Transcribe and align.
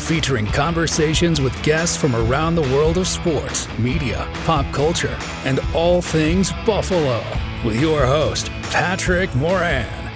featuring 0.00 0.46
conversations 0.46 1.40
with 1.40 1.62
guests 1.62 1.96
from 1.96 2.16
around 2.16 2.54
the 2.54 2.62
world 2.74 2.96
of 2.96 3.06
sports, 3.06 3.68
media, 3.78 4.26
pop 4.44 4.66
culture, 4.72 5.16
and 5.44 5.60
all 5.74 6.02
things 6.02 6.52
Buffalo. 6.66 7.22
With 7.64 7.80
your 7.80 8.06
host, 8.06 8.50
Patrick 8.70 9.32
Moran. 9.36 10.10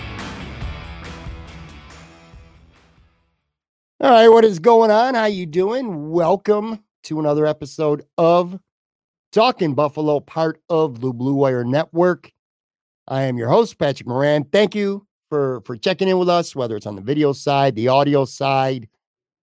All 4.01 4.11
right, 4.11 4.29
what 4.29 4.45
is 4.45 4.59
going 4.59 4.91
on? 4.91 5.15
How 5.15 5.27
you 5.27 5.47
doing? 5.47 6.11
Welcome 6.11 6.83
to 7.05 7.21
another 7.21 7.47
episode 7.47 8.05
of 8.19 8.59
Talking 9.33 9.75
Buffalo, 9.75 10.21
part 10.21 10.61
of 10.69 11.01
the 11.01 11.13
Blue 11.13 11.35
Wire 11.35 11.65
Network. 11.65 12.33
I 13.07 13.23
am 13.23 13.37
your 13.37 13.48
host, 13.48 13.79
Patrick 13.79 14.09
Moran. 14.09 14.45
Thank 14.45 14.75
you 14.75 15.07
for 15.29 15.61
for 15.63 15.77
checking 15.77 16.09
in 16.09 16.19
with 16.19 16.29
us, 16.29 16.55
whether 16.55 16.77
it's 16.77 16.87
on 16.87 16.97
the 16.97 17.03
video 17.03 17.33
side, 17.33 17.75
the 17.75 17.89
audio 17.89 18.25
side. 18.25 18.89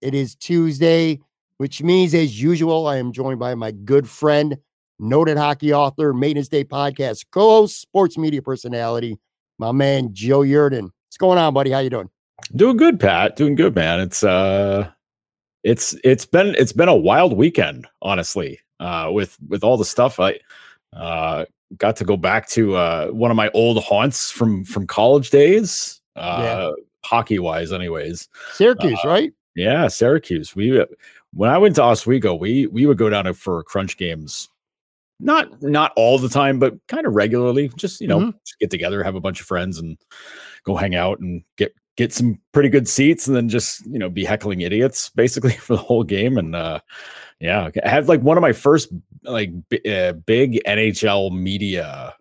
It 0.01 0.15
is 0.15 0.35
Tuesday, 0.35 1.19
which 1.57 1.83
means, 1.83 2.13
as 2.15 2.41
usual, 2.41 2.87
I 2.87 2.97
am 2.97 3.11
joined 3.11 3.39
by 3.39 3.53
my 3.53 3.71
good 3.71 4.09
friend, 4.09 4.57
noted 4.99 5.37
hockey 5.37 5.73
author, 5.73 6.11
Maintenance 6.11 6.47
Day 6.47 6.63
podcast 6.63 7.25
co-host, 7.31 7.79
sports 7.79 8.17
media 8.17 8.41
personality, 8.41 9.19
my 9.59 9.71
man 9.71 10.09
Joe 10.11 10.39
Yerdon. 10.39 10.89
What's 11.07 11.17
going 11.17 11.37
on, 11.37 11.53
buddy? 11.53 11.69
How 11.69 11.79
you 11.79 11.91
doing? 11.91 12.09
Doing 12.55 12.77
good, 12.77 12.99
Pat. 12.99 13.35
Doing 13.35 13.53
good, 13.53 13.75
man. 13.75 13.99
It's 13.99 14.23
uh 14.23 14.89
it's 15.63 15.95
it's 16.03 16.25
been 16.25 16.55
it's 16.57 16.73
been 16.73 16.89
a 16.89 16.95
wild 16.95 17.37
weekend, 17.37 17.87
honestly. 18.01 18.59
Uh 18.79 19.09
with 19.11 19.37
with 19.47 19.63
all 19.63 19.77
the 19.77 19.85
stuff 19.85 20.19
I 20.19 20.39
uh 20.93 21.45
got 21.77 21.95
to 21.97 22.03
go 22.05 22.17
back 22.17 22.49
to 22.49 22.75
uh 22.75 23.07
one 23.09 23.29
of 23.29 23.37
my 23.37 23.49
old 23.53 23.83
haunts 23.83 24.31
from 24.31 24.65
from 24.65 24.87
college 24.87 25.29
days. 25.29 26.01
Uh 26.15 26.39
Yeah. 26.41 26.71
hockey 27.05 27.37
wise 27.37 27.71
anyways. 27.71 28.27
Syracuse, 28.53 28.99
right? 29.05 29.31
Yeah, 29.55 29.87
Syracuse. 29.87 30.55
We 30.55 30.83
when 31.33 31.49
I 31.49 31.57
went 31.57 31.75
to 31.75 31.83
Oswego, 31.83 32.33
we 32.35 32.67
we 32.67 32.85
would 32.85 32.97
go 32.97 33.09
down 33.09 33.31
for 33.33 33.63
crunch 33.63 33.97
games. 33.97 34.49
Not 35.19 35.61
not 35.61 35.91
all 35.95 36.17
the 36.17 36.29
time, 36.29 36.57
but 36.59 36.75
kind 36.87 37.05
of 37.05 37.13
regularly. 37.13 37.69
Just 37.75 38.01
you 38.01 38.07
know, 38.07 38.19
Mhm. 38.19 38.33
just 38.45 38.59
get 38.59 38.71
together, 38.71 39.03
have 39.03 39.15
a 39.15 39.19
bunch 39.21 39.39
of 39.41 39.45
friends, 39.47 39.77
and 39.77 39.97
go 40.63 40.75
hang 40.75 40.95
out 40.95 41.19
and 41.19 41.43
get 41.57 41.73
get 41.97 42.13
some 42.13 42.39
pretty 42.53 42.69
good 42.69 42.87
seats, 42.87 43.27
and 43.27 43.35
then 43.35 43.49
just 43.49 43.85
you 43.85 43.99
know 43.99 44.09
be 44.09 44.23
heckling 44.23 44.61
idiots 44.61 45.09
basically 45.09 45.51
for 45.53 45.75
the 45.75 45.81
whole 45.81 46.03
game. 46.03 46.37
And 46.37 46.55
uh 46.55 46.79
yeah, 47.39 47.69
I 47.83 47.89
had 47.89 48.07
like 48.07 48.21
one 48.21 48.37
of 48.37 48.41
my 48.41 48.53
first 48.53 48.89
like 49.23 49.51
b- 49.69 49.81
uh, 49.91 50.13
big 50.13 50.59
NHL 50.65 51.31
media 51.31 52.15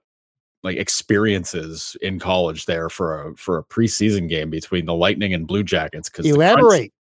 like 0.62 0.76
experiences 0.76 1.96
in 2.02 2.18
college 2.18 2.66
there 2.66 2.88
for 2.90 3.28
a 3.28 3.36
for 3.36 3.56
a 3.58 3.64
preseason 3.64 4.28
game 4.28 4.50
between 4.50 4.84
the 4.86 4.94
Lightning 4.94 5.32
and 5.32 5.46
Blue 5.46 5.62
Jackets 5.62 6.08
because 6.10 6.26
Elaborate. 6.26 6.92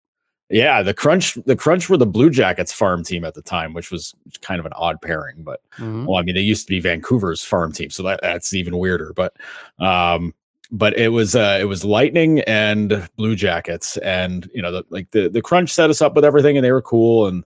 Yeah, 0.50 0.82
the 0.82 0.92
Crunch, 0.94 1.34
the 1.46 1.56
Crunch 1.56 1.88
were 1.88 1.96
the 1.96 2.06
Blue 2.06 2.28
Jackets 2.28 2.72
farm 2.72 3.04
team 3.04 3.24
at 3.24 3.34
the 3.34 3.42
time, 3.42 3.72
which 3.72 3.90
was 3.90 4.14
kind 4.42 4.58
of 4.58 4.66
an 4.66 4.72
odd 4.74 5.00
pairing. 5.00 5.42
But 5.42 5.60
Mhm. 5.78 6.06
well, 6.06 6.18
I 6.18 6.22
mean, 6.22 6.34
they 6.34 6.40
used 6.40 6.66
to 6.66 6.70
be 6.70 6.80
Vancouver's 6.80 7.42
farm 7.44 7.72
team, 7.72 7.90
so 7.90 8.02
that 8.02 8.20
that's 8.22 8.52
even 8.52 8.76
weirder. 8.78 9.12
But 9.14 9.34
um, 9.78 10.34
but 10.72 10.96
it 10.98 11.08
was 11.08 11.34
uh, 11.34 11.58
it 11.60 11.64
was 11.64 11.84
Lightning 11.84 12.40
and 12.40 13.08
Blue 13.16 13.34
Jackets, 13.36 13.96
and 13.98 14.48
you 14.54 14.62
know, 14.62 14.72
the, 14.72 14.84
like 14.90 15.10
the 15.12 15.28
the 15.28 15.42
Crunch 15.42 15.72
set 15.72 15.90
us 15.90 16.02
up 16.02 16.14
with 16.14 16.24
everything, 16.24 16.56
and 16.56 16.64
they 16.64 16.72
were 16.72 16.82
cool. 16.82 17.26
And 17.26 17.44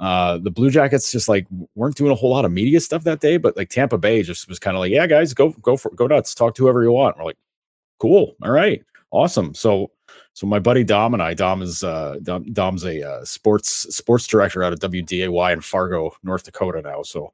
uh, 0.00 0.38
the 0.38 0.50
Blue 0.50 0.70
Jackets 0.70 1.10
just 1.10 1.28
like 1.28 1.46
weren't 1.74 1.96
doing 1.96 2.12
a 2.12 2.14
whole 2.14 2.30
lot 2.30 2.44
of 2.44 2.52
media 2.52 2.80
stuff 2.80 3.04
that 3.04 3.20
day, 3.20 3.36
but 3.36 3.56
like 3.56 3.68
Tampa 3.68 3.98
Bay 3.98 4.22
just 4.22 4.48
was 4.48 4.58
kind 4.58 4.76
of 4.76 4.80
like, 4.80 4.92
yeah, 4.92 5.06
guys, 5.06 5.34
go 5.34 5.50
go 5.62 5.76
for 5.76 5.90
go 5.90 6.06
nuts, 6.06 6.34
talk 6.34 6.54
to 6.54 6.62
whoever 6.64 6.82
you 6.82 6.92
want. 6.92 7.18
We're 7.18 7.24
like, 7.24 7.38
cool, 7.98 8.36
all 8.42 8.52
right, 8.52 8.82
awesome. 9.10 9.54
So 9.54 9.90
so 10.38 10.46
my 10.46 10.60
buddy 10.60 10.84
Dom 10.84 11.14
and 11.14 11.22
I, 11.22 11.34
Dom 11.34 11.62
is 11.62 11.82
uh, 11.82 12.16
Dom, 12.22 12.44
Dom's 12.52 12.84
a 12.84 13.02
uh, 13.02 13.24
sports 13.24 13.92
sports 13.92 14.24
director 14.24 14.62
out 14.62 14.72
of 14.72 14.78
WDAY 14.78 15.52
in 15.52 15.60
Fargo, 15.60 16.12
North 16.22 16.44
Dakota 16.44 16.80
now. 16.80 17.02
So, 17.02 17.32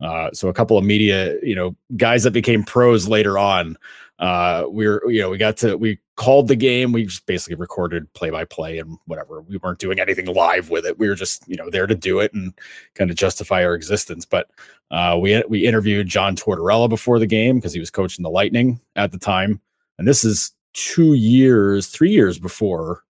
uh, 0.00 0.30
so 0.32 0.46
a 0.46 0.52
couple 0.52 0.78
of 0.78 0.84
media, 0.84 1.34
you 1.42 1.56
know, 1.56 1.74
guys 1.96 2.22
that 2.22 2.30
became 2.30 2.62
pros 2.62 3.08
later 3.08 3.38
on. 3.38 3.76
Uh, 4.20 4.66
we 4.70 4.86
were, 4.86 5.02
you 5.10 5.20
know, 5.20 5.30
we 5.30 5.36
got 5.36 5.56
to 5.56 5.76
we 5.76 5.98
called 6.14 6.46
the 6.46 6.54
game. 6.54 6.92
We 6.92 7.06
just 7.06 7.26
basically 7.26 7.56
recorded 7.56 8.12
play 8.12 8.30
by 8.30 8.44
play 8.44 8.78
and 8.78 8.98
whatever. 9.06 9.40
We 9.40 9.56
weren't 9.56 9.80
doing 9.80 9.98
anything 9.98 10.26
live 10.26 10.70
with 10.70 10.86
it. 10.86 10.96
We 10.96 11.08
were 11.08 11.16
just, 11.16 11.48
you 11.48 11.56
know, 11.56 11.70
there 11.70 11.88
to 11.88 11.96
do 11.96 12.20
it 12.20 12.32
and 12.34 12.54
kind 12.94 13.10
of 13.10 13.16
justify 13.16 13.64
our 13.64 13.74
existence. 13.74 14.24
But 14.24 14.48
uh, 14.92 15.18
we 15.20 15.42
we 15.48 15.66
interviewed 15.66 16.06
John 16.06 16.36
Tortorella 16.36 16.88
before 16.88 17.18
the 17.18 17.26
game 17.26 17.56
because 17.56 17.72
he 17.72 17.80
was 17.80 17.90
coaching 17.90 18.22
the 18.22 18.30
Lightning 18.30 18.80
at 18.94 19.10
the 19.10 19.18
time, 19.18 19.60
and 19.98 20.06
this 20.06 20.24
is 20.24 20.52
two 20.74 21.14
years, 21.14 21.86
three 21.86 22.10
years 22.10 22.38
before, 22.38 23.04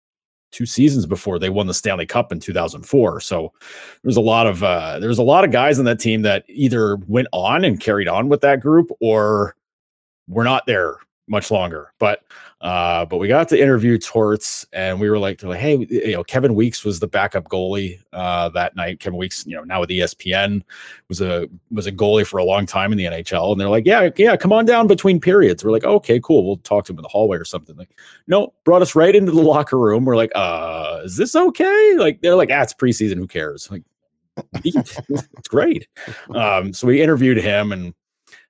two 0.52 0.66
seasons 0.66 1.06
before 1.06 1.40
they 1.40 1.50
won 1.50 1.68
the 1.68 1.74
Stanley 1.74 2.06
Cup 2.06 2.32
in 2.32 2.40
2004. 2.40 3.20
So 3.20 3.52
there 3.62 3.70
was 4.04 4.18
a 4.18 4.22
lot 4.22 4.46
of 4.46 4.64
uh, 4.64 5.00
there 5.00 5.10
was 5.10 5.18
a 5.18 5.24
lot 5.24 5.44
of 5.44 5.52
guys 5.52 5.80
on 5.80 5.86
that 5.86 6.00
team 6.00 6.22
that 6.22 6.46
either 6.48 6.98
went 7.08 7.28
on 7.32 7.66
and 7.66 7.80
carried 7.80 8.08
on 8.08 8.30
with 8.30 8.42
that 8.42 8.62
group 8.62 8.90
or 9.02 9.56
were 10.28 10.44
not 10.44 10.66
there 10.66 10.98
much 11.28 11.52
longer. 11.52 11.94
But 12.00 12.24
uh, 12.62 13.06
but 13.06 13.18
we 13.18 13.28
got 13.28 13.50
to 13.50 13.62
interview 13.62 13.98
Torts, 13.98 14.66
and 14.72 15.00
we 15.00 15.10
were 15.10 15.20
like, 15.20 15.44
like, 15.44 15.60
hey, 15.60 15.86
you 15.90 16.14
know, 16.14 16.24
Kevin 16.24 16.56
Weeks 16.56 16.86
was 16.86 17.00
the 17.00 17.08
backup 17.08 17.50
goalie 17.50 18.00
uh, 18.14 18.50
that 18.50 18.76
night. 18.76 19.00
Kevin 19.00 19.18
Weeks, 19.18 19.46
you 19.46 19.56
know, 19.56 19.64
now 19.64 19.82
with 19.82 19.90
ESPN, 19.90 20.62
was 21.10 21.22
a 21.22 21.48
was 21.72 21.88
a 21.88 21.92
goalie 21.92 22.26
for 22.26 22.38
a 22.38 22.44
long 22.44 22.66
time 22.66 22.92
in 22.92 22.98
the 22.98 23.06
NHL. 23.06 23.52
And 23.52 23.60
they're 23.60 23.70
like, 23.70 23.86
yeah, 23.86 24.10
yeah, 24.18 24.36
come 24.36 24.54
on 24.54 24.66
down 24.66 24.88
between 24.88 25.20
periods. 25.20 25.64
We're 25.64 25.72
like, 25.72 25.84
okay, 25.84 26.20
cool. 26.22 26.46
We'll 26.46 26.58
talk 26.58 26.86
to 26.86 26.94
him 26.94 27.00
in 27.00 27.04
the 27.04 27.10
hallway 27.10 27.38
or 27.38 27.46
something. 27.46 27.76
Like, 27.76 27.98
no, 28.28 28.54
brought 28.64 28.82
us 28.82 28.96
right 28.96 29.16
into 29.16 29.32
the 29.32 29.42
locker 29.42 29.78
room. 29.78 30.06
We're 30.06 30.18
like, 30.18 30.32
uh, 30.36 31.02
is 31.04 31.18
this 31.18 31.36
okay? 31.36 31.96
Like, 31.98 32.22
they're 32.22 32.36
like, 32.36 32.50
ah, 32.52 32.62
it's 32.62 32.74
preseason. 32.74 33.16
Who 33.16 33.28
cares? 33.28 33.70
Like, 33.70 33.84
it's 34.64 35.48
great. 35.48 35.88
Um, 36.34 36.74
so 36.74 36.88
we 36.88 37.02
interviewed 37.02 37.38
him 37.38 37.72
and 37.72 37.94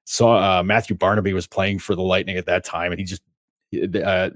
saw 0.06 0.60
uh, 0.60 0.64
Matthew 0.64 0.96
Barnaby 0.96 1.34
was 1.34 1.48
playing 1.48 1.80
for 1.80 1.96
the 1.96 2.02
Lightning 2.02 2.38
at 2.38 2.46
that 2.46 2.64
time, 2.64 2.92
and 2.92 3.00
he 3.00 3.06
just 3.06 3.22
uh, 3.74 4.30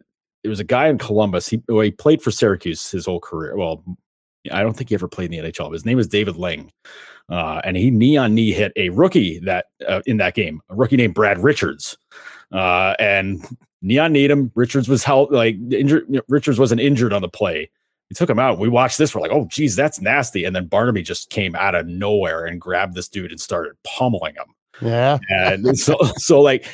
there 0.43 0.49
was 0.49 0.59
a 0.59 0.65
guy 0.65 0.87
in 0.87 0.97
Columbus. 0.97 1.47
He 1.47 1.61
well, 1.67 1.81
he 1.81 1.91
played 1.91 2.21
for 2.21 2.31
Syracuse 2.31 2.89
his 2.89 3.05
whole 3.05 3.19
career. 3.19 3.55
Well, 3.57 3.83
I 4.51 4.61
don't 4.61 4.75
think 4.75 4.89
he 4.89 4.95
ever 4.95 5.07
played 5.07 5.33
in 5.33 5.43
the 5.43 5.51
NHL. 5.51 5.73
His 5.73 5.85
name 5.85 5.97
was 5.97 6.07
David 6.07 6.37
Ling, 6.37 6.71
uh, 7.29 7.61
and 7.63 7.75
he 7.75 7.91
knee 7.91 8.17
on 8.17 8.33
knee 8.33 8.51
hit 8.51 8.71
a 8.75 8.89
rookie 8.89 9.39
that 9.39 9.65
uh, 9.87 10.01
in 10.05 10.17
that 10.17 10.35
game, 10.35 10.61
a 10.69 10.75
rookie 10.75 10.97
named 10.97 11.13
Brad 11.13 11.39
Richards, 11.39 11.97
uh, 12.51 12.95
and 12.99 13.45
knee 13.81 13.97
on 13.97 14.13
kneed 14.13 14.31
him. 14.31 14.51
Richards 14.55 14.87
was 14.87 15.03
held 15.03 15.31
like 15.31 15.55
injured. 15.71 16.21
Richards 16.27 16.59
wasn't 16.59 16.81
injured 16.81 17.13
on 17.13 17.21
the 17.21 17.29
play. 17.29 17.69
He 18.09 18.15
took 18.15 18.29
him 18.29 18.39
out. 18.39 18.57
We 18.57 18.69
watched 18.69 18.97
this. 18.97 19.13
We're 19.13 19.19
like, 19.19 19.33
oh, 19.33 19.47
geez, 19.49 19.75
that's 19.75 19.99
nasty. 19.99 20.45
And 20.45 20.55
then 20.55 20.67
Barnaby 20.67 21.03
just 21.03 21.29
came 21.29 21.57
out 21.57 21.75
of 21.75 21.87
nowhere 21.87 22.45
and 22.45 22.61
grabbed 22.61 22.95
this 22.95 23.09
dude 23.09 23.31
and 23.31 23.41
started 23.41 23.73
pummeling 23.83 24.35
him 24.35 24.45
Yeah. 24.81 25.17
and 25.29 25.77
so 25.77 25.97
so 26.17 26.41
like 26.41 26.65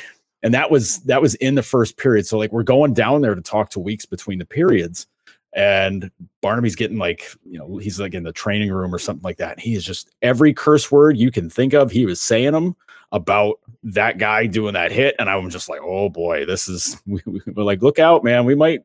and 0.42 0.52
that 0.54 0.70
was 0.70 1.00
that 1.00 1.22
was 1.22 1.34
in 1.36 1.54
the 1.54 1.62
first 1.62 1.96
period 1.96 2.26
so 2.26 2.38
like 2.38 2.52
we're 2.52 2.62
going 2.62 2.94
down 2.94 3.22
there 3.22 3.34
to 3.34 3.40
talk 3.40 3.70
to 3.70 3.80
weeks 3.80 4.06
between 4.06 4.38
the 4.38 4.44
periods 4.44 5.06
and 5.54 6.10
Barnaby's 6.40 6.74
getting 6.74 6.98
like, 6.98 7.30
you 7.44 7.58
know, 7.58 7.78
he's 7.78 8.00
like 8.00 8.14
in 8.14 8.24
the 8.24 8.32
training 8.32 8.72
room 8.72 8.94
or 8.94 8.98
something 8.98 9.22
like 9.22 9.36
that. 9.36 9.60
He 9.60 9.74
is 9.74 9.84
just 9.84 10.10
every 10.20 10.52
curse 10.52 10.90
word 10.90 11.16
you 11.16 11.30
can 11.30 11.48
think 11.48 11.74
of, 11.74 11.90
he 11.90 12.06
was 12.06 12.20
saying 12.20 12.52
them 12.52 12.76
about 13.12 13.60
that 13.84 14.18
guy 14.18 14.46
doing 14.46 14.74
that 14.74 14.90
hit. 14.90 15.14
And 15.18 15.30
I'm 15.30 15.50
just 15.50 15.68
like, 15.68 15.80
oh 15.82 16.08
boy, 16.08 16.44
this 16.44 16.68
is 16.68 17.00
we, 17.06 17.20
are 17.56 17.62
like, 17.62 17.82
look 17.82 17.98
out, 17.98 18.24
man. 18.24 18.44
We 18.44 18.54
might 18.54 18.82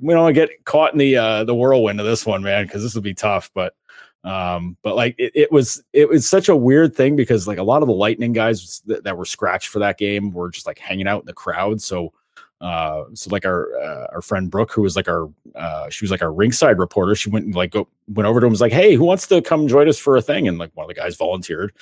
we 0.00 0.12
don't 0.12 0.32
get 0.32 0.64
caught 0.64 0.92
in 0.92 0.98
the 0.98 1.16
uh 1.16 1.44
the 1.44 1.54
whirlwind 1.54 2.00
of 2.00 2.06
this 2.06 2.26
one, 2.26 2.42
man, 2.42 2.66
because 2.66 2.82
this 2.82 2.94
will 2.94 3.02
be 3.02 3.14
tough. 3.14 3.50
But 3.54 3.74
um, 4.26 4.76
but 4.82 4.96
like 4.96 5.14
it, 5.18 5.30
it, 5.36 5.52
was 5.52 5.82
it 5.92 6.08
was 6.08 6.28
such 6.28 6.48
a 6.48 6.56
weird 6.56 6.96
thing 6.96 7.14
because 7.14 7.46
like 7.46 7.58
a 7.58 7.62
lot 7.62 7.82
of 7.82 7.88
the 7.88 7.94
lightning 7.94 8.32
guys 8.32 8.82
that, 8.86 9.04
that 9.04 9.16
were 9.16 9.24
scratched 9.24 9.68
for 9.68 9.78
that 9.78 9.98
game 9.98 10.32
were 10.32 10.50
just 10.50 10.66
like 10.66 10.80
hanging 10.80 11.06
out 11.06 11.20
in 11.20 11.26
the 11.26 11.32
crowd. 11.32 11.80
So 11.80 12.12
uh 12.62 13.04
so 13.12 13.28
like 13.30 13.44
our 13.44 13.68
uh, 13.78 14.06
our 14.12 14.22
friend 14.22 14.50
brooke 14.50 14.72
who 14.72 14.80
was 14.80 14.96
like 14.96 15.08
our 15.08 15.28
uh 15.54 15.90
she 15.90 16.02
was 16.02 16.10
like 16.10 16.22
our 16.22 16.32
ringside 16.32 16.78
reporter 16.78 17.14
she 17.14 17.28
went 17.28 17.44
and 17.44 17.54
like 17.54 17.70
go, 17.70 17.86
went 18.08 18.26
over 18.26 18.40
to 18.40 18.46
him 18.46 18.50
was 18.50 18.62
like 18.62 18.72
hey 18.72 18.94
who 18.94 19.04
wants 19.04 19.26
to 19.26 19.42
come 19.42 19.68
join 19.68 19.86
us 19.88 19.98
for 19.98 20.16
a 20.16 20.22
thing? 20.22 20.48
And 20.48 20.56
like 20.56 20.70
one 20.74 20.84
of 20.84 20.88
the 20.88 20.94
guys 20.94 21.16
volunteered. 21.16 21.72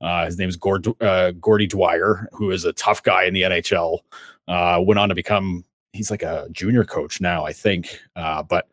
Uh 0.00 0.26
his 0.26 0.38
name 0.38 0.48
is 0.48 0.56
Gord, 0.56 0.86
uh, 1.02 1.32
gordie 1.32 1.66
dwyer 1.66 2.28
who 2.32 2.50
is 2.50 2.64
a 2.64 2.74
tough 2.74 3.02
guy 3.02 3.24
in 3.24 3.34
the 3.34 3.42
nhl 3.42 4.00
uh 4.46 4.80
went 4.84 5.00
on 5.00 5.08
to 5.08 5.14
become 5.14 5.64
he's 5.94 6.10
like 6.10 6.22
a 6.22 6.46
junior 6.52 6.84
coach 6.84 7.20
now 7.20 7.44
i 7.44 7.52
think. 7.52 7.98
Uh 8.14 8.42
but 8.42 8.68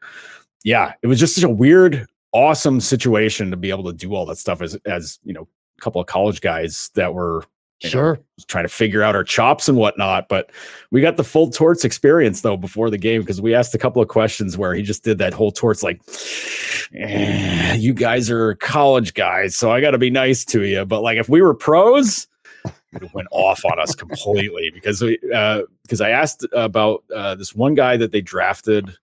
yeah 0.63 0.93
it 1.01 1.07
was 1.07 1.19
just 1.19 1.35
such 1.35 1.43
a 1.45 1.49
weird 1.49 2.05
awesome 2.35 2.81
situation 2.81 3.49
to 3.49 3.57
be 3.57 3.69
able 3.69 3.85
to 3.85 3.93
do 3.93 4.13
all 4.13 4.25
that 4.25 4.37
stuff 4.37 4.61
as 4.61 4.75
as 4.85 5.19
you 5.23 5.33
know 5.33 5.47
a 5.77 5.81
couple 5.81 6.01
of 6.01 6.07
college 6.07 6.41
guys 6.41 6.91
that 6.95 7.13
were 7.13 7.45
sure. 7.81 8.15
Know, 8.15 8.23
trying 8.47 8.65
to 8.65 8.69
figure 8.69 9.03
out 9.03 9.15
our 9.15 9.23
chops 9.23 9.69
and 9.69 9.77
whatnot. 9.77 10.27
But 10.27 10.51
we 10.91 11.01
got 11.01 11.15
the 11.15 11.23
full 11.23 11.49
Torts 11.49 11.85
experience 11.85 12.41
though 12.41 12.57
before 12.57 12.89
the 12.89 12.97
game 12.97 13.21
because 13.21 13.41
we 13.41 13.55
asked 13.55 13.73
a 13.73 13.77
couple 13.77 14.01
of 14.01 14.09
questions 14.09 14.57
where 14.57 14.73
he 14.73 14.81
just 14.81 15.03
did 15.03 15.17
that 15.19 15.33
whole 15.33 15.51
Torts 15.51 15.81
like, 15.81 16.01
eh, 16.93 17.75
you 17.75 17.93
guys 17.93 18.29
are 18.29 18.55
college 18.55 19.13
guys, 19.13 19.55
so 19.55 19.71
I 19.71 19.79
got 19.79 19.91
to 19.91 19.97
be 19.97 20.09
nice 20.09 20.43
to 20.45 20.63
you. 20.63 20.85
But 20.85 21.01
like 21.01 21.17
if 21.17 21.29
we 21.29 21.41
were 21.41 21.53
pros, 21.53 22.27
it 22.93 23.13
went 23.13 23.29
off 23.31 23.63
on 23.63 23.79
us 23.79 23.95
completely 23.95 24.71
because 24.73 25.01
we 25.01 25.17
uh, 25.33 25.63
because 25.83 26.01
I 26.01 26.09
asked 26.09 26.45
about 26.51 27.03
uh, 27.15 27.35
this 27.35 27.55
one 27.55 27.75
guy 27.75 27.95
that 27.97 28.11
they 28.11 28.21
drafted. 28.21 28.97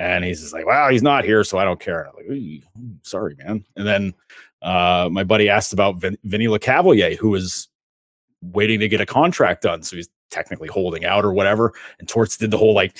And 0.00 0.24
he's 0.24 0.40
just 0.40 0.54
like, 0.54 0.64
well, 0.64 0.88
he's 0.88 1.02
not 1.02 1.26
here, 1.26 1.44
so 1.44 1.58
I 1.58 1.64
don't 1.64 1.78
care. 1.78 2.08
I'm 2.08 2.14
like, 2.16 2.62
sorry, 3.02 3.36
man. 3.36 3.66
And 3.76 3.86
then 3.86 4.14
uh, 4.62 5.10
my 5.12 5.24
buddy 5.24 5.50
asked 5.50 5.74
about 5.74 5.96
Vin- 5.96 6.16
Vinny 6.24 6.46
Lecavalier, 6.46 7.18
who 7.18 7.28
was 7.28 7.68
waiting 8.40 8.80
to 8.80 8.88
get 8.88 9.02
a 9.02 9.06
contract 9.06 9.60
done. 9.60 9.82
So 9.82 9.96
he's 9.96 10.08
technically 10.30 10.68
holding 10.68 11.04
out 11.04 11.26
or 11.26 11.34
whatever. 11.34 11.74
And 11.98 12.08
Torts 12.08 12.38
did 12.38 12.50
the 12.50 12.56
whole 12.56 12.72
like, 12.72 12.98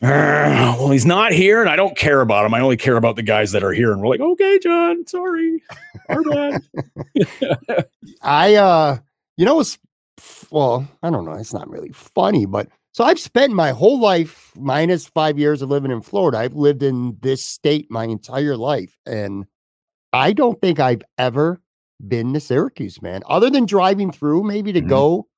well, 0.00 0.90
he's 0.90 1.04
not 1.04 1.32
here 1.32 1.60
and 1.60 1.68
I 1.68 1.74
don't 1.74 1.96
care 1.96 2.20
about 2.20 2.46
him. 2.46 2.54
I 2.54 2.60
only 2.60 2.76
care 2.76 2.96
about 2.96 3.16
the 3.16 3.24
guys 3.24 3.50
that 3.50 3.64
are 3.64 3.72
here. 3.72 3.90
And 3.90 4.00
we're 4.00 4.06
like, 4.06 4.20
okay, 4.20 4.60
John, 4.60 5.04
sorry. 5.08 5.60
Our 6.08 6.22
bad. 6.22 6.62
I, 8.22 8.54
uh, 8.54 8.98
you 9.36 9.44
know, 9.44 9.58
it's, 9.58 9.76
well, 10.52 10.86
I 11.02 11.10
don't 11.10 11.24
know. 11.24 11.32
It's 11.32 11.52
not 11.52 11.68
really 11.68 11.90
funny, 11.90 12.46
but 12.46 12.68
so 12.96 13.04
I've 13.04 13.20
spent 13.20 13.52
my 13.52 13.72
whole 13.72 14.00
life, 14.00 14.52
minus 14.56 15.06
five 15.06 15.38
years 15.38 15.60
of 15.60 15.68
living 15.68 15.90
in 15.90 16.00
Florida. 16.00 16.38
I've 16.38 16.54
lived 16.54 16.82
in 16.82 17.18
this 17.20 17.44
state 17.44 17.90
my 17.90 18.04
entire 18.04 18.56
life. 18.56 18.96
And 19.04 19.44
I 20.14 20.32
don't 20.32 20.58
think 20.62 20.80
I've 20.80 21.02
ever 21.18 21.60
been 22.08 22.32
to 22.32 22.40
Syracuse, 22.40 23.02
man. 23.02 23.20
Other 23.28 23.50
than 23.50 23.66
driving 23.66 24.12
through, 24.12 24.44
maybe 24.44 24.72
to 24.72 24.80
mm-hmm. 24.80 24.88
go, 24.88 25.28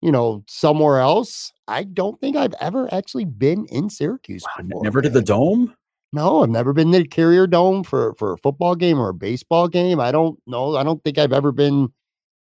you 0.00 0.10
know, 0.10 0.42
somewhere 0.48 1.00
else. 1.00 1.52
I 1.68 1.82
don't 1.82 2.18
think 2.18 2.34
I've 2.34 2.54
ever 2.62 2.88
actually 2.94 3.26
been 3.26 3.66
in 3.66 3.90
Syracuse. 3.90 4.42
Wow, 4.44 4.64
before, 4.66 4.82
never 4.82 5.02
man. 5.02 5.12
to 5.12 5.18
the 5.18 5.22
dome. 5.22 5.74
No, 6.14 6.42
I've 6.42 6.48
never 6.48 6.72
been 6.72 6.92
to 6.92 7.00
the 7.00 7.08
Carrier 7.08 7.46
Dome 7.46 7.84
for 7.84 8.14
for 8.14 8.32
a 8.32 8.38
football 8.38 8.74
game 8.74 8.98
or 8.98 9.10
a 9.10 9.14
baseball 9.14 9.68
game. 9.68 10.00
I 10.00 10.12
don't 10.12 10.38
know. 10.46 10.76
I 10.76 10.82
don't 10.82 11.04
think 11.04 11.18
I've 11.18 11.34
ever 11.34 11.52
been 11.52 11.92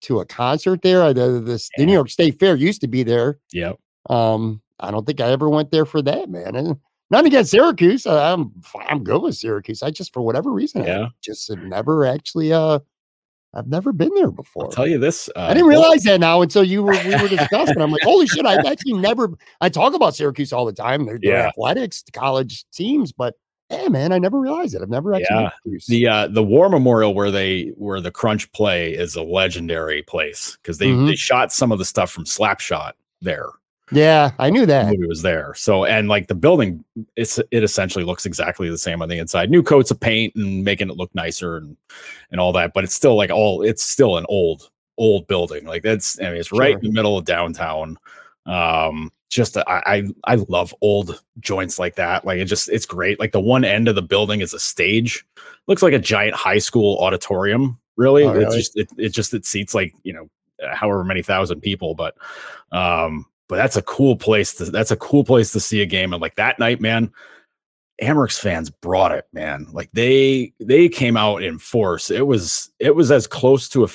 to 0.03 0.21
a 0.21 0.27
concert 0.27 0.83
there. 0.83 1.15
The, 1.15 1.41
the, 1.41 1.69
the 1.79 1.87
New 1.87 1.95
York 1.95 2.11
State 2.11 2.39
Fair 2.39 2.57
used 2.57 2.83
to 2.83 2.89
be 2.89 3.03
there. 3.05 3.39
Yep. 3.55 3.79
Um, 4.08 4.60
I 4.81 4.90
don't 4.90 5.06
think 5.06 5.20
I 5.20 5.31
ever 5.31 5.49
went 5.49 5.70
there 5.70 5.84
for 5.84 6.02
that, 6.02 6.28
man. 6.31 6.56
And 6.56 6.76
not 7.10 7.26
against 7.26 7.50
Syracuse. 7.50 8.06
I'm 8.06 8.52
I'm 8.88 9.02
good 9.02 9.22
with 9.22 9.37
Syracuse. 9.37 9.82
I 9.82 9.90
just 9.90 10.12
for 10.12 10.20
whatever 10.20 10.52
reason, 10.52 10.84
yeah. 10.84 11.05
I 11.05 11.08
just 11.22 11.49
have 11.49 11.62
never 11.62 12.05
actually 12.05 12.52
uh 12.52 12.81
I've 13.55 13.66
never 13.66 13.93
been 13.93 14.14
there 14.14 14.31
before. 14.31 14.64
I'll 14.64 14.70
tell 14.70 14.87
you 14.87 14.99
this. 14.99 15.31
Uh, 15.34 15.40
I 15.40 15.55
didn't 15.55 15.69
realize 15.69 16.02
that 16.05 16.20
now 16.20 16.43
until 16.43 16.62
you 16.62 16.82
were 16.82 16.93
we 17.05 17.16
were 17.16 17.28
discussing. 17.28 17.81
I'm 17.81 17.90
like, 17.90 18.02
holy 18.02 18.26
shit! 18.26 18.44
I've 18.44 18.66
actually 18.66 18.94
never. 18.94 19.31
I 19.60 19.70
talk 19.70 19.94
about 19.94 20.14
Syracuse 20.14 20.52
all 20.52 20.66
the 20.66 20.72
time. 20.72 21.06
They're, 21.06 21.19
yeah. 21.22 21.49
athletics, 21.49 22.05
college 22.12 22.66
teams, 22.72 23.10
but 23.10 23.34
yeah, 23.70 23.88
man, 23.88 24.12
I 24.12 24.19
never 24.19 24.38
realized 24.38 24.75
it. 24.75 24.82
I've 24.82 24.90
never 24.90 25.14
actually. 25.14 25.50
Yeah. 25.64 25.78
The 25.88 26.08
uh, 26.08 26.28
the 26.28 26.43
War 26.43 26.69
Memorial 26.69 27.14
where 27.14 27.31
they 27.31 27.72
where 27.76 28.02
the 28.02 28.10
Crunch 28.10 28.52
play 28.52 28.93
is 28.93 29.16
a 29.16 29.22
legendary 29.22 30.02
place 30.02 30.58
because 30.62 30.76
they 30.76 30.88
mm-hmm. 30.88 31.06
they 31.06 31.16
shot 31.16 31.50
some 31.50 31.72
of 31.72 31.78
the 31.78 31.87
stuff 31.87 32.10
from 32.10 32.25
Slapshot 32.25 32.93
there. 33.22 33.49
Yeah, 33.90 34.32
I 34.38 34.50
knew 34.50 34.67
that 34.67 34.87
movie 34.87 35.06
was 35.06 35.23
there. 35.23 35.55
So 35.55 35.85
and 35.85 36.08
like 36.08 36.29
the 36.29 36.35
building, 36.35 36.85
it's 37.17 37.38
it 37.50 37.62
essentially 37.62 38.05
looks 38.05 38.26
exactly 38.26 38.69
the 38.69 38.79
same 38.79 39.02
on 39.02 39.08
the 39.08 39.19
inside. 39.19 39.50
New 39.50 39.62
coats 39.62 39.90
of 39.90 39.99
paint 39.99 40.35
and 40.35 40.64
making 40.64 40.90
it 40.90 40.96
look 40.96 41.14
nicer 41.14 41.56
and 41.56 41.76
and 42.31 42.40
all 42.40 42.52
that, 42.52 42.75
but 42.75 42.85
it's 42.85 42.94
still 42.94 43.17
like 43.17 43.31
all 43.31 43.62
it's 43.62 43.82
still 43.82 44.17
an 44.17 44.26
old 44.29 44.70
old 44.99 45.26
building. 45.26 45.64
Like 45.64 45.82
that's 45.82 46.20
I 46.20 46.25
mean 46.25 46.37
it's 46.37 46.52
right 46.52 46.73
sure. 46.73 46.79
in 46.79 46.85
the 46.85 46.93
middle 46.93 47.17
of 47.17 47.25
downtown. 47.25 47.96
Um, 48.46 49.12
just 49.31 49.56
I, 49.56 49.62
I 49.67 50.02
I 50.25 50.34
love 50.49 50.75
old 50.81 51.23
joints 51.41 51.79
like 51.79 51.96
that. 51.96 52.25
Like 52.25 52.38
it 52.38 52.46
just 52.46 52.69
it's 52.69 52.87
great. 52.87 53.19
Like 53.19 53.32
the 53.32 53.41
one 53.41 53.64
end 53.64 53.88
of 53.88 53.94
the 53.94 54.02
building 54.02 54.41
is 54.41 54.55
a 54.55 54.61
stage, 54.61 55.25
looks 55.67 55.82
like 55.82 55.93
a 55.93 55.99
giant 55.99 56.34
high 56.34 56.58
school 56.58 56.99
auditorium. 56.99 57.79
Really, 57.96 58.25
oh, 58.25 58.32
really? 58.32 58.46
it 58.46 58.58
just 58.58 58.76
it, 58.76 58.88
it 58.96 59.08
just 59.11 59.34
it 59.34 59.44
seats 59.44 59.75
like 59.75 59.94
you 60.02 60.12
know 60.12 60.29
however 60.73 61.05
many 61.05 61.23
thousand 61.23 61.61
people, 61.61 61.94
but 61.94 62.14
um 62.73 63.26
but 63.49 63.56
that's 63.56 63.77
a 63.77 63.83
cool 63.83 64.17
place 64.17 64.55
to 64.55 64.67
that's 64.67 64.91
a 64.91 64.97
cool 64.97 65.25
place 65.25 65.53
to 65.53 65.61
see 65.61 65.83
a 65.83 65.87
game. 65.87 66.12
And 66.12 66.23
like 66.23 66.37
that 66.37 66.59
night 66.59 66.81
man 66.81 67.11
Amerks 68.00 68.39
fans 68.39 68.71
brought 68.71 69.12
it 69.12 69.27
man. 69.33 69.67
Like 69.73 69.91
they 69.93 70.53
they 70.61 70.89
came 70.89 71.17
out 71.17 71.43
in 71.43 71.59
force. 71.59 72.11
It 72.11 72.27
was 72.27 72.71
it 72.79 72.95
was 72.95 73.11
as 73.11 73.27
close 73.27 73.69
to 73.71 73.85
a 73.85 73.89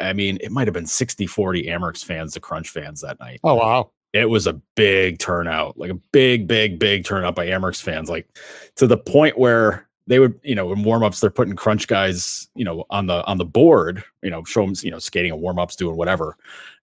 I 0.00 0.12
mean 0.12 0.38
it 0.40 0.52
might 0.52 0.66
have 0.66 0.74
been 0.74 0.86
60 0.86 1.26
40 1.26 1.64
Amerks 1.64 2.04
fans 2.04 2.34
to 2.34 2.40
crunch 2.40 2.68
fans 2.70 3.00
that 3.00 3.18
night. 3.18 3.40
Oh 3.42 3.54
wow. 3.54 3.90
It 4.12 4.28
was 4.28 4.46
a 4.46 4.60
big 4.76 5.18
turnout 5.18 5.78
like 5.78 5.90
a 5.90 5.98
big 6.12 6.46
big 6.46 6.78
big 6.78 7.04
turnout 7.04 7.34
by 7.34 7.46
Amerks 7.46 7.80
fans 7.82 8.10
like 8.10 8.28
to 8.76 8.86
the 8.86 8.98
point 8.98 9.38
where 9.38 9.88
they 10.08 10.18
would, 10.18 10.38
you 10.42 10.56
know, 10.56 10.72
in 10.72 10.82
warm-ups, 10.82 11.20
they're 11.20 11.30
putting 11.30 11.54
crunch 11.54 11.86
guys, 11.86 12.48
you 12.56 12.64
know, 12.64 12.84
on 12.90 13.06
the 13.06 13.24
on 13.24 13.38
the 13.38 13.44
board, 13.44 14.02
you 14.20 14.30
know, 14.30 14.42
show 14.42 14.66
them, 14.66 14.74
you 14.82 14.90
know, 14.90 14.98
skating 14.98 15.30
and 15.30 15.40
warm-ups, 15.40 15.76
doing 15.76 15.96
whatever 15.96 16.36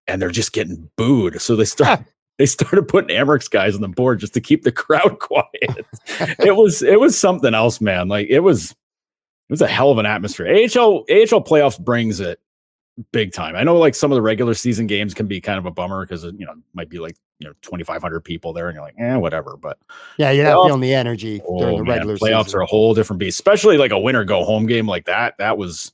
and 0.09 0.21
they're 0.21 0.29
just 0.29 0.53
getting 0.53 0.89
booed. 0.95 1.41
So 1.41 1.55
they 1.55 1.65
start 1.65 2.01
they 2.37 2.45
started 2.45 2.87
putting 2.87 3.15
Amerks 3.15 3.49
guys 3.49 3.75
on 3.75 3.81
the 3.81 3.87
board 3.87 4.19
just 4.19 4.33
to 4.33 4.41
keep 4.41 4.63
the 4.63 4.71
crowd 4.71 5.19
quiet. 5.19 5.85
it 6.39 6.55
was 6.55 6.81
it 6.81 6.99
was 6.99 7.17
something 7.17 7.53
else, 7.53 7.79
man. 7.79 8.07
Like 8.07 8.27
it 8.29 8.39
was 8.39 8.71
it 8.71 9.51
was 9.51 9.61
a 9.61 9.67
hell 9.67 9.91
of 9.91 9.97
an 9.97 10.05
atmosphere. 10.05 10.47
AHL 10.47 11.05
AHL 11.09 11.43
playoffs 11.43 11.79
brings 11.79 12.19
it 12.19 12.39
big 13.11 13.31
time. 13.33 13.55
I 13.55 13.63
know 13.63 13.77
like 13.77 13.95
some 13.95 14.11
of 14.11 14.15
the 14.15 14.21
regular 14.21 14.53
season 14.53 14.87
games 14.87 15.13
can 15.13 15.27
be 15.27 15.39
kind 15.39 15.57
of 15.57 15.65
a 15.65 15.71
bummer 15.71 16.05
because 16.05 16.23
you 16.23 16.45
know 16.45 16.55
might 16.73 16.89
be 16.89 16.99
like 16.99 17.15
you 17.39 17.47
know 17.47 17.53
2500 17.61 18.19
people 18.21 18.51
there 18.51 18.67
and 18.67 18.75
you're 18.75 18.83
like 18.83 18.95
eh 18.99 19.15
whatever 19.15 19.55
but 19.55 19.79
yeah 20.17 20.29
you're 20.29 20.43
not 20.43 20.65
feeling 20.65 20.81
the 20.81 20.93
energy 20.93 21.41
oh, 21.47 21.59
during 21.59 21.77
the 21.77 21.83
man, 21.85 21.95
regular 21.95 22.17
playoffs 22.17 22.45
season. 22.45 22.59
are 22.59 22.63
a 22.63 22.65
whole 22.65 22.93
different 22.93 23.17
beast 23.17 23.39
especially 23.39 23.77
like 23.77 23.91
a 23.91 23.99
winner 23.99 24.25
go 24.25 24.43
home 24.43 24.65
game 24.65 24.85
like 24.85 25.05
that 25.05 25.35
that 25.37 25.57
was 25.57 25.93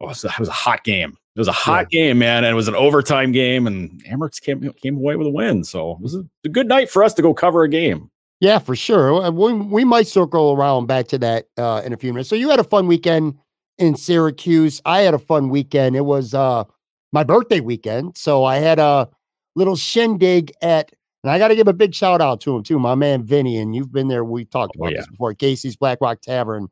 oh, 0.00 0.12
that 0.12 0.38
was 0.40 0.48
a 0.48 0.52
hot 0.52 0.82
game 0.82 1.16
it 1.34 1.40
was 1.40 1.48
a 1.48 1.52
hot 1.52 1.86
yeah. 1.90 2.08
game, 2.08 2.18
man, 2.18 2.44
and 2.44 2.52
it 2.52 2.54
was 2.54 2.68
an 2.68 2.74
overtime 2.74 3.32
game, 3.32 3.66
and 3.66 4.04
Amerks 4.04 4.40
came 4.40 4.70
came 4.74 4.96
away 4.96 5.16
with 5.16 5.26
a 5.26 5.30
win. 5.30 5.64
So 5.64 5.92
it 5.92 6.00
was 6.00 6.14
a, 6.14 6.48
good 6.48 6.68
night 6.68 6.90
for 6.90 7.02
us 7.02 7.14
to 7.14 7.22
go 7.22 7.32
cover 7.32 7.62
a 7.62 7.68
game. 7.68 8.10
Yeah, 8.40 8.58
for 8.58 8.76
sure. 8.76 9.30
We, 9.30 9.52
we 9.54 9.84
might 9.84 10.08
circle 10.08 10.52
around 10.52 10.86
back 10.86 11.06
to 11.08 11.18
that 11.18 11.46
uh, 11.56 11.80
in 11.84 11.92
a 11.92 11.96
few 11.96 12.12
minutes. 12.12 12.28
So 12.28 12.34
you 12.34 12.50
had 12.50 12.58
a 12.58 12.64
fun 12.64 12.86
weekend 12.86 13.38
in 13.78 13.96
Syracuse. 13.96 14.82
I 14.84 15.02
had 15.02 15.14
a 15.14 15.18
fun 15.18 15.48
weekend. 15.48 15.96
It 15.96 16.04
was 16.04 16.34
uh, 16.34 16.64
my 17.12 17.24
birthday 17.24 17.60
weekend, 17.60 18.18
so 18.18 18.44
I 18.44 18.56
had 18.56 18.78
a 18.78 19.08
little 19.56 19.76
shindig 19.76 20.52
at. 20.60 20.92
And 21.24 21.30
I 21.30 21.38
got 21.38 21.48
to 21.48 21.54
give 21.54 21.68
a 21.68 21.72
big 21.72 21.94
shout 21.94 22.20
out 22.20 22.40
to 22.40 22.56
him 22.56 22.64
too, 22.64 22.80
my 22.80 22.96
man 22.96 23.24
Vinny. 23.24 23.56
And 23.56 23.76
you've 23.76 23.92
been 23.92 24.08
there. 24.08 24.24
We 24.24 24.44
talked 24.44 24.74
oh, 24.76 24.80
about 24.80 24.88
oh, 24.88 24.90
yeah. 24.90 24.96
this 24.98 25.06
before. 25.06 25.32
Casey's 25.34 25.76
Black 25.76 25.98
Rock 26.00 26.20
Tavern, 26.20 26.68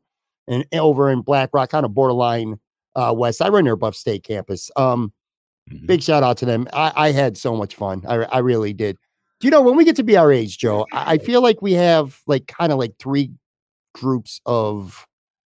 and 0.47 0.65
over 0.73 1.09
in 1.09 1.21
Black 1.21 1.49
Rock, 1.53 1.69
kind 1.69 1.85
of 1.85 1.95
borderline 1.95 2.59
uh, 2.95 3.13
West. 3.15 3.41
I 3.41 3.49
run 3.49 3.65
their 3.65 3.75
Buff 3.75 3.95
State 3.95 4.23
campus. 4.23 4.69
Um, 4.75 5.13
mm-hmm. 5.69 5.85
Big 5.85 6.01
shout 6.01 6.23
out 6.23 6.37
to 6.37 6.45
them. 6.45 6.67
I, 6.73 6.91
I 6.95 7.11
had 7.11 7.37
so 7.37 7.55
much 7.55 7.75
fun. 7.75 8.03
I, 8.07 8.15
I 8.25 8.39
really 8.39 8.73
did. 8.73 8.97
Do 9.39 9.47
you 9.47 9.51
know 9.51 9.61
when 9.61 9.75
we 9.75 9.85
get 9.85 9.95
to 9.95 10.03
be 10.03 10.17
our 10.17 10.31
age, 10.31 10.57
Joe? 10.57 10.85
I, 10.91 11.13
I 11.13 11.17
feel 11.17 11.41
like 11.41 11.61
we 11.61 11.73
have 11.73 12.21
like 12.27 12.47
kind 12.47 12.71
of 12.71 12.77
like 12.77 12.93
three 12.99 13.31
groups 13.93 14.39
of 14.45 15.05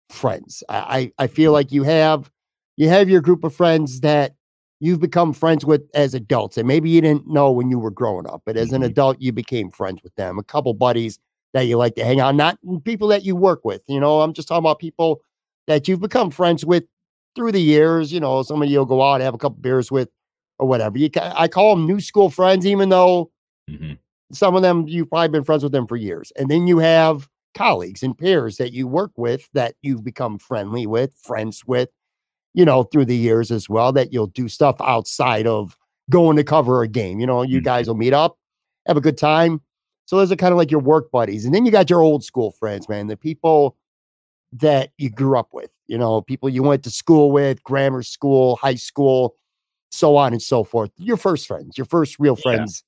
friends. 0.09 0.63
I, 0.69 1.11
I 1.17 1.27
feel 1.27 1.51
like 1.51 1.71
you 1.71 1.83
have 1.83 2.29
you 2.77 2.89
have 2.89 3.09
your 3.09 3.21
group 3.21 3.43
of 3.43 3.53
friends 3.53 4.01
that 4.01 4.35
you've 4.79 4.99
become 4.99 5.33
friends 5.33 5.65
with 5.65 5.81
as 5.93 6.13
adults, 6.13 6.57
and 6.57 6.67
maybe 6.67 6.89
you 6.89 7.01
didn't 7.01 7.27
know 7.27 7.51
when 7.51 7.69
you 7.69 7.79
were 7.79 7.91
growing 7.91 8.27
up, 8.27 8.41
but 8.45 8.57
as 8.57 8.71
an 8.71 8.81
mm-hmm. 8.81 8.91
adult, 8.91 9.21
you 9.21 9.31
became 9.31 9.71
friends 9.71 10.01
with 10.03 10.13
them. 10.15 10.37
A 10.39 10.43
couple 10.43 10.73
buddies 10.73 11.19
that 11.53 11.63
you 11.63 11.77
like 11.77 11.95
to 11.95 12.03
hang 12.03 12.19
out, 12.19 12.35
not 12.35 12.57
people 12.83 13.07
that 13.09 13.23
you 13.23 13.35
work 13.35 13.61
with. 13.63 13.83
You 13.87 13.99
know, 13.99 14.21
I'm 14.21 14.33
just 14.33 14.47
talking 14.47 14.59
about 14.59 14.79
people 14.79 15.21
that 15.67 15.87
you've 15.87 15.99
become 15.99 16.31
friends 16.31 16.65
with 16.65 16.83
through 17.35 17.51
the 17.51 17.61
years. 17.61 18.11
You 18.11 18.19
know, 18.19 18.43
somebody 18.43 18.71
you'll 18.71 18.85
go 18.85 19.01
out 19.01 19.15
and 19.15 19.23
have 19.23 19.33
a 19.33 19.37
couple 19.37 19.57
beers 19.59 19.91
with 19.91 20.09
or 20.59 20.67
whatever. 20.67 20.97
You, 20.97 21.09
I 21.15 21.47
call 21.47 21.75
them 21.75 21.85
new 21.85 21.99
school 21.99 22.29
friends, 22.29 22.65
even 22.65 22.89
though 22.89 23.31
mm-hmm. 23.69 23.93
some 24.31 24.55
of 24.55 24.61
them 24.61 24.87
you've 24.87 25.09
probably 25.09 25.29
been 25.29 25.43
friends 25.43 25.63
with 25.63 25.71
them 25.71 25.87
for 25.87 25.95
years. 25.95 26.31
And 26.37 26.49
then 26.49 26.67
you 26.67 26.77
have 26.79 27.27
colleagues 27.55 28.03
and 28.03 28.17
peers 28.17 28.57
that 28.57 28.71
you 28.71 28.87
work 28.87 29.11
with 29.17 29.49
that 29.53 29.75
you've 29.81 30.03
become 30.03 30.39
friendly 30.39 30.85
with, 30.87 31.13
friends 31.23 31.63
with, 31.65 31.89
you 32.53 32.63
know, 32.63 32.83
through 32.83 33.05
the 33.05 33.15
years 33.15 33.51
as 33.51 33.67
well. 33.67 33.91
That 33.91 34.13
you'll 34.13 34.27
do 34.27 34.47
stuff 34.47 34.75
outside 34.79 35.47
of 35.47 35.77
going 36.09 36.37
to 36.37 36.43
cover 36.43 36.83
a 36.83 36.87
game. 36.87 37.19
You 37.19 37.27
know, 37.27 37.41
you 37.41 37.57
mm-hmm. 37.57 37.65
guys 37.65 37.87
will 37.87 37.95
meet 37.95 38.13
up, 38.13 38.37
have 38.87 38.97
a 38.97 39.01
good 39.01 39.17
time. 39.17 39.61
So 40.05 40.17
those 40.17 40.31
are 40.31 40.35
kind 40.35 40.51
of 40.51 40.57
like 40.57 40.71
your 40.71 40.81
work 40.81 41.09
buddies. 41.09 41.45
And 41.45 41.55
then 41.55 41.65
you 41.65 41.71
got 41.71 41.89
your 41.89 42.01
old 42.01 42.23
school 42.23 42.51
friends, 42.51 42.89
man, 42.89 43.07
the 43.07 43.15
people 43.15 43.77
that 44.53 44.91
you 44.97 45.09
grew 45.09 45.37
up 45.37 45.49
with, 45.53 45.69
you 45.91 45.97
know, 45.97 46.21
people 46.21 46.47
you 46.47 46.63
went 46.63 46.83
to 46.83 46.89
school 46.89 47.31
with, 47.31 47.61
grammar 47.63 48.01
school, 48.01 48.55
high 48.55 48.75
school, 48.75 49.35
so 49.89 50.15
on 50.15 50.31
and 50.31 50.41
so 50.41 50.63
forth. 50.63 50.89
Your 50.95 51.17
first 51.17 51.45
friends, 51.45 51.77
your 51.77 51.83
first 51.83 52.15
real 52.17 52.37
friends. 52.37 52.85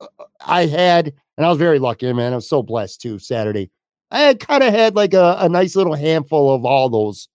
Yeah. 0.00 0.06
Uh, 0.18 0.24
I 0.40 0.64
had, 0.64 1.12
and 1.36 1.44
I 1.44 1.50
was 1.50 1.58
very 1.58 1.78
lucky, 1.78 2.10
man. 2.14 2.32
I 2.32 2.36
was 2.36 2.48
so 2.48 2.62
blessed 2.62 3.02
too. 3.02 3.18
Saturday, 3.18 3.70
I 4.10 4.32
kind 4.32 4.62
of 4.62 4.72
had 4.72 4.96
like 4.96 5.12
a, 5.12 5.36
a 5.38 5.50
nice 5.50 5.76
little 5.76 5.92
handful 5.92 6.54
of 6.54 6.64
all 6.64 6.88
those 6.88 7.28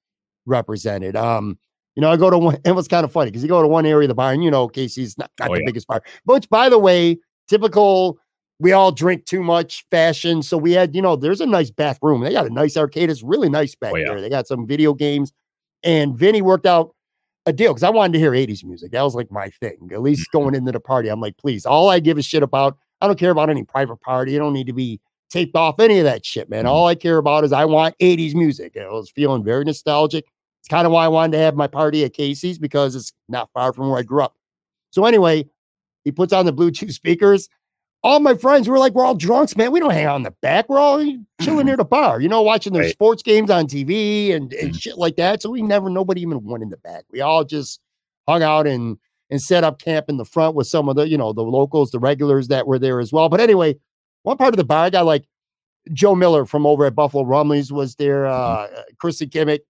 represented. 0.48 1.16
Um, 1.16 1.60
you 1.96 2.02
know, 2.02 2.10
I 2.10 2.18
go 2.18 2.32
to 2.32 2.40
one, 2.40 2.58
it 2.66 2.72
was 2.72 2.88
kind 2.88 3.04
of 3.04 3.12
funny 3.12 3.30
because 3.30 3.44
you 3.44 3.50
go 3.50 3.62
to 3.62 3.68
one 3.68 3.86
area 3.86 4.06
of 4.06 4.10
the 4.10 4.16
bar, 4.16 4.34
and 4.34 4.44
you 4.44 4.50
know, 4.50 4.68
Casey's 4.68 5.20
not, 5.20 5.30
not 5.40 5.52
oh, 5.52 5.54
the 5.54 5.60
yeah. 5.60 5.66
biggest 5.68 5.86
bar, 5.86 6.02
which 6.26 6.50
by 6.50 6.68
the 6.68 6.80
way, 6.80 7.20
typical 7.48 8.18
we 8.62 8.74
all 8.74 8.92
drink 8.92 9.26
too 9.26 9.42
much 9.42 9.86
fashion. 9.90 10.44
So 10.44 10.56
we 10.56 10.74
had, 10.74 10.96
you 10.96 11.02
know, 11.02 11.16
there's 11.16 11.42
a 11.42 11.48
nice 11.48 11.72
back 11.72 11.98
room. 12.04 12.22
They 12.22 12.32
got 12.32 12.46
a 12.46 12.54
nice 12.54 12.78
arcade. 12.78 13.10
It's 13.10 13.24
really 13.24 13.50
nice 13.50 13.74
back 13.74 13.94
oh, 13.94 13.98
yeah. 13.98 14.10
there. 14.10 14.22
They 14.22 14.30
got 14.30 14.48
some 14.48 14.68
video 14.68 14.94
games. 14.94 15.34
And 15.84 16.16
Vinny 16.16 16.44
worked 16.44 16.68
out 16.68 16.94
a 17.48 17.54
deal 17.54 17.74
because 17.74 17.82
I 17.82 17.90
wanted 17.90 18.14
to 18.14 18.20
hear 18.20 18.32
80s 18.32 18.64
music. 18.64 18.92
That 18.92 19.02
was 19.02 19.16
like 19.16 19.32
my 19.32 19.50
thing. 19.50 19.90
At 19.92 20.04
least 20.04 20.30
mm-hmm. 20.30 20.38
going 20.38 20.56
into 20.56 20.72
the 20.72 20.80
party, 20.80 21.10
I'm 21.10 21.20
like, 21.20 21.38
please, 21.38 21.66
all 21.66 21.90
I 21.90 22.00
give 22.00 22.20
a 22.20 22.22
shit 22.22 22.44
about, 22.44 22.78
I 23.02 23.08
don't 23.08 23.18
care 23.18 23.32
about 23.32 23.50
any 23.50 23.64
private 23.64 24.00
party. 24.02 24.34
You 24.34 24.38
don't 24.38 24.54
need 24.54 24.68
to 24.68 24.74
be 24.74 25.02
taped 25.32 25.56
off 25.56 25.80
any 25.80 25.98
of 25.98 26.04
that 26.04 26.24
shit, 26.24 26.48
man. 26.48 26.66
Mm-hmm. 26.66 26.72
All 26.72 26.86
I 26.86 26.94
care 26.94 27.18
about 27.18 27.44
is 27.44 27.52
I 27.52 27.66
want 27.66 27.98
80s 27.98 28.36
music. 28.36 28.78
I 28.78 28.88
was 28.90 29.10
feeling 29.10 29.44
very 29.44 29.66
nostalgic. 29.66 30.26
It's 30.60 30.68
kind 30.68 30.86
of 30.86 30.94
why 30.94 31.06
I 31.06 31.08
wanted 31.08 31.32
to 31.32 31.40
have 31.40 31.56
my 31.56 31.66
party 31.66 32.04
at 32.04 32.14
Casey's 32.14 32.60
because 32.60 32.96
it's 32.96 33.12
not 33.28 33.50
far 33.56 33.74
from 33.74 33.90
where 33.90 33.98
I 33.98 34.04
grew 34.04 34.22
up. 34.22 34.36
So 34.92 35.06
anyway, 35.06 35.50
he 36.04 36.12
puts 36.12 36.32
on 36.32 36.46
the 36.46 36.54
Bluetooth 36.54 36.92
speakers. 36.92 37.50
All 38.04 38.20
my 38.20 38.34
friends 38.34 38.68
were 38.68 38.80
like, 38.80 38.94
we're 38.94 39.06
all 39.06 39.16
drunks, 39.16 39.56
man. 39.56 39.72
We 39.72 39.80
don't 39.80 39.92
hang 39.92 40.06
out 40.06 40.16
in 40.16 40.24
the 40.24 40.34
back. 40.42 40.68
We're 40.70 40.80
all 40.80 41.06
chilling 41.42 41.68
near 41.68 41.78
the 41.78 41.86
bar, 41.86 42.20
you 42.20 42.28
know, 42.28 42.42
watching 42.42 42.74
the 42.74 42.80
right. 42.80 42.92
sports 42.92 43.22
games 43.22 43.52
on 43.52 43.68
TV 43.68 44.34
and, 44.34 44.52
and 44.54 44.70
mm-hmm. 44.70 44.78
shit 44.78 44.98
like 44.98 45.18
that. 45.18 45.42
So 45.42 45.52
we 45.52 45.62
never, 45.62 45.90
nobody 45.90 46.22
even 46.22 46.44
went 46.44 46.64
in 46.64 46.70
the 46.70 46.78
back. 46.78 47.04
We 47.12 47.22
all 47.22 47.44
just 47.44 47.80
hung 48.28 48.42
out 48.44 48.66
and 48.68 48.98
and 49.30 49.42
set 49.42 49.64
up 49.64 49.80
camp 49.80 50.10
in 50.10 50.18
the 50.18 50.26
front 50.26 50.56
with 50.56 50.68
some 50.68 50.90
of 50.90 50.98
the, 50.98 51.08
you 51.08 51.18
know, 51.18 51.32
the 51.32 51.42
locals, 51.42 51.92
the 51.92 52.00
regulars 52.00 52.50
that 52.50 52.68
were 52.68 52.78
there 52.78 53.00
as 53.00 53.14
well. 53.14 53.30
But 53.30 53.40
anyway, 53.40 53.78
one 54.24 54.38
part 54.38 54.54
of 54.54 54.58
the 54.58 54.66
bar, 54.66 54.86
I 54.86 54.90
got 54.90 55.06
like 55.06 55.24
Joe 55.94 56.16
Miller 56.16 56.46
from 56.46 56.66
over 56.66 56.86
at 56.86 56.96
Buffalo 56.96 57.24
Rumblings 57.24 57.72
was 57.72 57.96
there, 57.96 58.24
mm-hmm. 58.24 58.76
uh, 58.76 58.82
Chrissy 59.00 59.28
Kimmick, 59.28 59.62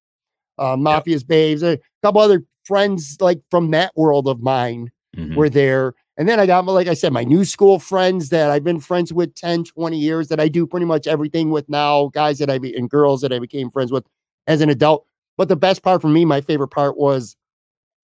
uh, 0.57 0.75
Mafia's. 0.75 1.23
Babes, 1.23 1.61
a 1.63 1.79
couple 2.01 2.21
other 2.21 2.43
friends 2.65 3.17
like 3.19 3.39
from 3.51 3.71
that 3.71 3.91
world 3.95 4.27
of 4.27 4.41
mine 4.41 4.91
mm-hmm. 5.15 5.35
were 5.35 5.49
there. 5.49 5.93
And 6.17 6.27
then 6.27 6.39
I 6.39 6.45
got, 6.45 6.65
like 6.65 6.87
I 6.87 6.93
said, 6.93 7.13
my 7.13 7.23
new 7.23 7.45
school 7.45 7.79
friends 7.79 8.29
that 8.29 8.51
I've 8.51 8.63
been 8.63 8.79
friends 8.79 9.13
with 9.13 9.33
10, 9.35 9.63
20 9.63 9.97
years 9.97 10.27
that 10.27 10.39
I 10.39 10.49
do 10.49 10.67
pretty 10.67 10.85
much 10.85 11.07
everything 11.07 11.51
with 11.51 11.67
now, 11.69 12.09
guys 12.13 12.37
that 12.39 12.49
I 12.49 12.57
be, 12.57 12.75
and 12.75 12.89
girls 12.89 13.21
that 13.21 13.31
I 13.31 13.39
became 13.39 13.71
friends 13.71 13.91
with 13.91 14.05
as 14.47 14.61
an 14.61 14.69
adult. 14.69 15.05
But 15.37 15.47
the 15.47 15.55
best 15.55 15.83
part 15.83 16.01
for 16.01 16.09
me, 16.09 16.25
my 16.25 16.41
favorite 16.41 16.67
part 16.67 16.97
was 16.97 17.35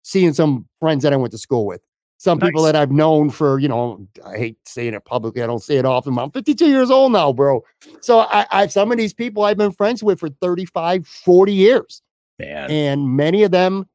seeing 0.03 0.33
some 0.33 0.67
friends 0.79 1.03
that 1.03 1.13
I 1.13 1.15
went 1.15 1.31
to 1.31 1.37
school 1.37 1.65
with. 1.65 1.81
Some 2.17 2.37
nice. 2.39 2.49
people 2.49 2.63
that 2.63 2.75
I've 2.75 2.91
known 2.91 3.29
for, 3.29 3.59
you 3.59 3.67
know, 3.67 4.05
I 4.25 4.37
hate 4.37 4.57
saying 4.65 4.93
it 4.93 5.03
publicly. 5.03 5.41
I 5.41 5.47
don't 5.47 5.63
say 5.63 5.77
it 5.77 5.85
often. 5.85 6.17
I'm 6.17 6.31
52 6.31 6.67
years 6.67 6.91
old 6.91 7.11
now, 7.11 7.33
bro. 7.33 7.63
So 8.01 8.19
I, 8.19 8.45
I 8.51 8.67
some 8.67 8.91
of 8.91 8.97
these 8.97 9.13
people 9.13 9.43
I've 9.43 9.57
been 9.57 9.71
friends 9.71 10.03
with 10.03 10.19
for 10.19 10.29
35, 10.29 11.05
40 11.07 11.53
years. 11.53 12.01
Man. 12.39 12.71
And 12.71 13.15
many 13.15 13.43
of 13.43 13.51
them, 13.51 13.87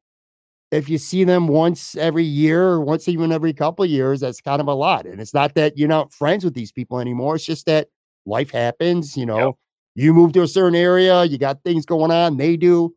if 0.71 0.87
you 0.87 0.97
see 0.97 1.23
them 1.23 1.47
once 1.47 1.95
every 1.95 2.23
year 2.23 2.63
or 2.63 2.81
once 2.81 3.07
even 3.07 3.31
every 3.31 3.53
couple 3.53 3.83
of 3.83 3.89
years, 3.89 4.19
that's 4.19 4.41
kind 4.41 4.61
of 4.61 4.67
a 4.67 4.73
lot. 4.73 5.05
And 5.05 5.19
it's 5.19 5.33
not 5.33 5.55
that 5.55 5.77
you're 5.77 5.89
not 5.89 6.13
friends 6.13 6.43
with 6.43 6.53
these 6.53 6.71
people 6.71 6.99
anymore. 6.99 7.35
It's 7.35 7.45
just 7.45 7.65
that 7.65 7.87
life 8.25 8.51
happens, 8.51 9.17
you 9.17 9.25
know. 9.25 9.47
Yep. 9.47 9.55
You 9.95 10.13
move 10.13 10.33
to 10.33 10.43
a 10.43 10.47
certain 10.47 10.75
area, 10.75 11.25
you 11.25 11.37
got 11.37 11.63
things 11.63 11.85
going 11.85 12.11
on, 12.11 12.37
they 12.37 12.55
do. 12.55 12.95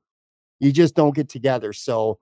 You 0.61 0.71
just 0.71 0.95
don't 0.95 1.15
get 1.15 1.29
together. 1.29 1.73
So 1.73 2.19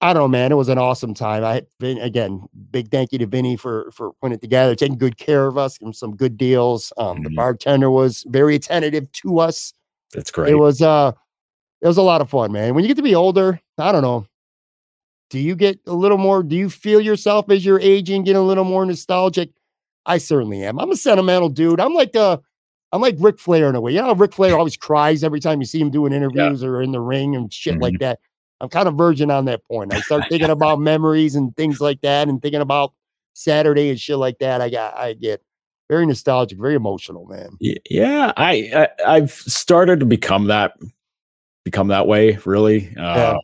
I 0.00 0.12
don't 0.12 0.24
know, 0.24 0.28
man. 0.28 0.52
It 0.52 0.56
was 0.56 0.68
an 0.68 0.76
awesome 0.76 1.14
time. 1.14 1.44
I 1.44 1.62
been 1.78 1.98
again, 1.98 2.46
big 2.70 2.90
thank 2.90 3.12
you 3.12 3.18
to 3.20 3.26
Vinny 3.26 3.56
for 3.56 3.90
for 3.92 4.12
putting 4.20 4.34
it 4.34 4.40
together, 4.42 4.74
taking 4.74 4.98
good 4.98 5.16
care 5.16 5.46
of 5.46 5.56
us, 5.56 5.78
some 5.92 6.16
good 6.16 6.36
deals. 6.36 6.92
Um, 6.98 7.16
mm-hmm. 7.16 7.22
the 7.24 7.30
bartender 7.30 7.90
was 7.90 8.26
very 8.28 8.56
attentive 8.56 9.10
to 9.12 9.38
us. 9.38 9.72
That's 10.12 10.30
great. 10.30 10.50
It 10.50 10.56
was 10.56 10.82
uh 10.82 11.12
it 11.80 11.86
was 11.86 11.96
a 11.96 12.02
lot 12.02 12.20
of 12.20 12.28
fun, 12.28 12.52
man. 12.52 12.74
When 12.74 12.84
you 12.84 12.88
get 12.88 12.96
to 12.96 13.02
be 13.02 13.14
older, 13.14 13.60
I 13.78 13.92
don't 13.92 14.02
know. 14.02 14.26
Do 15.34 15.40
you 15.40 15.56
get 15.56 15.80
a 15.88 15.92
little 15.92 16.16
more? 16.16 16.44
Do 16.44 16.54
you 16.54 16.70
feel 16.70 17.00
yourself 17.00 17.50
as 17.50 17.66
you're 17.66 17.80
aging, 17.80 18.22
getting 18.22 18.40
a 18.40 18.44
little 18.44 18.62
more 18.62 18.86
nostalgic? 18.86 19.50
I 20.06 20.18
certainly 20.18 20.62
am. 20.62 20.78
I'm 20.78 20.92
a 20.92 20.96
sentimental 20.96 21.48
dude. 21.48 21.80
I'm 21.80 21.92
like 21.92 22.14
uh 22.14 22.36
I'm 22.92 23.00
like 23.00 23.16
Ric 23.18 23.40
Flair 23.40 23.68
in 23.68 23.74
a 23.74 23.80
way. 23.80 23.90
You 23.90 24.00
know, 24.00 24.14
Ric 24.14 24.32
Flair 24.32 24.56
always 24.56 24.76
cries 24.76 25.24
every 25.24 25.40
time 25.40 25.58
you 25.58 25.66
see 25.66 25.80
him 25.80 25.90
doing 25.90 26.12
interviews 26.12 26.62
yeah. 26.62 26.68
or 26.68 26.80
in 26.80 26.92
the 26.92 27.00
ring 27.00 27.34
and 27.34 27.52
shit 27.52 27.72
mm-hmm. 27.72 27.82
like 27.82 27.98
that. 27.98 28.20
I'm 28.60 28.68
kind 28.68 28.86
of 28.86 28.94
virgin 28.94 29.28
on 29.28 29.46
that 29.46 29.64
point. 29.64 29.92
I 29.92 30.02
start 30.02 30.22
thinking 30.30 30.50
about 30.50 30.78
memories 30.78 31.34
and 31.34 31.54
things 31.56 31.80
like 31.80 32.00
that, 32.02 32.28
and 32.28 32.40
thinking 32.40 32.60
about 32.60 32.92
Saturday 33.32 33.90
and 33.90 33.98
shit 33.98 34.18
like 34.18 34.38
that. 34.38 34.60
I 34.60 34.70
got 34.70 34.96
I 34.96 35.14
get 35.14 35.42
very 35.90 36.06
nostalgic, 36.06 36.60
very 36.60 36.76
emotional, 36.76 37.26
man. 37.26 37.58
Yeah, 37.58 38.32
I, 38.36 38.88
I 39.04 39.22
have 39.22 39.32
started 39.32 39.98
to 39.98 40.06
become 40.06 40.46
that 40.46 40.74
become 41.64 41.88
that 41.88 42.06
way 42.06 42.38
really 42.44 42.92
yeah. 42.96 43.38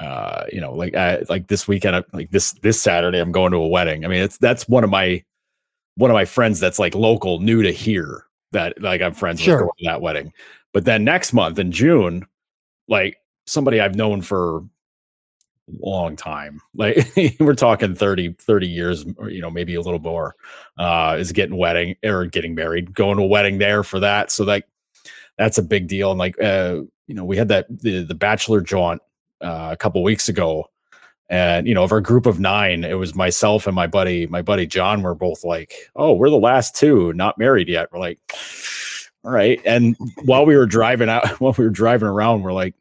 Uh, 0.00 0.44
you 0.52 0.60
know 0.60 0.72
like 0.72 0.94
I, 0.94 1.22
like 1.28 1.48
this 1.48 1.68
weekend 1.68 2.04
like 2.12 2.30
this 2.30 2.52
this 2.62 2.80
saturday 2.80 3.18
i'm 3.18 3.32
going 3.32 3.52
to 3.52 3.58
a 3.58 3.68
wedding. 3.68 4.04
I 4.04 4.08
mean 4.08 4.22
it's 4.22 4.38
that's 4.38 4.68
one 4.68 4.82
of 4.82 4.90
my 4.90 5.22
one 5.96 6.10
of 6.10 6.14
my 6.14 6.24
friends 6.24 6.58
that's 6.58 6.78
like 6.78 6.94
local 6.94 7.40
new 7.40 7.62
to 7.62 7.70
here 7.70 8.24
that 8.52 8.80
like 8.80 9.02
i'm 9.02 9.12
friends 9.12 9.40
sure. 9.40 9.64
with 9.64 9.74
that 9.84 10.00
wedding. 10.00 10.32
But 10.72 10.84
then 10.84 11.04
next 11.04 11.32
month 11.32 11.58
in 11.58 11.70
june 11.70 12.26
like 12.88 13.18
somebody 13.46 13.80
i've 13.80 13.94
known 13.94 14.22
for 14.22 14.58
a 14.58 14.62
long 15.80 16.16
time 16.16 16.60
like 16.74 17.06
we're 17.38 17.54
talking 17.54 17.94
30 17.94 18.32
30 18.40 18.68
years 18.68 19.04
or 19.18 19.28
you 19.30 19.42
know 19.42 19.50
maybe 19.50 19.74
a 19.74 19.80
little 19.80 20.00
more 20.00 20.34
uh 20.78 21.16
is 21.18 21.32
getting 21.32 21.56
wedding 21.56 21.94
or 22.04 22.24
getting 22.26 22.54
married 22.54 22.94
going 22.94 23.18
to 23.18 23.24
a 23.24 23.26
wedding 23.26 23.58
there 23.58 23.82
for 23.82 24.00
that. 24.00 24.30
So 24.30 24.44
like 24.44 24.66
that's 25.36 25.58
a 25.58 25.62
big 25.62 25.88
deal. 25.88 26.10
And 26.10 26.18
like 26.18 26.40
uh 26.42 26.80
you 27.06 27.14
know, 27.14 27.24
we 27.24 27.36
had 27.36 27.48
that 27.48 27.66
the 27.68 28.04
the 28.04 28.14
bachelor 28.14 28.60
jaunt 28.60 29.02
uh, 29.40 29.68
a 29.72 29.76
couple 29.76 30.02
weeks 30.02 30.28
ago, 30.28 30.70
and 31.28 31.66
you 31.66 31.74
know, 31.74 31.84
of 31.84 31.92
our 31.92 32.00
group 32.00 32.26
of 32.26 32.40
nine, 32.40 32.84
it 32.84 32.98
was 32.98 33.14
myself 33.14 33.66
and 33.66 33.74
my 33.74 33.86
buddy, 33.86 34.26
my 34.26 34.42
buddy 34.42 34.66
John. 34.66 35.02
We're 35.02 35.14
both 35.14 35.44
like, 35.44 35.74
"Oh, 35.96 36.12
we're 36.12 36.30
the 36.30 36.36
last 36.36 36.74
two 36.76 37.12
not 37.12 37.38
married 37.38 37.68
yet." 37.68 37.88
We're 37.92 38.00
like, 38.00 38.18
"All 39.24 39.30
right." 39.30 39.60
And 39.64 39.96
while 40.24 40.44
we 40.44 40.56
were 40.56 40.66
driving 40.66 41.08
out, 41.08 41.28
while 41.40 41.54
we 41.56 41.64
were 41.64 41.70
driving 41.70 42.08
around, 42.08 42.42
we're 42.42 42.52
like, 42.52 42.74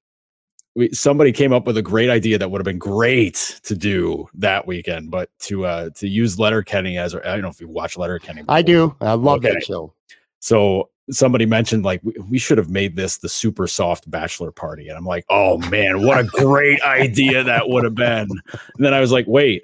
we, 0.76 0.92
somebody 0.94 1.32
came 1.32 1.54
up 1.54 1.66
with 1.68 1.78
a 1.78 1.82
great 1.82 2.10
idea 2.10 2.38
that 2.38 2.50
would 2.50 2.60
have 2.60 2.66
been 2.66 2.78
great 2.78 3.60
to 3.64 3.76
do 3.76 4.28
that 4.36 4.66
weekend, 4.66 5.12
but 5.12 5.30
to 5.40 5.66
uh 5.66 5.90
to 5.96 6.08
use 6.08 6.40
Letterkenny 6.40 6.98
as 6.98 7.14
I 7.16 7.20
don't 7.20 7.42
know 7.42 7.50
if 7.50 7.62
you 7.62 7.68
watch 7.68 7.98
Letterkenny. 7.98 8.42
Before. 8.42 8.56
I 8.56 8.62
do. 8.62 8.96
I 9.02 9.14
love 9.14 9.40
okay. 9.40 9.54
that 9.54 9.64
show. 9.64 9.94
So 10.40 10.90
somebody 11.12 11.46
mentioned 11.46 11.84
like 11.84 12.02
we, 12.04 12.14
we, 12.30 12.38
should 12.38 12.58
have 12.58 12.70
made 12.70 12.96
this 12.96 13.18
the 13.18 13.30
super 13.30 13.68
soft 13.68 14.10
bachelor 14.10 14.52
party. 14.52 14.88
And 14.88 14.98
i'm 14.98 15.06
like 15.06 15.26
oh 15.30 15.58
man 15.70 16.06
what 16.06 16.20
a 16.20 16.24
great 16.24 16.82
idea 16.82 17.44
that 17.44 17.70
would 17.70 17.84
have 17.84 17.96
been. 17.96 18.28
And 18.30 18.86
then 18.86 18.94
i 18.94 19.00
was 19.00 19.12
like 19.12 19.26
wait 19.28 19.64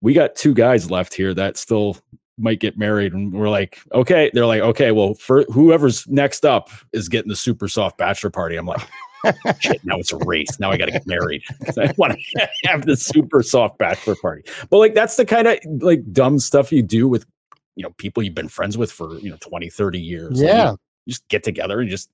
we 0.00 0.12
got 0.12 0.34
two 0.34 0.54
guys 0.54 0.90
left 0.90 1.14
here 1.14 1.34
that 1.34 1.56
still 1.56 1.96
might 2.38 2.60
get 2.60 2.76
married. 2.76 3.12
And 3.12 3.32
we're 3.32 3.48
like 3.48 3.80
okay. 3.92 4.30
They're 4.32 4.46
like 4.46 4.62
okay 4.62 4.92
well 4.92 5.14
for 5.14 5.44
whoever's 5.44 6.06
next 6.06 6.44
up 6.44 6.70
is 6.92 7.08
getting 7.08 7.28
the 7.28 7.36
super 7.36 7.68
soft 7.68 7.98
bachelor 7.98 8.30
party. 8.30 8.56
I'm 8.56 8.66
like 8.66 8.86
shit 9.60 9.80
now 9.84 9.98
it's 9.98 10.12
a 10.12 10.18
race. 10.18 10.60
Now 10.60 10.70
i 10.70 10.76
gotta 10.76 10.92
get 10.92 11.06
married. 11.06 11.42
I 11.78 11.92
want 11.96 12.18
to 12.18 12.48
have 12.64 12.86
the 12.86 12.96
super 12.96 13.42
soft 13.42 13.78
bachelor 13.78 14.16
party. 14.20 14.42
But 14.70 14.78
like 14.78 14.94
that's 14.94 15.16
the 15.16 15.24
kind 15.24 15.48
of 15.48 15.58
like 15.80 16.00
dumb 16.12 16.38
stuff 16.38 16.72
you 16.72 16.82
do 16.82 17.08
with 17.08 17.26
you 17.76 17.82
know 17.82 17.90
people 17.98 18.22
you've 18.22 18.34
been 18.34 18.48
friends 18.48 18.76
with 18.76 18.90
for 18.90 19.18
you 19.18 19.30
know 19.30 19.36
20 19.40 19.70
30 19.70 20.00
years 20.00 20.40
yeah 20.40 20.70
like, 20.70 20.80
just 21.08 21.28
get 21.28 21.44
together 21.44 21.80
and 21.80 21.90
just 21.90 22.10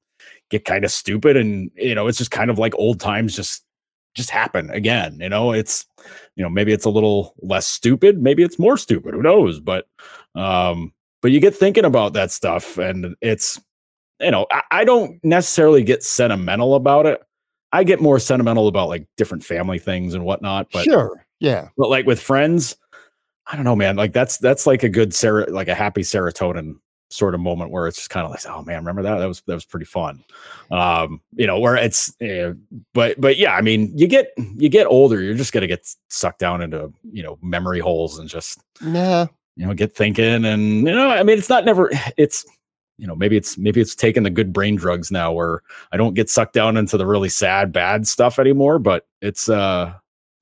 get 0.51 0.65
kind 0.65 0.85
of 0.85 0.91
stupid 0.91 1.37
and 1.37 1.71
you 1.77 1.95
know 1.95 2.07
it's 2.07 2.19
just 2.19 2.31
kind 2.31 2.51
of 2.51 2.59
like 2.59 2.75
old 2.77 3.01
times 3.01 3.35
just 3.35 3.65
just 4.15 4.29
happen 4.29 4.69
again 4.71 5.19
you 5.21 5.29
know 5.29 5.53
it's 5.53 5.87
you 6.37 6.43
know 6.43 6.51
maybe 6.51 6.73
it's 6.73 6.85
a 6.85 6.91
little 6.91 7.35
less 7.41 7.67
stupid 7.67 8.23
maybe 8.23 8.43
it's 8.43 8.59
more 8.59 8.77
stupid 8.77 9.15
who 9.15 9.23
knows 9.23 9.59
but 9.59 9.87
um 10.35 10.93
but 11.23 11.31
you 11.31 11.41
get 11.41 11.55
thinking 11.55 11.85
about 11.85 12.13
that 12.13 12.31
stuff, 12.31 12.77
and 12.77 13.15
it's 13.23 13.59
you 14.21 14.31
know 14.31 14.47
I, 14.51 14.63
I 14.71 14.85
don't 14.85 15.25
necessarily 15.25 15.83
get 15.83 16.03
sentimental 16.03 16.75
about 16.75 17.07
it. 17.07 17.23
I 17.71 17.85
get 17.85 18.03
more 18.03 18.19
sentimental 18.19 18.69
about 18.69 18.89
like 18.89 19.07
different 19.17 19.45
family 19.45 19.79
things 19.79 20.13
and 20.15 20.25
whatnot. 20.25 20.69
But 20.73 20.85
sure, 20.85 21.25
yeah. 21.39 21.69
But 21.79 21.89
like 21.89 22.07
with 22.07 22.21
friends, 22.21 22.77
I 23.47 23.57
don't 23.57 23.65
know, 23.65 23.77
man. 23.77 23.97
Like 23.97 24.13
that's 24.13 24.39
that's 24.39 24.67
like 24.67 24.83
a 24.83 24.89
good 24.89 25.15
ser- 25.15 25.47
like 25.47 25.69
a 25.69 25.75
happy 25.75 26.03
serotonin 26.03 26.77
sort 27.11 27.35
of 27.35 27.41
moment 27.41 27.71
where 27.71 27.87
it's 27.87 27.99
just 27.99 28.11
kind 28.11 28.25
of 28.25 28.31
like, 28.31 28.41
oh 28.47 28.63
man, 28.63 28.79
remember 28.79 29.03
that? 29.03 29.19
That 29.19 29.27
was 29.27 29.43
that 29.47 29.55
was 29.55 29.65
pretty 29.65 29.87
fun. 29.87 30.25
Um, 30.71 31.21
you 31.35 31.47
know, 31.47 31.59
where 31.59 31.77
it's 31.77 32.15
uh, 32.23 32.55
but 32.95 33.21
but 33.21 33.37
yeah, 33.37 33.55
I 33.55 33.61
mean, 33.61 33.93
you 33.97 34.07
get 34.07 34.33
you 34.37 34.69
get 34.69 34.87
older, 34.87 35.21
you're 35.21 35.35
just 35.35 35.53
gonna 35.53 35.67
get 35.67 35.89
sucked 36.09 36.39
down 36.39 36.63
into 36.63 36.93
you 37.13 37.23
know 37.23 37.39
memory 37.43 37.81
holes 37.81 38.19
and 38.19 38.29
just 38.29 38.61
yeah, 38.81 39.27
you 39.57 39.67
know, 39.67 39.75
get 39.75 39.95
thinking 39.95 40.45
and 40.45 40.87
you 40.87 40.93
know, 40.93 41.11
I 41.11 41.23
mean, 41.23 41.39
it's 41.39 41.51
not 41.51 41.65
never 41.65 41.91
it's 42.17 42.45
you 42.99 43.07
know 43.07 43.17
maybe 43.17 43.37
it's 43.37 43.59
maybe 43.59 43.81
it's 43.81 43.95
taking 43.95 44.23
the 44.23 44.31
good 44.31 44.53
brain 44.53 44.77
drugs 44.77 45.11
now 45.11 45.33
where 45.33 45.63
i 45.93 45.97
don't 45.97 46.15
get 46.15 46.29
sucked 46.29 46.53
down 46.53 46.77
into 46.77 46.99
the 46.99 47.07
really 47.07 47.29
sad 47.29 47.73
bad 47.73 48.07
stuff 48.07 48.39
anymore 48.39 48.79
but 48.79 49.07
it's 49.23 49.49
uh 49.49 49.93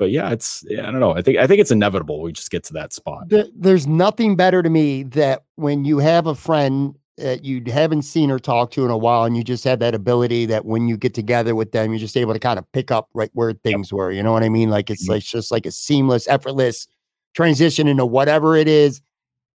but 0.00 0.10
yeah, 0.10 0.30
it's 0.30 0.64
yeah, 0.66 0.88
I 0.88 0.90
don't 0.90 0.98
know. 0.98 1.14
I 1.14 1.20
think 1.20 1.36
I 1.36 1.46
think 1.46 1.60
it's 1.60 1.70
inevitable. 1.70 2.22
We 2.22 2.32
just 2.32 2.50
get 2.50 2.64
to 2.64 2.72
that 2.72 2.94
spot. 2.94 3.30
There's 3.54 3.86
nothing 3.86 4.34
better 4.34 4.62
to 4.62 4.70
me 4.70 5.02
that 5.04 5.44
when 5.56 5.84
you 5.84 5.98
have 5.98 6.26
a 6.26 6.34
friend 6.34 6.96
that 7.18 7.44
you 7.44 7.62
haven't 7.70 8.02
seen 8.02 8.30
or 8.30 8.38
talked 8.38 8.72
to 8.74 8.84
in 8.86 8.90
a 8.90 8.96
while, 8.96 9.24
and 9.24 9.36
you 9.36 9.44
just 9.44 9.62
have 9.64 9.78
that 9.80 9.94
ability 9.94 10.46
that 10.46 10.64
when 10.64 10.88
you 10.88 10.96
get 10.96 11.12
together 11.12 11.54
with 11.54 11.72
them, 11.72 11.92
you're 11.92 12.00
just 12.00 12.16
able 12.16 12.32
to 12.32 12.38
kind 12.38 12.58
of 12.58 12.64
pick 12.72 12.90
up 12.90 13.10
right 13.12 13.30
where 13.34 13.52
things 13.52 13.92
yep. 13.92 13.96
were. 13.98 14.10
You 14.10 14.22
know 14.22 14.32
what 14.32 14.42
I 14.42 14.48
mean? 14.48 14.70
Like 14.70 14.88
it's 14.88 15.04
mm-hmm. 15.04 15.12
like 15.12 15.22
just 15.22 15.52
like 15.52 15.66
a 15.66 15.70
seamless, 15.70 16.26
effortless 16.28 16.88
transition 17.34 17.86
into 17.86 18.06
whatever 18.06 18.56
it 18.56 18.68
is 18.68 19.02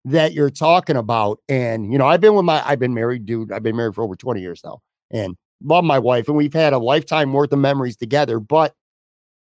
that 0.05 0.33
you're 0.33 0.51
talking 0.51 0.97
about. 0.97 1.39
And 1.49 1.93
you 1.93 1.99
know, 1.99 2.09
I've 2.09 2.21
been 2.21 2.35
with 2.35 2.45
my 2.45 2.69
I've 2.69 2.81
been 2.81 2.95
married, 2.95 3.27
dude. 3.27 3.53
I've 3.53 3.63
been 3.63 3.77
married 3.77 3.95
for 3.95 4.03
over 4.03 4.17
20 4.17 4.41
years 4.41 4.61
now, 4.65 4.81
and 5.13 5.37
love 5.63 5.85
my 5.85 6.01
wife, 6.01 6.27
and 6.27 6.37
we've 6.37 6.53
had 6.53 6.73
a 6.73 6.79
lifetime 6.79 7.33
worth 7.33 7.53
of 7.53 7.61
memories 7.61 7.97
together. 7.97 8.41
But 8.41 8.75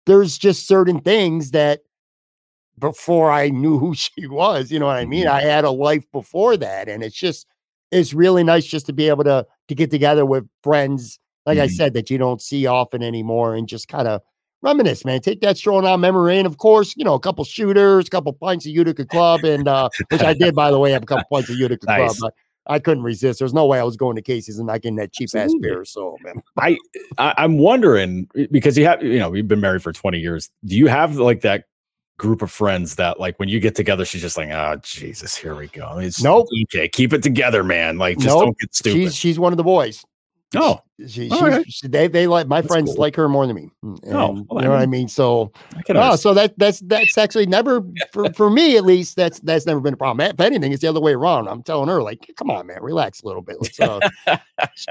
there's 0.07 0.39
just 0.39 0.67
certain 0.67 1.01
things 1.01 1.51
that 1.53 1.81
before 2.79 3.31
I 3.31 3.51
knew 3.51 3.79
who 3.79 3.95
she 3.95 4.27
was, 4.27 4.71
you 4.71 4.79
know 4.79 4.87
what 4.87 4.97
I 4.97 5.07
mean? 5.07 5.27
Mm-hmm. 5.27 5.37
I 5.37 5.43
had 5.43 5.65
a 5.65 5.71
life 5.71 6.05
before 6.13 6.57
that. 6.57 6.89
And 6.89 7.03
it's 7.03 7.17
just, 7.17 7.47
it's 7.91 8.15
really 8.15 8.45
nice 8.45 8.67
just 8.67 8.87
to 8.87 8.93
be 8.93 9.09
able 9.09 9.25
to 9.25 9.47
to 9.69 9.75
get 9.75 9.91
together 9.91 10.27
with 10.27 10.49
friends, 10.63 11.19
like 11.47 11.57
mm-hmm. 11.57 11.65
I 11.65 11.69
said, 11.69 11.95
that 11.95 12.11
you 12.11 12.19
don't 12.19 12.43
see 12.43 12.67
often 12.67 13.03
anymore 13.03 13.55
and 13.55 13.69
just 13.69 13.89
kind 13.89 14.09
of 14.09 14.21
reminisce, 14.63 15.05
man. 15.05 15.21
Take 15.21 15.41
that 15.41 15.57
stroll 15.57 15.81
down 15.81 16.01
memory 16.01 16.35
lane. 16.35 16.47
Of 16.47 16.59
course, 16.59 16.95
you 16.97 17.05
know, 17.05 17.15
a 17.15 17.21
couple 17.21 17.45
shooters, 17.45 18.07
a 18.07 18.11
couple 18.11 18.33
pints 18.33 18.67
of 18.67 18.73
Utica 18.73 19.07
Club, 19.07 19.45
and 19.45 19.69
uh, 19.69 19.89
which 20.11 20.23
I 20.23 20.35
did, 20.35 20.55
by 20.55 20.71
the 20.71 20.79
way, 20.79 20.93
have 20.93 21.03
a 21.03 21.07
couple 21.07 21.25
pints 21.33 21.51
of 21.51 21.57
Utica 21.57 21.87
nice. 21.87 22.19
Club. 22.19 22.33
I 22.71 22.79
couldn't 22.79 23.03
resist. 23.03 23.41
There's 23.41 23.53
no 23.53 23.67
way 23.67 23.81
I 23.81 23.83
was 23.83 23.97
going 23.97 24.15
to 24.17 24.23
Casey's 24.23 24.59
and 24.59 24.69
not 24.69 24.81
getting 24.81 24.97
that 24.97 25.13
cheap 25.13 25.29
ass 25.35 25.53
beer. 25.61 25.85
So, 25.85 26.17
man, 26.23 26.41
I, 26.57 26.79
I 27.19 27.45
am 27.45 27.59
wondering 27.59 28.29
eh, 28.37 28.47
because 28.51 28.79
you 28.79 28.87
have 28.87 29.03
you 29.03 29.19
know 29.19 29.29
we've 29.29 29.49
been 29.49 29.61
married 29.61 29.83
for 29.83 29.93
20 29.93 30.19
years. 30.19 30.51
Do 30.65 30.77
you 30.77 30.87
have 30.87 31.17
like 31.17 31.41
that 31.41 31.65
group 32.17 32.43
of 32.43 32.51
friends 32.51 32.95
that 32.95 33.19
like 33.19 33.39
when 33.41 33.49
you 33.49 33.59
get 33.59 33.75
together, 33.75 34.05
she's 34.05 34.21
just 34.23 34.37
like, 34.37 34.51
oh 34.51 34.77
Jesus, 34.83 35.37
here 35.37 35.57
we 35.57 35.67
go. 35.69 35.99
It's 35.99 36.23
nope. 36.23 36.47
Okay, 36.65 36.89
keep 36.89 37.13
it 37.13 37.23
together, 37.23 37.65
man. 37.65 37.99
Like 37.99 38.19
just 38.19 38.29
nope. 38.29 38.45
don't 38.45 38.59
get 38.59 38.75
stupid. 38.75 38.99
She's 38.99 39.15
she's 39.17 39.39
one 39.39 39.53
of 39.53 39.57
the 39.57 39.65
boys. 39.65 40.05
Oh, 40.57 40.81
she, 41.07 41.29
right. 41.29 41.65
she, 41.71 41.87
they 41.87 42.09
they 42.09 42.27
like 42.27 42.49
my 42.49 42.61
that's 42.61 42.73
friends 42.73 42.91
cool. 42.91 43.01
like 43.01 43.15
her 43.15 43.29
more 43.29 43.47
than 43.47 43.55
me. 43.55 43.71
Mm, 43.85 44.03
and, 44.03 44.15
oh, 44.15 44.17
well, 44.17 44.35
you 44.35 44.35
know 44.35 44.57
I 44.57 44.61
mean, 44.63 44.71
what 44.71 44.81
I 44.81 44.87
mean. 44.87 45.09
So, 45.09 45.53
oh, 45.91 46.17
so 46.17 46.35
that 46.35 46.59
that's 46.59 46.81
that's 46.81 47.17
actually 47.17 47.47
never 47.47 47.85
for, 48.13 48.33
for 48.33 48.51
me 48.51 48.77
at 48.77 48.85
least. 48.85 49.15
That's 49.15 49.39
that's 49.41 49.65
never 49.65 49.81
been 49.81 49.95
a 49.95 49.97
problem. 49.97 50.27
If 50.27 50.41
anything, 50.41 50.73
it's 50.73 50.83
the 50.83 50.89
other 50.89 51.01
way 51.01 51.13
around. 51.13 51.47
I'm 51.47 51.63
telling 51.63 51.89
her 51.89 52.03
like, 52.03 52.29
come 52.37 52.51
on, 52.51 52.67
man, 52.67 52.83
relax 52.83 53.23
a 53.23 53.27
little 53.27 53.43
bit. 53.43 53.59
Let's 53.61 53.79
uh, 53.79 54.01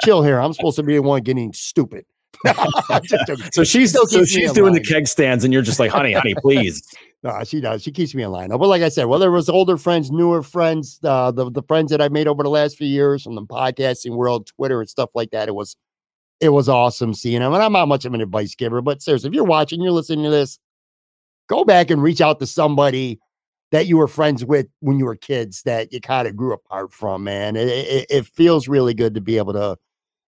chill 0.04 0.24
here. 0.24 0.40
I'm 0.40 0.54
supposed 0.54 0.78
to 0.78 0.84
be 0.84 0.96
the 0.96 1.02
one 1.02 1.22
getting 1.24 1.52
stupid. 1.52 2.06
so 3.52 3.66
she's 3.66 3.92
so 3.92 4.24
she's 4.24 4.54
doing 4.54 4.72
line. 4.72 4.82
the 4.82 4.88
keg 4.88 5.08
stands, 5.08 5.44
and 5.44 5.52
you're 5.52 5.62
just 5.62 5.80
like, 5.80 5.92
honey, 5.92 6.14
honey, 6.14 6.36
please. 6.36 6.84
No, 7.22 7.44
she 7.44 7.60
does. 7.60 7.84
She 7.84 7.92
keeps 7.92 8.16
me 8.16 8.24
in 8.24 8.32
line. 8.32 8.50
But 8.50 8.62
like 8.62 8.82
I 8.82 8.88
said, 8.90 9.06
whether 9.06 9.28
it 9.28 9.36
was 9.36 9.50
older 9.50 9.78
friends, 9.78 10.10
newer 10.10 10.42
friends, 10.42 11.00
uh, 11.04 11.32
the 11.32 11.52
the 11.52 11.64
friends 11.64 11.92
that 11.92 12.02
I 12.02 12.08
made 12.08 12.28
over 12.28 12.44
the 12.44 12.50
last 12.50 12.78
few 12.78 12.88
years 12.88 13.24
from 13.24 13.36
the 13.36 13.42
podcasting 13.42 14.16
world, 14.16 14.48
Twitter, 14.48 14.80
and 14.80 14.90
stuff 14.90 15.10
like 15.16 15.32
that, 15.32 15.50
it 15.50 15.56
was 15.56 15.76
it 16.40 16.50
was 16.50 16.70
awesome 16.70 17.14
seeing 17.14 17.42
them. 17.42 17.54
And 17.54 17.62
I'm 17.62 17.74
not 17.74 17.90
much 17.90 18.06
of 18.06 18.14
an 18.14 18.22
advice 18.22 18.56
giver, 18.56 18.82
but 18.82 19.02
seriously, 19.02 19.28
if 19.28 19.34
you're 19.34 19.44
watching, 19.44 19.82
you're 19.82 19.92
listening 19.92 20.24
to 20.24 20.32
this, 20.32 20.60
go 21.48 21.66
back 21.66 21.90
and 21.90 22.02
reach 22.02 22.22
out 22.22 22.40
to 22.40 22.48
somebody 22.48 23.20
that 23.72 23.86
you 23.86 23.98
were 23.98 24.08
friends 24.08 24.46
with 24.46 24.68
when 24.80 24.98
you 24.98 25.06
were 25.06 25.16
kids 25.16 25.62
that 25.64 25.92
you 25.92 26.00
kind 26.00 26.26
of 26.26 26.38
grew 26.38 26.54
apart 26.54 26.94
from. 26.94 27.26
Man, 27.26 27.58
it, 27.58 27.68
it, 27.68 28.06
it 28.10 28.26
feels 28.28 28.70
really 28.70 28.94
good 28.94 29.14
to 29.16 29.22
be 29.22 29.38
able 29.38 29.54
to 29.54 29.78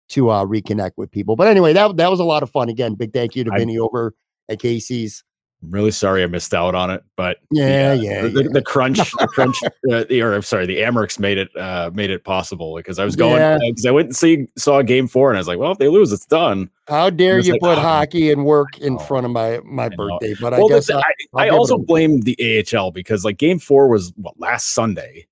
to 0.09 0.29
uh, 0.29 0.45
reconnect 0.45 0.91
with 0.97 1.09
people. 1.09 1.37
But 1.37 1.47
anyway, 1.47 1.71
that 1.71 1.95
that 1.95 2.11
was 2.11 2.19
a 2.19 2.25
lot 2.25 2.43
of 2.43 2.51
fun. 2.51 2.67
Again, 2.67 2.95
big 2.95 3.13
thank 3.13 3.33
you 3.37 3.45
to 3.45 3.51
Vinny 3.51 3.79
over 3.79 4.13
at 4.49 4.59
Casey's. 4.59 5.23
I'm 5.63 5.69
really 5.69 5.91
sorry 5.91 6.23
I 6.23 6.25
missed 6.25 6.55
out 6.55 6.73
on 6.73 6.89
it, 6.89 7.03
but 7.15 7.37
yeah, 7.51 7.93
yeah, 7.93 8.23
the, 8.23 8.43
yeah. 8.43 8.49
the 8.51 8.63
crunch, 8.63 8.97
the 9.19 9.27
crunch, 9.27 9.55
uh, 9.63 10.05
the, 10.09 10.21
or 10.21 10.33
I'm 10.33 10.41
sorry, 10.41 10.65
the 10.65 10.77
Amerks 10.77 11.19
made 11.19 11.37
it 11.37 11.55
uh, 11.55 11.91
made 11.93 12.09
it 12.09 12.23
possible 12.23 12.75
because 12.75 12.97
I 12.97 13.05
was 13.05 13.15
going 13.15 13.59
because 13.59 13.83
yeah. 13.83 13.91
I 13.91 13.93
went 13.93 14.07
and 14.07 14.15
see 14.15 14.47
saw 14.57 14.81
game 14.81 15.07
four 15.07 15.29
and 15.29 15.37
I 15.37 15.39
was 15.39 15.47
like, 15.47 15.59
well, 15.59 15.71
if 15.71 15.77
they 15.77 15.87
lose, 15.87 16.11
it's 16.11 16.25
done. 16.25 16.69
How 16.87 17.11
dare 17.11 17.39
you 17.39 17.53
like, 17.53 17.61
put 17.61 17.77
oh, 17.77 17.81
hockey 17.81 18.31
and 18.31 18.43
work 18.43 18.79
in 18.79 18.95
oh, 18.95 18.99
front 18.99 19.25
of 19.25 19.31
my 19.31 19.59
my 19.63 19.89
birthday? 19.89 20.33
But 20.41 20.53
well, 20.53 20.65
I 20.65 20.69
guess 20.69 20.89
I, 20.89 21.01
I 21.35 21.49
also 21.49 21.77
blame 21.77 22.21
the 22.21 22.65
AHL 22.75 22.91
because 22.91 23.23
like 23.23 23.37
game 23.37 23.59
four 23.59 23.87
was 23.87 24.13
what 24.15 24.39
last 24.39 24.73
Sunday, 24.73 25.27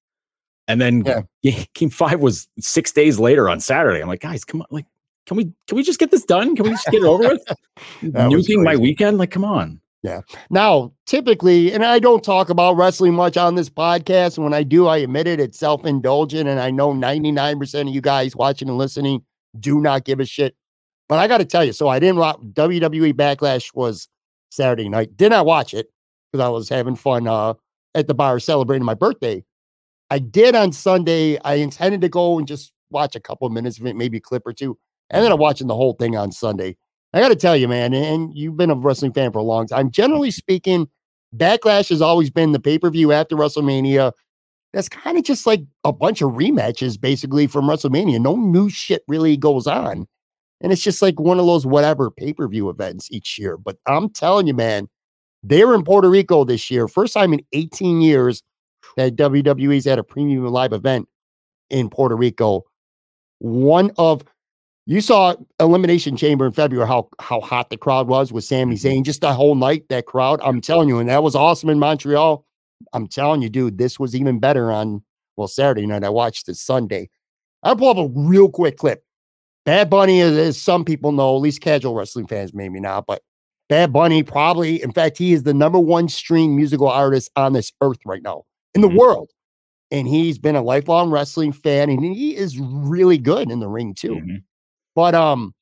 and 0.68 0.80
then 0.80 1.04
yeah. 1.42 1.64
game 1.74 1.90
five 1.90 2.20
was 2.20 2.48
six 2.60 2.92
days 2.92 3.18
later 3.18 3.50
on 3.50 3.60
Saturday. 3.60 4.00
I'm 4.00 4.08
like, 4.08 4.22
guys, 4.22 4.46
come 4.46 4.62
on, 4.62 4.68
like. 4.70 4.86
Can 5.26 5.38
we 5.38 5.44
can 5.68 5.76
we 5.76 5.84
just 5.84 6.00
get 6.00 6.10
this 6.10 6.26
done? 6.26 6.56
Can 6.56 6.64
we 6.64 6.72
just 6.72 6.88
get 6.88 7.04
it 7.04 7.06
over 7.06 7.28
with? 7.28 7.46
Nuking 8.02 8.64
my 8.64 8.76
weekend, 8.76 9.20
like 9.20 9.30
come 9.30 9.46
on. 9.46 9.80
Yeah. 10.02 10.22
Now, 10.50 10.94
typically, 11.06 11.74
and 11.74 11.84
I 11.84 12.00
don't 12.00 12.24
talk 12.24 12.50
about 12.50 12.78
wrestling 12.78 13.14
much 13.14 13.36
on 13.36 13.56
this 13.56 13.70
podcast. 13.70 14.38
And 14.38 14.46
when 14.46 14.54
I 14.54 14.64
do, 14.64 14.88
I 14.88 14.98
admit 14.98 15.28
it, 15.28 15.40
it's 15.40 15.60
self 15.60 15.86
indulgent. 15.86 16.48
And 16.48 16.60
I 16.60 16.72
know 16.72 16.94
99% 16.94 17.82
of 17.82 17.88
you 17.90 18.02
guys 18.02 18.36
watching 18.36 18.70
and 18.70 18.78
listening 18.78 19.24
do 19.60 19.82
not 19.82 20.06
give 20.06 20.20
a 20.20 20.26
shit. 20.26 20.56
But 21.10 21.20
I 21.20 21.28
got 21.28 21.40
to 21.40 21.46
tell 21.46 21.66
you, 21.66 21.74
so 21.74 21.88
I 21.88 22.00
didn't 22.00 22.18
watch 22.18 22.38
WWE 22.54 23.14
Backlash 23.14 23.74
was 23.74 24.08
Saturday 24.52 24.88
night. 24.88 25.18
Did 25.18 25.32
not 25.32 25.46
watch 25.46 25.74
it 25.74 25.88
because 26.32 26.46
I 26.46 26.50
was 26.50 26.70
having 26.70 26.96
fun 26.96 27.28
uh, 27.28 27.56
at 27.96 28.08
the 28.08 28.14
bar 28.14 28.40
celebrating 28.40 28.86
my 28.86 28.94
birthday. 28.94 29.44
I 30.12 30.20
did 30.20 30.56
on 30.56 30.72
Sunday. 30.72 31.38
I 31.40 31.56
intended 31.56 32.02
to 32.02 32.10
go 32.10 32.38
and 32.38 32.48
just 32.48 32.72
watch 32.90 33.16
a 33.16 33.20
couple 33.20 33.48
of 33.48 33.54
minutes 33.54 33.80
of 33.80 33.86
it, 33.86 33.96
maybe 33.96 34.18
a 34.18 34.22
clip 34.22 34.46
or 34.46 34.54
two. 34.54 34.78
And 35.10 35.24
then 35.24 35.32
I'm 35.32 35.40
watching 35.40 35.68
the 35.68 35.76
whole 35.76 35.94
thing 35.94 36.16
on 36.16 36.32
Sunday. 36.32 36.78
I 37.14 37.20
got 37.20 37.30
to 37.30 37.36
tell 37.36 37.56
you, 37.56 37.68
man, 37.68 37.94
and 37.94 38.36
you've 38.36 38.58
been 38.58 38.70
a 38.70 38.76
wrestling 38.76 39.14
fan 39.14 39.32
for 39.32 39.40
a 39.40 39.44
long 39.44 39.68
time. 39.68 39.90
Generally 39.90 40.32
speaking, 40.32 40.88
Backlash 41.36 41.90
has 41.90 42.02
always 42.02 42.30
been 42.30 42.52
the 42.52 42.60
pay 42.60 42.78
per 42.78 42.90
view 42.90 43.12
after 43.12 43.36
WrestleMania. 43.36 44.12
That's 44.74 44.90
kind 44.90 45.18
of 45.18 45.24
just 45.24 45.48
like 45.48 45.62
a 45.84 45.92
bunch 45.92 46.22
of 46.22 46.32
rematches, 46.32 47.00
basically, 47.00 47.48
from 47.48 47.66
WrestleMania. 47.66 48.20
No 48.20 48.36
new 48.36 48.70
shit 48.70 49.04
really 49.08 49.36
goes 49.38 49.66
on. 49.66 50.08
And 50.62 50.72
it's 50.72 50.84
just 50.84 51.02
like 51.02 51.20
one 51.20 51.40
of 51.40 51.46
those 51.46 51.66
whatever 51.66 52.12
pay 52.12 52.34
per 52.34 52.48
view 52.48 52.70
events 52.70 53.10
each 53.12 53.40
year. 53.40 53.58
But 53.58 53.78
I'm 53.88 54.10
telling 54.10 54.46
you, 54.46 54.54
man, 54.54 54.88
they're 55.42 55.74
in 55.74 55.84
Puerto 55.84 56.10
Rico 56.10 56.44
this 56.44 56.70
year. 56.70 56.88
First 56.88 57.14
time 57.14 57.34
in 57.34 57.42
18 57.54 58.02
years 58.02 58.44
that 58.98 59.16
WWE's 59.16 59.86
had 59.86 60.00
a 60.00 60.04
premium 60.04 60.46
live 60.46 60.74
event 60.74 61.08
in 61.70 61.90
Puerto 61.90 62.16
Rico. 62.16 62.64
One 63.40 63.92
of 63.98 64.24
you 64.90 65.02
saw 65.02 65.36
Elimination 65.60 66.18
Chamber 66.18 66.48
in 66.48 66.52
February, 66.52 66.88
how 66.88 67.10
how 67.20 67.42
hot 67.42 67.70
the 67.70 67.78
crowd 67.78 68.08
was 68.08 68.34
with 68.34 68.44
Sami 68.44 68.76
mm-hmm. 68.76 68.88
Zayn, 68.88 69.06
just 69.06 69.22
the 69.22 69.32
whole 69.34 69.54
night, 69.54 69.88
that 69.90 70.08
crowd. 70.08 70.40
I'm 70.44 70.62
telling 70.62 70.90
you, 70.90 70.98
and 70.98 71.08
that 71.10 71.22
was 71.22 71.36
awesome 71.36 71.70
in 71.70 71.78
Montreal. 71.78 72.44
I'm 72.94 73.08
telling 73.08 73.42
you, 73.42 73.50
dude, 73.50 73.78
this 73.78 74.00
was 74.00 74.16
even 74.16 74.40
better 74.40 74.72
on 74.72 75.04
well, 75.38 75.48
Saturday 75.48 75.86
night. 75.86 76.04
I 76.04 76.10
watched 76.10 76.50
it 76.50 76.56
Sunday. 76.56 77.10
I'll 77.62 77.76
pull 77.76 77.90
up 77.90 77.98
a 77.98 78.10
real 78.20 78.50
quick 78.50 78.78
clip. 78.78 79.04
Bad 79.64 79.92
Bunny, 79.92 80.22
is, 80.22 80.36
as 80.36 80.60
some 80.60 80.84
people 80.84 81.12
know, 81.12 81.36
at 81.36 81.42
least 81.42 81.62
casual 81.62 81.94
wrestling 81.94 82.26
fans, 82.26 82.54
maybe 82.54 82.80
not, 82.80 83.06
but 83.06 83.22
Bad 83.68 83.94
Bunny 83.94 84.24
probably, 84.24 84.82
in 84.82 84.92
fact, 84.92 85.18
he 85.18 85.34
is 85.34 85.44
the 85.44 85.54
number 85.54 85.80
one 85.80 86.10
stream 86.10 86.56
musical 86.56 86.90
artist 86.90 87.30
on 87.36 87.54
this 87.54 87.72
earth 87.82 88.00
right 88.06 88.24
now 88.24 88.46
in 88.74 88.82
the 88.82 88.88
mm-hmm. 88.88 88.98
world. 88.98 89.30
And 89.92 90.08
he's 90.08 90.40
been 90.40 90.56
a 90.56 90.62
lifelong 90.62 91.12
wrestling 91.12 91.52
fan, 91.52 91.90
and 91.90 92.04
he 92.04 92.36
is 92.36 92.58
really 92.60 93.18
good 93.18 93.52
in 93.52 93.60
the 93.60 93.68
ring 93.68 93.94
too. 93.94 94.16
Mm-hmm. 94.16 94.36
But 94.96 95.16
um, 95.16 95.54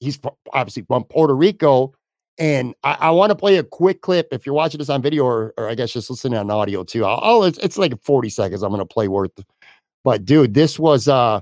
he's 0.00 0.18
obviously 0.52 0.82
from 0.82 1.04
Puerto 1.04 1.34
Rico. 1.34 1.94
And 2.38 2.74
I, 2.82 2.96
I 3.00 3.10
want 3.10 3.30
to 3.30 3.36
play 3.36 3.58
a 3.58 3.62
quick 3.62 4.00
clip. 4.00 4.28
If 4.32 4.46
you're 4.46 4.54
watching 4.54 4.78
this 4.78 4.88
on 4.88 5.02
video, 5.02 5.24
or, 5.24 5.52
or 5.58 5.68
I 5.68 5.74
guess 5.74 5.92
just 5.92 6.08
listening 6.08 6.38
on 6.38 6.50
audio 6.50 6.84
too. 6.84 7.04
Oh, 7.04 7.42
it's, 7.42 7.58
it's 7.58 7.76
like 7.76 7.92
40 8.02 8.30
seconds. 8.30 8.62
I'm 8.62 8.70
gonna 8.70 8.86
play 8.86 9.08
worth. 9.08 9.32
But 10.04 10.24
dude, 10.24 10.54
this 10.54 10.78
was 10.78 11.06
uh 11.06 11.40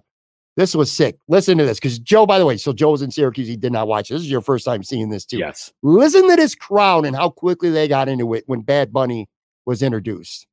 this 0.56 0.74
was 0.74 0.90
sick. 0.90 1.16
Listen 1.28 1.56
to 1.58 1.64
this 1.64 1.78
because 1.78 2.00
Joe, 2.00 2.26
by 2.26 2.40
the 2.40 2.44
way, 2.44 2.56
so 2.56 2.72
Joe 2.72 2.90
was 2.90 3.00
in 3.00 3.12
Syracuse. 3.12 3.46
He 3.46 3.56
did 3.56 3.72
not 3.72 3.86
watch. 3.86 4.08
This 4.08 4.22
is 4.22 4.30
your 4.30 4.40
first 4.40 4.64
time 4.64 4.82
seeing 4.82 5.08
this 5.08 5.24
too. 5.24 5.38
Yes. 5.38 5.72
Listen 5.84 6.28
to 6.28 6.34
this 6.34 6.56
crowd 6.56 7.06
and 7.06 7.14
how 7.14 7.30
quickly 7.30 7.70
they 7.70 7.86
got 7.86 8.08
into 8.08 8.34
it 8.34 8.42
when 8.46 8.62
Bad 8.62 8.92
Bunny 8.92 9.28
was 9.66 9.84
introduced. 9.84 10.48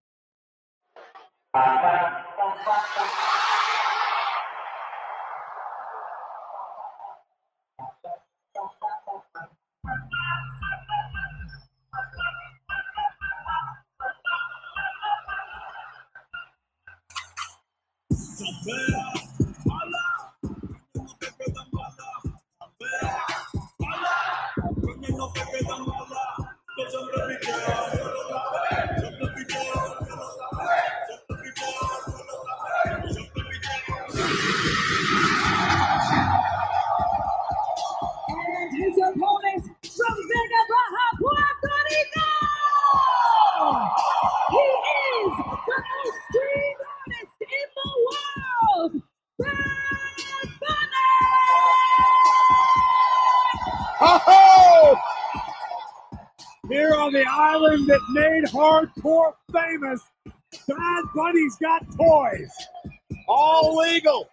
The 57.26 57.32
island 57.32 57.88
that 57.88 58.00
made 58.12 58.44
hardcore 58.46 59.34
famous. 59.52 60.02
Bad 60.68 61.04
Bunny's 61.16 61.56
got 61.58 61.84
toys. 61.98 62.52
All 63.28 63.78
legal 63.78 64.30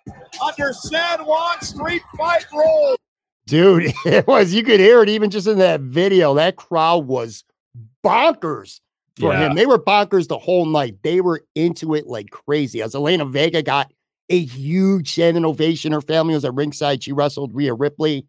under 0.46 0.72
San 0.74 1.20
Juan 1.24 1.60
Street 1.62 2.02
Fight 2.18 2.44
rules. 2.52 2.98
Dude, 3.46 3.92
it 4.04 4.26
was, 4.26 4.52
you 4.52 4.62
could 4.62 4.78
hear 4.78 5.02
it 5.02 5.08
even 5.08 5.30
just 5.30 5.46
in 5.46 5.58
that 5.58 5.80
video. 5.80 6.34
That 6.34 6.56
crowd 6.56 7.06
was 7.06 7.44
bonkers 8.04 8.80
for 9.18 9.32
Yeah. 9.32 9.48
him. 9.48 9.54
They 9.54 9.66
were 9.66 9.78
bonkers 9.78 10.28
the 10.28 10.38
whole 10.38 10.66
night. 10.66 10.96
They 11.02 11.20
were 11.22 11.44
into 11.54 11.94
it 11.94 12.06
like 12.06 12.28
crazy. 12.30 12.82
As 12.82 12.92
Zelina 12.94 13.30
Vega 13.30 13.62
got 13.62 13.90
a 14.28 14.38
huge 14.38 15.12
standing 15.12 15.44
ovation, 15.46 15.92
her 15.92 16.00
family 16.02 16.34
was 16.34 16.44
at 16.44 16.54
ringside. 16.54 17.02
She 17.02 17.12
wrestled 17.12 17.54
Rhea 17.54 17.72
Ripley. 17.72 18.26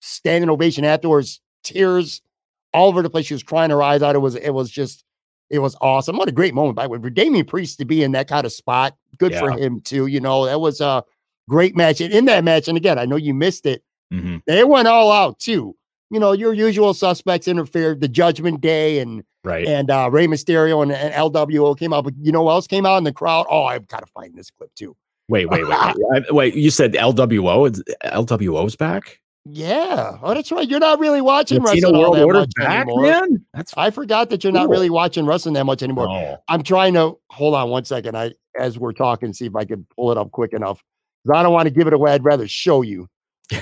Standing 0.00 0.48
ovation 0.48 0.84
afterwards, 0.84 1.40
tears 1.62 2.22
all 2.72 2.88
over 2.88 3.02
the 3.02 3.10
place. 3.10 3.26
She 3.26 3.34
was 3.34 3.42
crying 3.42 3.70
her 3.70 3.82
eyes 3.82 4.02
out. 4.02 4.14
It 4.14 4.20
was, 4.20 4.34
it 4.36 4.50
was 4.50 4.70
just, 4.70 5.04
it 5.50 5.60
was 5.60 5.76
awesome. 5.80 6.16
What 6.16 6.28
a 6.28 6.32
great 6.32 6.54
moment 6.54 6.76
by 6.76 6.84
the 6.84 6.88
way 6.90 6.98
for 7.00 7.10
Damian 7.10 7.46
Priest 7.46 7.78
to 7.78 7.84
be 7.84 8.02
in 8.02 8.12
that 8.12 8.28
kind 8.28 8.44
of 8.44 8.52
spot. 8.52 8.96
Good 9.18 9.34
for 9.34 9.50
him 9.52 9.80
too. 9.80 10.06
You 10.06 10.20
know, 10.20 10.44
that 10.46 10.60
was 10.60 10.80
a 10.80 11.02
great 11.48 11.74
match. 11.76 12.00
And 12.00 12.12
in 12.12 12.26
that 12.26 12.44
match, 12.44 12.68
and 12.68 12.76
again, 12.76 12.98
I 12.98 13.04
know 13.06 13.16
you 13.16 13.32
missed 13.34 13.64
it. 13.66 13.82
Mhm. 14.12 14.42
They 14.46 14.64
went 14.64 14.88
all 14.88 15.10
out 15.10 15.38
too. 15.38 15.74
You 16.10 16.20
know, 16.20 16.32
your 16.32 16.52
usual 16.54 16.94
suspects 16.94 17.48
interfered. 17.48 18.00
The 18.00 18.08
Judgment 18.08 18.60
Day 18.60 18.98
and 19.00 19.22
Right. 19.44 19.66
and 19.66 19.90
uh 19.90 20.08
Rey 20.12 20.26
Mysterio 20.26 20.82
and, 20.82 20.92
and 20.92 21.14
LWO 21.14 21.78
came 21.78 21.92
out. 21.94 22.04
But 22.04 22.14
you 22.20 22.32
know 22.32 22.42
what 22.42 22.52
else 22.52 22.66
came 22.66 22.84
out 22.84 22.96
in 22.98 23.04
the 23.04 23.12
crowd? 23.12 23.46
Oh, 23.48 23.64
I've 23.64 23.86
got 23.88 24.00
to 24.00 24.06
find 24.06 24.34
this 24.34 24.50
clip 24.50 24.74
too. 24.74 24.94
Wait, 25.28 25.48
wait, 25.48 25.66
wait. 25.68 25.94
wait. 25.96 26.24
Wait, 26.32 26.54
you 26.54 26.70
said 26.70 26.94
LWO? 26.94 27.70
Is- 27.70 27.82
LWO's 28.04 28.76
back? 28.76 29.20
Yeah. 29.44 30.18
Oh, 30.22 30.34
that's 30.34 30.52
right. 30.52 30.68
You're 30.68 30.80
not 30.80 30.98
really 30.98 31.20
watching 31.22 31.62
Latino 31.62 31.90
wrestling 31.92 32.26
World 32.26 32.34
much 32.40 32.50
back, 32.56 32.82
anymore. 32.86 33.02
man? 33.02 33.44
That's 33.54 33.72
I 33.76 33.90
forgot 33.90 34.28
that 34.30 34.44
you're 34.44 34.52
not 34.52 34.68
really 34.68 34.90
watching 34.90 35.24
wrestling 35.24 35.54
that 35.54 35.64
much 35.64 35.82
anymore. 35.82 36.08
Oh. 36.08 36.36
I'm 36.48 36.62
trying 36.62 36.92
to 36.94 37.18
hold 37.30 37.54
on 37.54 37.70
one 37.70 37.84
second. 37.84 38.16
I 38.16 38.32
as 38.58 38.78
we're 38.78 38.92
talking, 38.92 39.32
see 39.32 39.46
if 39.46 39.56
I 39.56 39.64
can 39.64 39.86
pull 39.96 40.10
it 40.12 40.18
up 40.18 40.30
quick 40.32 40.52
enough. 40.52 40.82
'Cause 41.26 41.36
I 41.36 41.42
don't 41.42 41.52
want 41.52 41.66
to 41.66 41.70
give 41.70 41.86
it 41.86 41.92
away. 41.94 42.12
I'd 42.12 42.24
rather 42.24 42.46
show 42.46 42.82
you. 42.82 43.08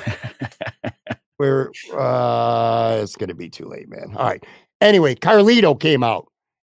Where 1.39 1.71
uh 1.97 2.99
it's 3.03 3.15
gonna 3.15 3.35
be 3.35 3.49
too 3.51 3.67
late, 3.67 3.89
man. 3.89 4.15
All 4.17 4.25
right. 4.27 4.43
Anyway, 4.81 5.15
Carlito 5.15 5.79
came 5.79 6.03
out 6.03 6.27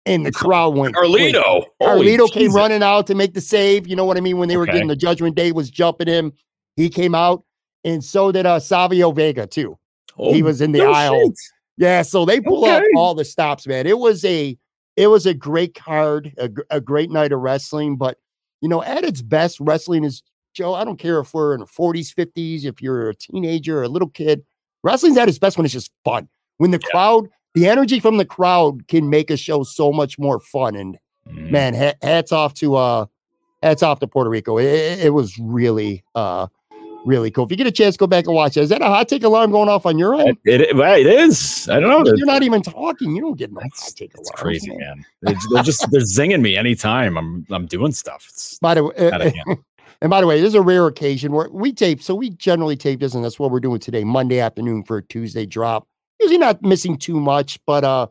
and 0.04 0.26
the 0.26 0.32
crowd 0.32 0.76
went. 0.76 0.96
Carlito. 0.96 1.64
Holy 1.80 2.16
Carlito 2.16 2.30
came 2.32 2.42
Jesus. 2.44 2.56
running 2.56 2.82
out 2.82 3.06
to 3.06 3.14
make 3.14 3.34
the 3.34 3.40
save. 3.40 3.87
You 3.87 3.94
know 3.96 4.04
what 4.04 4.16
I 4.16 4.20
mean? 4.20 4.37
When 4.38 4.48
they 4.48 4.56
were 4.56 4.64
Okay. 4.64 4.72
getting 4.72 4.88
the 4.88 4.96
judgment 4.96 5.37
day 5.37 5.52
was 5.52 5.70
jumping 5.70 6.08
him. 6.08 6.32
He 6.76 6.88
came 6.88 7.14
out, 7.14 7.44
and 7.84 8.02
so 8.04 8.32
did 8.32 8.46
uh 8.46 8.58
Savio 8.60 9.10
Vega 9.12 9.46
too. 9.46 9.78
he 10.16 10.42
Oh, 10.42 10.44
was 10.46 10.60
in 10.60 10.72
the 10.72 10.78
no 10.80 10.92
aisle. 10.92 11.20
shit. 11.28 11.34
Yeah, 11.76 12.02
so 12.02 12.24
they 12.24 12.40
pull 12.40 12.64
Okay. 12.64 12.84
all 12.96 13.14
the 13.14 13.24
stops, 13.24 13.66
man. 13.66 13.86
It 13.86 13.98
was 13.98 14.24
a 14.24 14.56
it 14.96 15.06
was 15.06 15.26
a 15.26 15.34
great 15.34 15.74
card, 15.74 16.32
a, 16.38 16.50
a 16.70 16.80
great 16.80 17.10
night 17.10 17.30
of 17.32 17.40
wrestling. 17.40 17.96
But 17.96 18.18
you 18.60 18.68
know, 18.68 18.82
at 18.82 19.04
its 19.04 19.22
best, 19.22 19.58
wrestling 19.60 20.02
is 20.04 20.22
Joe. 20.54 20.74
I 20.74 20.84
don't 20.84 20.98
care 20.98 21.20
if 21.20 21.32
we're 21.32 21.54
in 21.54 21.60
the 21.60 21.66
40s, 21.66 22.12
50s, 22.12 22.64
if 22.64 22.82
you're 22.82 23.10
a 23.10 23.14
teenager 23.14 23.78
or 23.78 23.84
a 23.84 23.88
little 23.88 24.08
kid. 24.08 24.44
Wrestling's 24.82 25.16
at 25.18 25.28
its 25.28 25.38
best 25.38 25.56
when 25.56 25.64
it's 25.64 25.72
just 25.74 25.92
fun. 26.04 26.28
When 26.56 26.72
the 26.72 26.78
crowd, 26.80 27.28
the 27.54 27.68
energy 27.68 28.00
from 28.00 28.16
the 28.16 28.24
crowd 28.24 28.88
can 28.88 29.08
make 29.08 29.30
a 29.30 29.36
show 29.36 29.62
so 29.62 29.92
much 29.92 30.18
more 30.18 30.40
fun. 30.40 30.74
And 30.74 30.98
Mm. 31.28 31.50
man, 31.50 31.74
ha- 31.74 31.94
hats 32.02 32.32
off 32.32 32.54
to 32.54 32.74
uh 32.74 33.06
hats 33.62 33.82
off 33.84 34.00
to 34.00 34.06
Puerto 34.08 34.30
Rico. 34.30 34.58
It- 34.58 34.98
it 35.04 35.12
was 35.14 35.38
really 35.38 36.02
uh 36.16 36.48
really 37.04 37.30
cool. 37.30 37.44
If 37.44 37.50
you 37.50 37.56
get 37.56 37.66
a 37.66 37.72
chance, 37.72 37.96
go 37.96 38.06
back 38.06 38.26
and 38.26 38.34
watch 38.34 38.56
it. 38.56 38.61
Is 38.62 38.68
that 38.68 38.82
a 38.82 38.87
hot 38.87 39.08
take 39.08 39.22
alarm 39.22 39.50
going 39.50 39.68
off 39.68 39.87
on 39.87 39.98
your 39.98 40.14
end? 40.14 40.37
It, 40.44 40.61
it, 40.61 40.76
it 40.76 41.06
is. 41.06 41.68
I 41.68 41.80
don't 41.80 41.88
know. 42.04 42.12
You're 42.14 42.26
not 42.26 42.42
even 42.42 42.62
talking. 42.62 43.14
You 43.14 43.22
don't 43.22 43.38
get 43.38 43.52
no 43.52 43.61
hot 43.61 43.92
take 43.96 44.12
that's 44.12 44.30
alarms, 44.30 44.40
crazy, 44.40 44.76
man. 44.76 45.04
They're, 45.22 45.34
they're 45.52 45.62
just 45.62 45.90
they're 45.90 46.00
zinging 46.02 46.40
me 46.40 46.56
anytime 46.56 47.16
I'm 47.16 47.46
I'm 47.50 47.66
doing 47.66 47.92
stuff. 47.92 48.26
It's 48.28 48.58
By 48.58 48.74
the 48.74 48.84
way, 48.84 49.11
out 49.11 49.22
and 50.00 50.11
by 50.11 50.20
the 50.20 50.26
way, 50.26 50.40
this 50.40 50.48
is 50.48 50.54
a 50.54 50.62
rare 50.62 50.87
occasion 50.87 51.32
where 51.32 51.48
we 51.50 51.72
tape. 51.72 52.02
So 52.02 52.14
we 52.14 52.30
generally 52.30 52.76
tape 52.76 53.00
this, 53.00 53.14
and 53.14 53.24
that's 53.24 53.38
what 53.38 53.50
we're 53.50 53.61
doing 53.61 53.80
today, 53.80 54.04
Monday 54.04 54.40
afternoon 54.40 54.84
for 54.84 54.98
a 54.98 55.02
Tuesday 55.02 55.46
drop. 55.46 55.87
Usually 56.20 56.38
not 56.38 56.62
missing 56.62 56.98
too 56.98 57.20
much, 57.20 57.61
but 57.64 57.84
uh, 57.84 58.08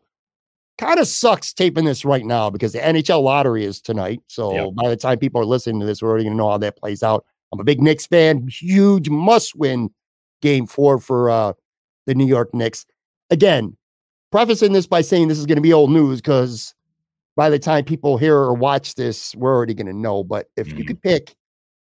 kind 0.78 1.00
of 1.00 1.08
sucks 1.08 1.54
taping 1.54 1.86
this 1.86 2.06
right 2.06 2.26
now 2.26 2.50
because 2.50 2.72
the 2.74 2.80
NHL 2.80 3.22
lottery 3.22 3.66
is 3.66 3.82
tonight. 3.82 4.22
So 4.28 4.54
Yep. 4.54 4.76
by 4.76 4.90
the 4.90 4.96
time 4.96 5.20
people 5.20 5.42
are 5.42 5.46
listening 5.46 5.80
to 5.82 5.86
this, 5.86 6.02
we're 6.02 6.10
already 6.10 6.24
gonna 6.26 6.36
know 6.36 6.50
how 6.50 6.58
that 6.60 6.78
plays 6.78 7.04
out. 7.04 7.26
I'm 7.52 7.60
a 7.60 7.64
big 7.64 7.82
Knicks 7.82 8.06
fan. 8.06 8.48
Huge 8.48 9.10
must-win 9.10 9.90
game 10.42 10.68
four 10.68 11.00
for 11.00 11.30
uh 11.30 11.54
the 12.06 12.16
New 12.16 12.26
York 12.26 12.54
Knicks. 12.54 12.86
Again, 13.30 13.76
prefacing 14.32 14.74
this 14.74 14.88
by 14.88 15.02
saying 15.02 15.28
this 15.28 15.38
is 15.40 15.46
going 15.46 15.58
to 15.58 15.62
be 15.62 15.74
old 15.74 15.92
news 15.92 16.22
because 16.22 16.74
by 17.36 17.50
the 17.50 17.60
time 17.60 17.84
people 17.86 18.18
hear 18.18 18.36
or 18.36 18.54
watch 18.54 18.96
this, 18.96 19.36
we're 19.36 19.54
already 19.56 19.74
going 19.74 19.88
to 19.88 19.94
know. 19.94 20.24
But 20.24 20.48
if 20.56 20.68
you 20.70 20.84
Mhm. 20.84 20.88
could 20.88 21.02
pick 21.02 21.36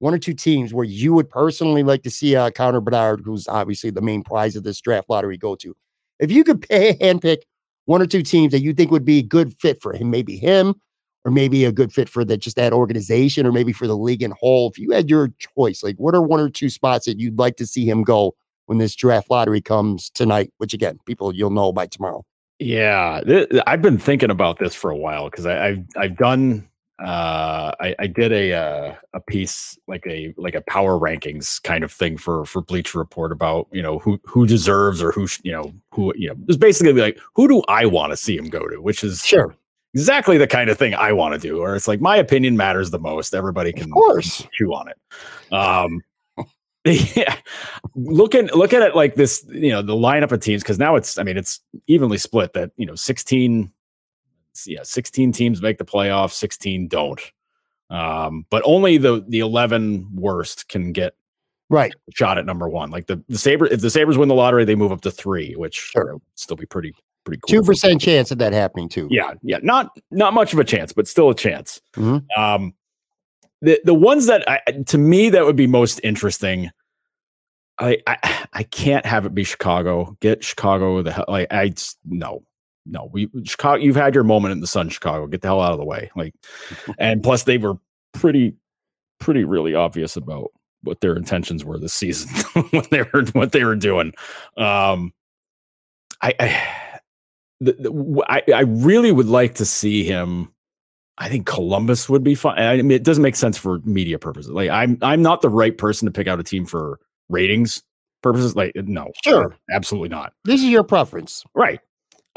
one 0.01 0.13
or 0.15 0.19
two 0.19 0.35
teams 0.35 0.75
where 0.75 0.85
you 0.85 1.13
would 1.15 1.29
personally 1.31 1.83
like 1.83 2.03
to 2.03 2.11
see 2.11 2.37
uh, 2.37 2.51
Connor 2.51 2.81
Bedard, 2.81 3.23
who's 3.25 3.49
obviously 3.49 3.91
the 3.91 4.01
main 4.03 4.23
prize 4.23 4.57
of 4.57 4.63
this 4.65 4.81
draft 4.81 5.09
lottery, 5.11 5.37
go 5.37 5.55
to, 5.57 5.75
if 6.21 6.31
you 6.31 6.45
could 6.45 6.61
pay, 6.69 6.95
handpick 7.01 7.39
one 7.87 8.03
or 8.03 8.07
two 8.07 8.23
teams 8.23 8.53
that 8.53 8.61
you 8.61 8.73
think 8.75 8.91
would 8.91 9.05
be 9.05 9.19
a 9.19 9.23
good 9.23 9.55
fit 9.59 9.81
for 9.81 9.93
him, 9.95 10.11
maybe 10.11 10.37
him, 10.37 10.75
or 11.25 11.31
maybe 11.31 11.65
a 11.65 11.73
good 11.73 11.93
fit 11.93 12.09
for 12.09 12.25
the 12.25 12.37
just 12.37 12.57
that 12.57 12.73
organization, 12.73 13.47
or 13.47 13.53
maybe 13.53 13.73
for 13.73 13.87
the 13.87 13.97
league 13.97 14.23
in 14.23 14.33
whole. 14.39 14.71
If 14.71 14.79
you 14.79 14.91
had 14.93 15.11
your 15.11 15.31
choice, 15.57 15.83
like 15.83 15.97
what 15.97 16.15
are 16.15 16.23
one 16.23 16.41
or 16.41 16.49
two 16.49 16.71
spots 16.71 17.07
that 17.07 17.19
you'd 17.19 17.39
like 17.39 17.57
to 17.57 17.67
see 17.67 17.89
him 17.89 18.03
go 18.03 18.35
when 18.67 18.79
this 18.79 18.95
draft 18.95 19.31
lottery 19.31 19.61
comes 19.61 20.11
tonight? 20.11 20.53
Which 20.59 20.75
again, 20.75 20.99
people 21.07 21.35
you'll 21.35 21.51
know 21.51 21.73
by 21.73 21.87
tomorrow. 21.87 22.25
Yeah, 22.59 23.21
th- 23.25 23.49
I've 23.67 23.83
been 23.83 23.99
thinking 23.99 24.31
about 24.31 24.59
this 24.59 24.75
for 24.75 24.91
a 24.91 24.97
while 24.97 25.31
because 25.31 25.47
I've 25.47 25.85
I've 25.97 26.17
done 26.17 26.69
uh 26.99 27.71
I, 27.79 27.95
I 28.01 28.07
did 28.09 28.33
a 28.33 28.53
uh, 28.53 28.95
a 29.15 29.21
piece 29.21 29.79
like 29.87 30.05
a 30.09 30.35
like 30.37 30.57
a 30.57 30.63
power 30.63 30.99
rankings 30.99 31.63
kind 31.63 31.85
of 31.85 31.93
thing 31.93 32.17
for 32.17 32.45
for 32.45 32.61
Bleacher 32.61 32.99
Report 32.99 33.31
about 33.31 33.69
you 33.71 33.81
know 33.81 34.01
who 34.01 34.19
who 34.25 34.47
deserves 34.47 35.01
or 35.01 35.13
who 35.13 35.29
sh- 35.29 35.39
you 35.45 35.53
know 35.53 35.73
who 35.93 36.13
you 36.17 36.29
know 36.29 36.35
it's 36.49 36.57
basically 36.57 36.93
like 36.95 37.21
who 37.37 37.47
do 37.47 37.63
I 37.69 37.87
want 37.87 38.11
to 38.11 38.17
see 38.17 38.37
him 38.37 38.49
go 38.49 38.67
to, 38.67 38.83
which 38.83 39.05
is 39.05 39.25
Sure, 39.25 39.55
exactly 39.95 40.39
the 40.39 40.47
kind 40.47 40.71
of 40.71 40.79
thing 40.79 40.95
I 40.95 41.13
want 41.13 41.35
to 41.35 41.41
do. 41.41 41.61
Or 41.61 41.75
it's 41.77 41.89
like 41.89 42.01
my 42.01 42.17
opinion 42.17 42.57
matters 42.57 42.91
the 42.91 42.99
most. 42.99 43.35
Everybody 43.35 43.73
can 43.73 43.85
of 43.85 43.91
course. 43.93 44.47
chew 44.53 44.73
on 44.75 44.89
it. 44.89 45.53
Um, 45.53 46.03
yeah, 46.85 47.37
looking 47.95 48.47
look 48.55 48.73
at 48.73 48.83
it 48.83 48.95
like 48.95 49.15
this, 49.15 49.45
you 49.49 49.71
know, 49.71 49.83
the 49.83 49.95
lineup 49.95 50.33
of 50.33 50.41
teams 50.41 50.63
because 50.63 50.79
now 50.79 50.95
it's, 50.97 51.19
I 51.19 51.23
mean, 51.23 51.37
it's 51.37 51.61
evenly 51.87 52.19
split. 52.19 52.53
That 52.55 52.71
you 52.77 52.87
know, 52.87 52.95
sixteen, 52.95 53.73
yeah, 54.65 54.83
sixteen 54.85 55.33
teams 55.33 55.61
make 55.61 55.79
the 55.79 55.85
playoffs, 55.85 56.33
sixteen 56.33 56.89
don't. 56.89 57.21
Um, 57.91 58.47
but 58.51 58.63
only 58.65 58.97
the 58.99 59.25
the 59.29 59.41
eleven 59.41 60.09
worst 60.15 60.69
can 60.69 60.93
get 60.93 61.15
Right. 61.71 61.93
shot 62.15 62.39
at 62.39 62.47
number 62.47 62.69
one. 62.69 62.91
Like 62.91 63.07
the 63.07 63.23
the 63.29 63.37
saber, 63.39 63.67
if 63.67 63.81
the 63.83 63.91
Sabres 63.91 64.17
win 64.17 64.29
the 64.29 64.35
lottery, 64.35 64.65
they 64.65 64.75
move 64.75 64.93
up 64.93 65.03
to 65.03 65.11
three, 65.11 65.55
which 65.55 65.75
Sure. 65.77 66.19
still 66.35 66.57
be 66.57 66.65
pretty 66.67 66.95
pretty 67.29 67.41
cool. 67.41 67.61
Two 67.61 67.67
percent 67.67 68.01
chance 68.01 68.31
of 68.31 68.39
that 68.39 68.53
happening 68.53 68.89
too. 68.89 69.09
Yeah, 69.11 69.35
yeah, 69.43 69.59
not 69.63 69.97
not 70.11 70.33
much 70.33 70.53
of 70.53 70.59
a 70.59 70.65
chance, 70.65 70.93
but 70.93 71.07
still 71.07 71.31
a 71.31 71.35
chance. 71.35 71.81
Mhm. 71.95 72.25
Um, 72.37 72.75
the 73.61 73.81
the 73.85 73.95
ones 73.95 74.27
that 74.27 74.49
I, 74.49 74.61
to 74.87 74.99
me 74.99 75.31
that 75.31 75.45
would 75.45 75.57
be 75.57 75.67
most 75.67 76.01
interesting. 76.03 76.71
I, 77.79 77.99
I 78.07 78.47
I 78.53 78.63
can't 78.65 79.07
have 79.07 79.27
it 79.27 79.35
be 79.35 79.45
Chicago. 79.45 80.17
Get 80.21 80.43
Chicago 80.43 81.03
the 81.03 81.13
hell. 81.13 81.27
Like 81.29 81.49
I 81.51 81.75
no 82.05 82.43
no 82.87 83.11
we 83.13 83.29
Chicago. 83.45 83.83
You've 83.83 83.97
had 83.97 84.15
your 84.15 84.25
moment 84.25 84.53
in 84.53 84.61
the 84.61 84.67
sun, 84.67 84.89
Chicago. 84.89 85.27
Get 85.27 85.43
the 85.43 85.49
hell 85.49 85.61
out 85.61 85.73
of 85.73 85.79
the 85.79 85.85
way. 85.85 86.11
Like, 86.17 86.35
and 86.99 87.23
plus 87.23 87.45
they 87.45 87.59
were 87.59 87.75
pretty 88.15 88.55
pretty 89.21 89.45
really 89.45 89.75
obvious 89.75 90.17
about 90.17 90.51
what 90.83 91.01
their 91.01 91.17
intentions 91.17 91.65
were 91.65 91.79
this 91.79 91.93
season 91.93 92.31
when 92.71 92.85
they 92.91 93.03
were 93.03 93.25
what 93.33 93.53
they 93.53 93.65
were 93.65 93.77
doing. 93.77 94.13
Um, 94.57 95.13
I, 96.21 96.35
I 96.41 96.88
the, 97.61 97.73
the, 97.73 98.25
I, 98.29 98.43
I 98.55 98.61
really 98.61 99.13
would 99.13 99.27
like 99.27 99.55
to 99.57 99.65
see 99.65 100.05
him. 100.05 100.53
I 101.19 101.29
think 101.29 101.47
Columbus 101.47 102.09
would 102.09 102.23
be 102.23 102.35
fun. 102.37 102.59
I 102.59 102.77
mean, 102.77 102.93
it 102.93 103.03
doesn't 103.03 103.23
make 103.23 103.35
sense 103.37 103.59
for 103.59 103.81
media 103.81 104.19
purposes. 104.19 104.53
Like, 104.53 104.71
I'm 104.71 104.99
I'm 105.03 105.21
not 105.21 105.43
the 105.43 105.49
right 105.49 105.77
person 105.77 106.07
to 106.07 106.13
pick 106.13 106.29
out 106.29 106.39
a 106.39 106.45
team 106.45 106.65
for 106.65 107.01
ratings 107.29 107.83
purposes. 108.23 108.55
Like, 108.55 108.73
no, 108.77 109.11
Sure. 109.25 109.55
absolutely 109.73 110.11
not. 110.11 110.33
This 110.45 110.61
is 110.63 110.69
your 110.69 110.85
preference. 110.85 111.43
Right. 111.55 111.81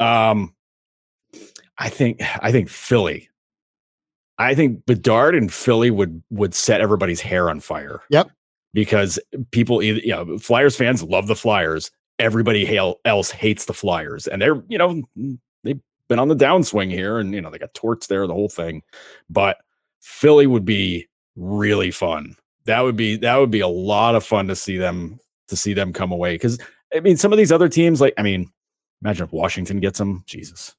Um, 0.00 0.52
I 1.78 1.88
think 1.88 2.20
I 2.42 2.50
think 2.50 2.68
Philly. 2.68 3.28
I 4.38 4.54
think 4.56 4.84
Bedard 4.86 5.36
and 5.36 5.52
Philly 5.52 5.92
would 5.92 6.20
would 6.30 6.52
set 6.54 6.80
everybody's 6.80 7.20
hair 7.20 7.48
on 7.48 7.60
fire. 7.60 8.00
Yep. 8.10 8.30
Because 8.74 9.18
people, 9.52 9.82
either, 9.82 10.00
you 10.00 10.10
know, 10.10 10.38
Flyers 10.38 10.74
fans 10.74 11.02
love 11.04 11.26
the 11.28 11.36
Flyers. 11.36 11.90
Everybody 12.22 12.78
else 13.04 13.30
hates 13.30 13.64
the 13.64 13.74
Flyers, 13.74 14.26
and 14.26 14.40
they're 14.40 14.62
you 14.68 14.78
know 14.78 15.02
they've 15.64 15.80
been 16.08 16.18
on 16.18 16.28
the 16.28 16.36
downswing 16.36 16.90
here, 16.90 17.18
and 17.18 17.34
you 17.34 17.40
know 17.40 17.50
they 17.50 17.58
got 17.58 17.74
torts 17.74 18.06
there, 18.06 18.26
the 18.26 18.34
whole 18.34 18.48
thing. 18.48 18.82
But 19.28 19.58
Philly 20.00 20.46
would 20.46 20.64
be 20.64 21.08
really 21.36 21.90
fun. 21.90 22.36
That 22.66 22.80
would 22.80 22.96
be 22.96 23.16
that 23.16 23.36
would 23.36 23.50
be 23.50 23.60
a 23.60 23.68
lot 23.68 24.14
of 24.14 24.24
fun 24.24 24.46
to 24.48 24.56
see 24.56 24.76
them 24.76 25.18
to 25.48 25.56
see 25.56 25.74
them 25.74 25.92
come 25.92 26.12
away 26.12 26.34
because 26.34 26.58
I 26.94 27.00
mean 27.00 27.16
some 27.16 27.32
of 27.32 27.38
these 27.38 27.52
other 27.52 27.68
teams 27.68 28.00
like 28.00 28.14
I 28.16 28.22
mean 28.22 28.50
imagine 29.02 29.24
if 29.24 29.32
Washington 29.32 29.80
gets 29.80 29.98
them 29.98 30.22
Jesus 30.26 30.74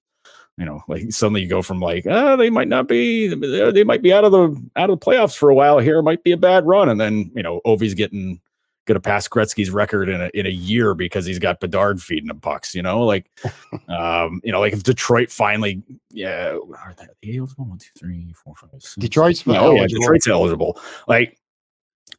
you 0.58 0.66
know, 0.66 0.84
like 0.88 1.12
suddenly 1.12 1.42
you 1.42 1.50
go 1.50 1.62
from 1.62 1.80
like, 1.80 2.06
oh, 2.08 2.38
they 2.38 2.50
might 2.50 2.68
not 2.68 2.88
be, 2.88 3.28
they 3.28 3.84
might 3.84 4.04
be 4.04 4.14
out 4.14 4.24
of 4.24 4.32
the 4.32 4.70
out 4.76 4.90
of 4.90 5.00
the 5.00 5.06
playoffs 5.06 5.36
for 5.36 5.50
a 5.50 5.56
while 5.56 5.80
here. 5.80 5.98
It 5.98 6.04
might 6.04 6.24
be 6.24 6.32
a 6.32 6.38
bad 6.38 6.66
run, 6.66 6.90
and 6.90 7.00
then 7.00 7.32
you 7.36 7.42
know, 7.42 7.60
Ovi's 7.66 7.96
getting 7.96 8.40
going 8.86 8.96
to 8.96 9.00
pass 9.02 9.28
Gretzky's 9.28 9.70
record 9.70 10.10
in 10.10 10.22
a 10.22 10.30
in 10.34 10.46
a 10.46 10.50
year 10.50 10.94
because 10.94 11.26
he's 11.26 11.40
got 11.40 11.60
Bedard 11.60 12.02
feeding 12.02 12.30
him 12.30 12.40
pucks. 12.40 12.74
You 12.76 12.82
know, 12.82 13.02
like, 13.06 13.30
um, 13.88 14.42
you 14.44 14.52
know, 14.52 14.60
like 14.60 14.74
if 14.74 14.84
Detroit 14.84 15.32
finally, 15.32 15.82
yeah, 16.12 16.58
are 16.78 16.96
they 17.22 17.38
eligible? 17.38 17.66
One, 17.66 17.78
two, 17.78 17.90
three, 17.98 18.34
four, 18.44 18.56
five, 18.56 18.70
six. 18.74 18.96
Detroit's 18.96 19.40
seven. 19.44 19.56
oh 19.62 19.76
yeah. 19.76 19.88
Detroit's 19.88 20.28
eligible. 20.28 20.80
Like 21.08 21.38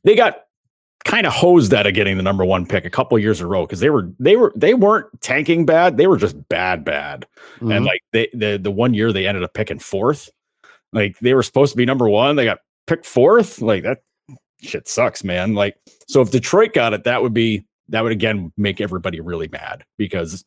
they 0.05 0.14
got 0.16 0.44
kind 1.05 1.27
of 1.27 1.35
hosed 1.35 1.74
out 1.74 1.87
of 1.87 1.92
getting 1.92 2.16
the 2.16 2.22
number 2.22 2.46
one 2.46 2.64
pick 2.64 2.87
a 2.87 2.90
couple 2.90 3.18
years 3.18 3.38
in 3.40 3.44
a 3.44 3.48
row 3.48 3.66
because 3.66 3.81
they 3.81 3.90
were 3.90 4.11
they 4.18 4.37
were 4.37 4.53
they 4.57 4.72
weren't 4.72 5.07
tanking 5.20 5.66
bad 5.66 5.98
they 5.98 6.07
were 6.07 6.16
just 6.16 6.48
bad 6.48 6.83
bad 6.83 7.27
and 7.61 7.68
Mhm. 7.70 7.87
like 7.87 8.00
they 8.14 8.31
the 8.33 8.57
the 8.57 8.70
one 8.70 8.94
year 8.94 9.12
they 9.12 9.27
ended 9.27 9.42
up 9.44 9.53
picking 9.53 9.79
fourth 9.79 10.31
like 10.94 11.18
they 11.18 11.35
were 11.35 11.42
supposed 11.42 11.72
to 11.72 11.77
be 11.77 11.85
number 11.85 12.09
one 12.09 12.37
they 12.37 12.46
got 12.46 12.61
picked 12.87 13.05
fourth 13.05 13.61
like 13.61 13.83
that 13.83 13.98
shit 14.61 14.88
sucks 14.88 15.25
man. 15.25 15.55
Like 15.55 15.77
so 16.07 16.21
if 16.21 16.31
detroit 16.31 16.73
got 16.75 16.95
it 16.95 17.05
that 17.05 17.23
would 17.23 17.35
be 17.35 17.64
that 17.88 18.03
would 18.03 18.12
again 18.12 18.53
make 18.57 18.81
everybody 18.81 19.21
really 19.21 19.49
mad 19.49 19.85
because 19.99 20.45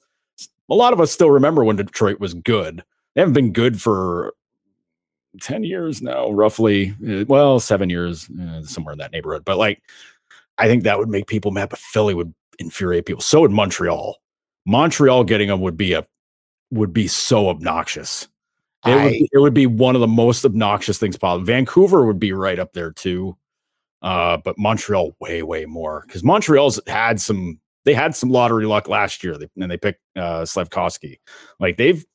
a 0.69 0.75
lot 0.75 0.93
of 0.93 0.99
us 0.99 1.11
still 1.11 1.29
remember 1.29 1.63
when 1.63 1.75
detroit 1.75 2.19
was 2.19 2.33
good. 2.33 2.83
They 3.15 3.21
haven't 3.21 3.33
been 3.33 3.53
good 3.53 3.81
for 3.81 4.33
10 5.41 5.63
years 5.63 6.01
now 6.01 6.31
roughly. 6.31 6.95
Uh, 7.07 7.25
well 7.27 7.59
seven 7.59 7.89
years 7.89 8.29
uh, 8.29 8.63
somewhere 8.63 8.93
in 8.93 8.99
that 8.99 9.11
neighborhood. 9.11 9.45
But 9.45 9.57
like 9.57 9.81
i 10.59 10.67
think 10.67 10.83
that 10.83 10.97
would 10.97 11.09
make 11.09 11.27
people 11.27 11.51
mad 11.51 11.69
but 11.69 11.79
philly 11.79 12.13
would 12.13 12.33
infuriate 12.59 13.05
people. 13.05 13.21
So 13.21 13.41
would 13.41 13.51
montreal. 13.51 14.17
Montreal 14.65 15.23
getting 15.23 15.47
them 15.47 15.61
would 15.61 15.77
be 15.77 15.93
a 15.93 16.05
would 16.71 16.91
be 16.93 17.07
so 17.07 17.47
obnoxious. 17.49 18.27
It 18.85 18.89
would, 18.89 18.97
I- 18.97 19.09
be- 19.09 19.29
it 19.31 19.39
would 19.39 19.53
be 19.53 19.67
one 19.67 19.95
of 19.95 20.01
the 20.01 20.07
most 20.07 20.43
obnoxious 20.45 20.97
things 20.97 21.17
possible. 21.17 21.45
Vancouver 21.45 22.05
would 22.05 22.19
be 22.19 22.33
right 22.33 22.59
up 22.59 22.73
there 22.73 22.91
too 22.91 23.37
uh 24.01 24.37
but 24.37 24.57
montreal 24.57 25.15
way 25.19 25.41
way 25.41 25.65
more 25.65 26.03
because 26.05 26.23
montreal's 26.23 26.79
had 26.87 27.19
some 27.19 27.59
they 27.83 27.93
had 27.93 28.15
some 28.15 28.29
lottery 28.29 28.65
luck 28.65 28.87
last 28.87 29.23
year 29.23 29.37
they, 29.37 29.49
and 29.59 29.71
they 29.71 29.77
picked 29.77 30.01
uh 30.15 30.45
Slavkovsky. 30.45 31.19
like 31.59 31.77
they've 31.77 32.05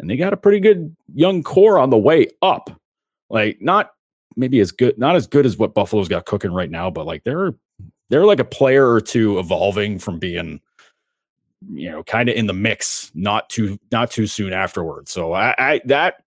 and 0.00 0.08
they 0.08 0.16
got 0.16 0.32
a 0.32 0.36
pretty 0.36 0.60
good 0.60 0.96
young 1.14 1.42
core 1.42 1.78
on 1.78 1.90
the 1.90 1.98
way 1.98 2.28
up. 2.42 2.70
Like 3.28 3.60
not 3.60 3.90
maybe 4.34 4.58
as 4.60 4.72
good, 4.72 4.98
not 4.98 5.14
as 5.14 5.26
good 5.26 5.46
as 5.46 5.58
what 5.58 5.74
Buffalo's 5.74 6.08
got 6.08 6.24
cooking 6.24 6.52
right 6.52 6.70
now, 6.70 6.90
but 6.90 7.06
like 7.06 7.22
they're 7.24 7.52
they're 8.08 8.24
like 8.24 8.40
a 8.40 8.44
player 8.44 8.90
or 8.90 9.00
two 9.00 9.38
evolving 9.38 9.98
from 9.98 10.18
being 10.18 10.60
you 11.72 11.90
know 11.90 12.02
kind 12.02 12.30
of 12.30 12.34
in 12.34 12.46
the 12.46 12.54
mix 12.54 13.12
not 13.14 13.48
too 13.50 13.78
not 13.92 14.10
too 14.10 14.26
soon 14.26 14.50
afterwards 14.50 15.10
so 15.10 15.34
I, 15.34 15.54
I 15.58 15.80
that 15.84 16.22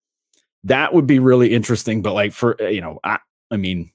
that 0.66 0.94
would 0.94 1.08
be 1.08 1.18
really 1.18 1.52
interesting 1.52 2.04
but 2.04 2.14
like 2.14 2.34
for 2.34 2.56
uh, 2.62 2.68
you 2.68 2.82
know 2.82 3.00
i 3.04 3.18
i 3.50 3.58
mean 3.58 3.92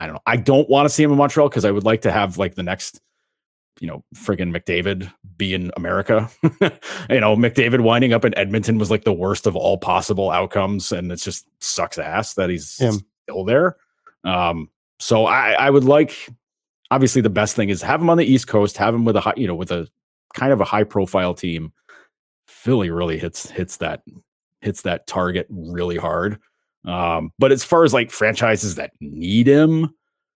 i 0.00 0.06
don't 0.06 0.14
know 0.14 0.22
i 0.26 0.36
don't 0.36 0.68
want 0.68 0.86
to 0.86 0.90
see 0.90 1.02
him 1.02 1.10
in 1.12 1.18
montreal 1.18 1.48
because 1.48 1.64
i 1.64 1.70
would 1.70 1.84
like 1.84 2.02
to 2.02 2.12
have 2.12 2.38
like 2.38 2.54
the 2.54 2.62
next 2.62 3.00
you 3.80 3.86
know 3.86 4.02
friggin 4.14 4.54
mcdavid 4.54 5.12
be 5.36 5.52
in 5.54 5.70
america. 5.76 6.30
You 7.10 7.20
know 7.20 7.36
mcdavid 7.36 7.80
winding 7.80 8.12
up 8.12 8.24
in 8.24 8.36
edmonton 8.36 8.78
was 8.78 8.90
like 8.90 9.04
the 9.04 9.12
worst 9.12 9.46
of 9.46 9.54
all 9.54 9.78
possible 9.78 10.30
outcomes 10.30 10.92
and 10.92 11.12
it 11.12 11.16
just 11.16 11.46
sucks 11.60 11.98
ass 11.98 12.34
that 12.34 12.50
he's 12.50 12.78
Him. 12.78 13.00
still 13.24 13.44
there. 13.44 13.76
Um 14.24 14.70
so 14.98 15.26
i 15.26 15.52
i 15.52 15.68
would 15.68 15.84
like 15.84 16.28
obviously 16.90 17.20
the 17.20 17.30
best 17.30 17.54
thing 17.54 17.68
is 17.68 17.82
have 17.82 18.00
him 18.00 18.08
on 18.08 18.16
the 18.16 18.24
east 18.24 18.48
coast 18.48 18.76
have 18.78 18.94
him 18.94 19.04
with 19.04 19.16
a 19.16 19.20
high 19.20 19.34
you 19.36 19.46
know 19.46 19.54
with 19.54 19.70
a 19.70 19.86
kind 20.34 20.52
of 20.52 20.60
a 20.60 20.64
high 20.64 20.84
profile 20.84 21.34
team. 21.34 21.72
Philly 22.46 22.90
really 22.90 23.18
hits 23.18 23.50
hits 23.50 23.78
that 23.78 24.02
hits 24.60 24.82
that 24.82 25.06
target 25.06 25.46
really 25.50 25.96
hard 25.96 26.38
um 26.86 27.30
but 27.38 27.52
as 27.52 27.64
far 27.64 27.84
as 27.84 27.92
like 27.92 28.10
franchises 28.10 28.76
that 28.76 28.92
need 29.00 29.46
him 29.46 29.94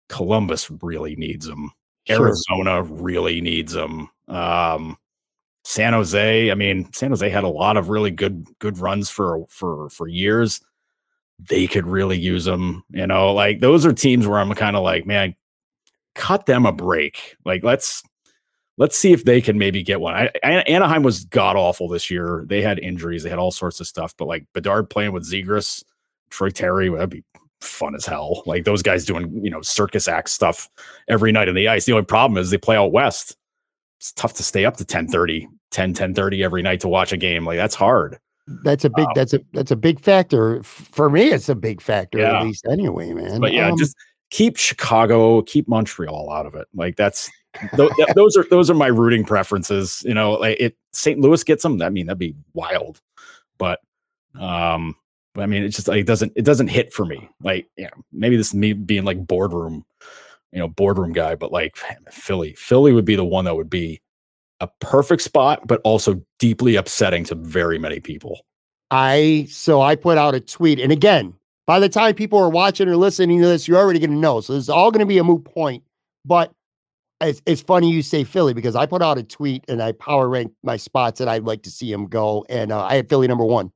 columbus 0.10 0.71
really 0.81 1.15
needs 1.15 1.47
him 1.47 1.71
Sure. 2.07 2.27
Arizona 2.27 2.83
really 2.83 3.41
needs 3.41 3.75
him. 3.75 4.10
Um, 4.29 4.97
San 5.65 5.91
Jose, 5.91 6.49
I 6.49 6.55
mean, 6.55 6.91
San 6.93 7.10
Jose 7.10 7.29
had 7.29 7.43
a 7.43 7.49
lot 7.49 7.75
of 7.75 7.89
really 7.89 8.12
good 8.12 8.45
good 8.60 8.77
runs 8.77 9.10
for 9.10 9.45
for 9.49 9.89
for 9.89 10.07
years. 10.07 10.62
They 11.39 11.67
could 11.67 11.86
really 11.86 12.17
use 12.17 12.45
them. 12.45 12.86
You 12.91 13.07
know, 13.07 13.33
like 13.33 13.60
those 13.60 13.86
are 13.86 13.91
teams 13.91 14.25
where 14.25 14.39
I'm 14.39 14.53
kind 14.53 14.77
of 14.77 14.83
like, 14.83 15.05
man, 15.05 15.36
cut 16.15 16.45
them 16.45 16.65
a 16.65 16.71
break. 16.71 17.36
Like 17.43 17.63
let's 17.63 18.01
let's 18.77 18.97
see 18.97 19.12
if 19.12 19.25
they 19.25 19.41
can 19.41 19.57
maybe 19.57 19.83
get 19.83 19.99
one. 19.99 20.13
I, 20.13 20.31
An- 20.43 20.63
Anaheim 20.67 21.03
was 21.03 21.25
god 21.25 21.57
awful 21.57 21.89
this 21.89 22.10
year. 22.10 22.45
They 22.47 22.62
had 22.62 22.79
injuries, 22.79 23.23
they 23.23 23.29
had 23.29 23.39
all 23.39 23.51
sorts 23.51 23.81
of 23.81 23.88
stuff. 23.88 24.13
But 24.17 24.29
like 24.29 24.45
Bedard 24.53 24.89
playing 24.89 25.12
with 25.12 25.29
Zegras, 25.29 25.83
Troy 26.29 26.49
Terry, 26.49 26.89
that'd 26.89 27.09
be 27.09 27.23
fun 27.61 27.95
as 27.95 28.05
hell. 28.05 28.43
Like 28.45 28.65
those 28.65 28.83
guys 28.83 29.05
doing, 29.05 29.43
you 29.43 29.49
know, 29.49 29.61
circus 29.61 30.07
act 30.07 30.29
stuff 30.29 30.69
every 31.07 31.31
night 31.31 31.49
on 31.49 31.55
the 31.55 31.67
ice. 31.67 31.85
The 31.85 31.93
only 31.93 32.05
problem 32.05 32.37
is 32.37 32.49
they 32.49 32.57
play 32.57 32.75
out 32.75 32.91
west. 32.91 33.35
It's 33.99 34.13
tough 34.13 34.33
to 34.35 34.43
stay 34.43 34.63
up 34.65 34.77
to 34.77 34.85
10 34.85 35.07
30, 35.07 35.47
10, 35.71 35.93
10 35.93 36.13
30 36.13 36.43
every 36.43 36.61
night 36.61 36.79
to 36.81 36.87
watch 36.87 37.11
a 37.11 37.17
game. 37.17 37.45
Like 37.45 37.57
that's 37.57 37.73
hard. 37.75 38.19
That's 38.63 38.85
a 38.85 38.89
big. 38.89 39.07
Wow. 39.07 39.13
That's 39.15 39.33
a 39.33 39.39
that's 39.53 39.71
a 39.71 39.75
big 39.75 39.99
factor 39.99 40.61
for 40.63 41.09
me. 41.09 41.23
It's 41.31 41.49
a 41.49 41.55
big 41.55 41.81
factor 41.81 42.19
Yeah. 42.19 42.39
at 42.39 42.45
least, 42.45 42.65
anyway, 42.69 43.11
man. 43.13 43.41
But 43.41 43.51
yeah, 43.53 43.69
Um, 43.71 43.77
just 43.77 43.95
keep 44.29 44.55
Chicago, 44.55 45.41
keep 45.41 45.67
Montreal 45.67 46.31
out 46.31 46.45
of 46.45 46.55
it. 46.55 46.67
Like 46.73 46.95
that's 46.95 47.29
tho- 47.75 47.89
th- 47.97 48.09
those 48.15 48.37
are 48.37 48.45
those 48.51 48.69
are 48.69 48.73
my 48.75 48.87
rooting 48.87 49.25
preferences. 49.25 50.01
You 50.05 50.13
know, 50.13 50.33
like 50.33 50.57
it 50.59 50.77
St. 50.93 51.19
Louis 51.19 51.43
gets 51.43 51.63
them. 51.63 51.81
I 51.81 51.89
mean, 51.89 52.05
that'd 52.05 52.19
be 52.19 52.35
wild. 52.53 53.01
But 53.57 53.79
um, 54.39 54.95
I 55.38 55.45
mean, 55.45 55.63
it's 55.63 55.76
just 55.76 55.88
like 55.88 56.00
it 56.00 56.08
doesn't 56.08 56.34
it 56.36 56.45
doesn't 56.45 56.67
hit 56.67 56.93
for 56.93 57.06
me. 57.06 57.30
Like, 57.41 57.67
yeah, 57.78 57.89
maybe 58.12 58.38
this 58.38 58.47
is 58.47 58.54
me 58.54 58.73
being 58.73 59.06
like 59.06 59.26
boardroom, 59.26 59.86
you 60.52 60.60
know, 60.60 60.67
boardroom 60.67 61.13
guy, 61.13 61.36
but 61.36 61.52
like 61.52 61.78
Philly, 62.10 62.54
Philly 62.54 62.93
would 62.93 63.06
be 63.06 63.15
the 63.15 63.26
one 63.26 63.45
that 63.45 63.56
would 63.56 63.69
be 63.69 64.02
a 64.60 64.67
perfect 64.80 65.21
spot, 65.21 65.67
but 65.67 65.82
also 65.84 66.21
deeply 66.39 66.76
upsetting 66.76 67.23
to 67.26 67.36
very 67.36 67.78
many 67.78 68.00
people. 68.00 68.41
I 68.89 69.47
so 69.50 69.82
I 69.82 69.95
put 69.95 70.17
out 70.17 70.36
a 70.36 70.39
tweet, 70.39 70.80
and 70.80 70.91
again, 70.91 71.34
by 71.65 71.80
the 71.80 71.89
time 71.89 72.15
people 72.15 72.39
are 72.39 72.50
watching 72.50 72.88
or 72.88 72.95
listening 72.95 73.41
to 73.41 73.47
this, 73.47 73.67
you're 73.67 73.78
already 73.78 74.00
going 74.00 74.12
to 74.12 74.17
know. 74.17 74.41
So 74.41 74.54
it's 74.54 74.69
all 74.69 74.91
going 74.91 75.02
to 75.02 75.06
be 75.06 75.17
a 75.17 75.23
moot 75.23 75.43
point. 75.43 75.84
But 76.26 76.52
it's, 77.21 77.41
it's 77.45 77.62
funny 77.62 77.91
you 77.91 78.02
say 78.02 78.23
Philly 78.23 78.54
because 78.54 78.76
I 78.76 78.86
put 78.86 79.02
out 79.02 79.17
a 79.17 79.23
tweet 79.23 79.63
and 79.67 79.82
I 79.82 79.91
power 79.93 80.30
ranked 80.30 80.56
my 80.63 80.78
spots 80.78 81.19
that 81.19 81.28
I'd 81.28 81.43
like 81.43 81.63
to 81.63 81.69
see 81.69 81.91
him 81.91 82.08
go, 82.08 82.45
and 82.50 82.71
uh, 82.71 82.84
I 82.84 82.95
had 82.95 83.10
Philly 83.10 83.28
number 83.28 83.45
one. 83.45 83.71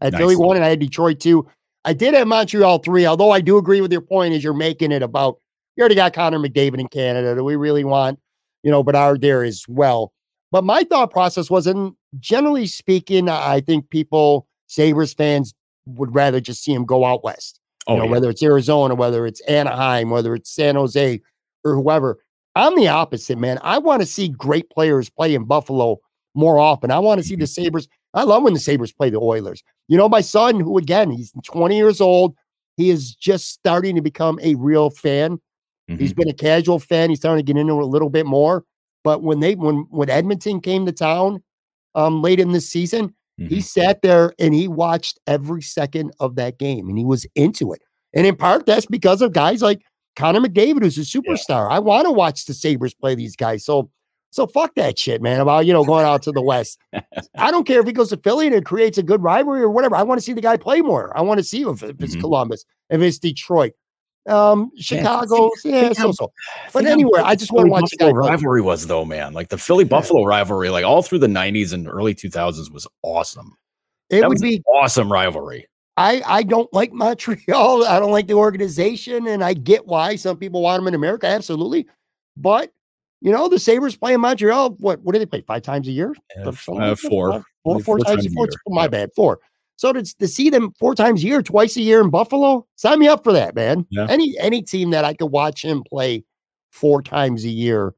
I 0.00 0.06
had 0.06 0.16
Philly 0.16 0.36
one, 0.36 0.56
and 0.56 0.64
I 0.64 0.68
had 0.68 0.80
Detroit 0.80 1.20
two. 1.20 1.46
I 1.84 1.92
did 1.92 2.14
have 2.14 2.26
Montreal 2.26 2.78
three, 2.78 3.06
although 3.06 3.30
I 3.30 3.40
do 3.40 3.58
agree 3.58 3.80
with 3.80 3.92
your 3.92 4.00
point 4.00 4.34
as 4.34 4.42
you're 4.42 4.54
making 4.54 4.92
it 4.92 5.02
about 5.02 5.38
you 5.76 5.82
already 5.82 5.94
got 5.94 6.12
Connor 6.14 6.38
McDavid 6.38 6.80
in 6.80 6.88
Canada. 6.88 7.34
Do 7.34 7.44
we 7.44 7.56
really 7.56 7.84
want 7.84 8.18
you 8.62 8.70
know 8.70 8.82
Bedard 8.82 9.20
there 9.20 9.44
as 9.44 9.64
well? 9.68 10.12
But 10.52 10.64
my 10.64 10.84
thought 10.84 11.10
process 11.10 11.50
wasn't 11.50 11.96
generally 12.18 12.66
speaking, 12.66 13.28
I 13.28 13.60
think 13.60 13.90
people, 13.90 14.46
Sabres 14.68 15.12
fans, 15.12 15.54
would 15.86 16.14
rather 16.14 16.40
just 16.40 16.62
see 16.62 16.72
him 16.72 16.84
go 16.84 17.04
out 17.04 17.24
west. 17.24 17.60
Oh, 17.86 17.94
you 17.94 17.98
know, 17.98 18.04
yeah. 18.06 18.10
whether 18.10 18.30
it's 18.30 18.42
Arizona, 18.42 18.94
whether 18.94 19.26
it's 19.26 19.40
Anaheim, 19.42 20.10
whether 20.10 20.34
it's 20.34 20.50
San 20.50 20.74
Jose 20.76 21.20
or 21.64 21.74
whoever. 21.74 22.18
I'm 22.54 22.74
the 22.76 22.88
opposite, 22.88 23.38
man. 23.38 23.58
I 23.62 23.78
want 23.78 24.00
to 24.00 24.06
see 24.06 24.28
great 24.28 24.70
players 24.70 25.10
play 25.10 25.34
in 25.34 25.44
Buffalo 25.44 25.98
more 26.34 26.58
often. 26.58 26.90
I 26.90 26.98
want 26.98 27.20
to 27.20 27.26
see 27.26 27.36
the 27.36 27.44
Mm-hmm. 27.44 27.64
Sabres. 27.64 27.88
I 28.16 28.24
love 28.24 28.42
when 28.42 28.54
the 28.54 28.58
Sabres 28.60 28.92
play 28.92 29.10
the 29.10 29.20
Oilers. 29.20 29.62
You 29.88 29.96
know, 29.96 30.08
my 30.08 30.20
son, 30.22 30.58
who 30.58 30.78
again, 30.78 31.10
he's 31.12 31.32
20 31.44 31.76
years 31.76 32.00
old, 32.00 32.34
he 32.76 32.90
is 32.90 33.14
just 33.14 33.50
starting 33.50 33.94
to 33.94 34.02
become 34.02 34.40
a 34.42 34.56
real 34.56 34.90
fan. 34.90 35.38
He's 35.86 36.12
Mhm. 36.12 36.16
been 36.16 36.28
a 36.30 36.34
casual 36.34 36.80
fan. 36.80 37.10
He's 37.10 37.20
starting 37.20 37.46
to 37.46 37.52
get 37.52 37.60
into 37.60 37.74
it 37.74 37.82
a 37.82 37.86
little 37.86 38.10
bit 38.10 38.26
more. 38.26 38.64
But 39.04 39.22
when 39.22 39.40
they 39.40 39.54
when 39.54 39.86
when 39.90 40.10
Edmonton 40.10 40.60
came 40.60 40.84
to 40.86 40.92
town 40.92 41.42
um 41.94 42.22
late 42.22 42.40
in 42.40 42.52
this 42.52 42.68
season, 42.68 43.14
he 43.38 43.58
Mhm. 43.58 43.62
sat 43.62 44.02
there 44.02 44.34
and 44.38 44.54
he 44.54 44.66
watched 44.68 45.20
every 45.26 45.62
second 45.62 46.12
of 46.20 46.34
that 46.36 46.58
game 46.58 46.88
and 46.88 46.98
he 46.98 47.04
was 47.04 47.26
into 47.36 47.72
it. 47.72 47.82
And 48.14 48.26
in 48.26 48.34
part, 48.36 48.66
that's 48.66 48.86
because 48.86 49.22
of 49.22 49.32
guys 49.32 49.62
like 49.62 49.82
Connor 50.16 50.40
McDavid, 50.40 50.82
who's 50.82 50.98
a 50.98 51.02
superstar. 51.02 51.70
I 51.70 51.78
want 51.78 52.06
to 52.06 52.12
watch 52.12 52.46
the 52.46 52.54
Sabres 52.54 52.94
play 52.94 53.14
these 53.14 53.36
guys. 53.36 53.64
So 53.64 53.90
so 54.30 54.46
fuck 54.46 54.74
that 54.74 54.98
shit, 54.98 55.22
man, 55.22 55.40
about 55.40 55.66
you 55.66 55.72
know 55.72 55.84
going 55.84 56.04
out 56.04 56.22
to 56.24 56.32
the 56.32 56.42
West. 56.42 56.78
I 57.38 57.50
don't 57.50 57.66
care 57.66 57.80
if 57.80 57.86
he 57.86 57.92
goes 57.92 58.10
to 58.10 58.16
Philly 58.18 58.46
and 58.46 58.54
it 58.54 58.64
creates 58.64 58.98
a 58.98 59.02
good 59.02 59.22
rivalry 59.22 59.62
or 59.62 59.70
whatever. 59.70 59.96
I 59.96 60.02
want 60.02 60.18
to 60.18 60.24
see 60.24 60.32
the 60.32 60.40
guy 60.40 60.56
play 60.56 60.80
more. 60.82 61.16
I 61.16 61.22
want 61.22 61.38
to 61.38 61.44
see 61.44 61.62
if, 61.62 61.82
if 61.82 62.00
it's 62.02 62.16
Mhm. 62.16 62.20
Columbus, 62.20 62.64
if 62.90 63.00
it's 63.00 63.18
Detroit. 63.18 63.72
Um, 64.28 64.72
Chicago, 64.76 65.50
yeah, 65.64 65.82
think 65.82 65.96
so 65.96 66.10
so. 66.10 66.32
But 66.72 66.84
anywhere, 66.86 67.22
I 67.24 67.36
just 67.36 67.52
wanna 67.52 67.66
Philly 67.68 67.80
watch 67.82 67.90
the 67.92 67.96
play. 67.98 68.12
rivalry 68.12 68.60
was 68.60 68.86
though, 68.88 69.04
man. 69.04 69.32
Like 69.34 69.48
the 69.50 69.58
Philly 69.58 69.84
Buffalo 69.84 70.24
rivalry, 70.24 70.68
like 70.68 70.84
all 70.84 71.00
through 71.02 71.20
the 71.20 71.28
'90s 71.28 71.72
and 71.72 71.86
early 71.86 72.12
2000s, 72.14 72.70
was 72.72 72.88
awesome. 73.02 73.56
It 74.10 74.22
that 74.22 74.28
would 74.28 74.34
was 74.34 74.42
be 74.42 74.56
an 74.56 74.62
awesome 74.74 75.12
rivalry. 75.12 75.68
I 75.96 76.22
I 76.26 76.42
don't 76.42 76.70
like 76.74 76.92
Montreal. 76.92 77.84
I 77.86 78.00
don't 78.00 78.10
like 78.10 78.26
the 78.26 78.34
organization, 78.34 79.28
and 79.28 79.44
I 79.44 79.54
get 79.54 79.86
why 79.86 80.16
some 80.16 80.36
people 80.36 80.60
want 80.60 80.80
them 80.80 80.88
in 80.88 80.94
America. 80.94 81.28
Absolutely, 81.28 81.86
but 82.36 82.72
you 83.20 83.32
know 83.32 83.48
the 83.48 83.58
Sabres 83.58 83.96
play 83.96 84.14
in 84.14 84.20
Montreal. 84.20 84.70
What 84.78 85.00
what 85.02 85.12
do 85.12 85.18
they 85.18 85.26
play 85.26 85.42
five 85.46 85.62
times 85.62 85.88
a 85.88 85.92
year? 85.92 86.14
Uh, 86.38 86.48
uh, 86.48 86.52
four. 86.52 86.80
Five- 86.80 86.98
four, 87.00 87.28
Maybe 87.32 87.44
four 87.64 87.80
four 87.82 87.98
times 87.98 88.08
times 88.24 88.26
a 88.26 88.30
year. 88.30 88.48
My 88.68 88.82
Yeah. 88.84 88.88
bad, 88.88 89.10
four. 89.16 89.40
So 89.78 89.92
to, 89.92 90.02
to 90.02 90.26
see 90.28 90.48
them 90.48 90.72
four 90.78 90.94
times 90.94 91.22
a 91.22 91.26
year, 91.26 91.42
twice 91.42 91.76
a 91.76 91.82
year 91.82 92.00
in 92.00 92.08
Buffalo, 92.10 92.66
sign 92.76 92.98
me 92.98 93.08
up 93.08 93.22
for 93.22 93.32
that, 93.32 93.54
man. 93.54 93.84
Yeah. 93.90 94.06
Any 94.08 94.34
any 94.38 94.62
team 94.62 94.90
that 94.90 95.04
I 95.04 95.12
could 95.14 95.26
watch 95.26 95.62
him 95.64 95.82
play 95.88 96.24
four 96.70 97.02
times 97.02 97.44
a 97.44 97.48
year, 97.50 97.94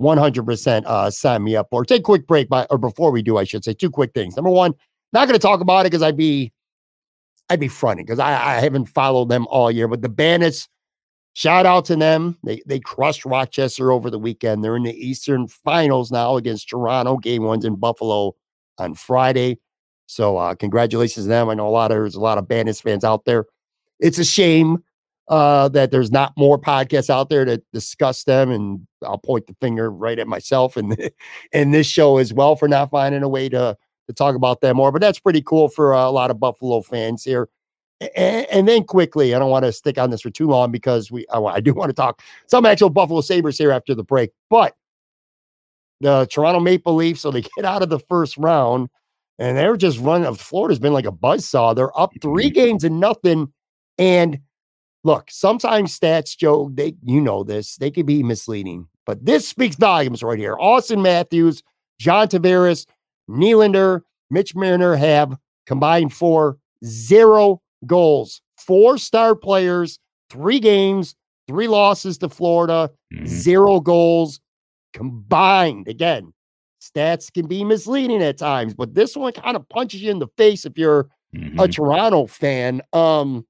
100% 0.00 0.84
uh, 0.86 1.10
sign 1.10 1.44
me 1.44 1.56
up 1.56 1.68
for. 1.70 1.84
Take 1.84 2.00
a 2.00 2.02
quick 2.02 2.26
break, 2.26 2.48
by, 2.48 2.66
or 2.70 2.78
before 2.78 3.10
we 3.10 3.20
do, 3.22 3.36
I 3.36 3.44
should 3.44 3.64
say 3.64 3.74
two 3.74 3.90
quick 3.90 4.12
things. 4.14 4.36
Number 4.36 4.50
one, 4.50 4.72
not 5.12 5.26
going 5.26 5.38
to 5.38 5.42
talk 5.42 5.60
about 5.60 5.80
it 5.80 5.90
because 5.90 6.02
I'd 6.02 6.16
be 6.16 6.52
I'd 7.50 7.60
be 7.60 7.68
fronting 7.68 8.04
because 8.06 8.18
I, 8.18 8.32
I 8.32 8.60
haven't 8.60 8.86
followed 8.86 9.28
them 9.28 9.46
all 9.48 9.70
year. 9.70 9.88
But 9.88 10.02
the 10.02 10.08
Bandits, 10.08 10.68
shout 11.38 11.66
out 11.66 11.84
to 11.84 11.94
them. 11.94 12.36
They 12.42 12.60
they 12.66 12.80
crushed 12.80 13.24
Rochester 13.24 13.92
over 13.92 14.10
the 14.10 14.18
weekend. 14.18 14.64
They're 14.64 14.74
in 14.74 14.82
the 14.82 15.06
Eastern 15.06 15.46
Finals 15.46 16.10
now 16.10 16.36
against 16.36 16.68
Toronto. 16.68 17.16
Game 17.16 17.44
one's 17.44 17.64
in 17.64 17.76
Buffalo 17.76 18.34
on 18.78 18.94
Friday. 18.94 19.60
So 20.06 20.36
uh, 20.36 20.56
congratulations 20.56 21.26
to 21.26 21.28
them. 21.28 21.48
I 21.48 21.54
know 21.54 21.68
a 21.68 21.70
lot 21.70 21.92
of 21.92 21.96
there's 21.96 22.16
a 22.16 22.20
lot 22.20 22.38
of 22.38 22.48
Bandits 22.48 22.80
fans 22.80 23.04
out 23.04 23.24
there. 23.24 23.46
It's 24.00 24.18
a 24.18 24.24
shame 24.24 24.82
uh, 25.28 25.68
that 25.68 25.92
there's 25.92 26.10
not 26.10 26.32
more 26.36 26.58
podcasts 26.58 27.10
out 27.10 27.28
there 27.28 27.44
to 27.44 27.62
discuss 27.72 28.24
them, 28.24 28.50
and 28.50 28.84
I'll 29.04 29.18
point 29.18 29.46
the 29.46 29.54
finger 29.60 29.92
right 29.92 30.18
at 30.18 30.26
myself 30.26 30.76
and 30.76 30.96
in 31.52 31.70
this 31.70 31.86
show 31.86 32.18
as 32.18 32.34
well 32.34 32.56
for 32.56 32.66
not 32.66 32.90
finding 32.90 33.22
a 33.22 33.28
way 33.28 33.48
to 33.50 33.76
to 34.08 34.12
talk 34.12 34.34
about 34.34 34.60
them 34.60 34.78
more. 34.78 34.90
But 34.90 35.02
that's 35.02 35.20
pretty 35.20 35.42
cool 35.42 35.68
for 35.68 35.94
uh, 35.94 36.08
a 36.08 36.10
lot 36.10 36.32
of 36.32 36.40
Buffalo 36.40 36.80
fans 36.80 37.22
here. 37.22 37.48
And, 38.00 38.46
and 38.46 38.68
then 38.68 38.84
quickly, 38.84 39.34
I 39.34 39.38
don't 39.38 39.50
want 39.50 39.64
to 39.64 39.72
stick 39.72 39.98
on 39.98 40.10
this 40.10 40.20
for 40.20 40.30
too 40.30 40.46
long 40.46 40.70
because 40.70 41.10
we 41.10 41.26
I, 41.32 41.40
I 41.40 41.60
do 41.60 41.74
want 41.74 41.90
to 41.90 41.94
talk 41.94 42.22
some 42.46 42.64
actual 42.64 42.90
Buffalo 42.90 43.20
Sabres 43.20 43.58
here 43.58 43.72
after 43.72 43.94
the 43.94 44.04
break, 44.04 44.30
but 44.48 44.76
the 46.00 46.26
Toronto 46.30 46.60
Maple 46.60 46.94
Leafs, 46.94 47.20
so 47.20 47.30
they 47.30 47.42
get 47.56 47.64
out 47.64 47.82
of 47.82 47.88
the 47.88 47.98
first 47.98 48.36
round 48.36 48.88
and 49.38 49.56
they're 49.56 49.76
just 49.76 49.98
running. 49.98 50.26
Uh, 50.26 50.34
Florida's 50.34 50.78
been 50.78 50.92
like 50.92 51.06
a 51.06 51.12
buzzsaw. 51.12 51.74
They're 51.74 51.98
up 51.98 52.12
three 52.20 52.46
mm-hmm. 52.46 52.54
games 52.54 52.84
and 52.84 53.00
nothing. 53.00 53.52
And 53.98 54.40
look, 55.04 55.30
sometimes 55.30 55.98
stats, 55.98 56.36
Joe, 56.36 56.70
they 56.72 56.94
you 57.02 57.20
know 57.20 57.44
this, 57.44 57.76
they 57.76 57.90
can 57.90 58.06
be 58.06 58.22
misleading, 58.22 58.88
but 59.06 59.24
this 59.24 59.48
speaks 59.48 59.76
volumes 59.76 60.22
right 60.22 60.38
here. 60.38 60.56
Auston 60.56 61.02
Matthews, 61.02 61.62
John 61.98 62.28
Tavares, 62.28 62.86
Nylander, 63.28 64.02
Mitch 64.30 64.54
Marner 64.54 64.96
have 64.96 65.36
combined 65.66 66.12
for 66.12 66.58
zero 66.84 67.60
goals. 67.86 68.40
Four 68.56 68.98
star 68.98 69.34
players, 69.34 69.98
three 70.30 70.60
games, 70.60 71.14
three 71.46 71.68
losses 71.68 72.18
to 72.18 72.28
Florida, 72.28 72.90
Mhm. 73.12 73.26
zero 73.26 73.80
goals 73.80 74.40
combined. 74.92 75.88
Again, 75.88 76.32
stats 76.82 77.32
can 77.32 77.46
be 77.46 77.64
misleading 77.64 78.22
at 78.22 78.38
times, 78.38 78.74
but 78.74 78.94
this 78.94 79.16
one 79.16 79.32
kind 79.32 79.56
of 79.56 79.68
punches 79.68 80.02
you 80.02 80.10
in 80.10 80.18
the 80.18 80.28
face 80.36 80.64
if 80.64 80.76
you're 80.78 81.08
a 81.34 81.38
Mhm. 81.38 81.72
Toronto 81.74 82.26
fan. 82.26 82.80
Um, 82.92 83.46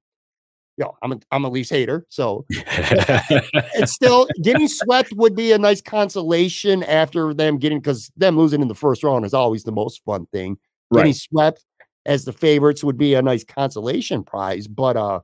you 0.76 0.84
know, 0.84 0.94
I'm 1.02 1.12
a 1.12 1.18
I'm 1.32 1.44
a 1.44 1.48
Leafs 1.48 1.70
hater, 1.70 2.06
so 2.08 2.44
it's 2.50 3.92
still 3.92 4.28
getting 4.42 4.68
swept 4.68 5.12
would 5.14 5.34
be 5.34 5.52
a 5.52 5.58
nice 5.58 5.80
consolation 5.80 6.82
after 6.84 7.34
them 7.34 7.58
getting 7.58 7.78
because 7.80 8.10
them 8.16 8.36
losing 8.36 8.62
in 8.62 8.68
the 8.68 8.74
first 8.74 9.02
round 9.02 9.24
is 9.24 9.34
always 9.34 9.64
the 9.64 9.72
most 9.72 10.02
fun 10.04 10.26
thing. 10.32 10.56
Getting 10.92 11.06
right. 11.08 11.16
swept 11.16 11.64
as 12.08 12.24
the 12.24 12.32
favorites 12.32 12.82
would 12.82 12.96
be 12.98 13.14
a 13.14 13.22
nice 13.22 13.44
consolation 13.44 14.24
prize. 14.24 14.66
But 14.66 14.96
uh 14.96 15.20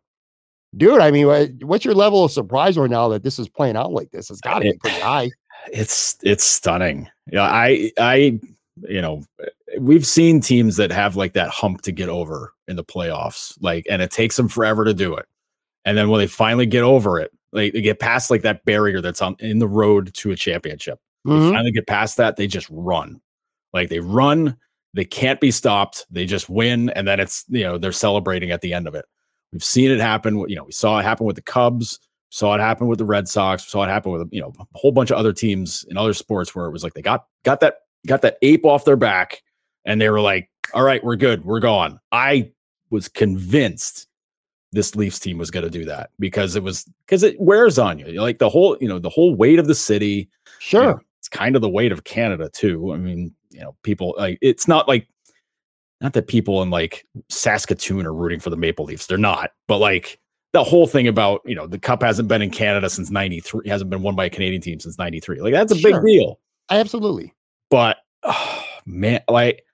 dude, 0.76 1.00
I 1.00 1.10
mean, 1.10 1.26
what- 1.26 1.50
what's 1.62 1.84
your 1.84 1.94
level 1.94 2.24
of 2.24 2.32
surprise 2.32 2.76
right 2.76 2.90
now 2.90 3.08
that 3.08 3.22
this 3.22 3.38
is 3.38 3.48
playing 3.48 3.76
out 3.76 3.92
like 3.92 4.10
this? 4.10 4.30
It's 4.30 4.40
gotta 4.40 4.60
be 4.60 4.68
It- 4.68 4.80
pretty 4.80 5.00
high. 5.00 5.30
it's 5.72 6.16
it's 6.22 6.44
stunning. 6.44 7.08
Yeah, 7.32 7.42
I 7.42 7.90
I 7.98 8.38
you 8.88 9.00
know 9.00 9.22
we've 9.78 10.06
seen 10.06 10.40
teams 10.40 10.76
that 10.76 10.92
have 10.92 11.16
like 11.16 11.32
that 11.32 11.48
hump 11.48 11.82
to 11.82 11.92
get 11.92 12.08
over 12.08 12.52
in 12.68 12.76
the 12.76 12.84
playoffs, 12.84 13.56
like, 13.60 13.84
and 13.90 14.00
it 14.02 14.10
takes 14.10 14.36
them 14.36 14.48
forever 14.48 14.84
to 14.84 14.94
do 14.94 15.14
it. 15.16 15.26
And 15.84 15.98
then 15.98 16.08
when 16.10 16.18
they 16.20 16.26
finally 16.28 16.66
get 16.66 16.82
over 16.82 17.18
it, 17.18 17.30
like 17.52 17.72
they 17.72 17.80
get 17.82 17.98
past 18.00 18.30
like 18.30 18.42
that 18.42 18.64
barrier 18.64 19.00
that's 19.00 19.20
on 19.22 19.36
in 19.40 19.58
the 19.58 19.66
road 19.68 20.12
to 20.14 20.30
a 20.32 20.36
championship. 20.36 20.98
They 21.24 21.32
Mhm. 21.32 21.50
finally 21.52 21.72
get 21.72 21.86
past 21.86 22.16
that, 22.18 22.36
they 22.36 22.46
just 22.46 22.68
run. 22.70 23.20
Like 23.72 23.88
they 23.90 24.00
run, 24.00 24.56
they 24.94 25.04
can't 25.04 25.40
be 25.40 25.50
stopped. 25.50 26.06
They 26.10 26.24
just 26.24 26.48
win, 26.48 26.88
and 26.90 27.06
then 27.06 27.20
it's 27.20 27.44
you 27.48 27.64
know 27.64 27.76
they're 27.76 27.92
celebrating 27.92 28.50
at 28.50 28.60
the 28.62 28.72
end 28.72 28.86
of 28.88 28.94
it. 28.94 29.04
We've 29.52 29.62
seen 29.64 29.90
it 29.90 30.00
happen. 30.00 30.38
You 30.48 30.56
know, 30.56 30.64
we 30.64 30.72
saw 30.72 30.98
it 30.98 31.02
happen 31.02 31.26
with 31.26 31.36
the 31.36 31.42
Cubs, 31.42 32.00
saw 32.30 32.54
it 32.54 32.60
happen 32.60 32.86
with 32.86 32.98
the 32.98 33.04
Red 33.04 33.28
Sox, 33.28 33.66
saw 33.66 33.82
it 33.82 33.88
happen 33.88 34.12
with 34.12 34.28
you 34.32 34.40
know 34.40 34.52
a 34.58 34.78
whole 34.78 34.92
bunch 34.92 35.10
of 35.10 35.16
other 35.18 35.32
teams 35.32 35.84
in 35.90 35.96
other 35.96 36.14
sports 36.14 36.54
where 36.54 36.66
it 36.66 36.70
was 36.72 36.82
like 36.82 36.94
they 36.94 37.02
got 37.02 37.26
got 37.44 37.60
that 37.60 37.78
got 38.06 38.22
that 38.22 38.38
ape 38.42 38.64
off 38.64 38.84
their 38.84 38.96
back, 38.96 39.42
and 39.84 40.00
they 40.00 40.08
were 40.08 40.20
like, 40.20 40.48
"All 40.72 40.82
right, 40.84 41.02
we're 41.04 41.16
good, 41.16 41.44
we're 41.44 41.60
gone." 41.60 42.00
I 42.12 42.52
was 42.90 43.08
convinced 43.08 44.06
this 44.72 44.94
Leafs 44.96 45.18
team 45.20 45.38
was 45.38 45.50
going 45.50 45.64
to 45.64 45.70
do 45.70 45.84
that 45.84 46.10
because 46.18 46.56
it 46.56 46.62
was 46.62 46.84
because 47.06 47.22
it 47.22 47.40
wears 47.40 47.78
on 47.78 47.98
you. 47.98 48.20
Like 48.20 48.38
the 48.38 48.48
whole, 48.48 48.76
you 48.80 48.88
know, 48.88 48.98
the 48.98 49.08
whole 49.08 49.34
weight 49.34 49.58
of 49.58 49.66
the 49.66 49.74
city. 49.74 50.06
you 50.06 50.26
Sure. 50.58 50.84
know, 50.84 51.00
it's 51.18 51.28
kind 51.28 51.56
of 51.56 51.62
the 51.62 51.68
weight 51.70 51.92
of 51.92 52.04
Canada 52.04 52.50
too. 52.52 52.92
I 52.92 52.96
mean, 52.96 53.32
you 53.54 53.60
know, 53.60 53.76
people 53.84 54.14
like 54.18 54.38
it's 54.42 54.66
not 54.66 54.88
like 54.88 55.06
not 56.00 56.12
that 56.14 56.26
people 56.26 56.60
in 56.62 56.70
like 56.70 57.06
Saskatoon 57.28 58.04
are 58.04 58.12
rooting 58.12 58.40
for 58.40 58.50
the 58.50 58.56
Maple 58.56 58.84
Leafs. 58.84 59.06
They're 59.06 59.16
not, 59.16 59.52
but 59.68 59.78
like 59.78 60.18
the 60.52 60.64
whole 60.64 60.86
thing 60.86 61.06
about 61.08 61.40
you 61.44 61.54
know 61.54 61.66
the 61.66 61.78
cup 61.78 62.02
hasn't 62.02 62.28
been 62.28 62.42
in 62.42 62.50
Canada 62.50 62.90
since 62.90 63.10
'93, 63.10 63.68
hasn't 63.68 63.90
been 63.90 64.02
won 64.02 64.16
by 64.16 64.24
a 64.26 64.30
Canadian 64.30 64.60
team 64.60 64.80
since 64.80 64.98
'93. 64.98 65.40
Like 65.40 65.52
that's 65.52 65.72
a 65.72 65.78
Sure. 65.78 65.92
big 65.92 66.04
deal. 66.04 66.40
Absolutely. 66.70 67.32
But 67.70 67.98
oh, 68.24 68.64
man, 68.86 69.20
like 69.28 69.64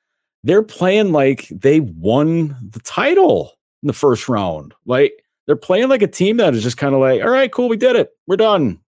they're 0.44 0.62
playing 0.62 1.12
like 1.12 1.48
they 1.48 1.80
won 1.80 2.56
the 2.70 2.80
title 2.80 3.52
in 3.82 3.86
the 3.86 3.92
first 3.92 4.28
round. 4.28 4.74
Like 4.84 5.12
they're 5.46 5.56
playing 5.56 5.88
like 5.88 6.02
a 6.02 6.06
team 6.06 6.36
that 6.36 6.54
is 6.54 6.62
just 6.62 6.76
kind 6.76 6.94
of 6.94 7.00
like, 7.00 7.22
all 7.22 7.30
right, 7.30 7.50
cool, 7.50 7.68
we 7.68 7.76
did 7.76 7.96
it, 7.96 8.10
we're 8.26 8.36
done, 8.36 8.78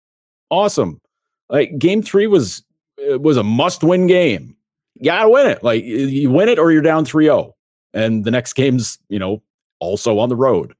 awesome. 0.51 1.01
Like 1.49 1.79
game 1.79 2.03
three 2.03 2.27
was 2.27 2.63
it 2.99 3.21
was 3.21 3.37
a 3.37 3.43
must-win 3.43 4.07
game. 4.07 4.57
You 5.03 5.07
gotta 5.11 5.29
win 5.29 5.49
it. 5.49 5.63
Like 5.65 5.83
you- 5.85 6.31
win 6.31 6.49
it 6.49 6.59
or 6.61 6.71
you're 6.71 6.81
down 6.81 7.05
3-0. 7.05 7.53
And 7.93 8.25
the 8.25 8.31
next 8.31 8.53
game's, 8.55 8.99
you 9.09 9.19
know, 9.19 9.43
also 9.81 10.19
on 10.21 10.29
the 10.29 10.37
road. 10.37 10.75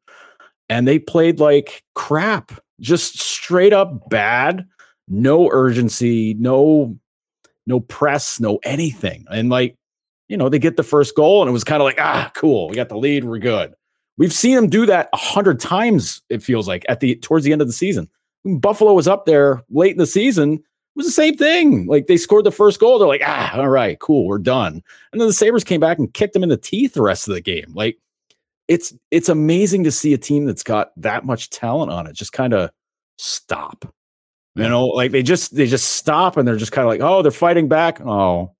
And 0.69 0.87
they 0.87 0.99
played 0.99 1.41
like 1.41 1.83
crap, 1.95 2.53
just 2.81 3.19
straight 3.19 3.73
up 3.73 4.09
bad, 4.09 4.65
no 5.09 5.51
urgency, 5.51 6.35
no 6.35 6.97
no 7.67 7.81
press, 7.81 8.41
no 8.41 8.59
anything. 8.65 9.25
And 9.31 9.49
like, 9.51 9.77
you 10.29 10.37
know, 10.37 10.49
they 10.49 10.59
get 10.59 10.77
the 10.77 10.83
first 10.83 11.15
goal 11.15 11.43
and 11.43 11.49
it 11.49 11.53
was 11.53 11.65
kind 11.65 11.81
of 11.83 11.85
like, 11.85 12.01
ah, 12.01 12.31
cool, 12.35 12.69
we 12.69 12.77
got 12.77 12.89
the 12.89 12.97
lead, 12.97 13.25
we're 13.25 13.39
good. 13.39 13.75
We've 14.19 14.33
seen 14.33 14.55
them 14.55 14.69
do 14.69 14.87
that 14.87 15.09
a 15.13 15.17
hundred 15.17 15.59
times, 15.61 16.23
it 16.29 16.43
feels 16.43 16.69
like, 16.69 16.85
at 16.89 17.01
the 17.01 17.17
towards 17.17 17.45
the 17.45 17.53
end 17.53 17.61
of 17.61 17.67
the 17.67 17.73
season. 17.73 18.09
Buffalo 18.45 18.93
was 18.95 19.09
up 19.09 19.27
there 19.27 19.63
late 19.69 19.93
in 19.93 19.99
the 19.99 20.07
season, 20.07 20.63
was 20.95 21.07
the 21.07 21.13
same 21.13 21.37
thing. 21.37 21.87
Like 21.87 22.07
they 22.07 22.17
scored 22.17 22.45
the 22.45 22.51
first 22.51 22.81
goal, 22.81 22.99
they're 22.99 23.09
like, 23.09 23.23
ah, 23.25 23.59
all 23.59 23.69
right, 23.69 23.99
cool, 23.99 24.27
we're 24.27 24.39
done. 24.39 24.83
And 25.13 25.21
then 25.21 25.29
the 25.29 25.33
Sabres 25.33 25.65
came 25.65 25.81
back 25.81 25.99
and 25.99 26.13
kicked 26.13 26.35
them 26.35 26.43
in 26.43 26.49
the 26.49 26.57
teeth 26.57 26.95
the 26.95 27.03
rest 27.03 27.29
of 27.29 27.35
the 27.35 27.41
game. 27.41 27.73
Like 27.75 27.99
it's 28.69 28.95
it's 29.11 29.29
amazing 29.29 29.85
to 29.85 29.91
see 29.91 30.13
a 30.15 30.19
team 30.19 30.47
that's 30.47 30.63
got 30.63 30.93
that 30.97 31.25
much 31.25 31.51
talent 31.51 31.91
on 31.91 32.07
it 32.07 32.15
just 32.15 32.33
kind 32.33 32.55
of 32.55 32.71
stop. 33.19 33.93
You 34.55 34.69
know, 34.69 34.87
like 34.87 35.13
they 35.13 35.23
just 35.23 35.57
they 35.57 35.67
just 35.67 35.95
stop 35.95 36.37
and 36.37 36.47
they're 36.47 36.57
just 36.57 36.73
kind 36.73 36.87
of 36.87 36.91
like, 36.91 37.01
oh, 37.01 37.23
they're 37.23 37.31
fighting 37.31 37.69
back. 37.69 38.01
Oh, 38.03 38.55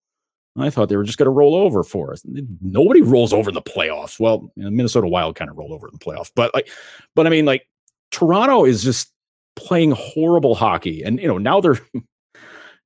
I 0.59 0.71
thought 0.71 0.89
they 0.89 0.97
were 0.97 1.05
just 1.05 1.19
going 1.19 1.27
to 1.27 1.31
roll 1.31 1.55
over 1.55 1.83
for 1.83 2.13
us. 2.13 2.23
Nobody 2.61 3.03
rolls 3.03 3.33
over 3.33 3.51
in 3.51 3.55
the 3.55 3.63
playoffs. 3.63 4.19
Well, 4.19 4.51
you 4.57 4.65
know, 4.65 4.71
Minnesota 4.71 5.07
Wild 5.07 5.37
kind 5.37 5.51
of 5.51 5.57
rolled 5.57 5.73
over 5.73 5.89
in 5.89 5.93
the 5.93 5.99
playoffs, 5.99 6.31
but 6.35 6.55
like, 6.55 6.71
but 7.15 7.27
I 7.27 7.31
mean, 7.31 7.45
like 7.45 7.69
Toronto 8.11 8.65
is 8.65 8.83
just 8.83 9.13
playing 9.57 9.93
horrible 9.93 10.55
hockey, 10.55 11.03
and 11.03 11.21
you 11.21 11.29
know 11.29 11.39
now 11.39 11.61
they're, 11.61 11.79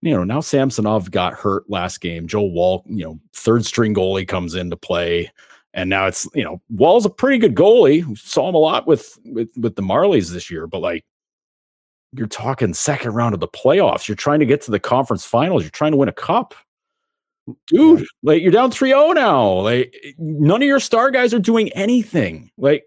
you 0.02 0.14
know, 0.14 0.24
now 0.24 0.40
Samsonov 0.40 1.10
got 1.10 1.34
hurt 1.34 1.68
last 1.68 2.00
game. 2.00 2.26
Joe 2.26 2.42
Woll, 2.42 2.84
you 2.86 3.04
know, 3.04 3.20
third 3.32 3.64
string 3.64 3.94
goalie 3.94 4.28
comes 4.28 4.54
into 4.54 4.76
play. 4.76 5.30
And 5.74 5.90
now 5.90 6.06
it's 6.06 6.26
you 6.34 6.42
know 6.42 6.62
Woll's 6.70 7.04
a 7.04 7.10
pretty 7.10 7.36
good 7.36 7.54
goalie. 7.54 8.02
We 8.02 8.14
saw 8.16 8.48
him 8.48 8.54
a 8.54 8.58
lot 8.58 8.86
with 8.86 9.18
with 9.26 9.50
with 9.58 9.76
the 9.76 9.82
Marlies 9.82 10.32
this 10.32 10.50
year, 10.50 10.66
but 10.66 10.80
like 10.80 11.04
you're 12.12 12.26
talking 12.26 12.72
second 12.72 13.12
round 13.12 13.34
of 13.34 13.40
the 13.40 13.48
playoffs. 13.48 14.08
You're 14.08 14.16
trying 14.16 14.40
to 14.40 14.46
get 14.46 14.62
to 14.62 14.70
the 14.70 14.80
conference 14.80 15.26
finals. 15.26 15.62
You're 15.62 15.70
trying 15.70 15.92
to 15.92 15.98
win 15.98 16.08
a 16.08 16.14
cup. 16.14 16.54
Dude, 17.68 18.06
like 18.22 18.42
you're 18.42 18.52
down 18.52 18.70
3-0 18.70 19.14
now. 19.14 19.60
Like 19.60 19.94
none 20.18 20.62
of 20.62 20.66
your 20.66 20.80
star 20.80 21.10
guys 21.10 21.32
are 21.34 21.38
doing 21.38 21.70
anything. 21.72 22.50
Like 22.56 22.84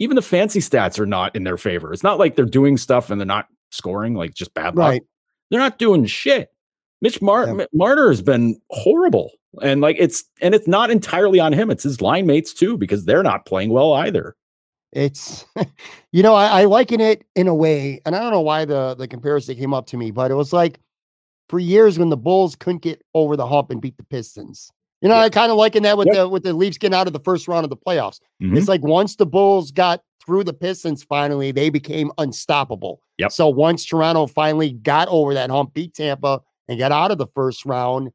even 0.00 0.16
the 0.16 0.22
fancy 0.22 0.60
stats 0.60 0.98
are 0.98 1.06
not 1.06 1.34
in 1.36 1.44
their 1.44 1.56
favor. 1.56 1.92
It's 1.92 2.02
not 2.02 2.18
like 2.18 2.34
they're 2.34 2.44
doing 2.44 2.76
stuff 2.76 3.10
and 3.10 3.20
they're 3.20 3.26
not 3.26 3.46
scoring 3.70 4.14
like 4.14 4.34
just 4.34 4.52
bad 4.52 4.76
luck. 4.76 4.90
Right. 4.90 5.02
They're 5.50 5.60
not 5.60 5.78
doing 5.78 6.04
shit. 6.06 6.51
Mitch 7.02 7.20
Mar- 7.20 7.46
Yeah. 7.46 7.62
M- 7.62 7.66
Marner 7.74 8.08
has 8.08 8.22
been 8.22 8.58
horrible. 8.70 9.30
And 9.60 9.82
like 9.82 9.96
it's 9.98 10.24
and 10.40 10.54
it's 10.54 10.66
not 10.66 10.90
entirely 10.90 11.38
on 11.38 11.52
him. 11.52 11.70
It's 11.70 11.82
his 11.82 12.00
line 12.00 12.26
mates 12.26 12.54
too, 12.54 12.78
because 12.78 13.04
they're 13.04 13.22
not 13.22 13.44
playing 13.44 13.68
well 13.70 13.92
either. 13.92 14.34
It's, 14.92 15.44
you 16.12 16.22
know, 16.22 16.34
I, 16.34 16.62
I 16.62 16.64
liken 16.64 17.00
it 17.00 17.24
in 17.36 17.48
a 17.48 17.54
way, 17.54 18.00
and 18.06 18.14
I 18.16 18.20
don't 18.20 18.30
know 18.30 18.40
why 18.40 18.64
the 18.64 18.94
the 18.94 19.06
comparison 19.08 19.56
came 19.56 19.74
up 19.74 19.86
to 19.88 19.98
me, 19.98 20.10
but 20.10 20.30
it 20.30 20.34
was 20.34 20.52
like 20.54 20.80
for 21.50 21.58
years 21.58 21.98
when 21.98 22.08
the 22.08 22.16
Bulls 22.16 22.56
couldn't 22.56 22.80
get 22.82 23.02
over 23.14 23.36
the 23.36 23.46
hump 23.46 23.70
and 23.70 23.80
beat 23.82 23.96
the 23.98 24.04
Pistons, 24.04 24.70
You 25.02 25.08
know, 25.10 25.16
Yeah. 25.16 25.22
I 25.22 25.28
kind 25.28 25.50
of 25.50 25.58
liken 25.58 25.82
that 25.82 25.98
with 25.98 26.06
Yep. 26.06 26.16
the 26.16 26.28
with 26.28 26.42
the 26.44 26.54
Leafs 26.54 26.78
getting 26.78 26.94
out 26.94 27.06
of 27.06 27.12
the 27.12 27.20
first 27.20 27.46
round 27.46 27.64
of 27.64 27.70
the 27.70 27.76
playoffs. 27.76 28.20
Mhm. 28.42 28.56
It's 28.56 28.68
like 28.68 28.82
once 28.82 29.16
the 29.16 29.26
Bulls 29.26 29.70
got 29.70 30.00
through 30.24 30.44
the 30.44 30.54
Pistons, 30.54 31.02
finally 31.02 31.52
they 31.52 31.68
became 31.68 32.10
unstoppable. 32.16 33.02
Yep. 33.18 33.32
So 33.32 33.48
once 33.50 33.84
Toronto 33.84 34.26
finally 34.26 34.72
got 34.72 35.08
over 35.08 35.34
that 35.34 35.50
hump, 35.50 35.74
beat 35.74 35.92
Tampa, 35.94 36.40
and 36.68 36.78
got 36.78 36.92
out 36.92 37.10
of 37.10 37.18
the 37.18 37.26
first 37.34 37.64
round, 37.64 38.10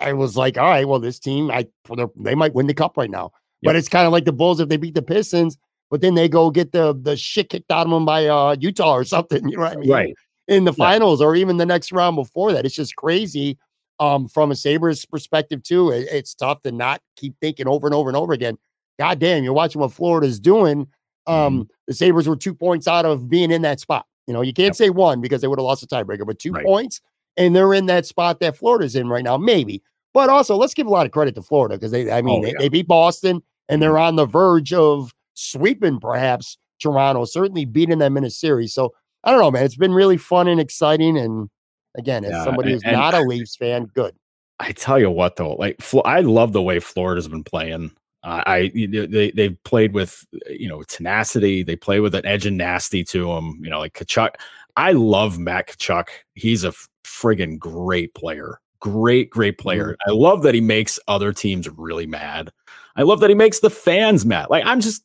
I 0.00 0.12
was 0.12 0.36
like, 0.36 0.58
all 0.58 0.68
right, 0.68 0.86
well, 0.86 0.98
this 0.98 1.18
team, 1.18 1.50
I 1.50 1.66
they're- 1.94 2.36
might 2.36 2.54
win 2.54 2.66
the 2.66 2.74
cup 2.74 2.96
right 2.96 3.10
now. 3.10 3.30
But 3.62 3.74
it's 3.76 3.88
kind 3.88 4.06
of 4.06 4.12
like 4.12 4.24
the 4.24 4.32
Bulls 4.32 4.60
if 4.60 4.68
they 4.68 4.76
beat 4.76 4.94
the 4.94 5.02
Pistons, 5.02 5.56
but 5.90 6.00
then 6.00 6.14
they 6.14 6.28
go 6.28 6.50
get 6.50 6.70
the 6.72 6.94
the 6.94 7.16
shit 7.16 7.48
kicked 7.48 7.70
out 7.72 7.86
of 7.86 7.90
them 7.92 8.04
by 8.04 8.26
uh, 8.26 8.54
Utah 8.60 8.92
or 8.94 9.04
something. 9.16 9.48
You 9.48 9.56
know 9.56 9.62
what 9.64 9.72
I 9.72 9.76
mean? 9.76 9.90
right. 9.90 10.14
in 10.46 10.64
the 10.64 10.70
Yeah. 10.72 10.76
finals 10.76 11.20
or 11.20 11.34
even 11.36 11.56
the 11.58 11.66
next 11.66 11.90
round 11.92 12.16
before 12.16 12.52
that. 12.52 12.64
It's 12.64 12.74
just 12.74 12.96
crazy. 12.96 13.58
Um, 14.00 14.28
from 14.28 14.52
a 14.52 14.54
Sabres 14.54 15.04
perspective, 15.04 15.62
too, 15.64 15.90
it- 15.90 16.08
it's 16.10 16.34
tough 16.34 16.62
to 16.62 16.70
not 16.72 17.00
keep 17.16 17.34
thinking 17.40 17.66
over 17.66 17.86
and 17.88 17.94
over 17.94 18.08
and 18.08 18.16
over 18.16 18.32
again. 18.32 18.56
God 18.98 19.18
damn, 19.18 19.42
you're 19.44 19.52
watching 19.52 19.80
what 19.80 19.92
Florida's 19.92 20.38
doing. 20.40 20.86
Um, 21.26 21.54
Mm-hmm. 21.54 21.62
the 21.88 21.94
Sabres 21.94 22.28
were 22.28 22.36
two 22.36 22.54
points 22.54 22.86
out 22.88 23.04
of 23.04 23.28
being 23.28 23.50
in 23.50 23.62
that 23.62 23.80
spot. 23.80 24.06
You 24.28 24.34
know, 24.34 24.40
you 24.40 24.52
can't 24.52 24.68
Yep. 24.68 24.76
say 24.76 24.90
one 24.90 25.20
because 25.20 25.40
they 25.42 25.48
would 25.48 25.58
have 25.58 25.64
lost 25.66 25.82
a 25.82 25.86
tiebreaker, 25.86 26.24
but 26.26 26.38
two 26.38 26.52
Right. 26.52 26.64
points, 26.64 27.00
and 27.38 27.56
they're 27.56 27.72
in 27.72 27.86
that 27.86 28.04
spot 28.04 28.40
that 28.40 28.56
Florida's 28.56 28.94
in 28.96 29.08
right 29.08 29.24
now, 29.24 29.36
maybe. 29.38 29.82
But 30.12 30.28
also, 30.28 30.56
let's 30.56 30.74
give 30.74 30.86
a 30.86 30.90
lot 30.90 31.06
of 31.06 31.12
credit 31.12 31.34
to 31.36 31.42
Florida 31.42 31.76
because 31.76 31.92
they, 31.92 32.10
I 32.10 32.20
mean, 32.22 32.40
Oh, 32.40 32.42
they, 32.42 32.48
yeah. 32.48 32.52
Mm-hmm. 32.54 32.62
they 32.62 32.68
beat 32.68 32.88
Boston 32.88 33.42
and 33.68 33.80
they're 33.80 33.98
on 33.98 34.16
the 34.16 34.26
verge 34.26 34.72
of 34.72 35.14
sweeping 35.34 36.00
perhaps 36.00 36.58
Toronto, 36.80 37.24
certainly 37.24 37.64
beating 37.64 37.98
them 37.98 38.16
in 38.16 38.24
a 38.24 38.30
series. 38.30 38.72
So 38.74 38.92
I 39.24 39.30
don't 39.30 39.40
know, 39.40 39.50
man. 39.50 39.64
It's 39.64 39.76
been 39.76 39.92
really 39.92 40.16
fun 40.16 40.48
and 40.48 40.60
exciting. 40.60 41.16
And 41.18 41.48
again, 41.96 42.24
as 42.24 42.30
Yeah, 42.32 42.44
somebody 42.44 42.72
who's 42.72 42.82
and- 42.82 42.92
not 42.96 43.14
a 43.14 43.20
Leafs 43.20 43.56
fan, 43.56 43.86
good. 43.94 44.14
I 44.60 44.72
tell 44.72 44.98
you 44.98 45.08
what, 45.10 45.36
though, 45.36 45.52
like 45.54 45.80
I 46.04 46.20
love 46.20 46.52
the 46.52 46.62
way 46.62 46.80
Florida's 46.80 47.28
been 47.28 47.44
playing. 47.44 47.92
Uh, 48.24 48.42
I 48.44 48.72
they 48.74 49.30
they've 49.30 49.56
played 49.62 49.92
with 49.94 50.26
you 50.50 50.68
know 50.68 50.82
tenacity. 50.82 51.62
They 51.62 51.76
play 51.76 52.00
with 52.00 52.12
an 52.16 52.26
edge 52.26 52.44
and 52.44 52.56
nasty 52.58 53.04
to 53.04 53.26
them. 53.32 53.60
You 53.62 53.70
know, 53.70 53.78
like 53.78 53.92
Tkachuk. 53.92 54.30
I 54.76 54.90
love 54.92 55.38
Matt 55.38 55.68
Tkachuk. 55.68 56.08
He's 56.34 56.64
a 56.64 56.72
friggin' 57.08 57.58
great 57.58 58.14
player. 58.14 58.60
Great, 58.80 59.30
great 59.30 59.58
player. 59.58 59.92
Mm-hmm. 59.92 60.10
I 60.10 60.12
love 60.12 60.42
that 60.42 60.54
he 60.54 60.60
makes 60.60 61.00
other 61.08 61.32
teams 61.32 61.68
really 61.68 62.06
mad. 62.06 62.52
I 62.96 63.02
love 63.02 63.20
that 63.20 63.30
he 63.30 63.34
makes 63.34 63.60
the 63.60 63.70
fans 63.70 64.24
mad. 64.24 64.48
Like 64.50 64.64
I'm 64.66 64.80
just 64.80 65.02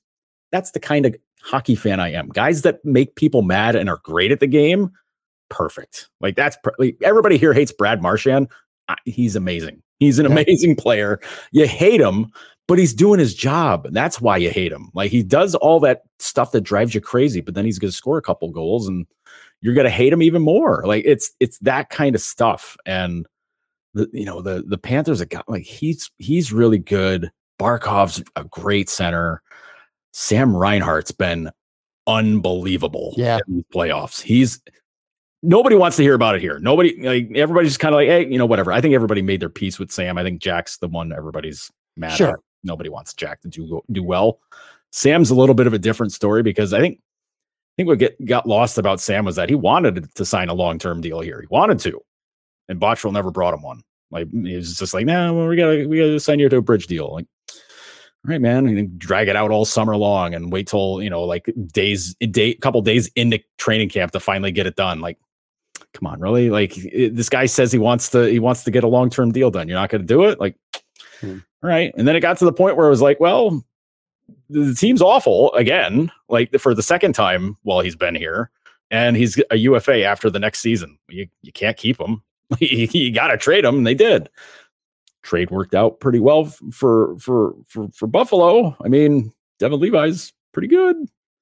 that's 0.51 0.71
the 0.71 0.79
kind 0.79 1.05
of 1.05 1.15
hockey 1.41 1.75
fan 1.75 1.99
I 1.99 2.11
am. 2.11 2.29
Guys 2.29 2.61
that 2.61 2.83
make 2.85 3.15
people 3.15 3.41
mad 3.41 3.75
and 3.75 3.89
are 3.89 3.99
great 4.03 4.31
at 4.31 4.39
the 4.39 4.47
game. 4.47 4.91
Perfect. 5.49 6.09
Like 6.21 6.35
that's 6.35 6.57
per- 6.63 6.75
like, 6.77 6.97
everybody 7.01 7.37
here 7.37 7.53
hates 7.53 7.71
Brad 7.71 8.01
Marchand. 8.01 8.47
I- 8.87 8.97
he's 9.05 9.35
amazing. 9.35 9.81
He's 9.99 10.19
an 10.19 10.25
amazing 10.25 10.75
player. 10.75 11.19
You 11.51 11.65
hate 11.65 12.01
him, 12.01 12.31
but 12.67 12.77
he's 12.77 12.93
doing 12.93 13.19
his 13.19 13.33
job. 13.33 13.85
And 13.85 13.95
that's 13.95 14.19
why 14.19 14.37
you 14.37 14.49
hate 14.49 14.71
him. 14.71 14.89
Like 14.93 15.11
he 15.11 15.23
does 15.23 15.55
all 15.55 15.79
that 15.81 16.01
stuff 16.19 16.51
that 16.51 16.61
drives 16.61 16.93
you 16.93 17.01
crazy, 17.01 17.41
but 17.41 17.55
then 17.55 17.65
he's 17.65 17.79
going 17.79 17.91
to 17.91 17.95
score 17.95 18.17
a 18.17 18.21
couple 18.21 18.51
goals 18.51 18.87
and 18.87 19.05
you're 19.63 19.73
going 19.73 19.85
to 19.85 19.89
hate 19.89 20.11
him 20.13 20.21
even 20.21 20.41
more. 20.43 20.83
Like 20.85 21.03
it's 21.05 21.31
it's 21.39 21.57
that 21.59 21.89
kind 21.89 22.13
of 22.13 22.21
stuff. 22.21 22.75
And 22.85 23.25
the 23.95 24.07
you 24.13 24.25
know 24.25 24.41
the 24.41 24.63
the 24.67 24.77
Panthers 24.77 25.19
have 25.19 25.29
got 25.29 25.47
like 25.49 25.63
he's 25.63 26.11
he's 26.19 26.51
really 26.53 26.77
good. 26.77 27.31
Barkov's 27.59 28.21
a 28.35 28.43
great 28.43 28.89
center. 28.89 29.41
Sam 30.11 30.55
Reinhart's 30.55 31.11
been 31.11 31.49
unbelievable 32.07 33.13
Yeah. 33.17 33.39
in 33.47 33.55
these 33.55 33.65
playoffs. 33.73 34.21
He's 34.21 34.61
nobody 35.41 35.75
wants 35.75 35.97
to 35.97 36.03
hear 36.03 36.13
about 36.13 36.35
it 36.35 36.41
here. 36.41 36.59
Nobody 36.59 36.95
like 37.01 37.29
everybody's 37.35 37.71
just 37.71 37.79
kind 37.79 37.93
of 37.93 37.97
like, 37.97 38.07
hey, 38.07 38.27
you 38.29 38.37
know, 38.37 38.45
whatever. 38.45 38.71
I 38.71 38.81
think 38.81 38.93
everybody 38.93 39.21
made 39.21 39.39
their 39.39 39.49
peace 39.49 39.79
with 39.79 39.91
Sam. 39.91 40.17
I 40.17 40.23
think 40.23 40.41
Jack's 40.41 40.77
the 40.77 40.87
one 40.87 41.11
everybody's 41.13 41.71
mad 41.97 42.13
Sure. 42.17 42.29
at. 42.29 42.39
Nobody 42.63 42.89
wants 42.89 43.13
Jack 43.13 43.41
to 43.41 43.47
do 43.47 43.81
do 43.91 44.03
well. 44.03 44.39
Sam's 44.91 45.29
a 45.31 45.35
little 45.35 45.55
bit 45.55 45.67
of 45.67 45.73
a 45.73 45.79
different 45.79 46.13
story 46.13 46.43
because 46.43 46.73
I 46.73 46.79
think 46.79 46.99
think 47.77 47.87
what 47.87 47.99
get 47.99 48.23
got 48.25 48.47
lost 48.47 48.77
about 48.77 48.99
Sam 49.01 49.25
was 49.25 49.35
that 49.35 49.49
he 49.49 49.55
wanted 49.55 50.13
to 50.15 50.25
sign 50.25 50.49
a 50.49 50.53
long 50.53 50.79
term 50.79 51.01
deal 51.01 51.19
here. 51.21 51.41
He 51.41 51.47
wanted 51.49 51.79
to, 51.79 51.99
and 52.69 52.79
Botterill 52.79 53.13
never 53.13 53.31
brought 53.31 53.53
him 53.53 53.61
one. 53.61 53.81
Like 54.11 54.29
he 54.31 54.55
was 54.55 54.77
just 54.77 54.93
like, 54.93 55.05
nah, 55.05 55.31
well, 55.33 55.47
we 55.47 55.55
gotta 55.55 55.87
we 55.87 55.97
gotta 55.97 56.19
sign 56.19 56.39
you 56.39 56.49
to 56.49 56.57
a 56.57 56.61
bridge 56.61 56.87
deal. 56.87 57.13
Like, 57.13 57.25
all 57.49 58.29
right, 58.31 58.39
man, 58.41 58.67
and 58.67 58.97
drag 58.99 59.27
it 59.27 59.35
out 59.35 59.51
all 59.51 59.65
summer 59.65 59.97
long 59.97 60.33
and 60.33 60.51
wait 60.51 60.67
till 60.67 61.01
you 61.01 61.09
know 61.09 61.23
like 61.23 61.51
days 61.71 62.13
day 62.15 62.53
couple 62.55 62.81
days 62.81 63.09
into 63.15 63.39
training 63.57 63.89
camp 63.89 64.11
to 64.11 64.19
finally 64.19 64.51
get 64.51 64.67
it 64.67 64.75
done. 64.75 65.01
Like, 65.01 65.17
come 65.93 66.07
on, 66.07 66.19
really? 66.19 66.49
Like 66.49 66.77
it- 66.77 67.15
this 67.15 67.27
guy 67.29 67.47
says 67.47 67.71
he 67.71 67.79
wants 67.79 68.09
to 68.11 68.25
he 68.29 68.39
wants 68.39 68.63
to 68.65 68.71
get 68.71 68.83
a 68.83 68.87
long 68.87 69.09
term 69.09 69.31
deal 69.31 69.49
done. 69.51 69.67
You're 69.67 69.79
not 69.79 69.89
going 69.89 70.01
to 70.01 70.07
do 70.07 70.25
it? 70.25 70.39
Like, 70.39 70.55
Hmm. 71.21 71.37
all 71.63 71.69
right. 71.69 71.93
And 71.97 72.07
then 72.07 72.15
it 72.15 72.19
got 72.19 72.37
to 72.39 72.45
the 72.45 72.51
point 72.53 72.75
where 72.75 72.85
it 72.87 72.89
was 72.89 73.01
like, 73.01 73.19
well, 73.19 73.63
the 74.49 74.73
team's 74.73 75.01
awful 75.01 75.53
again, 75.53 76.11
like 76.29 76.57
for 76.59 76.73
the 76.73 76.83
second 76.83 77.13
time 77.13 77.57
while 77.63 77.79
he's 77.79 77.95
been 77.95 78.15
here, 78.15 78.49
and 78.91 79.15
he's 79.15 79.41
a 79.49 79.57
UFA 79.57 80.03
after 80.03 80.29
the 80.29 80.39
next 80.39 80.59
season. 80.59 80.97
You 81.09 81.27
you 81.41 81.51
can't 81.51 81.77
keep 81.77 81.99
him. 81.99 82.21
you, 82.59 83.11
got 83.11 83.27
to 83.27 83.37
trade 83.37 83.65
him, 83.65 83.77
and 83.77 83.87
they 83.87 83.95
did. 83.95 84.29
Trade 85.23 85.51
worked 85.51 85.73
out 85.73 85.99
pretty 85.99 86.19
well 86.19 86.45
for 86.71 87.17
for 87.17 87.55
for 87.67 87.87
for 87.93 88.07
Buffalo. 88.07 88.75
I 88.83 88.89
mean, 88.89 89.31
Devon 89.59 89.79
Levi's 89.79 90.33
pretty 90.51 90.67
good. 90.67 90.97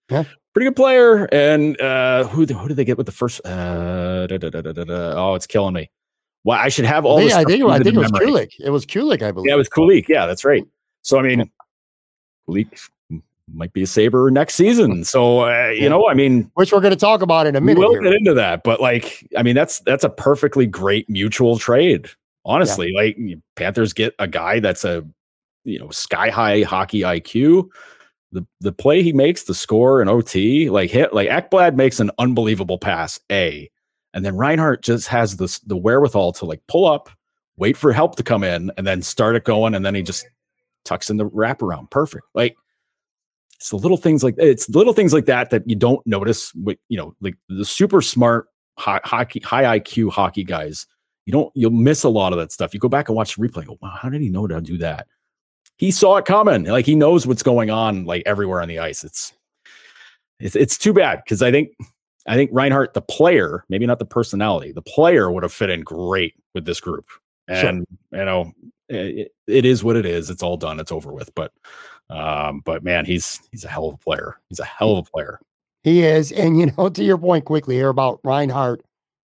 Yeah. 0.10 0.24
Pretty 0.54 0.68
good 0.68 0.76
player. 0.76 1.26
And 1.32 1.80
uh 1.82 2.26
who 2.26 2.46
who 2.46 2.68
did 2.68 2.78
they 2.78 2.86
get 2.86 2.98
with 2.98 3.06
the 3.06 3.12
first 3.12 3.44
uh 3.46 4.28
da, 4.28 4.38
da, 4.38 4.50
da, 4.50 5.14
oh 5.16 5.36
it's 5.36 5.48
killing 5.48 5.74
me. 5.74 5.90
Well, 6.44 6.60
I 6.60 6.70
should 6.70 6.86
have 6.86 7.06
all 7.06 7.20
think, 7.20 7.32
I 7.32 7.44
think, 7.44 7.64
I 7.64 7.80
think 7.80 7.96
it 7.96 8.00
was 8.00 8.12
Kulich. 8.12 8.28
Kulich. 8.28 8.52
It 8.60 8.70
was 8.72 8.86
Kulich, 8.86 9.22
I 9.22 9.32
believe. 9.32 9.48
Yeah, 9.48 9.54
it 9.54 9.58
was 9.58 9.70
Kulich. 9.70 10.08
Yeah, 10.08 10.26
that's 10.26 10.44
right. 10.44 10.64
So 11.04 11.20
I 11.20 11.22
mean, 11.22 11.50
Kulich 12.52 12.90
might 13.54 13.74
be 13.74 13.84
a 13.84 13.88
Sabre 13.88 14.32
next 14.32 14.56
season. 14.56 15.04
So 15.04 15.42
uh, 15.42 15.70
you 15.70 15.84
Yeah. 15.84 15.90
know, 15.90 16.08
I 16.08 16.14
mean, 16.14 16.50
Which 16.54 16.72
we're 16.72 16.80
going 16.80 16.94
to 16.94 17.00
talk 17.00 17.22
about 17.22 17.48
in 17.48 17.56
a 17.56 17.62
minute. 17.62 17.80
We'll 17.80 17.92
here. 17.92 18.02
get 18.04 18.14
into 18.14 18.34
that, 18.34 18.64
but 18.64 18.80
like, 18.80 19.28
I 19.38 19.44
mean, 19.44 19.56
that's 19.56 19.80
that's 19.82 20.04
a 20.04 20.10
perfectly 20.10 20.66
great 20.66 21.10
mutual 21.10 21.58
trade. 21.58 22.08
Honestly, 22.46 22.92
like 22.96 23.18
Panthers 23.56 23.94
get 23.94 24.16
a 24.20 24.28
guy 24.28 24.60
that's 24.60 24.84
a 24.86 25.06
you 25.64 25.80
know 25.80 25.90
sky 25.90 26.30
high 26.30 26.62
hockey 26.62 27.02
IQ. 27.02 27.68
The 28.32 28.46
the 28.62 28.72
play 28.72 29.04
he 29.04 29.12
makes, 29.14 29.44
the 29.44 29.54
score 29.54 30.00
and 30.02 30.10
OT, 30.10 30.70
like 30.70 30.90
hit 30.90 31.14
like 31.14 31.30
Ekblad 31.30 31.76
makes 31.76 32.00
an 32.00 32.10
unbelievable 32.18 32.78
pass, 32.80 33.20
A, 33.32 33.70
and 34.14 34.26
then 34.26 34.38
Reinhart 34.38 34.82
just 34.82 35.08
has 35.10 35.36
this 35.38 35.60
the 35.60 35.76
wherewithal 35.78 36.32
to 36.34 36.46
like 36.46 36.62
pull 36.68 36.88
up, 36.88 37.10
wait 37.58 37.76
for 37.76 37.92
help 37.92 38.16
to 38.16 38.24
come 38.24 38.44
in, 38.44 38.72
and 38.78 38.88
then 38.88 39.02
start 39.02 39.36
it 39.36 39.44
going, 39.44 39.76
and 39.76 39.86
then 39.86 39.94
he 39.96 40.02
just 40.02 40.26
tucks 40.86 41.10
in 41.10 41.18
the 41.18 41.30
wraparound. 41.30 41.90
Perfect. 41.90 42.26
Like 42.34 42.56
it's 43.56 43.70
the 43.70 43.78
little 43.78 43.98
things 43.98 44.24
like 44.24 44.36
it's 44.38 44.68
little 44.70 44.94
things 44.94 45.14
like 45.14 45.26
that 45.26 45.50
that 45.52 45.70
you 45.70 45.76
don't 45.76 46.06
notice. 46.08 46.54
With 46.56 46.78
you 46.90 46.98
know, 46.98 47.16
like 47.22 47.36
the 47.50 47.66
super 47.66 48.02
smart 48.02 48.48
ho- 48.78 49.00
hockey, 49.04 49.40
high 49.42 49.80
IQ 49.80 50.12
hockey 50.12 50.44
guys, 50.44 50.88
you 51.26 51.34
don't 51.34 51.52
you'll 51.56 51.72
miss 51.72 52.04
a 52.04 52.10
lot 52.10 52.34
of 52.34 52.40
that 52.40 52.52
stuff. 52.52 52.74
You 52.74 52.80
go 52.80 52.90
back 52.90 53.10
and 53.10 53.16
watch 53.16 53.36
the 53.36 53.48
replay. 53.48 53.66
Go, 53.66 53.78
wow, 53.82 53.98
how 54.02 54.10
did 54.10 54.22
he 54.22 54.30
know 54.30 54.48
to 54.48 54.62
do 54.62 54.78
that? 54.80 55.08
He 55.78 55.92
saw 55.92 56.18
it 56.18 56.26
coming. 56.26 56.66
Like 56.66 56.86
he 56.86 56.96
knows 56.96 57.28
what's 57.28 57.44
going 57.44 57.70
on, 57.70 58.06
like 58.06 58.24
everywhere 58.26 58.62
on 58.62 58.68
the 58.68 58.80
ice. 58.80 59.04
It's 59.04 59.34
it's 60.40 60.56
it's 60.56 60.78
too 60.78 60.94
bad 60.94 61.22
because 61.24 61.42
I 61.42 61.52
think 61.52 61.70
I 62.28 62.36
think 62.36 62.52
Reinhart, 62.54 62.94
the 62.94 63.02
player, 63.02 63.64
maybe 63.70 63.86
not 63.86 64.00
the 64.00 64.06
personality, 64.06 64.72
the 64.72 64.82
player 64.82 65.32
would 65.32 65.44
have 65.44 65.54
fit 65.54 65.70
in 65.70 65.82
great 65.82 66.34
with 66.54 66.66
this 66.66 66.80
group. 66.80 67.06
Sure. 67.50 67.70
And 67.70 67.86
you 68.12 68.26
know, 68.26 68.52
it, 68.96 69.32
it 69.48 69.66
is 69.66 69.84
what 69.84 69.96
it 69.96 70.06
is. 70.06 70.30
It's 70.30 70.44
all 70.44 70.58
done. 70.58 70.80
It's 70.80 70.92
over 70.92 71.12
with. 71.12 71.34
But 71.36 71.52
um, 72.10 72.62
but 72.66 72.84
man, 72.84 73.06
he's 73.06 73.42
he's 73.52 73.64
a 73.64 73.70
hell 73.70 73.88
of 73.88 73.96
a 73.96 73.98
player. 73.98 74.38
He's 74.50 74.60
a 74.60 74.66
hell 74.66 74.98
of 74.98 75.08
a 75.08 75.12
player. 75.12 75.40
He 75.84 76.04
is. 76.04 76.32
And, 76.32 76.60
you 76.60 76.72
know, 76.78 76.90
to 76.94 77.04
your 77.04 77.18
point 77.18 77.46
quickly 77.46 77.76
here 77.76 77.90
about 77.90 78.20
Reinhart 78.24 78.84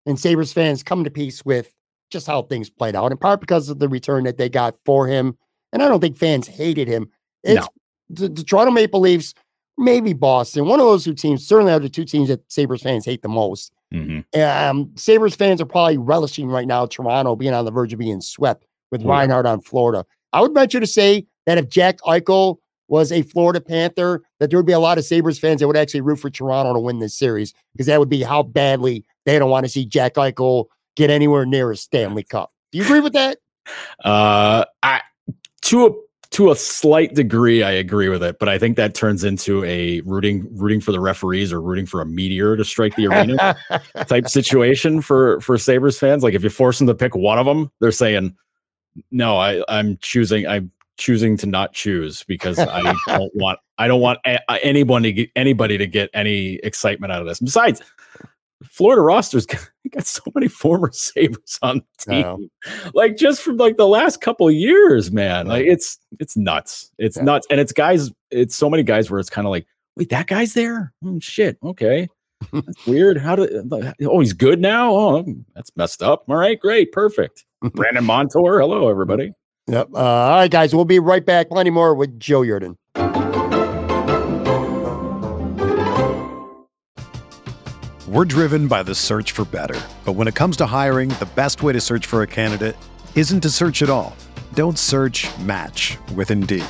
and 0.06 0.18
Sabres 0.18 0.52
fans 0.52 0.82
come 0.82 1.04
to 1.04 1.10
peace 1.10 1.44
with 1.44 1.72
just 2.10 2.26
how 2.26 2.42
things 2.42 2.70
played 2.70 2.94
out, 2.94 3.12
in 3.12 3.18
part 3.18 3.40
because 3.40 3.68
of 3.68 3.78
the 3.78 3.88
return 3.88 4.24
that 4.24 4.38
they 4.38 4.48
got 4.48 4.76
for 4.84 5.06
him. 5.06 5.36
And 5.72 5.82
I 5.82 5.88
don't 5.88 6.00
think 6.00 6.16
fans 6.16 6.46
hated 6.46 6.86
him. 6.86 7.08
It's 7.42 7.66
the, 8.08 8.28
the 8.28 8.44
Toronto 8.44 8.70
Maple 8.70 9.00
Leafs, 9.00 9.34
maybe 9.76 10.12
Boston, 10.12 10.66
one 10.66 10.78
of 10.78 10.86
those 10.86 11.04
two 11.04 11.14
teams, 11.14 11.46
certainly 11.46 11.72
are 11.72 11.80
the 11.80 11.88
two 11.88 12.04
teams 12.04 12.28
that 12.28 12.40
Sabres 12.50 12.82
fans 12.82 13.04
hate 13.04 13.22
the 13.22 13.28
most. 13.28 13.72
Mhm. 13.92 14.24
Um, 14.36 14.92
Sabres 14.96 15.34
fans 15.34 15.60
are 15.60 15.66
probably 15.66 15.98
relishing 15.98 16.48
right 16.48 16.66
now 16.66 16.86
Toronto 16.86 17.34
being 17.34 17.54
on 17.54 17.64
the 17.64 17.70
verge 17.70 17.92
of 17.92 17.98
being 17.98 18.20
swept 18.20 18.66
with 18.94 19.02
yeah. 19.02 19.10
Reinhart 19.10 19.44
on 19.44 19.60
Florida. 19.60 20.06
I 20.32 20.40
would 20.40 20.54
venture 20.54 20.78
to 20.78 20.86
say 20.86 21.26
that 21.46 21.58
if 21.58 21.68
Jack 21.68 21.98
Eichel 22.02 22.58
was 22.86 23.10
a 23.10 23.22
Florida 23.22 23.60
Panther, 23.60 24.22
that 24.38 24.50
there 24.50 24.58
would 24.58 24.66
be 24.66 24.72
a 24.72 24.78
lot 24.78 24.98
of 24.98 25.04
Sabres 25.04 25.36
fans 25.36 25.60
that 25.60 25.66
would 25.66 25.76
actually 25.76 26.00
root 26.00 26.20
for 26.20 26.30
Toronto 26.30 26.72
to 26.74 26.78
win 26.78 27.00
this 27.00 27.18
series 27.18 27.52
because 27.72 27.86
that 27.86 27.98
would 27.98 28.08
be 28.08 28.22
how 28.22 28.44
badly 28.44 29.04
they 29.26 29.36
don't 29.36 29.50
want 29.50 29.66
to 29.66 29.70
see 29.70 29.84
Jack 29.84 30.14
Eichel 30.14 30.66
get 30.94 31.10
anywhere 31.10 31.44
near 31.44 31.72
a 31.72 31.76
Stanley 31.76 32.22
Cup. 32.22 32.52
Do 32.70 32.78
you 32.78 32.84
agree 32.84 33.00
with 33.00 33.12
that? 33.14 33.38
Uh, 34.04 34.66
I 34.82 35.00
to 35.62 35.86
a 35.86 35.90
to 36.32 36.50
a 36.50 36.56
slight 36.56 37.14
degree, 37.14 37.62
I 37.62 37.70
agree 37.70 38.08
with 38.08 38.22
it, 38.22 38.38
but 38.38 38.48
I 38.48 38.58
think 38.58 38.76
that 38.76 38.94
turns 38.94 39.24
into 39.24 39.64
a 39.64 40.00
rooting 40.00 40.46
rooting 40.50 40.82
for 40.82 40.92
the 40.92 41.00
referees 41.00 41.50
or 41.50 41.62
rooting 41.62 41.86
for 41.86 42.02
a 42.02 42.06
meteor 42.06 42.56
to 42.56 42.64
strike 42.64 42.94
the 42.96 43.06
arena 43.06 43.56
type 44.06 44.28
situation 44.28 45.00
for 45.00 45.40
for 45.40 45.56
Sabres 45.56 45.98
fans. 45.98 46.22
Like 46.22 46.34
if 46.34 46.42
you 46.42 46.50
force 46.50 46.78
them 46.78 46.88
to 46.88 46.94
pick 46.94 47.14
one 47.14 47.38
of 47.38 47.46
them, 47.46 47.70
they're 47.80 47.90
saying 47.90 48.36
No, 49.10 49.36
I 49.38 49.62
I'm 49.68 49.98
choosing 50.00 50.46
I'm 50.46 50.70
choosing 50.96 51.36
to 51.38 51.46
not 51.46 51.72
choose 51.72 52.22
because 52.24 52.58
I 52.58 52.94
don't 53.06 53.34
want 53.34 53.58
I 53.78 53.88
don't 53.88 54.00
want 54.00 54.20
a, 54.26 54.38
anybody 54.64 55.12
to 55.12 55.12
get, 55.12 55.30
anybody 55.34 55.76
to 55.78 55.86
get 55.86 56.10
any 56.14 56.54
excitement 56.56 57.12
out 57.12 57.20
of 57.20 57.26
this. 57.26 57.40
Besides, 57.40 57.82
Florida 58.62 59.02
roster's 59.02 59.46
got, 59.46 59.68
got 59.90 60.06
so 60.06 60.22
many 60.34 60.48
former 60.48 60.90
Sabres 60.92 61.58
on 61.62 61.78
the 62.06 62.12
team. 62.12 62.24
Oh. 62.66 62.90
Like 62.94 63.16
just 63.16 63.42
from 63.42 63.56
like 63.56 63.76
the 63.76 63.88
last 63.88 64.20
couple 64.20 64.46
of 64.48 64.54
years, 64.54 65.10
man. 65.10 65.46
Like 65.46 65.66
it's 65.66 65.98
it's 66.20 66.36
nuts. 66.36 66.90
It's 66.98 67.16
Yeah. 67.16 67.24
nuts. 67.24 67.46
And 67.50 67.60
it's 67.60 67.72
guys, 67.72 68.10
it's 68.30 68.54
so 68.54 68.70
many 68.70 68.82
guys 68.82 69.10
where 69.10 69.18
it's 69.20 69.30
kind 69.30 69.46
of 69.46 69.50
like, 69.50 69.66
wait, 69.96 70.10
that 70.10 70.28
guy's 70.28 70.54
there? 70.54 70.92
Oh 71.04 71.18
shit. 71.20 71.58
Okay. 71.64 72.08
That's 72.52 72.86
weird. 72.86 73.16
How 73.16 73.36
did 73.36 73.72
uh, 73.72 73.92
oh 74.02 74.20
he's 74.20 74.34
good 74.34 74.60
now? 74.60 74.94
Oh, 74.94 75.24
that's 75.54 75.70
messed 75.76 76.02
up. 76.02 76.24
All 76.28 76.36
right, 76.36 76.60
great, 76.60 76.92
perfect. 76.92 77.46
Brandon 77.72 78.04
Montour. 78.04 78.60
Hello, 78.60 78.88
everybody. 78.88 79.32
Yep. 79.68 79.88
Uh, 79.94 79.98
all 79.98 80.36
right, 80.36 80.50
guys. 80.50 80.74
We'll 80.74 80.84
be 80.84 80.98
right 80.98 81.24
back. 81.24 81.48
Plenty 81.48 81.70
more 81.70 81.94
with 81.94 82.20
Joe 82.20 82.42
Yerdon. 82.42 82.76
We're 88.06 88.26
driven 88.26 88.68
by 88.68 88.82
the 88.82 88.94
search 88.94 89.32
for 89.32 89.46
better. 89.46 89.80
But 90.04 90.12
when 90.12 90.28
it 90.28 90.34
comes 90.34 90.56
to 90.58 90.66
hiring, 90.66 91.08
the 91.08 91.28
best 91.34 91.62
way 91.62 91.72
to 91.72 91.80
search 91.80 92.04
for 92.04 92.22
a 92.22 92.26
candidate 92.26 92.76
isn't 93.14 93.40
to 93.40 93.50
search 93.50 93.80
at 93.80 93.88
all. 93.88 94.14
Don't 94.52 94.78
search 94.78 95.26
match 95.38 95.96
with 96.14 96.30
Indeed. 96.30 96.64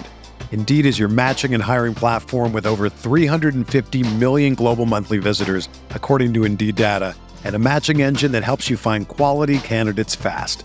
Indeed 0.53 0.86
is 0.86 0.99
your 1.01 1.09
matching 1.09 1.53
and 1.53 1.62
hiring 1.62 1.95
platform 1.95 2.53
with 2.53 2.64
over 2.66 2.88
350 2.88 4.14
million 4.14 4.55
global 4.55 4.86
monthly 4.86 5.18
visitors, 5.18 5.68
according 5.90 6.32
to 6.34 6.45
Indeed 6.45 6.76
data, 6.76 7.16
and 7.42 7.57
a 7.57 7.59
matching 7.59 8.01
engine 8.01 8.30
that 8.32 8.45
helps 8.45 8.70
you 8.70 8.76
find 8.76 9.09
quality 9.09 9.59
candidates 9.59 10.14
fast. 10.14 10.64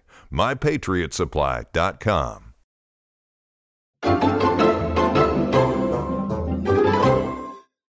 MyPatriotSupply.com. 0.31 2.53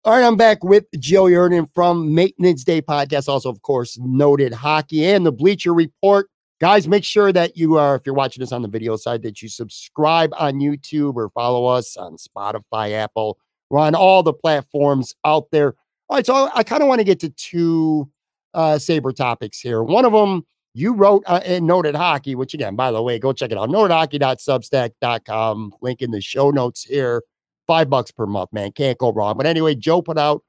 All 0.05 0.15
right, 0.15 0.25
I'm 0.25 0.37
back 0.37 0.63
with 0.65 0.87
Joe 0.99 1.25
Yerdon 1.25 1.69
from 1.75 2.15
Maintenance 2.15 2.65
Day 2.65 2.81
Podcast. 2.81 3.29
Also, 3.29 3.51
of 3.51 3.61
course, 3.61 3.99
noted 4.01 4.55
hockey 4.55 5.05
and 5.05 5.27
the 5.27 5.33
Bleacher 5.33 5.75
Report. 5.75 6.31
Guys, 6.61 6.89
make 6.89 7.05
sure 7.05 7.31
that 7.31 7.59
you 7.59 7.77
are, 7.77 7.97
if 7.97 8.07
you're 8.07 8.15
watching 8.15 8.41
this 8.41 8.51
on 8.51 8.63
the 8.63 8.69
video 8.69 8.97
side, 8.97 9.23
that 9.23 9.43
you 9.43 9.51
subscribe 9.51 10.33
on 10.39 10.61
YouTube 10.61 11.17
or 11.17 11.29
follow 11.29 11.67
us 11.67 11.95
on 11.97 12.17
Spotify, 12.17 12.93
Apple. 12.93 13.39
We're 13.69 13.81
on 13.81 13.95
all 13.95 14.23
the 14.23 14.33
platforms 14.33 15.15
out 15.27 15.51
there. 15.53 15.75
All 16.09 16.17
right, 16.17 16.25
so 16.25 16.49
I 16.55 16.63
kind 16.63 16.81
of 16.81 16.89
want 16.89 17.01
to 17.01 17.05
get 17.05 17.21
to 17.21 17.29
two 17.29 18.11
uh, 18.55 18.79
Sabre 18.79 19.13
topics 19.13 19.61
here. 19.61 19.83
One 19.83 20.07
of 20.07 20.13
them, 20.13 20.47
you 20.79 20.93
wrote 20.93 21.25
uh, 21.27 21.41
in 21.45 21.67
Noted 21.67 21.97
Hockey, 21.97 22.37
which 22.37 22.55
again, 22.55 22.77
by 22.77 22.93
the 22.93 23.03
way, 23.03 23.19
go 23.19 23.33
check 23.33 23.51
it 23.51 23.59
out. 23.59 23.69
NotedHockey.substack.com. 23.69 25.75
Link 25.81 26.01
in 26.01 26.13
the 26.13 26.21
show 26.21 26.51
notes 26.51 26.85
here. 26.85 27.25
Five 27.67 27.91
bucks 27.91 28.13
per 28.13 28.27
month, 28.27 28.53
man. 28.53 28.71
Can't 28.73 28.97
go 28.97 29.13
wrong. 29.13 29.37
But 29.37 29.47
anyway, 29.47 29.75
Joe 29.75 30.03
put 30.03 30.19
out 30.19 30.45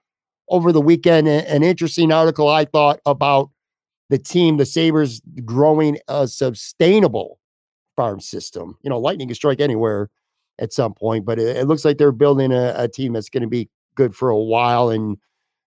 over 0.48 0.72
the 0.72 0.82
weekend 0.82 1.28
an 1.28 1.64
interesting 1.64 2.12
article, 2.12 2.48
I 2.48 2.66
thought, 2.66 3.00
about 3.06 3.50
the 4.10 4.20
team, 4.20 4.58
the 4.58 4.66
Sabres 4.66 5.22
growing 5.46 5.98
a 6.08 6.28
sustainable 6.28 7.40
farm 7.96 8.20
system. 8.20 8.78
You 8.84 8.92
know, 8.92 9.00
lightning 9.00 9.30
can 9.30 9.36
strike 9.36 9.60
anywhere 9.60 10.10
at 10.60 10.74
some 10.74 10.94
point, 10.94 11.26
but 11.26 11.40
it, 11.40 11.58
it 11.58 11.66
looks 11.66 11.84
like 11.84 11.98
they're 11.98 12.12
building 12.12 12.52
a, 12.52 12.76
a 12.78 12.88
team 12.88 13.14
that's 13.14 13.30
going 13.30 13.44
to 13.44 13.50
be 13.50 13.68
good 13.96 14.16
for 14.16 14.30
a 14.30 14.38
while 14.38 14.90
and, 14.90 15.18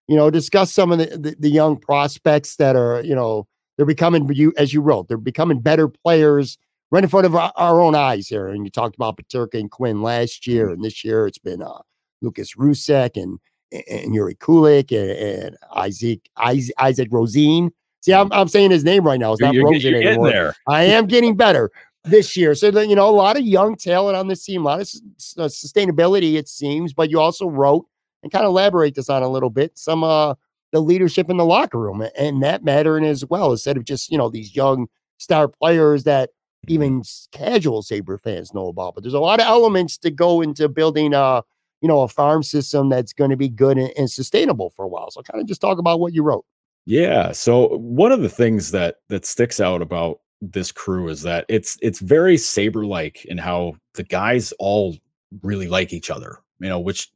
you 0.07 0.15
know, 0.15 0.29
discuss 0.29 0.71
some 0.71 0.91
of 0.91 0.99
the, 0.99 1.17
the, 1.17 1.35
the 1.37 1.49
young 1.49 1.75
prospects 1.77 2.55
that 2.55 2.75
are, 2.75 3.01
you 3.01 3.15
know, 3.15 3.47
they're 3.77 3.85
becoming, 3.85 4.31
you 4.33 4.53
as 4.57 4.73
you 4.73 4.81
wrote, 4.81 5.07
they're 5.07 5.17
becoming 5.17 5.59
better 5.59 5.87
players 5.87 6.57
right 6.91 7.03
in 7.03 7.09
front 7.09 7.25
of 7.25 7.35
our, 7.35 7.51
our 7.55 7.81
own 7.81 7.95
eyes 7.95 8.27
here. 8.27 8.47
And 8.47 8.63
you 8.63 8.69
talked 8.69 8.95
about 8.95 9.17
Peterka 9.17 9.59
and 9.59 9.71
Quinn 9.71 10.01
last 10.01 10.45
year, 10.45 10.69
and 10.69 10.83
this 10.83 11.03
year 11.03 11.27
it's 11.27 11.39
been 11.39 11.61
uh, 11.61 11.81
Lukas 12.21 12.55
Rousek 12.55 13.21
and 13.21 13.39
and 13.71 14.13
Jiri 14.13 14.37
Kulich 14.37 14.91
and, 14.91 15.09
and 15.11 15.57
Isaac 15.75 16.29
Isaac, 16.37 16.75
Isaac 16.77 17.09
Rosén. 17.09 17.71
See, 18.01 18.13
I'm, 18.13 18.31
I'm 18.31 18.47
saying 18.47 18.71
his 18.71 18.83
name 18.83 19.05
right 19.05 19.19
now. 19.19 19.31
It's 19.31 19.41
not 19.41 19.53
You're, 19.53 19.65
Rosen 19.65 19.93
you're 19.93 20.01
anymore. 20.03 20.29
there. 20.29 20.55
I 20.67 20.83
am 20.83 21.07
getting 21.07 21.37
better 21.37 21.71
this 22.03 22.35
year. 22.35 22.53
So, 22.53 22.67
you 22.81 22.95
know, 22.95 23.09
a 23.09 23.11
lot 23.11 23.37
of 23.37 23.43
young 23.43 23.77
talent 23.77 24.17
on 24.17 24.27
this 24.27 24.43
team, 24.43 24.61
a 24.61 24.65
lot 24.65 24.81
of 24.81 24.89
uh, 25.37 25.47
sustainability, 25.47 26.35
it 26.35 26.49
seems. 26.49 26.93
But 26.93 27.09
you 27.09 27.19
also 27.21 27.47
wrote 27.47 27.87
and 28.21 28.31
kind 28.31 28.45
of 28.45 28.49
elaborate 28.49 28.95
this 28.95 29.09
on 29.09 29.23
a 29.23 29.27
little 29.27 29.49
bit 29.49 29.77
some 29.77 30.03
uh 30.03 30.33
the 30.73 30.81
leadership 30.81 31.29
in 31.29 31.37
the 31.37 31.45
locker 31.45 31.79
room 31.79 32.03
and 32.17 32.43
that 32.43 32.63
mattering 32.65 33.05
as 33.05 33.23
well, 33.23 33.51
instead 33.51 33.77
of 33.77 33.85
just, 33.85 34.11
you 34.11 34.17
know, 34.17 34.27
these 34.27 34.55
young 34.55 34.87
star 35.19 35.47
players 35.47 36.03
that 36.03 36.31
even 36.67 37.03
casual 37.31 37.83
Sabre 37.83 38.17
fans 38.17 38.53
know 38.53 38.67
about. 38.67 38.95
But 38.95 39.03
there's 39.03 39.13
a 39.13 39.19
lot 39.19 39.39
of 39.39 39.45
elements 39.45 39.97
to 39.99 40.09
go 40.09 40.41
into 40.41 40.67
building 40.67 41.13
a, 41.13 41.43
you 41.81 41.87
know, 41.87 42.01
a 42.01 42.07
farm 42.07 42.41
system 42.41 42.89
that's 42.89 43.13
going 43.13 43.29
to 43.29 43.37
be 43.37 43.49
good 43.49 43.77
and, 43.77 43.91
and 43.95 44.09
sustainable 44.09 44.71
for 44.71 44.83
a 44.83 44.87
while. 44.87 45.11
So 45.11 45.21
kind 45.21 45.39
of 45.39 45.47
just 45.47 45.61
talk 45.61 45.77
about 45.77 45.99
what 45.99 46.13
you 46.13 46.23
wrote. 46.23 46.45
Yeah. 46.85 47.31
So 47.33 47.77
one 47.77 48.11
of 48.11 48.21
the 48.21 48.29
things 48.29 48.71
that 48.71 48.95
that 49.09 49.25
sticks 49.25 49.61
out 49.61 49.81
about 49.81 50.21
this 50.41 50.71
crew 50.71 51.07
is 51.07 51.21
that 51.21 51.45
it's 51.49 51.77
it's 51.81 51.99
very 51.99 52.37
Sabre 52.37 52.85
like 52.85 53.23
in 53.25 53.37
how 53.37 53.75
the 53.93 54.03
guys 54.03 54.53
all 54.57 54.97
really 55.43 55.67
like 55.67 55.93
each 55.93 56.09
other. 56.09 56.39
You 56.59 56.69
know, 56.69 56.79
which 56.79 57.11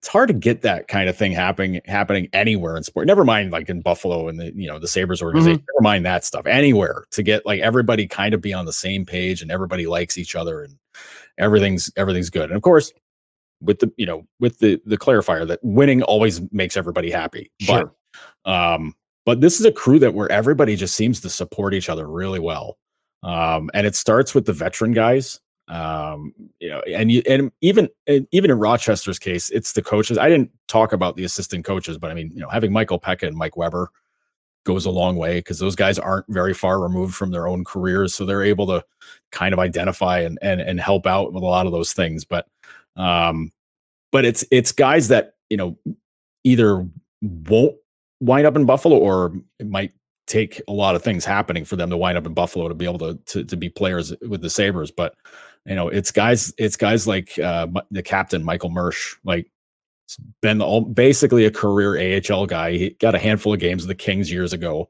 it's 0.00 0.08
hard 0.08 0.28
to 0.28 0.34
get 0.34 0.62
that 0.62 0.86
kind 0.86 1.08
of 1.08 1.16
thing 1.16 1.32
happening 1.32 1.80
happening 1.86 2.28
anywhere 2.32 2.76
in 2.76 2.84
sport. 2.84 3.06
Never 3.06 3.24
mind 3.24 3.50
like 3.50 3.68
in 3.68 3.80
Buffalo 3.80 4.28
and 4.28 4.38
the 4.38 4.52
you 4.54 4.68
know 4.68 4.78
the 4.78 4.88
Sabres 4.88 5.20
organization. 5.20 5.64
Never 5.74 5.82
mind 5.82 6.06
that 6.06 6.24
stuff. 6.24 6.46
Anywhere 6.46 7.04
to 7.10 7.22
get 7.22 7.44
like 7.44 7.60
everybody 7.60 8.06
kind 8.06 8.32
of 8.32 8.40
be 8.40 8.52
on 8.52 8.64
the 8.64 8.72
same 8.72 9.04
page 9.04 9.42
and 9.42 9.50
everybody 9.50 9.86
likes 9.86 10.16
each 10.16 10.36
other 10.36 10.62
and 10.62 10.76
everything's 11.38 11.90
everything's 11.96 12.30
good. 12.30 12.44
And 12.50 12.56
of 12.56 12.62
course, 12.62 12.92
with 13.60 13.80
the 13.80 13.92
you 13.96 14.06
know 14.06 14.26
with 14.38 14.58
the 14.58 14.80
the 14.86 14.98
clarifier 14.98 15.46
that 15.48 15.60
winning 15.62 16.02
always 16.02 16.40
makes 16.52 16.76
everybody 16.76 17.10
happy. 17.10 17.50
Sure. 17.60 17.92
But 18.44 18.50
um 18.50 18.94
but 19.26 19.40
this 19.42 19.60
is 19.60 19.66
a 19.66 19.72
crew 19.72 19.98
that 19.98 20.14
where 20.14 20.30
everybody 20.32 20.74
just 20.74 20.94
seems 20.94 21.20
to 21.20 21.28
support 21.28 21.74
each 21.74 21.90
other 21.90 22.08
really 22.08 22.38
well. 22.38 22.78
Um, 23.22 23.68
and 23.74 23.86
it 23.86 23.94
starts 23.94 24.34
with 24.34 24.46
the 24.46 24.54
veteran 24.54 24.92
guys. 24.92 25.38
Um, 25.68 26.32
you 26.60 26.70
know, 26.70 26.80
and 26.80 27.12
you 27.12 27.22
and 27.28 27.52
even 27.60 27.88
and 28.06 28.26
even 28.32 28.50
in 28.50 28.58
Rochester's 28.58 29.18
case, 29.18 29.50
it's 29.50 29.72
the 29.72 29.82
coaches. 29.82 30.16
I 30.16 30.28
didn't 30.28 30.50
talk 30.66 30.92
about 30.92 31.16
the 31.16 31.24
assistant 31.24 31.64
coaches, 31.64 31.98
but 31.98 32.10
I 32.10 32.14
mean, 32.14 32.30
you 32.34 32.40
know, 32.40 32.48
having 32.48 32.72
Michael 32.72 32.98
Peca 32.98 33.26
and 33.26 33.36
Mike 33.36 33.56
Weber 33.56 33.90
goes 34.64 34.86
a 34.86 34.90
long 34.90 35.16
way 35.16 35.38
because 35.38 35.58
those 35.58 35.76
guys 35.76 35.98
aren't 35.98 36.26
very 36.28 36.54
far 36.54 36.80
removed 36.80 37.14
from 37.14 37.30
their 37.30 37.46
own 37.46 37.64
careers, 37.64 38.14
so 38.14 38.24
they're 38.24 38.42
able 38.42 38.66
to 38.66 38.82
kind 39.30 39.52
of 39.52 39.58
identify 39.58 40.20
and 40.20 40.38
and 40.40 40.60
and 40.60 40.80
help 40.80 41.06
out 41.06 41.32
with 41.32 41.42
a 41.42 41.46
lot 41.46 41.66
of 41.66 41.72
those 41.72 41.92
things. 41.92 42.24
But 42.24 42.46
um, 42.96 43.52
but 44.10 44.24
it's 44.24 44.44
it's 44.50 44.72
guys 44.72 45.08
that 45.08 45.34
you 45.50 45.58
know 45.58 45.78
either 46.44 46.86
won't 47.20 47.76
wind 48.20 48.46
up 48.46 48.56
in 48.56 48.64
Buffalo 48.64 48.96
or 48.96 49.34
it 49.58 49.68
might 49.68 49.92
take 50.26 50.60
a 50.68 50.72
lot 50.72 50.94
of 50.94 51.02
things 51.02 51.24
happening 51.24 51.64
for 51.64 51.76
them 51.76 51.90
to 51.90 51.96
wind 51.96 52.18
up 52.18 52.26
in 52.26 52.34
Buffalo 52.34 52.68
to 52.68 52.74
be 52.74 52.84
able 52.84 52.98
to 52.98 53.18
to, 53.26 53.44
to 53.44 53.56
be 53.56 53.68
players 53.68 54.14
with 54.28 54.42
the 54.42 54.50
Sabres. 54.50 54.90
But 54.90 55.14
you 55.66 55.74
know, 55.74 55.88
it's 55.88 56.10
guys, 56.10 56.52
it's 56.58 56.76
guys 56.76 57.06
like 57.06 57.38
uh, 57.38 57.66
the 57.90 58.02
captain 58.02 58.44
Michael 58.44 58.70
Mersch, 58.70 59.16
like 59.24 59.50
been 60.40 60.58
the 60.58 60.66
all, 60.66 60.82
basically 60.82 61.44
a 61.44 61.50
career 61.50 62.20
AHL 62.30 62.46
guy. 62.46 62.72
He 62.72 62.90
got 62.90 63.14
a 63.14 63.18
handful 63.18 63.52
of 63.52 63.60
games 63.60 63.82
with 63.82 63.88
the 63.88 64.02
Kings 64.02 64.30
years 64.30 64.52
ago, 64.52 64.88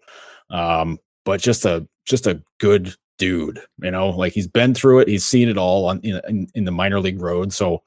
um, 0.50 0.98
but 1.24 1.40
just 1.40 1.64
a 1.64 1.86
just 2.04 2.26
a 2.26 2.42
good 2.58 2.94
dude. 3.18 3.60
You 3.82 3.90
know, 3.90 4.10
like 4.10 4.32
he's 4.32 4.46
been 4.46 4.74
through 4.74 5.00
it. 5.00 5.08
He's 5.08 5.24
seen 5.24 5.48
it 5.48 5.58
all 5.58 5.86
on 5.86 6.00
in, 6.00 6.48
in 6.54 6.64
the 6.64 6.72
minor 6.72 7.00
league 7.00 7.20
road. 7.20 7.52
So 7.52 7.82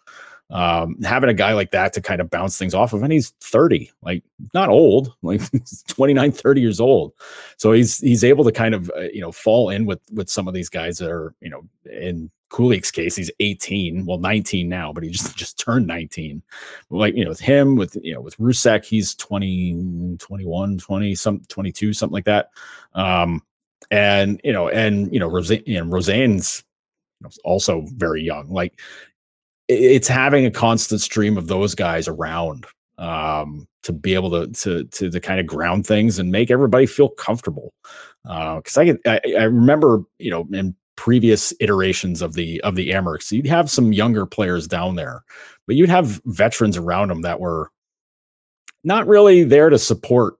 um, 0.49 1.01
having 1.01 1.29
a 1.29 1.33
guy 1.33 1.53
like 1.53 1.71
that 1.71 1.93
to 1.93 2.01
kind 2.01 2.19
of 2.19 2.29
bounce 2.29 2.57
things 2.57 2.73
off 2.73 2.91
of, 2.91 3.03
and 3.03 3.13
he's 3.13 3.29
30, 3.41 3.89
like 4.01 4.23
not 4.53 4.69
old, 4.69 5.13
like 5.21 5.41
he's 5.51 5.83
29, 5.87 6.31
30 6.31 6.61
years 6.61 6.79
old. 6.79 7.13
So 7.57 7.71
he's 7.71 7.99
he's 7.99 8.23
able 8.23 8.43
to 8.43 8.51
kind 8.51 8.75
of 8.75 8.91
uh, 8.95 9.01
you 9.13 9.21
know 9.21 9.31
fall 9.31 9.69
in 9.69 9.85
with 9.85 10.01
with 10.13 10.29
some 10.29 10.47
of 10.47 10.53
these 10.53 10.69
guys 10.69 10.97
that 10.97 11.09
are 11.09 11.33
you 11.39 11.49
know 11.49 11.63
in 11.89 12.29
Kulich's 12.51 12.91
case, 12.91 13.15
he's 13.15 13.31
18, 13.39 14.05
well 14.05 14.17
19 14.17 14.67
now, 14.67 14.91
but 14.93 15.03
he 15.03 15.09
just 15.09 15.35
just 15.37 15.57
turned 15.57 15.87
19. 15.87 16.41
Like 16.89 17.15
you 17.15 17.23
know 17.23 17.29
with 17.29 17.39
him, 17.39 17.75
with 17.75 17.97
you 18.01 18.13
know 18.13 18.21
with 18.21 18.37
Rousek, 18.37 18.85
he's 18.85 19.15
20, 19.15 20.17
21, 20.19 20.77
20, 20.77 21.15
some 21.15 21.41
22, 21.47 21.93
something 21.93 22.13
like 22.13 22.25
that. 22.25 22.49
Um, 22.93 23.41
and 23.89 24.39
you 24.43 24.53
know, 24.53 24.69
and 24.69 25.11
you 25.13 25.19
know, 25.19 25.29
Rosén, 25.29 25.63
you 25.65 25.83
know, 25.83 25.85
Rosén's 25.85 26.63
also 27.43 27.85
very 27.95 28.23
young. 28.23 28.51
Like 28.51 28.79
it's 29.67 30.07
having 30.07 30.45
a 30.45 30.51
constant 30.51 31.01
stream 31.01 31.37
of 31.37 31.47
those 31.47 31.75
guys 31.75 32.07
around 32.07 32.65
um, 32.97 33.67
to 33.83 33.93
be 33.93 34.13
able 34.13 34.29
to, 34.31 34.47
to 34.47 34.83
to 34.85 35.09
to 35.09 35.19
kind 35.19 35.39
of 35.39 35.47
ground 35.47 35.87
things 35.87 36.19
and 36.19 36.31
make 36.31 36.51
everybody 36.51 36.85
feel 36.85 37.09
comfortable. 37.09 37.73
Because 38.23 38.77
uh, 38.77 38.81
I, 38.81 38.97
I, 39.05 39.19
I 39.39 39.43
remember 39.43 40.03
you 40.19 40.31
know 40.31 40.47
in 40.51 40.75
previous 41.01 41.51
iterations 41.59 42.21
of 42.21 42.33
the 42.33 42.61
of 42.61 42.75
the 42.75 42.91
Amerks, 42.91 43.31
you'd 43.31 43.47
have 43.47 43.71
some 43.71 43.91
younger 43.91 44.27
players 44.27 44.67
down 44.67 44.95
there, 44.95 45.23
but 45.65 45.75
you'd 45.75 45.89
have 45.89 46.21
veterans 46.25 46.77
around 46.77 47.07
them 47.07 47.23
that 47.23 47.39
were 47.39 47.71
not 48.83 49.07
really 49.07 49.43
there 49.43 49.71
to 49.71 49.79
support 49.79 50.35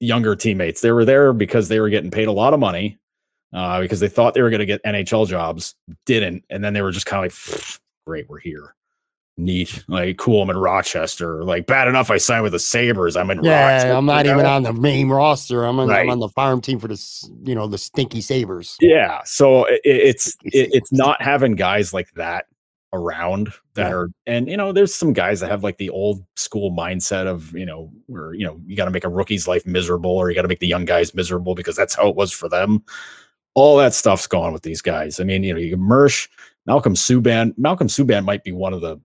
younger 0.00 0.34
teammates. 0.34 0.80
They 0.80 0.90
were 0.90 1.04
there 1.04 1.32
because 1.32 1.68
they 1.68 1.78
were 1.78 1.88
getting 1.88 2.10
paid 2.10 2.26
a 2.26 2.32
lot 2.32 2.52
of 2.52 2.58
money 2.58 2.98
uh, 3.54 3.80
because 3.80 4.00
they 4.00 4.08
thought 4.08 4.34
they 4.34 4.42
were 4.42 4.50
going 4.50 4.58
to 4.58 4.66
get 4.66 4.82
NHL 4.82 5.28
jobs, 5.28 5.76
didn't, 6.04 6.42
and 6.50 6.64
then 6.64 6.72
they 6.72 6.82
were 6.82 6.90
just 6.90 7.06
kind 7.06 7.24
of 7.24 7.48
like 7.48 7.78
great, 8.08 8.28
we're 8.28 8.40
here. 8.40 8.74
Neat, 9.38 9.84
like 9.86 10.16
cool. 10.16 10.42
I'm 10.42 10.48
in 10.50 10.56
Rochester. 10.56 11.44
Like 11.44 11.66
bad 11.66 11.88
enough, 11.88 12.10
I 12.10 12.16
signed 12.16 12.42
with 12.42 12.52
the 12.52 12.58
Sabres. 12.58 13.16
I'm 13.16 13.30
in. 13.30 13.44
Yeah, 13.44 13.66
Rochester, 13.66 13.92
I'm 13.92 14.06
not 14.06 14.24
even 14.24 14.46
on 14.46 14.62
the 14.62 14.72
main 14.72 15.10
roster. 15.10 15.64
I'm 15.64 15.78
on, 15.78 15.88
Right. 15.88 16.00
I'm 16.00 16.10
on 16.10 16.20
the 16.20 16.30
farm 16.30 16.62
team 16.62 16.78
for 16.78 16.88
the 16.88 17.28
you 17.44 17.54
know 17.54 17.66
the 17.66 17.76
stinky 17.76 18.22
Sabres. 18.22 18.78
Yeah, 18.80 19.20
so 19.26 19.66
it, 19.66 19.80
it's 19.84 20.28
it, 20.44 20.70
it's 20.72 20.90
not 20.90 21.20
having 21.20 21.54
guys 21.54 21.92
like 21.92 22.10
that 22.14 22.46
around 22.94 23.52
that 23.74 23.88
Yeah. 23.90 23.94
are 23.94 24.08
and 24.26 24.48
you 24.48 24.56
know 24.56 24.72
there's 24.72 24.94
some 24.94 25.12
guys 25.12 25.40
that 25.40 25.50
have 25.50 25.62
like 25.62 25.76
the 25.76 25.90
old 25.90 26.24
school 26.36 26.70
mindset 26.70 27.26
of 27.26 27.52
you 27.52 27.66
know 27.66 27.90
where 28.06 28.32
you 28.32 28.46
know 28.46 28.58
you 28.64 28.74
got 28.74 28.86
to 28.86 28.90
make 28.90 29.04
a 29.04 29.08
rookie's 29.08 29.46
life 29.46 29.66
miserable 29.66 30.12
or 30.12 30.30
you 30.30 30.34
got 30.34 30.42
to 30.42 30.48
make 30.48 30.60
the 30.60 30.66
young 30.68 30.86
guys 30.86 31.12
miserable 31.14 31.54
because 31.54 31.76
that's 31.76 31.94
how 31.94 32.08
it 32.08 32.16
was 32.16 32.32
for 32.32 32.48
them 32.48 32.82
all 33.54 33.76
that 33.76 33.92
stuff's 33.92 34.26
gone 34.26 34.52
with 34.52 34.62
these 34.62 34.80
guys 34.80 35.18
i 35.20 35.24
mean 35.24 35.42
you 35.42 35.52
know 35.52 35.60
you 35.60 35.76
Mersch 35.76 36.28
malcolm 36.64 36.94
subban 36.94 37.52
malcolm 37.58 37.88
subban 37.88 38.24
might 38.24 38.44
be 38.44 38.52
one 38.52 38.72
of 38.72 38.80
the 38.80 38.98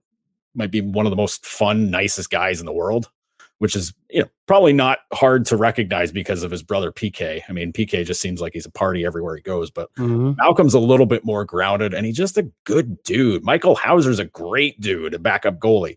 might 0.54 0.70
be 0.70 0.80
one 0.80 1.06
of 1.06 1.10
the 1.10 1.16
most 1.16 1.44
fun 1.46 1.90
nicest 1.90 2.30
guys 2.30 2.60
in 2.60 2.66
the 2.66 2.72
world 2.72 3.10
which 3.58 3.76
is 3.76 3.94
you 4.10 4.20
know 4.20 4.28
probably 4.48 4.72
not 4.72 4.98
hard 5.12 5.44
to 5.46 5.56
recognize 5.56 6.10
because 6.10 6.42
of 6.42 6.50
his 6.50 6.62
brother 6.64 6.90
pk 6.90 7.40
i 7.48 7.52
mean 7.52 7.72
pk 7.72 8.04
just 8.04 8.20
seems 8.20 8.40
like 8.40 8.52
he's 8.52 8.66
a 8.66 8.70
party 8.72 9.04
everywhere 9.04 9.36
he 9.36 9.42
goes 9.42 9.70
but 9.70 9.88
Mhm. 9.94 10.36
Malcolm's 10.36 10.74
a 10.74 10.80
little 10.80 11.06
bit 11.06 11.24
more 11.24 11.44
grounded 11.44 11.94
and 11.94 12.04
he's 12.04 12.16
just 12.16 12.36
a 12.38 12.50
good 12.64 13.00
dude. 13.04 13.44
Michael 13.44 13.74
Houser's 13.76 14.18
a 14.18 14.24
great 14.24 14.80
dude, 14.80 15.14
a 15.14 15.18
backup 15.18 15.58
goalie. 15.60 15.96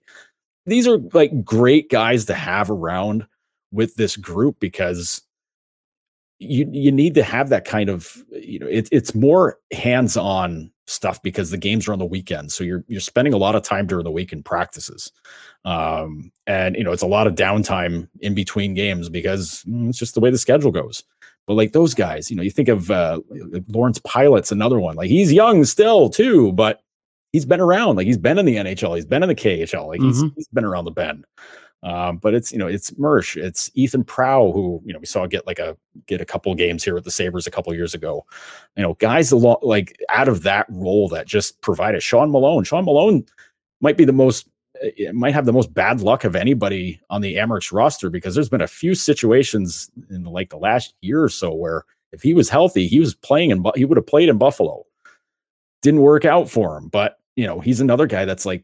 These 0.67 0.87
are 0.87 0.97
like 1.13 1.43
great 1.43 1.89
guys 1.89 2.25
to 2.25 2.33
have 2.35 2.69
around 2.69 3.25
with 3.71 3.95
this 3.95 4.15
group 4.15 4.59
because 4.59 5.21
you 6.39 6.67
you 6.71 6.91
need 6.91 7.13
to 7.15 7.23
have 7.23 7.49
that 7.49 7.65
kind 7.65 7.89
of 7.89 8.23
you 8.31 8.59
know 8.59 8.67
it, 8.67 8.89
it's 8.91 9.15
more 9.15 9.57
hands-on 9.71 10.69
stuff 10.88 11.21
because 11.23 11.49
the 11.49 11.57
games 11.57 11.88
are 11.88 11.93
on 11.93 11.99
the 11.99 12.05
weekend 12.05 12.51
so 12.51 12.63
you're 12.63 12.83
you're 12.88 12.99
spending 13.01 13.33
a 13.33 13.38
lot 13.38 13.55
of 13.55 13.63
time 13.63 13.88
during 13.88 14.03
the 14.03 14.11
week 14.11 14.31
in 14.33 14.43
practices. 14.43 15.11
Um 15.63 16.31
and 16.45 16.75
you 16.75 16.83
know 16.83 16.91
it's 16.91 17.01
a 17.01 17.07
lot 17.07 17.25
of 17.27 17.36
downtime 17.36 18.07
in 18.21 18.36
between 18.36 18.73
games 18.75 19.09
because 19.09 19.63
mm, 19.67 19.89
it's 19.89 19.97
just 19.97 20.13
the 20.13 20.19
way 20.19 20.29
the 20.29 20.38
schedule 20.38 20.71
goes. 20.71 21.03
But 21.47 21.53
like 21.55 21.71
those 21.71 21.93
guys 21.93 22.29
you 22.29 22.36
know 22.36 22.43
you 22.43 22.51
think 22.51 22.67
of 22.69 22.91
uh 22.91 23.21
lawrence 23.69 23.99
Pilut's 23.99 24.51
another 24.51 24.79
one 24.79 24.95
like 24.95 25.09
he's 25.09 25.31
young 25.33 25.63
still 25.65 26.09
too 26.09 26.51
but 26.51 26.81
he's 27.31 27.45
been 27.45 27.61
around 27.61 27.95
like 27.95 28.07
he's 28.07 28.17
been 28.17 28.38
in 28.39 28.45
the 28.45 28.55
nhl 28.55 28.95
he's 28.95 29.05
been 29.05 29.23
in 29.23 29.29
the 29.29 29.36
khl 29.36 29.88
like 29.88 30.01
he's, 30.01 30.23
Mhm. 30.23 30.33
he's 30.36 30.47
been 30.49 30.63
around 30.65 30.86
the 30.86 30.91
bend 30.91 31.25
um, 31.86 32.17
but 32.17 32.33
it's 32.33 32.51
you 32.51 32.57
know 32.57 32.65
it's 32.65 32.97
Mersch, 32.97 33.38
it's 33.38 33.69
Ethan 33.75 34.03
Prow 34.03 34.51
who 34.51 34.81
you 34.83 34.91
know 34.91 34.97
we 34.97 35.05
saw 35.05 35.27
get 35.27 35.45
like 35.45 35.59
a 35.59 35.77
get 36.07 36.19
a 36.19 36.25
couple 36.25 36.53
games 36.55 36.83
here 36.83 36.95
with 36.95 37.03
the 37.03 37.11
Sabres 37.11 37.45
a 37.45 37.51
couple 37.51 37.73
years 37.75 37.93
ago. 37.93 38.25
You 38.75 38.81
know, 38.81 38.95
guys 38.95 39.31
along 39.31 39.57
like 39.61 39.95
out 40.09 40.27
of 40.27 40.41
that 40.43 40.65
role 40.69 41.07
that 41.09 41.27
just 41.27 41.61
provided 41.61 42.01
Sean 42.01 42.31
Malone. 42.31 42.63
Sean 42.63 42.86
Malone 42.86 43.23
might 43.81 43.97
be 43.97 44.05
the 44.05 44.13
most 44.13 44.49
uh, 44.83 45.13
might 45.13 45.36
have 45.36 45.45
the 45.45 45.53
most 45.53 45.75
bad 45.75 46.01
luck 46.01 46.23
of 46.23 46.36
anybody 46.36 46.99
on 47.11 47.21
the 47.21 47.36
Amerks 47.36 47.71
roster 47.71 48.09
because 48.09 48.33
there's 48.33 48.49
been 48.49 48.61
a 48.61 48.67
few 48.67 48.95
situations 48.95 49.91
in 50.09 50.23
like 50.23 50.49
the 50.49 50.57
last 50.57 50.95
year 51.01 51.23
or 51.23 51.29
so 51.29 51.53
where 51.53 51.83
if 52.11 52.23
he 52.23 52.33
was 52.33 52.49
healthy, 52.49 52.88
he 52.88 52.99
was 52.99 53.13
playing 53.13 53.51
in 53.51 53.61
Bu- 53.61 53.73
he 53.75 53.86
would 53.86 53.97
have 53.97 54.07
played 54.07 54.29
in 54.29 54.39
Buffalo. 54.39 54.86
Didn't 55.83 56.01
work 56.01 56.25
out 56.25 56.49
for 56.49 56.75
him, 56.77 56.88
but 56.88 57.19
you 57.36 57.45
know 57.45 57.59
he's 57.59 57.79
another 57.79 58.07
guy 58.07 58.25
that's 58.25 58.45
like 58.47 58.63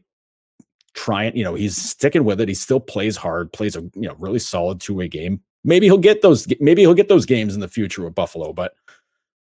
trying, 0.94 1.36
you 1.36 1.44
know, 1.44 1.54
he's 1.54 1.76
sticking 1.76 2.24
with 2.24 2.40
it. 2.40 2.48
He 2.48 2.54
still 2.54 2.80
plays 2.80 3.16
hard, 3.16 3.52
plays 3.52 3.76
a 3.76 3.80
you 3.94 4.08
know 4.08 4.14
really 4.18 4.38
solid 4.38 4.80
two 4.80 4.94
way 4.94 5.08
game. 5.08 5.40
Maybe 5.64 5.86
he'll 5.86 5.98
get 5.98 6.22
those. 6.22 6.46
Maybe 6.60 6.82
he'll 6.82 6.94
get 6.94 7.08
those 7.08 7.26
games 7.26 7.54
in 7.54 7.60
the 7.60 7.68
future 7.68 8.02
with 8.02 8.14
Buffalo, 8.14 8.52
but 8.52 8.74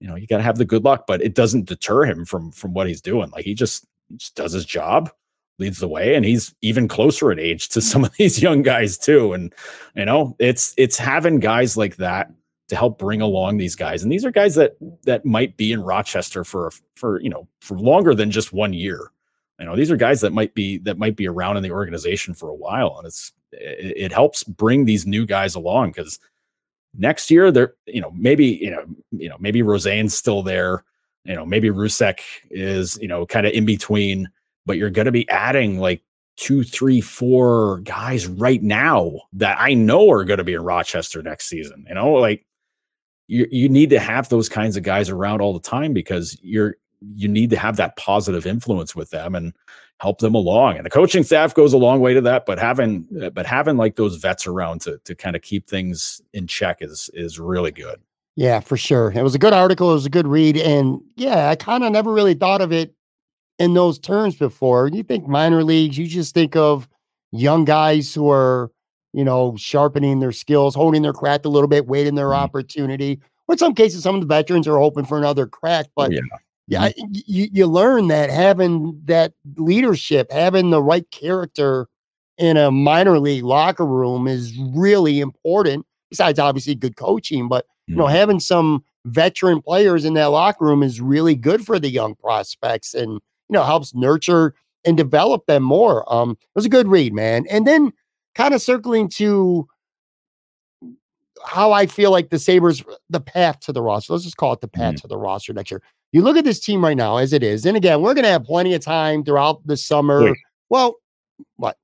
you 0.01 0.09
know 0.09 0.17
you 0.17 0.27
got 0.27 0.39
to 0.39 0.43
have 0.43 0.59
the 0.59 0.65
good 0.65 0.85
luck. 0.85 1.07
But 1.07 1.23
it 1.23 1.35
doesn't 1.35 1.67
deter 1.67 2.05
him 2.05 2.25
from 2.25 2.53
from 2.53 2.75
what 2.75 2.87
he's 2.87 3.01
doing. 3.01 3.31
Like 3.31 3.45
he 3.45 3.55
just 3.55 3.87
just 4.17 4.35
does 4.35 4.53
his 4.53 4.65
job, 4.65 5.11
leads 5.59 5.79
the 5.79 5.89
way, 5.89 6.15
and 6.15 6.25
he's 6.25 6.55
even 6.63 6.89
closer 6.89 7.31
in 7.31 7.39
age 7.39 7.69
to 7.71 7.81
some 7.83 8.05
of 8.05 8.13
these 8.15 8.41
young 8.43 8.63
guys 8.63 8.99
too. 8.99 9.33
And 9.33 9.55
you 9.95 10.05
know 10.05 10.37
it's 10.39 10.75
it's 10.77 10.99
having 10.99 11.41
guys 11.41 11.77
like 11.77 11.97
that 11.97 12.31
to 12.69 12.77
help 12.77 12.99
bring 12.99 13.21
along 13.21 13.59
these 13.59 13.77
guys. 13.77 14.03
And 14.03 14.11
these 14.11 14.25
are 14.25 14.31
guys 14.33 14.57
that 14.57 14.77
that 15.05 15.25
might 15.25 15.57
be 15.57 15.73
in 15.73 15.83
Rochester 15.83 16.45
for 16.45 16.73
for 16.97 17.21
you 17.21 17.31
know 17.31 17.47
for 17.61 17.79
longer 17.79 18.15
than 18.15 18.31
just 18.31 18.53
one 18.53 18.73
year 18.73 19.13
you 19.59 19.67
know 19.67 19.77
these 19.77 19.91
are 19.91 19.97
guys 19.97 20.21
that 20.21 20.33
might 20.33 20.55
be 20.55 20.79
that 20.79 20.99
might 20.99 21.17
be 21.17 21.27
around 21.27 21.57
in 21.57 21.63
the 21.63 21.71
organization 21.71 22.35
for 22.35 22.49
a 22.49 22.55
while 22.55 22.97
and 22.99 23.07
it's 23.07 23.33
it, 23.53 23.97
it 23.97 24.13
helps 24.13 24.45
bring 24.45 24.85
these 24.85 25.07
new 25.07 25.25
guys 25.27 25.55
along 25.55 25.91
because 25.91 26.19
next 26.97 27.31
year 27.31 27.51
they're 27.51 27.75
you 27.87 28.01
know 28.01 28.13
maybe 28.15 28.47
you 28.47 28.71
know 28.71 28.85
you 29.13 29.29
know 29.29 29.37
maybe 29.39 29.63
Rosén's 29.63 30.17
still 30.17 30.43
there 30.43 30.85
you 31.25 31.35
know 31.35 31.47
maybe 31.47 31.69
Rousek 31.69 32.21
is 32.51 32.99
you 33.01 33.09
know 33.09 33.27
kind 33.27 33.47
of 33.47 33.53
in 33.53 33.65
between 33.65 34.29
but 34.65 34.77
you're 34.77 34.91
going 34.91 35.07
to 35.07 35.13
be 35.13 35.29
adding 35.29 35.79
like 35.79 36.03
two 36.37 36.63
three 36.63 37.01
four 37.01 37.79
guys 37.81 38.27
right 38.27 38.63
now 38.63 39.13
that 39.33 39.57
I 39.59 39.75
know 39.75 40.11
are 40.11 40.25
going 40.25 40.39
to 40.39 40.45
be 40.45 40.55
in 40.55 40.63
Rochester 40.63 41.23
next 41.23 41.49
season 41.49 41.85
you 41.89 41.95
know 41.95 42.13
like 42.13 42.47
you 43.29 43.47
you 43.51 43.69
need 43.69 43.91
to 43.91 43.99
have 43.99 44.29
those 44.29 44.49
kinds 44.49 44.77
of 44.77 44.83
guys 44.83 45.11
around 45.11 45.41
all 45.41 45.53
the 45.53 45.61
time 45.61 45.93
because 45.93 46.39
you're 46.43 46.77
you 47.15 47.29
need 47.29 47.51
to 47.51 47.57
have 47.57 47.77
that 47.77 47.97
positive 47.97 48.47
influence 48.47 48.95
with 48.95 49.11
them 49.11 49.35
and 49.35 49.53
help 49.99 50.19
them 50.19 50.35
along. 50.35 50.77
And 50.77 50.85
the 50.85 50.91
coaching 50.91 51.23
staff 51.23 51.55
goes 51.55 51.73
a 51.73 51.79
long 51.79 52.01
way 52.01 52.15
to 52.15 52.21
that, 52.23 52.47
but 52.47 52.59
having 52.59 53.07
uh, 53.23 53.31
but 53.31 53.47
having 53.47 53.77
like 53.77 53.97
those 53.97 54.17
vets 54.17 54.47
around 54.47 54.81
to 54.83 54.99
to 55.05 55.15
kind 55.15 55.37
of 55.37 55.43
keep 55.43 55.69
things 55.69 56.21
in 56.33 56.47
check 56.47 56.79
is 56.81 57.11
is 57.15 57.39
really 57.39 57.71
good. 57.73 58.01
Yeah, 58.37 58.61
for 58.61 58.77
sure. 58.77 59.11
It 59.13 59.23
was 59.23 59.35
a 59.35 59.39
good 59.39 59.55
article. 59.55 59.91
It 59.91 59.95
was 59.95 60.05
a 60.07 60.11
good 60.11 60.27
read. 60.27 60.59
And 60.59 61.01
yeah, 61.17 61.49
I 61.49 61.57
kind 61.57 61.83
of 61.85 61.91
never 61.93 62.13
really 62.13 62.35
thought 62.35 62.61
of 62.61 62.71
it 62.71 62.95
in 63.59 63.73
those 63.73 63.99
terms 63.99 64.37
before. 64.37 64.89
You 64.89 65.03
think 65.03 65.27
minor 65.27 65.65
leagues, 65.65 65.97
you 65.97 66.07
just 66.07 66.35
think 66.35 66.55
of 66.55 66.87
young 67.33 67.65
guys 67.65 68.13
who 68.15 68.29
are, 68.31 68.71
you 69.15 69.25
know, 69.25 69.57
sharpening 69.57 70.21
their 70.21 70.33
skills, 70.33 70.75
honing 70.75 71.01
their 71.01 71.15
craft 71.15 71.47
a 71.47 71.49
little 71.49 71.69
bit, 71.69 71.87
waiting 71.87 72.15
their 72.15 72.29
Mhm. 72.29 72.37
opportunity. 72.37 73.19
Or 73.49 73.55
in 73.55 73.59
some 73.59 73.75
cases, 73.75 74.03
some 74.03 74.15
of 74.17 74.21
the 74.21 74.27
veterans 74.27 74.69
are 74.69 74.79
hoping 74.79 75.07
for 75.07 75.17
another 75.17 75.47
crack. 75.47 75.87
But 75.97 76.13
yeah. 76.13 76.21
Yeah, 76.69 76.91
you, 76.97 77.49
you 77.53 77.67
learn 77.67 78.09
that 78.09 78.31
having 78.31 79.01
that 79.05 79.33
leadership, 79.57 80.31
having 80.33 80.71
the 80.71 80.83
right 80.83 81.09
character 81.11 81.89
in 82.39 82.57
a 82.57 82.71
minor 82.71 83.19
league 83.19 83.45
locker 83.45 83.87
room 83.87 84.27
is 84.29 84.57
really 84.59 85.21
important. 85.21 85.87
Besides, 86.11 86.39
obviously, 86.39 86.75
good 86.75 86.97
coaching, 86.97 87.49
but 87.49 87.67
you 87.87 87.95
know, 87.97 88.05
Mhm. 88.07 88.11
having 88.11 88.41
some 88.41 88.85
veteran 89.07 89.63
players 89.63 90.05
in 90.05 90.15
that 90.15 90.27
locker 90.27 90.65
room 90.65 90.83
is 90.83 91.01
really 91.01 91.35
good 91.37 91.65
for 91.65 91.79
the 91.79 91.89
young 91.89 92.15
prospects 92.17 92.95
and 92.95 93.13
you 93.13 93.21
know 93.51 93.63
helps 93.63 93.95
nurture 93.95 94.55
and 94.85 94.97
develop 94.97 95.47
them 95.47 95.63
more. 95.63 96.11
Um, 96.13 96.33
it 96.33 96.39
was 96.57 96.65
a 96.65 96.69
good 96.69 96.89
read, 96.89 97.13
man. 97.13 97.45
And 97.51 97.67
then 97.67 97.93
kind 98.35 98.55
of 98.55 98.61
circling 98.63 99.09
to 99.11 99.67
how 101.45 101.73
I 101.73 101.87
feel 101.87 102.11
like 102.11 102.31
the 102.31 102.39
Sabres, 102.39 102.83
the 103.11 103.21
path 103.21 103.61
to 103.61 103.73
the 103.73 103.83
roster. 103.83 104.13
Let's 104.13 104.25
just 104.25 104.37
call 104.37 104.53
it 104.53 104.61
the 104.61 104.69
path 104.69 104.95
Mhm. 104.95 105.01
to 105.03 105.07
the 105.09 105.19
roster 105.19 105.53
next 105.53 105.71
year. 105.71 105.83
You 106.17 106.23
look 106.23 106.39
at 106.39 106.45
this 106.45 106.61
team 106.61 106.83
right 106.83 106.97
now 106.97 107.19
as 107.19 107.35
it 107.35 107.43
is, 107.43 107.67
and 107.67 107.77
again, 107.77 108.01
we're 108.01 108.15
going 108.15 108.25
to 108.25 108.31
have 108.31 108.43
plenty 108.43 108.73
of 108.73 108.81
time 108.81 109.23
throughout 109.23 109.61
the 109.67 109.77
summer. 109.77 110.25
Wait. 110.25 110.39
Well, 110.71 110.95
what? 111.57 111.77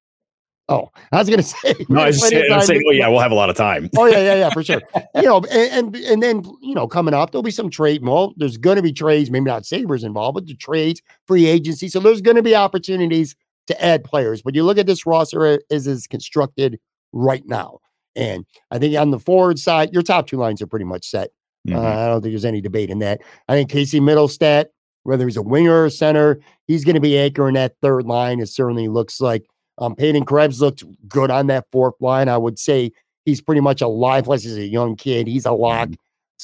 Oh, 0.71 0.89
I 1.13 1.19
was 1.19 1.29
going 1.29 1.41
to 1.43 1.45
say. 1.45 1.75
No, 1.91 2.01
I 2.01 2.07
was 2.07 2.19
just 2.19 2.33
plenty 2.33 2.37
of 2.37 2.41
saying, 2.41 2.53
I 2.53 2.57
was 2.57 2.67
time 2.67 2.77
saying, 2.77 2.83
oh 2.89 2.93
yeah, 2.93 3.09
we'll 3.09 3.21
have 3.21 3.31
a 3.31 3.35
lot 3.35 3.51
of 3.51 3.57
time. 3.57 3.91
oh 3.95 4.07
yeah, 4.07 4.21
yeah, 4.21 4.37
yeah, 4.37 4.49
for 4.49 4.63
sure. 4.63 4.81
you 5.17 5.23
know, 5.25 5.45
and, 5.51 5.95
and 5.95 5.97
and 5.97 6.23
then 6.23 6.45
you 6.63 6.75
know, 6.75 6.89
coming 6.89 7.13
up, 7.13 7.31
there'll 7.31 7.43
be 7.43 7.51
some 7.51 7.69
trade. 7.69 8.03
Well, 8.03 8.33
there's 8.39 8.57
going 8.57 8.77
to 8.77 8.83
be 8.83 8.91
trades, 8.91 9.31
maybe 9.31 9.45
not 9.45 9.67
Sabres 9.67 10.03
involved, 10.03 10.37
but 10.37 10.47
the 10.47 10.57
trades, 10.57 11.03
free 11.27 11.45
agency. 11.45 11.89
So 11.89 12.01
there's 12.01 12.23
going 12.23 12.39
to 12.39 12.43
be 12.43 12.57
opportunities 12.57 13.37
to 13.67 13.85
add 13.85 14.03
players. 14.03 14.41
But 14.41 14.55
you 14.55 14.65
look 14.65 14.79
at 14.79 14.87
this 14.87 15.05
roster 15.05 15.61
as 15.71 15.87
is 15.87 16.07
constructed 16.07 16.81
right 17.13 17.45
now, 17.45 17.81
and 18.17 18.47
I 18.71 18.79
think 18.79 18.97
on 18.97 19.11
the 19.11 19.21
forward 19.21 19.59
side, 19.59 19.93
your 19.93 20.03
top 20.03 20.27
two 20.27 20.39
lines 20.39 20.63
are 20.63 20.67
pretty 20.67 20.87
much 20.87 21.07
set. 21.07 21.33
Uh, 21.69 21.73
Mhm. 21.75 21.85
I 21.85 22.07
don't 22.09 22.23
think 22.23 22.33
there's 22.33 22.45
any 22.45 22.61
debate 22.61 22.91
in 22.91 22.99
that. 23.01 23.21
I 23.49 23.55
think 23.55 23.71
Casey 23.71 24.01
Mittelstadt, 24.01 24.67
whether 25.05 25.25
he's 25.27 25.37
a 25.37 25.43
winger 25.43 25.85
or 25.85 25.91
center, 25.91 26.41
he's 26.67 26.85
going 26.85 26.95
to 26.97 27.01
be 27.01 27.17
anchoring 27.19 27.55
that 27.55 27.75
third 27.83 28.07
line. 28.07 28.41
It 28.41 28.49
certainly 28.49 28.89
looks 28.89 29.21
like. 29.21 29.45
Um, 29.79 29.95
Peyton 29.97 30.25
Krebs 30.25 30.61
looked 30.61 30.85
good 31.09 31.31
on 31.31 31.47
that 31.47 31.67
fourth 31.73 31.95
line. 32.01 32.29
I 32.29 32.37
would 32.37 32.59
say 32.59 32.93
he's 33.25 33.41
pretty 33.41 33.61
much 33.61 33.81
a 33.81 33.89
live. 33.89 34.25
Plus, 34.25 34.43
he's 34.43 34.57
a 34.59 34.67
young 34.67 34.97
kid. 34.97 35.27
He's 35.27 35.47
a 35.47 35.53
lock. 35.53 35.89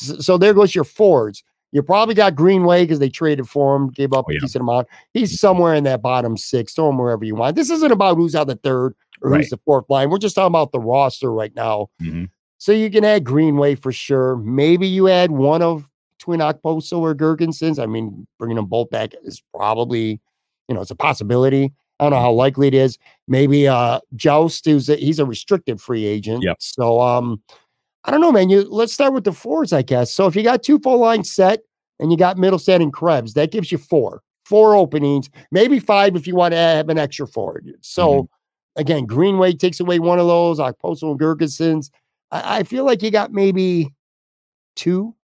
S- 0.01 0.25
So, 0.25 0.39
there 0.39 0.55
goes 0.55 0.75
your 0.75 0.85
forwards. 0.85 1.43
You 1.73 1.83
probably 1.83 2.15
got 2.15 2.35
Greenway 2.35 2.85
because 2.85 2.99
they 2.99 3.11
traded 3.11 3.47
for 3.49 3.77
him, 3.77 3.91
gave 3.91 4.13
up 4.15 4.25
Oh, 4.29 4.31
a 4.31 4.35
yeah. 4.35 4.41
decent 4.41 4.63
amount. 4.63 4.87
He's 5.13 5.39
somewhere 5.39 5.75
in 5.75 5.85
that 5.85 6.01
bottom 6.01 6.37
six. 6.39 6.73
Throw 6.73 6.89
him 6.89 6.97
wherever 6.99 7.25
you 7.25 7.35
want. 7.35 7.57
This 7.57 7.69
isn't 7.71 7.93
about 7.93 8.17
who's 8.17 8.35
on 8.35 8.47
the 8.47 8.57
third 8.57 8.95
or 9.21 9.31
Right. 9.31 9.41
who's 9.43 9.51
the 9.51 9.59
fourth 9.67 9.85
line. 9.91 10.09
We're 10.09 10.17
just 10.19 10.35
talking 10.35 10.47
about 10.47 10.73
the 10.73 10.81
roster 10.81 11.31
right 11.31 11.55
now. 11.55 11.89
Mhm. 12.01 12.31
So 12.59 12.73
you 12.73 12.91
can 12.91 13.05
add 13.05 13.25
Greenway 13.25 13.77
for 13.77 13.93
sure. 13.93 14.37
Maybe 14.37 14.87
you 14.87 15.09
add 15.09 15.31
one 15.31 15.63
of 15.63 15.89
Twin 16.19 16.41
Okposo 16.41 16.99
or 16.99 17.15
Girgensons. 17.15 17.81
I 17.81 17.87
mean, 17.87 18.27
bringing 18.39 18.57
them 18.57 18.67
both 18.67 18.91
back 18.91 19.13
is 19.23 19.43
probably, 19.55 20.21
you 20.69 20.75
know, 20.75 20.81
it's 20.81 20.91
a 20.91 20.97
possibility. 20.97 21.73
I 22.01 22.05
don't 22.05 22.13
know 22.13 22.21
how 22.21 22.33
likely 22.33 22.69
it 22.69 22.75
is. 22.75 22.99
Maybe 23.27 23.67
uh 23.67 24.01
Jost, 24.15 24.65
who's 24.65 24.89
a, 24.89 24.97
he's 24.97 25.19
a 25.19 25.25
restricted 25.25 25.81
free 25.81 26.05
agent. 26.05 26.43
Yep. 26.45 26.57
So 26.61 27.01
um, 27.01 27.41
I 28.05 28.11
don't 28.11 28.21
know, 28.21 28.33
man. 28.33 28.51
You 28.51 28.63
let's 28.63 28.93
start 28.93 29.13
with 29.13 29.25
the 29.25 29.33
fours, 29.33 29.73
I 29.73 29.83
guess. 29.83 30.13
So 30.13 30.27
if 30.27 30.37
you 30.37 30.43
got 30.43 30.63
two 30.63 30.79
full 30.79 30.99
line 30.99 31.25
set 31.25 31.61
and 32.01 32.11
you 32.11 32.19
got 32.19 32.37
Mittelstadt 32.37 32.83
and 32.83 32.93
Krebs, 32.93 33.35
that 33.35 33.51
gives 33.51 33.71
you 33.71 33.79
four, 33.79 34.23
four 34.45 34.75
openings, 34.75 35.29
maybe 35.51 35.79
five 35.79 36.17
if 36.17 36.27
you 36.27 36.35
want 36.35 36.53
to 36.53 36.59
have 36.59 36.89
an 36.89 36.99
extra 36.99 37.27
forward. 37.27 37.73
So 37.81 38.29
again, 38.77 39.05
Greenway 39.05 39.55
takes 39.55 39.81
away 39.81 39.99
one 39.99 40.19
of 40.19 40.27
those, 40.27 40.59
Okposo 40.59 41.11
and 41.11 41.21
Girgensons. 41.21 41.91
I, 42.31 42.59
I 42.59 42.63
feel 42.63 42.85
like 42.85 43.03
you 43.03 43.11
got 43.11 43.33
maybe 43.33 43.93
two 44.77 45.15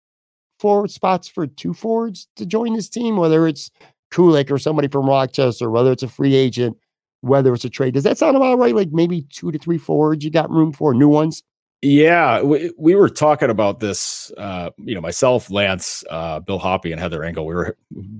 forward 0.58 0.90
spots 0.90 1.28
for 1.28 1.46
two 1.46 1.74
forwards 1.74 2.26
to 2.36 2.46
join 2.46 2.74
this 2.74 2.88
team, 2.88 3.16
whether 3.16 3.46
it's 3.46 3.70
Kulich 4.12 4.50
or 4.50 4.58
somebody 4.58 4.88
from 4.88 5.08
Rochester, 5.08 5.70
whether 5.70 5.92
it's 5.92 6.02
a 6.02 6.08
free 6.08 6.34
agent, 6.34 6.76
whether 7.20 7.52
it's 7.52 7.64
a 7.64 7.70
trade. 7.70 7.94
Does 7.94 8.04
that 8.04 8.18
sound 8.18 8.36
about 8.36 8.58
right? 8.58 8.74
Like 8.74 8.90
maybe 8.92 9.22
two 9.30 9.50
to 9.50 9.58
three 9.58 9.78
forwards 9.78 10.24
you 10.24 10.30
got 10.30 10.50
room 10.50 10.72
for 10.72 10.94
new 10.94 11.08
ones? 11.08 11.42
Yeah, 11.82 12.40
we, 12.40 12.72
we 12.78 12.94
were 12.94 13.10
talking 13.10 13.50
about 13.50 13.80
this. 13.80 14.32
Uh, 14.38 14.70
you 14.78 14.94
know, 14.94 15.02
myself, 15.02 15.50
Lance, 15.50 16.02
uh, 16.08 16.40
Bill 16.40 16.58
Hoppe, 16.58 16.90
and 16.90 16.98
Heather 16.98 17.22
Engel. 17.22 17.44
We 17.44 17.54
were 17.54 17.76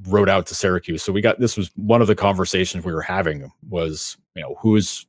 rode 0.07 0.29
out 0.29 0.47
to 0.49 0.55
Syracuse, 0.55 1.03
so 1.03 1.13
we 1.13 1.23
got 1.23 1.41
this 1.41 1.57
was 1.57 1.71
one 1.77 2.03
of 2.03 2.07
the 2.07 2.15
conversations 2.15 2.85
we 2.85 2.93
were 2.93 3.01
having 3.01 3.51
was 3.67 4.19
you 4.35 4.43
know 4.43 4.57
who's 4.61 5.07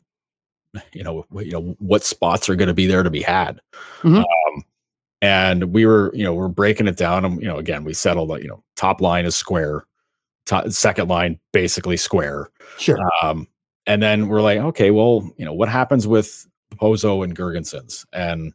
you 0.94 1.04
know 1.04 1.26
you 1.34 1.52
know 1.52 1.76
what 1.80 2.04
spots 2.04 2.50
are 2.50 2.56
going 2.56 2.68
to 2.68 2.74
be 2.74 2.88
there 2.88 3.04
to 3.04 3.10
be 3.10 3.22
had, 3.22 3.60
Mhm. 4.04 4.20
um, 4.24 4.64
and 5.22 5.74
we 5.74 5.86
were 5.86 6.12
you 6.16 6.24
know 6.24 6.34
we're 6.34 6.48
breaking 6.48 6.88
it 6.88 6.98
down. 6.98 7.26
And 7.26 7.42
you 7.42 7.48
know, 7.48 7.58
again, 7.58 7.84
we 7.84 7.94
settled 7.94 8.30
that 8.32 8.42
you 8.42 8.48
know 8.48 8.64
top 8.76 9.02
line 9.02 9.26
is 9.26 9.36
square, 9.36 9.86
top, 10.46 10.70
second 10.70 11.08
line 11.08 11.40
basically 11.54 11.98
square, 11.98 12.50
Sure. 12.78 12.98
um, 13.22 13.48
and 13.88 14.02
then 14.02 14.28
we're 14.28 14.42
like, 14.42 14.60
okay, 14.60 14.92
well, 14.92 15.30
you 15.38 15.46
know, 15.46 15.54
what 15.54 15.70
happens 15.70 16.08
with 16.08 16.48
Pozo 16.76 17.24
and 17.24 17.36
Girgensons? 17.36 18.06
And 18.14 18.54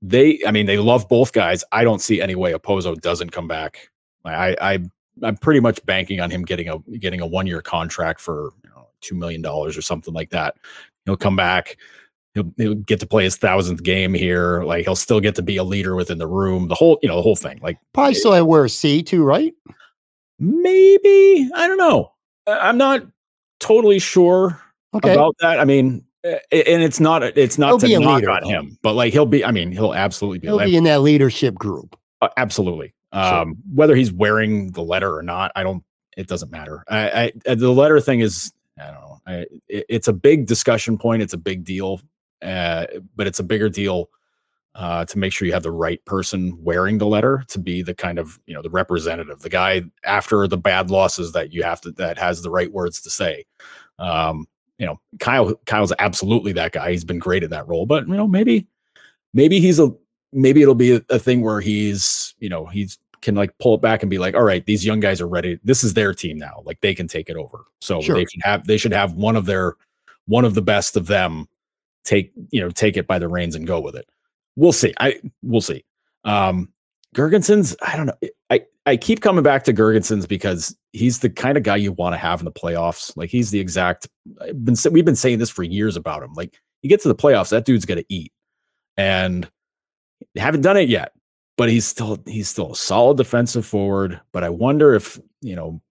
they, 0.00 0.38
I 0.46 0.52
mean, 0.52 0.66
they 0.66 0.78
love 0.78 1.08
both 1.08 1.32
guys. 1.32 1.64
I 1.72 1.82
don't 1.82 2.00
see 2.00 2.20
any 2.20 2.36
way 2.36 2.52
Okposo 2.52 3.00
doesn't 3.00 3.32
come 3.32 3.48
back. 3.48 3.90
I, 4.24 4.56
I, 4.60 4.78
I'm 5.24 5.36
pretty 5.36 5.58
much 5.58 5.84
banking 5.86 6.20
on 6.20 6.30
him 6.30 6.44
getting 6.44 6.68
a 6.68 6.78
getting 6.98 7.20
a 7.20 7.26
one 7.26 7.48
year 7.48 7.60
contract 7.62 8.20
for 8.20 8.52
you 8.62 8.70
know, 8.70 8.86
two 9.00 9.16
million 9.16 9.42
dollars 9.42 9.76
or 9.76 9.82
something 9.82 10.14
like 10.14 10.30
that. 10.30 10.54
He'll 11.08 11.16
come 11.16 11.36
back. 11.36 11.76
He'll, 12.34 12.52
he'll 12.56 12.74
get 12.74 13.00
to 13.00 13.06
play 13.06 13.24
his 13.24 13.36
thousandth 13.36 13.82
game 13.82 14.14
here. 14.14 14.62
Like 14.62 14.84
he'll 14.84 14.94
still 14.94 15.20
get 15.20 15.34
to 15.36 15.42
be 15.42 15.56
a 15.56 15.64
leader 15.64 15.96
within 15.96 16.18
the 16.18 16.26
room. 16.26 16.68
The 16.68 16.74
whole, 16.74 16.98
you 17.02 17.08
know, 17.08 17.16
the 17.16 17.22
whole 17.22 17.34
thing. 17.36 17.58
Like 17.62 17.78
Probably 17.94 18.14
still 18.14 18.46
wear 18.46 18.64
a 18.64 18.68
C 18.68 19.02
too, 19.02 19.24
right? 19.24 19.54
maybe 20.38 21.50
I 21.54 21.66
don't 21.66 21.78
know. 21.78 22.12
I'm 22.46 22.78
not 22.78 23.02
totally 23.60 23.98
sure 23.98 24.60
Okay. 24.94 25.12
about 25.12 25.34
that. 25.40 25.60
I 25.60 25.64
mean, 25.64 26.04
and 26.24 26.38
it's 26.52 27.00
not 27.00 27.22
it's 27.22 27.58
not 27.58 27.68
He'll 27.68 27.78
to 27.78 27.86
be 27.86 27.94
a 27.94 28.00
knock 28.00 28.20
leader, 28.20 28.30
on 28.30 28.42
though. 28.42 28.48
him, 28.48 28.78
but 28.82 28.94
like 28.94 29.12
he'll 29.12 29.26
be. 29.26 29.44
I 29.44 29.50
mean, 29.50 29.70
he'll 29.72 29.94
absolutely 29.94 30.38
be. 30.38 30.46
He'll 30.48 30.58
be 30.58 30.76
in 30.76 30.84
that 30.84 31.02
leadership 31.02 31.54
group. 31.54 31.98
uh, 32.22 32.28
absolutely. 32.36 32.94
Sure. 33.14 33.22
Um, 33.22 33.56
whether 33.74 33.94
he's 33.94 34.12
wearing 34.12 34.70
the 34.72 34.82
letter 34.82 35.14
or 35.16 35.22
not, 35.22 35.52
I 35.56 35.62
don't. 35.62 35.82
It 36.16 36.26
doesn't 36.26 36.50
matter. 36.50 36.84
I, 36.88 37.32
I 37.46 37.54
the 37.54 37.70
letter 37.72 38.00
thing 38.00 38.20
is. 38.20 38.52
I 38.78 38.86
don't 38.90 38.94
know. 38.94 39.07
It, 39.28 39.86
it's 39.88 40.08
a 40.08 40.12
big 40.12 40.46
discussion 40.46 40.98
point. 40.98 41.22
It's 41.22 41.34
a 41.34 41.38
big 41.38 41.64
deal, 41.64 42.00
uh, 42.42 42.86
but 43.14 43.26
it's 43.26 43.38
a 43.38 43.44
bigger 43.44 43.68
deal 43.68 44.08
uh, 44.74 45.04
to 45.06 45.18
make 45.18 45.32
sure 45.32 45.46
you 45.46 45.52
have 45.52 45.62
the 45.62 45.70
right 45.70 46.04
person 46.04 46.56
wearing 46.62 46.98
the 46.98 47.06
letter 47.06 47.44
to 47.48 47.58
be 47.58 47.82
the 47.82 47.94
kind 47.94 48.18
of 48.18 48.38
you 48.46 48.54
know 48.54 48.62
the 48.62 48.70
representative, 48.70 49.40
the 49.40 49.48
guy 49.48 49.82
after 50.04 50.46
the 50.46 50.56
bad 50.56 50.90
losses 50.90 51.32
that 51.32 51.52
you 51.52 51.62
have 51.62 51.80
to 51.80 51.90
that 51.92 52.18
has 52.18 52.42
the 52.42 52.50
right 52.50 52.72
words 52.72 53.00
to 53.02 53.10
say. 53.10 53.44
Um, 53.98 54.46
you 54.78 54.86
know, 54.86 55.00
Kyle 55.18 55.54
Kyle's 55.66 55.92
absolutely 55.98 56.52
that 56.52 56.72
guy. 56.72 56.92
He's 56.92 57.04
been 57.04 57.18
great 57.18 57.42
at 57.42 57.50
that 57.50 57.66
role, 57.66 57.86
but 57.86 58.06
you 58.06 58.14
know 58.14 58.28
maybe 58.28 58.68
maybe 59.34 59.58
he's 59.58 59.80
a 59.80 59.90
maybe 60.32 60.62
it'll 60.62 60.74
be 60.74 60.94
a, 60.94 61.02
a 61.10 61.18
thing 61.18 61.42
where 61.42 61.60
he's 61.60 62.34
you 62.38 62.48
know 62.48 62.66
he's 62.66 62.98
can 63.22 63.34
like 63.34 63.56
pull 63.58 63.74
it 63.74 63.82
back 63.82 64.02
and 64.02 64.10
be 64.10 64.18
like 64.18 64.34
all 64.34 64.42
right 64.42 64.66
these 64.66 64.84
young 64.84 65.00
guys 65.00 65.20
are 65.20 65.28
ready 65.28 65.58
this 65.64 65.82
is 65.84 65.94
their 65.94 66.14
team 66.14 66.38
now 66.38 66.62
like 66.64 66.80
they 66.80 66.94
can 66.94 67.06
take 67.08 67.28
it 67.28 67.36
over 67.36 67.64
so 67.80 68.00
Sure. 68.00 68.16
they 68.16 68.24
should 68.24 68.42
have 68.42 68.66
they 68.66 68.76
should 68.76 68.92
have 68.92 69.14
one 69.14 69.36
of 69.36 69.46
their 69.46 69.74
one 70.26 70.44
of 70.44 70.54
the 70.54 70.62
best 70.62 70.96
of 70.96 71.06
them 71.06 71.46
take 72.04 72.32
you 72.50 72.60
know 72.60 72.70
take 72.70 72.96
it 72.96 73.06
by 73.06 73.18
the 73.18 73.28
reins 73.28 73.54
and 73.54 73.66
go 73.66 73.80
with 73.80 73.94
it 73.96 74.08
we'll 74.56 74.72
see 74.72 74.94
i 75.00 75.18
we'll 75.42 75.60
see 75.60 75.84
um 76.24 76.68
Girgensons, 77.14 77.74
I 77.82 77.96
don't 77.96 78.06
know. 78.06 78.28
I, 78.50 78.64
I 78.86 78.96
keep 78.96 79.20
coming 79.22 79.42
back 79.42 79.64
to 79.64 79.72
Girgensons 79.72 80.28
because 80.28 80.76
he's 80.92 81.20
the 81.20 81.30
kind 81.30 81.56
of 81.56 81.62
guy 81.62 81.76
you 81.76 81.92
want 81.92 82.12
to 82.14 82.18
have 82.18 82.40
in 82.40 82.44
the 82.44 82.52
playoffs. 82.52 83.16
Like 83.16 83.30
he's 83.30 83.50
the 83.50 83.58
exact. 83.58 84.08
I've 84.40 84.64
been 84.64 84.76
we've 84.90 85.04
been 85.04 85.16
saying 85.16 85.38
this 85.38 85.50
for 85.50 85.62
years 85.62 85.96
about 85.96 86.22
him. 86.22 86.34
Like 86.34 86.60
you 86.82 86.90
get 86.90 87.00
to 87.02 87.08
the 87.08 87.14
playoffs, 87.14 87.48
that 87.50 87.64
dude's 87.64 87.86
gonna 87.86 88.04
eat, 88.08 88.32
and 88.96 89.48
haven't 90.36 90.60
done 90.60 90.76
it 90.76 90.88
yet. 90.88 91.12
But 91.58 91.68
he's 91.68 91.86
still 91.86 92.18
he's 92.26 92.48
still 92.48 92.72
a 92.72 92.76
solid 92.76 93.18
defensive 93.18 93.66
forward. 93.66 94.18
But 94.32 94.44
I 94.44 94.48
wonder 94.48 94.94
if 94.94 95.20
you 95.42 95.54
know, 95.56 95.82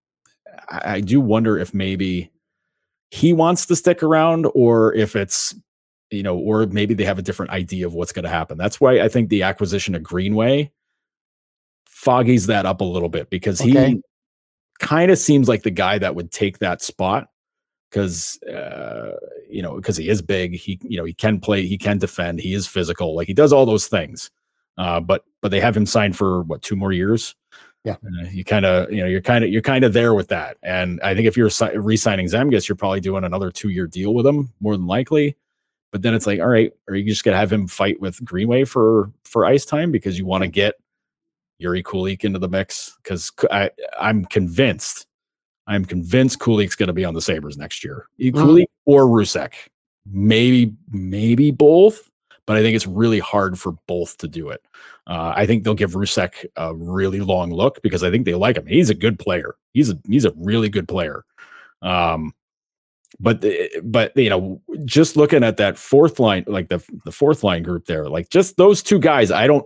I, 0.69 0.95
I 0.95 1.01
do 1.01 1.21
wonder 1.21 1.59
if 1.59 1.73
maybe 1.75 2.31
he 3.11 3.33
wants 3.33 3.67
to 3.67 3.75
stick 3.75 4.01
around, 4.01 4.47
or 4.55 4.95
if 4.95 5.15
it's 5.15 5.53
you 6.09 6.23
know, 6.23 6.37
or 6.37 6.65
maybe 6.65 6.93
they 6.95 7.03
have 7.03 7.19
a 7.19 7.21
different 7.21 7.51
idea 7.51 7.85
of 7.85 7.93
what's 7.93 8.13
going 8.13 8.23
to 8.23 8.29
happen. 8.29 8.57
That's 8.57 8.81
why 8.81 9.01
I 9.01 9.09
think 9.09 9.29
the 9.29 9.43
acquisition 9.43 9.93
of 9.93 10.01
Greenway 10.01 10.71
foggies 11.87 12.47
that 12.47 12.65
up 12.65 12.81
a 12.81 12.85
little 12.85 13.09
bit 13.09 13.29
because 13.29 13.59
Okay. 13.61 13.89
he 13.89 14.01
kind 14.79 15.11
of 15.11 15.17
seems 15.17 15.47
like 15.49 15.63
the 15.63 15.71
guy 15.71 15.97
that 15.97 16.15
would 16.15 16.31
take 16.31 16.59
that 16.59 16.81
spot 16.81 17.27
because 17.89 18.41
uh, 18.43 19.15
you 19.49 19.61
know 19.61 19.75
because 19.75 19.97
he 19.97 20.07
is 20.07 20.21
big 20.21 20.53
he 20.55 20.79
you 20.83 20.97
know 20.97 21.03
he 21.05 21.13
can 21.13 21.39
play 21.39 21.65
he 21.65 21.77
can 21.77 21.97
defend 21.97 22.39
he 22.39 22.53
is 22.53 22.67
physical 22.67 23.15
like 23.15 23.27
he 23.27 23.33
does 23.33 23.51
all 23.51 23.65
those 23.65 23.87
things 23.87 24.29
uh, 24.77 24.99
but 24.99 25.23
but 25.41 25.49
they 25.51 25.59
have 25.59 25.75
him 25.77 25.85
signed 25.85 26.15
for 26.15 26.43
what 26.43 26.61
two 26.61 26.75
more 26.75 26.91
years 26.91 27.35
Yeah. 27.83 27.93
uh, 27.93 28.27
you 28.31 28.43
kind 28.43 28.65
of 28.65 28.91
you 28.91 29.01
know 29.01 29.07
you're 29.07 29.21
kind 29.21 29.43
of 29.43 29.49
you're 29.49 29.61
kind 29.61 29.83
of 29.83 29.93
there 29.93 30.13
with 30.13 30.27
that 30.29 30.57
and 30.63 30.99
i 31.01 31.13
think 31.15 31.27
if 31.27 31.37
you're 31.37 31.49
si- 31.49 31.77
re-signing 31.77 32.27
zemgus 32.27 32.67
you're 32.67 32.75
probably 32.75 32.99
doing 33.01 33.23
another 33.23 33.51
two 33.51 33.69
year 33.69 33.87
deal 33.87 34.13
with 34.13 34.25
him 34.25 34.51
more 34.59 34.75
than 34.77 34.87
likely 34.87 35.35
But 35.91 36.01
then 36.01 36.13
it's 36.13 36.27
like, 36.27 36.41
all 36.41 36.49
right, 36.51 36.71
are 36.89 36.95
you 36.95 37.05
just 37.05 37.23
gonna 37.23 37.37
have 37.37 37.51
him 37.51 37.65
fight 37.67 37.99
with 38.01 38.19
Greenway 38.25 38.65
for 38.65 39.09
for 39.23 39.45
ice 39.45 39.65
time 39.65 39.89
because 39.91 40.19
you 40.19 40.25
want 40.27 40.43
to 40.43 40.49
get 40.49 40.75
Jiri 41.61 41.81
Kulich 41.81 42.25
into 42.25 42.39
the 42.39 42.49
mix? 42.49 42.97
Because 43.01 43.31
I 43.49 43.71
I'm 43.97 44.25
convinced, 44.25 45.07
I'm 45.65 45.85
convinced 45.85 46.39
Kulich's 46.39 46.75
gonna 46.75 46.91
be 46.93 47.05
on 47.05 47.13
the 47.13 47.21
Sabres 47.21 47.57
next 47.57 47.83
year. 47.85 48.07
E- 48.19 48.31
Mhm. 48.33 48.43
Kulich 48.43 48.67
or 48.85 49.05
Rousek, 49.07 49.53
maybe 50.05 50.73
maybe 50.91 51.51
both, 51.51 52.11
but 52.47 52.57
I 52.57 52.63
think 52.63 52.75
it's 52.75 52.87
really 52.87 53.19
hard 53.19 53.59
for 53.59 53.73
both 53.87 54.17
to 54.19 54.27
do 54.27 54.49
it. 54.49 54.65
Uh, 55.05 55.33
I 55.35 55.45
think 55.45 55.63
they'll 55.63 55.75
give 55.75 55.91
Rousek 55.91 56.45
a 56.55 56.73
really 56.73 57.19
long 57.19 57.51
look 57.51 57.79
because 57.83 58.03
I 58.03 58.09
think 58.09 58.25
they 58.25 58.33
like 58.33 58.57
him. 58.57 58.65
He's 58.65 58.89
a 58.89 58.95
good 58.95 59.19
player. 59.19 59.55
He's 59.73 59.91
a 59.91 59.99
he's 60.07 60.25
a 60.25 60.33
really 60.35 60.69
good 60.69 60.87
player. 60.87 61.25
Um, 61.83 62.33
but 63.19 63.41
the, 63.41 63.69
but 63.83 64.15
you 64.15 64.29
know, 64.29 64.61
just 64.85 65.17
looking 65.17 65.43
at 65.43 65.57
that 65.57 65.77
fourth 65.77 66.19
line, 66.19 66.45
like 66.47 66.69
the 66.69 66.83
the 67.03 67.11
fourth 67.11 67.43
line 67.43 67.63
group 67.63 67.85
there, 67.85 68.09
like 68.09 68.29
just 68.29 68.57
those 68.57 68.81
two 68.81 68.99
guys, 68.99 69.29
I 69.29 69.45
don't 69.45 69.65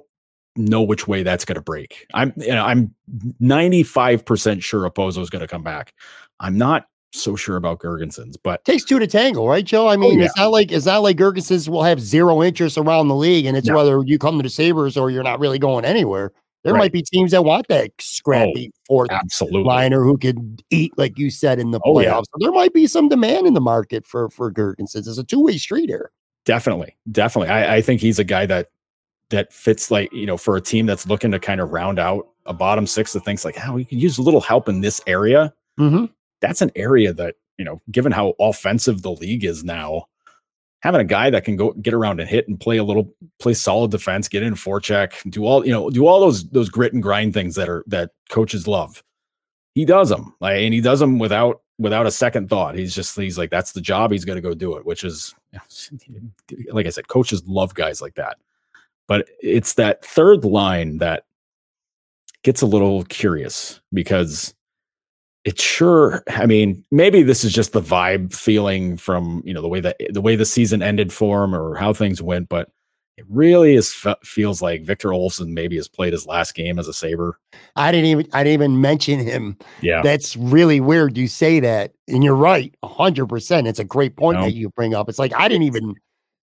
know 0.56 0.82
which 0.82 1.08
way 1.08 1.24
that's 1.24 1.46
going 1.46 1.56
to 1.56 1.62
break. 1.62 2.08
I'm 2.14 2.34
you 2.36 2.50
know 2.50 2.66
I'm 2.66 2.96
95 3.40 4.26
percent 4.26 4.64
sure 4.64 4.90
Okposo 4.90 5.22
is 5.22 5.30
going 5.30 5.42
to 5.42 5.48
come 5.48 5.64
back. 5.64 5.94
I'm 6.40 6.58
not 6.58 6.88
so 7.14 7.36
sure 7.36 7.56
about 7.58 7.80
Girgensons, 7.80 8.36
but 8.42 8.64
Takes 8.66 8.84
two 8.86 9.00
to 9.00 9.08
tangle, 9.08 9.48
right, 9.48 9.66
Joe? 9.66 9.88
I 9.88 9.98
mean, 9.98 10.14
Oh, 10.18 10.20
yeah. 10.20 10.26
it's 10.26 10.38
not 10.38 10.52
like 10.52 10.72
it's 10.72 10.86
not 10.86 11.04
like 11.04 11.18
Girgensons 11.18 11.68
will 11.68 11.84
have 11.84 12.00
zero 12.00 12.42
interest 12.42 12.78
around 12.78 13.08
the 13.10 13.16
league, 13.16 13.46
and 13.46 13.58
it's 13.58 13.68
No. 13.68 13.76
whether 13.76 14.02
you 14.06 14.18
come 14.18 14.38
to 14.38 14.44
the 14.44 14.50
Sabres 14.50 14.96
or 14.98 15.12
you're 15.12 15.24
not 15.24 15.40
really 15.40 15.60
going 15.60 15.86
anywhere. 15.86 16.32
There 16.64 16.74
Right. 16.74 16.80
might 16.80 16.92
be 16.92 17.02
teams 17.02 17.32
that 17.32 17.44
want 17.44 17.68
that 17.70 17.90
scrappy 18.00 18.72
fourth 18.88 19.10
absolutely. 19.12 19.64
liner 19.64 20.04
who 20.04 20.16
could 20.18 20.62
eat, 20.70 20.94
like 20.96 21.18
you 21.18 21.32
said, 21.32 21.58
in 21.60 21.72
the 21.72 21.80
Oh, 21.84 21.96
playoffs. 21.96 22.04
yeah. 22.04 22.18
So 22.20 22.32
there 22.40 22.52
might 22.52 22.72
be 22.74 22.86
some 22.86 23.10
demand 23.10 23.48
in 23.48 23.56
the 23.56 23.62
market 23.62 24.06
for 24.06 24.30
for 24.30 24.52
Girgensons. 24.52 25.08
It's 25.08 25.18
a 25.18 25.24
two 25.24 25.40
way 25.44 25.58
street 25.58 25.90
here. 25.90 26.12
Definitely, 26.46 26.96
definitely. 27.12 27.50
I, 27.50 27.78
I 27.78 27.82
think 27.82 28.00
he's 28.02 28.20
a 28.20 28.24
guy 28.24 28.46
that 28.46 28.70
that 29.32 29.52
fits 29.54 29.90
like 29.92 30.12
you 30.14 30.26
know 30.26 30.38
for 30.38 30.56
a 30.56 30.62
team 30.62 30.86
that's 30.86 31.08
looking 31.08 31.32
to 31.32 31.40
kind 31.40 31.62
of 31.62 31.72
round 31.72 31.98
out 32.00 32.28
a 32.46 32.54
bottom 32.54 32.86
six 32.88 33.14
that 33.14 33.24
thinks 33.26 33.44
like, 33.46 33.56
how 33.56 33.74
we 33.76 33.86
could 33.86 34.02
use 34.02 34.18
a 34.18 34.22
little 34.22 34.42
help 34.42 34.68
in 34.70 34.82
this 34.82 35.02
area. 35.08 35.54
Mm-hmm. 35.80 36.06
That's 36.42 36.62
an 36.62 36.72
area 36.76 37.14
that 37.14 37.36
you 37.58 37.66
know, 37.66 37.82
given 37.92 38.12
how 38.12 38.34
offensive 38.40 39.04
the 39.04 39.12
league 39.12 39.46
is 39.46 39.64
now, 39.64 40.08
having 40.82 41.02
a 41.02 41.06
guy 41.06 41.30
that 41.30 41.46
can 41.46 41.56
go 41.56 41.74
get 41.74 41.94
around 41.94 42.20
and 42.20 42.28
hit 42.28 42.48
and 42.48 42.60
play 42.60 42.78
a 42.78 42.84
little, 42.84 43.14
play 43.40 43.54
solid 43.54 43.92
defense, 43.92 44.28
get 44.28 44.44
in 44.44 44.56
forecheck, 44.56 45.30
do 45.30 45.46
all 45.46 45.66
you 45.66 45.72
know, 45.72 45.90
do 45.90 46.08
all 46.08 46.20
those 46.20 46.50
those 46.50 46.70
grit 46.70 46.94
and 46.94 47.04
grind 47.04 47.34
things 47.34 47.56
that 47.56 47.70
are 47.70 47.84
that 47.88 48.12
coaches 48.30 48.68
love. 48.68 49.04
He 49.74 49.86
does 49.86 50.10
them, 50.10 50.36
like, 50.42 50.58
and 50.58 50.74
he 50.74 50.82
does 50.82 51.00
them 51.00 51.20
without 51.20 51.62
without 51.78 52.08
a 52.08 52.12
second 52.12 52.50
thought. 52.50 52.76
He's 52.76 52.96
just 52.96 53.16
he's 53.16 53.38
like 53.38 53.50
that's 53.50 53.72
the 53.72 53.82
job. 53.82 54.12
He's 54.12 54.26
going 54.26 54.38
to 54.38 54.42
go 54.42 54.54
do 54.54 54.76
it, 54.78 54.86
which 54.86 55.04
is 55.04 55.36
like 56.72 56.88
I 56.88 56.90
said, 56.90 57.08
coaches 57.08 57.44
love 57.46 57.74
guys 57.74 58.02
like 58.02 58.16
that. 58.16 58.38
But 59.08 59.30
it's 59.42 59.74
that 59.76 60.04
third 60.06 60.46
line 60.46 60.98
that 61.00 61.26
gets 62.44 62.62
a 62.62 62.66
little 62.66 63.04
curious 63.06 63.82
because 63.94 64.54
it 65.44 65.60
sure 65.60 66.24
i 66.30 66.46
mean 66.46 66.84
maybe 66.92 67.24
this 67.24 67.44
is 67.44 67.52
just 67.54 67.74
the 67.74 67.82
vibe 67.82 68.34
feeling 68.34 68.96
from 68.98 69.42
you 69.46 69.54
know 69.54 69.62
the 69.62 69.68
way 69.68 69.80
that 69.80 69.98
the 70.12 70.22
way 70.22 70.36
the 70.36 70.46
season 70.46 70.82
ended 70.82 71.12
for 71.12 71.44
him 71.44 71.56
or 71.56 71.76
how 71.76 71.92
things 71.94 72.22
went 72.22 72.48
but 72.50 72.70
it 73.18 73.26
really 73.30 73.76
is 73.76 73.94
feels 74.24 74.62
like 74.62 74.84
victor 74.84 75.10
Olofsson 75.10 75.50
maybe 75.50 75.76
has 75.76 75.88
played 75.88 76.14
his 76.14 76.26
last 76.26 76.56
game 76.56 76.80
as 76.80 76.88
a 76.88 76.94
Sabre 76.94 77.38
I 77.76 77.92
didn't 77.92 78.06
even 78.08 78.28
I 78.34 78.44
didn't 78.44 78.54
even 78.54 78.82
mention 78.82 79.20
him. 79.20 79.58
yeah 79.82 80.02
That's 80.02 80.36
really 80.38 80.80
weird. 80.80 81.18
You 81.18 81.28
say 81.28 81.60
that, 81.60 81.94
and 82.08 82.24
you're 82.24 82.36
right, 82.36 82.74
hundred 82.84 83.28
percent. 83.28 83.68
It's 83.68 83.80
a 83.80 83.84
great 83.84 84.16
point 84.16 84.40
No. 84.40 84.46
that 84.46 84.54
you 84.54 84.70
bring 84.70 84.94
up. 84.96 85.08
It's 85.10 85.20
like 85.20 85.34
I 85.36 85.48
didn't 85.48 85.64
even 85.64 85.94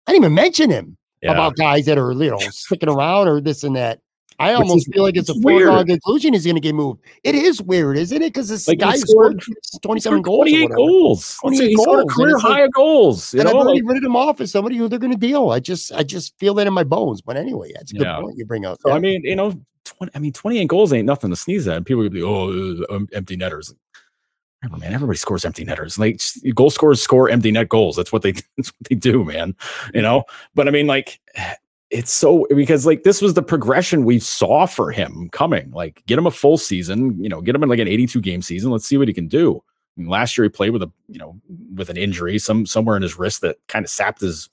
I 0.07 0.11
didn't 0.13 0.23
even 0.25 0.33
mention 0.35 0.69
him 0.69 0.97
yeah 1.21 1.31
about 1.31 1.55
guys 1.57 1.85
that 1.85 1.97
are 1.97 2.11
you 2.13 2.31
know 2.31 2.39
sticking 2.39 2.89
around 2.89 3.27
or 3.27 3.39
this 3.41 3.63
and 3.63 3.75
that. 3.75 3.99
I 4.39 4.53
almost 4.53 4.87
is- 4.87 4.93
feel 4.93 5.03
like 5.03 5.15
it's 5.17 5.29
a 5.29 5.39
foregone 5.41 5.85
conclusion 5.87 6.33
he's 6.33 6.43
going 6.45 6.55
to 6.55 6.61
get 6.61 6.75
moved. 6.75 7.01
It 7.23 7.35
is 7.35 7.61
weird, 7.61 7.97
isn't 7.97 8.15
it? 8.21 8.33
Because 8.33 8.49
this 8.49 8.67
Like, 8.67 8.79
guy 8.79 8.95
scored- 8.95 9.41
scored 9.63 9.81
27 9.83 10.23
Scored 10.23 10.25
goals. 10.25 10.49
28 10.49 10.69
goals 10.75 11.37
28 11.41 11.67
he 11.69 11.73
scored 11.75 11.87
goals, 11.99 12.11
a 12.11 12.15
career 12.15 12.35
it's 12.35 12.43
like- 12.43 12.63
of 12.65 12.71
goals 12.73 13.33
you 13.33 13.39
and 13.39 13.49
I've 13.49 13.55
already 13.55 13.81
like- 13.81 13.89
written 13.89 14.05
him 14.05 14.15
off 14.15 14.41
as 14.41 14.51
somebody 14.51 14.77
who 14.77 14.87
they're 14.87 14.99
going 14.99 15.13
to 15.13 15.17
deal. 15.17 15.49
I 15.51 15.59
just, 15.59 15.91
I 15.93 16.03
just 16.03 16.37
feel 16.39 16.53
that 16.55 16.67
in 16.67 16.73
my 16.73 16.83
bones. 16.83 17.21
But 17.21 17.37
anyway, 17.37 17.71
that's 17.75 17.91
a 17.91 17.95
good 17.95 18.03
Yeah. 18.05 18.19
point 18.21 18.37
you 18.37 18.45
bring 18.45 18.65
up. 18.65 18.79
so 18.81 18.89
Yeah. 18.89 18.95
i 18.95 18.99
mean 18.99 19.21
you 19.23 19.35
know 19.35 19.53
20, 19.85 20.11
i 20.15 20.19
mean 20.19 20.31
28 20.33 20.67
goals 20.67 20.93
ain't 20.93 21.05
nothing 21.05 21.29
to 21.29 21.35
sneeze 21.35 21.67
at 21.67 21.85
people 21.85 22.03
could 22.03 22.13
be 22.13 22.23
oh 22.23 22.49
uh, 22.89 22.99
empty 23.13 23.35
netters 23.35 23.73
Whatever, 24.61 24.79
man 24.79 24.93
everybody 24.93 25.17
scores 25.17 25.43
empty 25.43 25.65
netters 25.65 25.99
like 25.99 26.21
goal 26.55 26.69
scorers 26.69 27.01
score 27.01 27.29
empty 27.29 27.51
net 27.51 27.67
goals 27.67 27.97
that's 27.97 28.13
what 28.13 28.21
they 28.21 28.31
that's 28.57 28.69
what 28.69 28.87
they 28.89 28.95
do 28.95 29.25
man 29.25 29.55
you 29.93 30.01
know 30.01 30.23
but 30.55 30.69
i 30.69 30.71
mean 30.71 30.87
like 30.87 31.19
it's 31.93 32.11
so 32.11 32.47
because 32.49 32.87
like 32.87 33.03
this 33.03 33.21
was 33.21 33.35
the 33.35 33.43
progression 33.43 34.03
we 34.03 34.17
saw 34.17 34.65
for 34.65 34.91
him 34.91 35.29
coming 35.31 35.69
like 35.71 36.03
get 36.07 36.17
him 36.17 36.25
a 36.25 36.31
full 36.31 36.57
season 36.57 37.21
you 37.21 37.29
know 37.29 37.39
get 37.39 37.53
him 37.53 37.61
in 37.61 37.69
like 37.69 37.79
an 37.79 37.87
82 37.87 38.19
game 38.19 38.41
season 38.41 38.71
let's 38.71 38.85
see 38.85 38.97
what 38.97 39.07
he 39.07 39.13
can 39.13 39.27
do. 39.27 39.63
Last 39.95 40.35
year 40.35 40.43
he 40.43 40.49
played 40.49 40.71
with 40.71 40.81
a 40.81 40.91
you 41.07 41.19
know 41.19 41.39
with 41.75 41.91
an 41.91 41.97
injury 41.97 42.39
some 42.39 42.65
somewhere 42.65 42.97
in 42.97 43.03
his 43.03 43.19
wrist 43.19 43.41
that 43.41 43.57
kind 43.67 43.85
of 43.85 43.91
sapped 43.91 44.21
his 44.21 44.49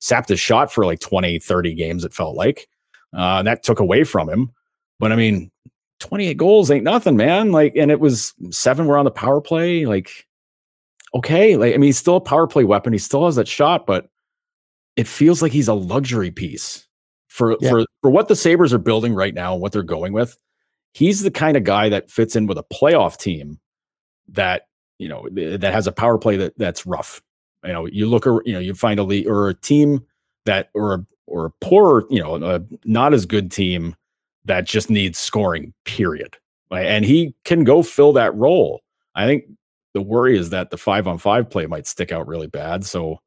sapped 0.00 0.28
his 0.28 0.40
shot 0.40 0.72
for 0.72 0.84
like 0.84 0.98
20 0.98 1.38
30 1.38 1.74
games 1.74 2.04
it 2.04 2.12
felt 2.12 2.34
like. 2.34 2.68
Uh 3.16 3.38
and 3.38 3.46
that 3.46 3.62
took 3.62 3.78
away 3.78 4.02
from 4.02 4.28
him. 4.28 4.50
But 4.98 5.12
i 5.12 5.16
mean 5.16 5.52
28 6.00 6.36
goals 6.38 6.72
ain't 6.72 6.84
nothing 6.84 7.16
man. 7.16 7.52
Like 7.52 7.76
and 7.76 7.92
it 7.92 8.00
was 8.00 8.34
seven 8.50 8.86
were 8.86 8.98
on 8.98 9.04
the 9.04 9.12
power 9.12 9.40
play 9.40 9.86
like 9.86 10.26
okay. 11.14 11.56
Like 11.56 11.72
i 11.72 11.76
mean 11.76 11.88
he's 11.88 11.98
still 11.98 12.16
a 12.16 12.20
power 12.20 12.48
play 12.48 12.64
weapon. 12.64 12.92
He 12.92 12.98
still 12.98 13.26
has 13.26 13.36
that 13.36 13.46
shot 13.46 13.86
but 13.86 14.10
it 15.00 15.06
feels 15.06 15.40
like 15.40 15.52
he's 15.52 15.68
a 15.68 15.74
luxury 15.74 16.30
piece 16.30 16.86
for 17.28 17.56
Yeah. 17.60 17.70
for 17.70 17.84
for 18.02 18.10
what 18.10 18.28
the 18.28 18.36
sabres 18.36 18.72
are 18.74 18.78
building 18.78 19.14
right 19.14 19.34
now 19.34 19.52
and 19.54 19.62
what 19.62 19.72
they're 19.72 19.82
going 19.82 20.12
with. 20.12 20.36
He's 20.92 21.22
the 21.22 21.30
kind 21.30 21.56
of 21.56 21.64
guy 21.64 21.88
that 21.88 22.10
fits 22.10 22.36
in 22.36 22.46
with 22.46 22.58
a 22.58 22.64
playoff 22.64 23.16
team 23.16 23.58
that 24.28 24.62
you 24.98 25.08
know 25.08 25.26
that 25.32 25.72
has 25.72 25.86
a 25.86 25.92
power 25.92 26.18
play 26.18 26.36
that 26.36 26.52
that's 26.58 26.84
rough. 26.86 27.22
You 27.64 27.72
know 27.72 27.86
you 27.86 28.06
look 28.06 28.26
ar- 28.26 28.42
you 28.44 28.52
know 28.52 28.58
you 28.58 28.74
find 28.74 29.00
a 29.00 29.04
league 29.04 29.26
or 29.26 29.48
a 29.48 29.54
team 29.54 30.04
that 30.44 30.68
or 30.74 30.94
a 30.94 31.06
or 31.26 31.46
a 31.46 31.50
poor 31.60 32.04
you 32.10 32.20
know 32.22 32.34
a 32.36 32.60
not 32.84 33.14
as 33.14 33.24
good 33.26 33.50
team 33.50 33.94
that 34.44 34.66
just 34.66 34.90
needs 34.90 35.18
scoring 35.18 35.72
period. 35.84 36.36
And 36.72 37.04
he 37.04 37.34
can 37.44 37.64
go 37.64 37.82
fill 37.82 38.12
that 38.14 38.34
role. 38.34 38.80
I 39.14 39.26
think 39.26 39.44
the 39.94 40.00
worry 40.02 40.38
is 40.38 40.50
that 40.50 40.70
the 40.70 40.76
five 40.78 41.06
on 41.08 41.18
five 41.18 41.50
play 41.50 41.66
might 41.66 41.86
stick 41.86 42.12
out 42.12 42.26
really 42.28 42.46
bad. 42.46 42.84
So 42.84 43.20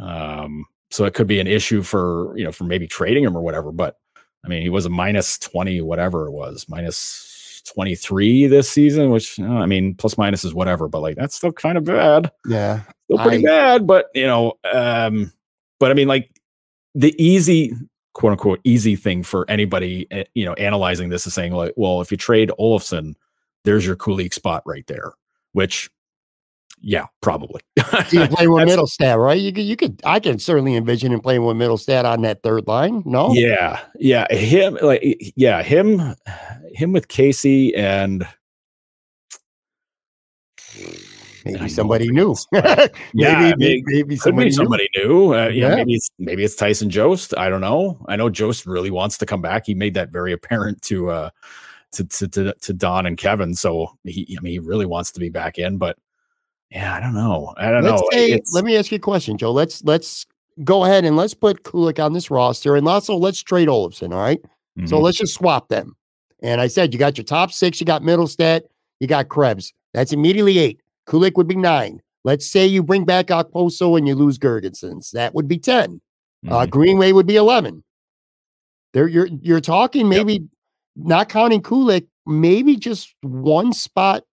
um 0.00 0.64
so 0.90 1.04
it 1.04 1.14
could 1.14 1.26
be 1.26 1.40
an 1.40 1.46
issue 1.46 1.82
for 1.82 2.36
you 2.36 2.44
know 2.44 2.52
for 2.52 2.64
maybe 2.64 2.86
trading 2.86 3.24
him 3.24 3.36
or 3.36 3.40
whatever 3.40 3.72
but 3.72 3.98
i 4.44 4.48
mean 4.48 4.62
he 4.62 4.68
was 4.68 4.86
a 4.86 4.90
minus 4.90 5.38
20 5.38 5.80
whatever 5.80 6.26
it 6.26 6.32
was 6.32 6.66
minus 6.68 7.62
23 7.74 8.46
this 8.46 8.70
season 8.70 9.10
which 9.10 9.38
uh, 9.40 9.44
i 9.44 9.66
mean 9.66 9.94
plus 9.94 10.16
minus 10.16 10.44
is 10.44 10.54
whatever 10.54 10.88
but 10.88 11.00
like 11.00 11.16
that's 11.16 11.34
still 11.34 11.52
kind 11.52 11.76
of 11.76 11.84
bad 11.84 12.30
yeah. 12.46 12.82
still 13.04 13.18
pretty 13.18 13.46
I- 13.46 13.50
bad 13.50 13.86
but 13.86 14.06
you 14.14 14.26
know 14.26 14.54
um 14.72 15.32
but 15.80 15.90
i 15.90 15.94
mean 15.94 16.08
like 16.08 16.30
the 16.94 17.14
easy 17.22 17.72
quote 18.14 18.32
unquote 18.32 18.60
easy 18.64 18.96
thing 18.96 19.22
for 19.22 19.44
anybody 19.50 20.06
eh, 20.10 20.24
you 20.34 20.44
know 20.44 20.54
analyzing 20.54 21.10
this 21.10 21.26
is 21.26 21.34
saying 21.34 21.52
like 21.52 21.74
well 21.76 22.00
if 22.00 22.10
you 22.10 22.16
trade 22.16 22.50
Olofsson 22.58 23.14
there's 23.64 23.84
your 23.84 23.96
Kulich 23.96 24.32
spot 24.32 24.62
right 24.64 24.86
there 24.86 25.12
which 25.52 25.90
yeah 26.80 27.06
probably 27.20 27.60
Do 28.10 28.20
you 28.20 28.28
play 28.28 28.46
with 28.48 28.68
right? 29.00 29.40
You 29.40 29.52
could, 29.52 29.64
you 29.64 29.76
could, 29.76 30.00
I 30.04 30.20
can 30.20 30.38
certainly 30.38 30.76
envision 30.76 31.12
him 31.12 31.20
playing 31.20 31.44
with 31.44 31.56
Mittelstadt 31.56 32.04
on 32.04 32.22
that 32.22 32.42
third 32.42 32.66
line. 32.66 33.02
No, 33.06 33.32
Yeah, 33.32 33.80
yeah, 33.98 34.26
him 34.32 34.78
like 34.82 35.02
yeah, 35.36 35.62
him, 35.62 36.14
him 36.72 36.92
with 36.92 37.08
Casey 37.08 37.74
and 37.74 38.26
maybe 41.44 41.68
somebody 41.68 42.08
new. 42.10 42.34
maybe, 42.52 42.90
Yeah, 43.14 43.54
maybe, 43.56 44.16
somebody, 44.16 44.50
somebody 44.50 44.88
new. 44.96 45.32
Uh, 45.34 45.48
yeah, 45.48 45.68
Yeah. 45.70 45.74
maybe 45.76 45.94
it's 45.94 46.10
maybe 46.18 46.44
it's 46.44 46.56
Tyson 46.56 46.90
Jost. 46.90 47.34
I 47.36 47.48
don't 47.48 47.60
know. 47.60 48.04
I 48.08 48.16
know 48.16 48.28
Jost 48.28 48.66
really 48.66 48.90
wants 48.90 49.18
to 49.18 49.26
come 49.26 49.42
back. 49.42 49.66
He 49.66 49.74
made 49.74 49.94
that 49.94 50.10
very 50.10 50.32
apparent 50.34 50.82
to 50.82 51.10
uh 51.10 51.30
to 51.92 52.04
to 52.04 52.28
to, 52.28 52.52
to 52.52 52.72
Don 52.72 53.06
and 53.06 53.16
Kevin. 53.16 53.54
So 53.54 53.96
he 54.04 54.36
I 54.38 54.42
mean 54.42 54.52
he 54.52 54.58
really 54.58 54.86
wants 54.86 55.12
to 55.12 55.20
be 55.20 55.28
back 55.30 55.58
in, 55.58 55.78
but 55.78 55.96
yeah, 56.70 56.94
I 56.94 57.00
don't 57.00 57.14
know. 57.14 57.54
I 57.56 57.70
don't 57.70 57.84
Let's 57.84 58.00
know. 58.02 58.08
say, 58.12 58.40
let 58.52 58.64
me 58.64 58.76
ask 58.76 58.90
you 58.90 58.96
a 58.96 59.00
question, 59.00 59.38
Joe. 59.38 59.52
Let's 59.52 59.82
let's 59.84 60.26
go 60.64 60.84
ahead 60.84 61.04
and 61.04 61.16
let's 61.16 61.34
put 61.34 61.62
Kulich 61.62 62.02
on 62.02 62.12
this 62.12 62.30
roster, 62.30 62.76
and 62.76 62.88
also 62.88 63.14
let's 63.16 63.42
trade 63.42 63.68
Olofsson. 63.68 64.12
All 64.12 64.20
right? 64.20 64.40
So 64.86 64.98
Mhm. 64.98 65.02
let's 65.02 65.18
just 65.18 65.34
swap 65.34 65.68
them. 65.68 65.96
And 66.42 66.60
I 66.60 66.66
said 66.66 66.92
you 66.92 66.98
got 66.98 67.16
your 67.16 67.24
top 67.24 67.50
six. 67.52 67.80
You 67.80 67.86
got 67.86 68.02
Mittelstadt. 68.02 68.62
You 69.00 69.06
got 69.06 69.28
Krebs. 69.28 69.72
That's 69.94 70.12
immediately 70.12 70.58
eight. 70.58 70.80
Kulich 71.06 71.34
would 71.36 71.48
be 71.48 71.56
nine. 71.56 72.00
Let's 72.24 72.46
say 72.46 72.66
you 72.66 72.82
bring 72.82 73.04
back 73.04 73.26
Okposo 73.28 73.96
and 73.96 74.06
you 74.08 74.14
lose 74.14 74.38
Girgensons. 74.38 75.10
That 75.12 75.34
would 75.34 75.48
be 75.48 75.58
ten. 75.58 76.00
Uh, 76.48 76.66
Mhm. 76.66 76.70
Greenway 76.70 77.12
would 77.12 77.26
be 77.26 77.36
eleven. 77.36 77.82
There, 78.92 79.08
you're 79.08 79.28
you're 79.42 79.60
talking 79.60 80.08
maybe 80.08 80.42
not 80.96 81.28
counting 81.28 81.62
Kulich, 81.62 82.06
maybe 82.26 82.76
just 82.76 83.14
one 83.22 83.72
spot 83.72 84.24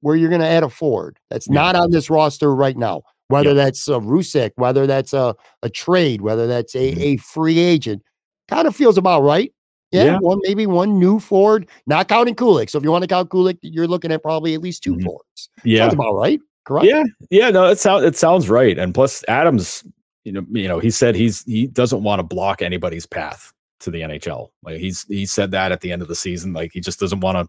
where 0.00 0.16
you're 0.16 0.28
going 0.28 0.40
to 0.40 0.46
add 0.46 0.62
a 0.62 0.68
forward. 0.68 1.18
That's 1.30 1.46
Yeah. 1.48 1.54
not 1.54 1.76
on 1.76 1.90
this 1.90 2.10
roster 2.10 2.54
right 2.54 2.76
now. 2.76 3.02
whether 3.28 3.50
Yep. 3.50 3.56
that's 3.58 3.86
a 3.86 3.92
Rousek, 3.92 4.50
whether 4.56 4.88
that's 4.88 5.12
a, 5.12 5.36
a 5.62 5.70
trade, 5.70 6.20
whether 6.20 6.48
that's 6.48 6.74
a, 6.74 6.92
Mhm. 6.92 6.98
a 7.00 7.16
free 7.18 7.60
agent. 7.60 8.02
Kind 8.48 8.66
of 8.66 8.74
feels 8.74 8.98
about 8.98 9.22
right. 9.22 9.52
Yeah, 9.92 10.04
Yeah. 10.04 10.18
one 10.18 10.40
maybe 10.42 10.66
one 10.66 10.98
new 10.98 11.20
Ford, 11.20 11.68
not 11.86 12.08
counting 12.08 12.34
Kulich. 12.34 12.70
So 12.70 12.78
if 12.78 12.82
you 12.82 12.90
want 12.90 13.02
to 13.02 13.06
count 13.08 13.30
Kulich, 13.30 13.56
you're 13.62 13.86
looking 13.86 14.10
at 14.10 14.24
probably 14.24 14.54
at 14.54 14.60
least 14.60 14.82
2 14.82 14.96
Mhm. 14.96 15.04
Fords. 15.04 15.48
Yeah. 15.62 15.82
Sounds 15.84 15.94
about 15.94 16.14
right. 16.14 16.40
Correct. 16.64 16.86
Yeah, 16.88 17.04
yeah, 17.30 17.50
no, 17.50 17.66
it 17.66 17.78
sounds 17.78 18.04
it 18.04 18.16
sounds 18.16 18.50
right. 18.50 18.76
And 18.76 18.92
plus, 18.92 19.22
Adams, 19.28 19.84
you 20.24 20.32
know, 20.32 20.44
you 20.50 20.66
know, 20.66 20.80
he 20.80 20.90
said 20.90 21.14
he's 21.14 21.44
he 21.44 21.68
doesn't 21.68 22.02
want 22.02 22.18
to 22.18 22.24
block 22.24 22.62
anybody's 22.62 23.06
path 23.06 23.52
to 23.78 23.92
the 23.92 24.00
NHL. 24.02 24.50
Like 24.64 24.78
he's 24.80 25.04
he 25.04 25.24
said 25.24 25.52
that 25.52 25.70
at 25.70 25.82
the 25.82 25.92
end 25.92 26.02
of 26.02 26.08
the 26.08 26.16
season. 26.16 26.52
Like 26.52 26.72
he 26.72 26.80
just 26.80 26.98
doesn't 26.98 27.20
want 27.20 27.38
to 27.38 27.48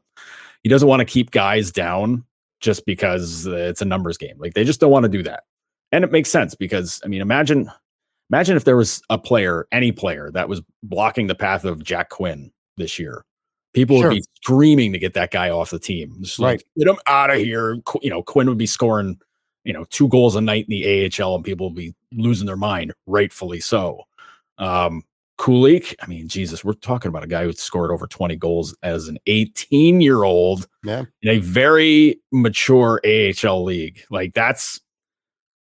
he 0.61 0.69
doesn't 0.69 0.87
want 0.87 0.99
to 0.99 1.05
keep 1.05 1.31
guys 1.31 1.71
down 1.71 2.23
just 2.61 2.85
because 2.85 3.45
it's 3.47 3.81
a 3.81 3.85
numbers 3.85 4.17
game. 4.17 4.35
Like 4.37 4.53
they 4.53 4.63
just 4.63 4.79
don't 4.79 4.91
want 4.91 5.03
to 5.03 5.09
do 5.09 5.23
that. 5.23 5.43
And 5.91 6.03
it 6.03 6.11
makes 6.11 6.29
sense 6.29 6.55
because 6.55 7.01
I 7.03 7.07
mean, 7.07 7.21
imagine 7.21 7.69
imagine 8.29 8.55
if 8.55 8.63
there 8.63 8.77
was 8.77 9.01
a 9.09 9.17
player, 9.17 9.67
any 9.71 9.91
player 9.91 10.31
that 10.31 10.47
was 10.47 10.61
blocking 10.83 11.27
the 11.27 11.35
path 11.35 11.65
of 11.65 11.83
Jack 11.83 12.09
Quinn 12.09 12.51
this 12.77 12.97
year. 12.97 13.25
People 13.73 13.97
Sure. 13.99 14.09
would 14.09 14.15
be 14.15 14.23
screaming 14.41 14.93
to 14.93 14.99
get 14.99 15.13
that 15.15 15.31
guy 15.31 15.49
off 15.49 15.69
the 15.69 15.79
team. 15.79 16.15
Just 16.21 16.39
like, 16.39 16.59
Right. 16.59 16.63
get 16.77 16.87
him 16.87 16.99
out 17.07 17.29
of 17.29 17.37
here. 17.37 17.77
Qu- 17.85 17.99
You 18.01 18.09
know, 18.09 18.21
Quinn 18.23 18.47
would 18.47 18.57
be 18.57 18.65
scoring, 18.65 19.17
you 19.63 19.73
know, 19.73 19.85
two 19.89 20.07
goals 20.09 20.35
a 20.35 20.41
night 20.41 20.65
in 20.67 20.71
the 20.71 20.85
AHL 21.05 21.35
and 21.35 21.43
people 21.43 21.67
would 21.69 21.75
be 21.75 21.93
losing 22.13 22.45
their 22.47 22.57
mind, 22.57 22.93
rightfully 23.07 23.59
so. 23.59 24.03
Um, 24.57 25.03
Kulich, 25.41 25.95
I 25.99 26.05
mean, 26.05 26.27
Jesus, 26.27 26.63
we're 26.63 26.73
talking 26.73 27.09
about 27.09 27.23
a 27.23 27.27
guy 27.27 27.43
who 27.43 27.51
scored 27.51 27.89
over 27.89 28.05
20 28.05 28.35
goals 28.35 28.75
as 28.83 29.07
an 29.07 29.17
18 29.25 29.99
year 29.99 30.21
old 30.21 30.67
Yeah. 30.83 31.05
in 31.23 31.29
a 31.29 31.39
very 31.39 32.21
mature 32.31 33.01
AHL 33.03 33.63
league. 33.63 34.03
Like 34.11 34.35
that's 34.35 34.79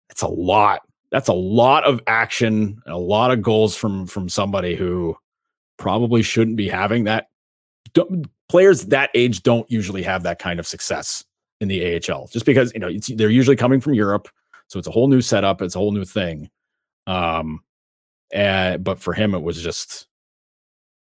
that's 0.10 0.22
a 0.22 0.28
lot. 0.28 0.82
That's 1.12 1.30
a 1.30 1.34
lot 1.34 1.84
of 1.84 2.00
action 2.06 2.80
and 2.86 2.94
a 2.94 2.98
lot 2.98 3.32
of 3.32 3.42
goals 3.42 3.76
from 3.76 4.06
from 4.06 4.30
somebody 4.30 4.76
who 4.76 5.18
probably 5.78 6.22
shouldn't 6.22 6.58
be 6.58 6.70
having 6.70 7.06
that. 7.06 7.30
Players 8.50 8.86
that 8.86 9.10
age 9.16 9.42
don't 9.42 9.70
usually 9.72 10.04
have 10.04 10.22
that 10.24 10.38
kind 10.38 10.60
of 10.60 10.68
success 10.68 11.26
in 11.60 11.70
the 11.70 11.96
AHL 11.96 12.28
just 12.32 12.46
because 12.46 12.72
you 12.76 12.80
know 12.80 12.88
it's, 12.90 13.08
they're 13.16 13.32
usually 13.32 13.56
coming 13.56 13.82
from 13.82 13.96
Europe, 13.96 14.28
so 14.68 14.78
it's 14.78 14.88
a 14.88 14.92
whole 14.92 15.08
new 15.08 15.22
setup, 15.22 15.64
it's 15.64 15.74
a 15.76 15.80
whole 15.80 15.92
new 15.92 16.06
thing. 16.06 16.52
Um, 17.08 17.62
and 18.32 18.84
but 18.84 19.00
for 19.00 19.14
him, 19.14 19.34
it 19.34 19.42
was 19.44 19.62
just 19.62 20.08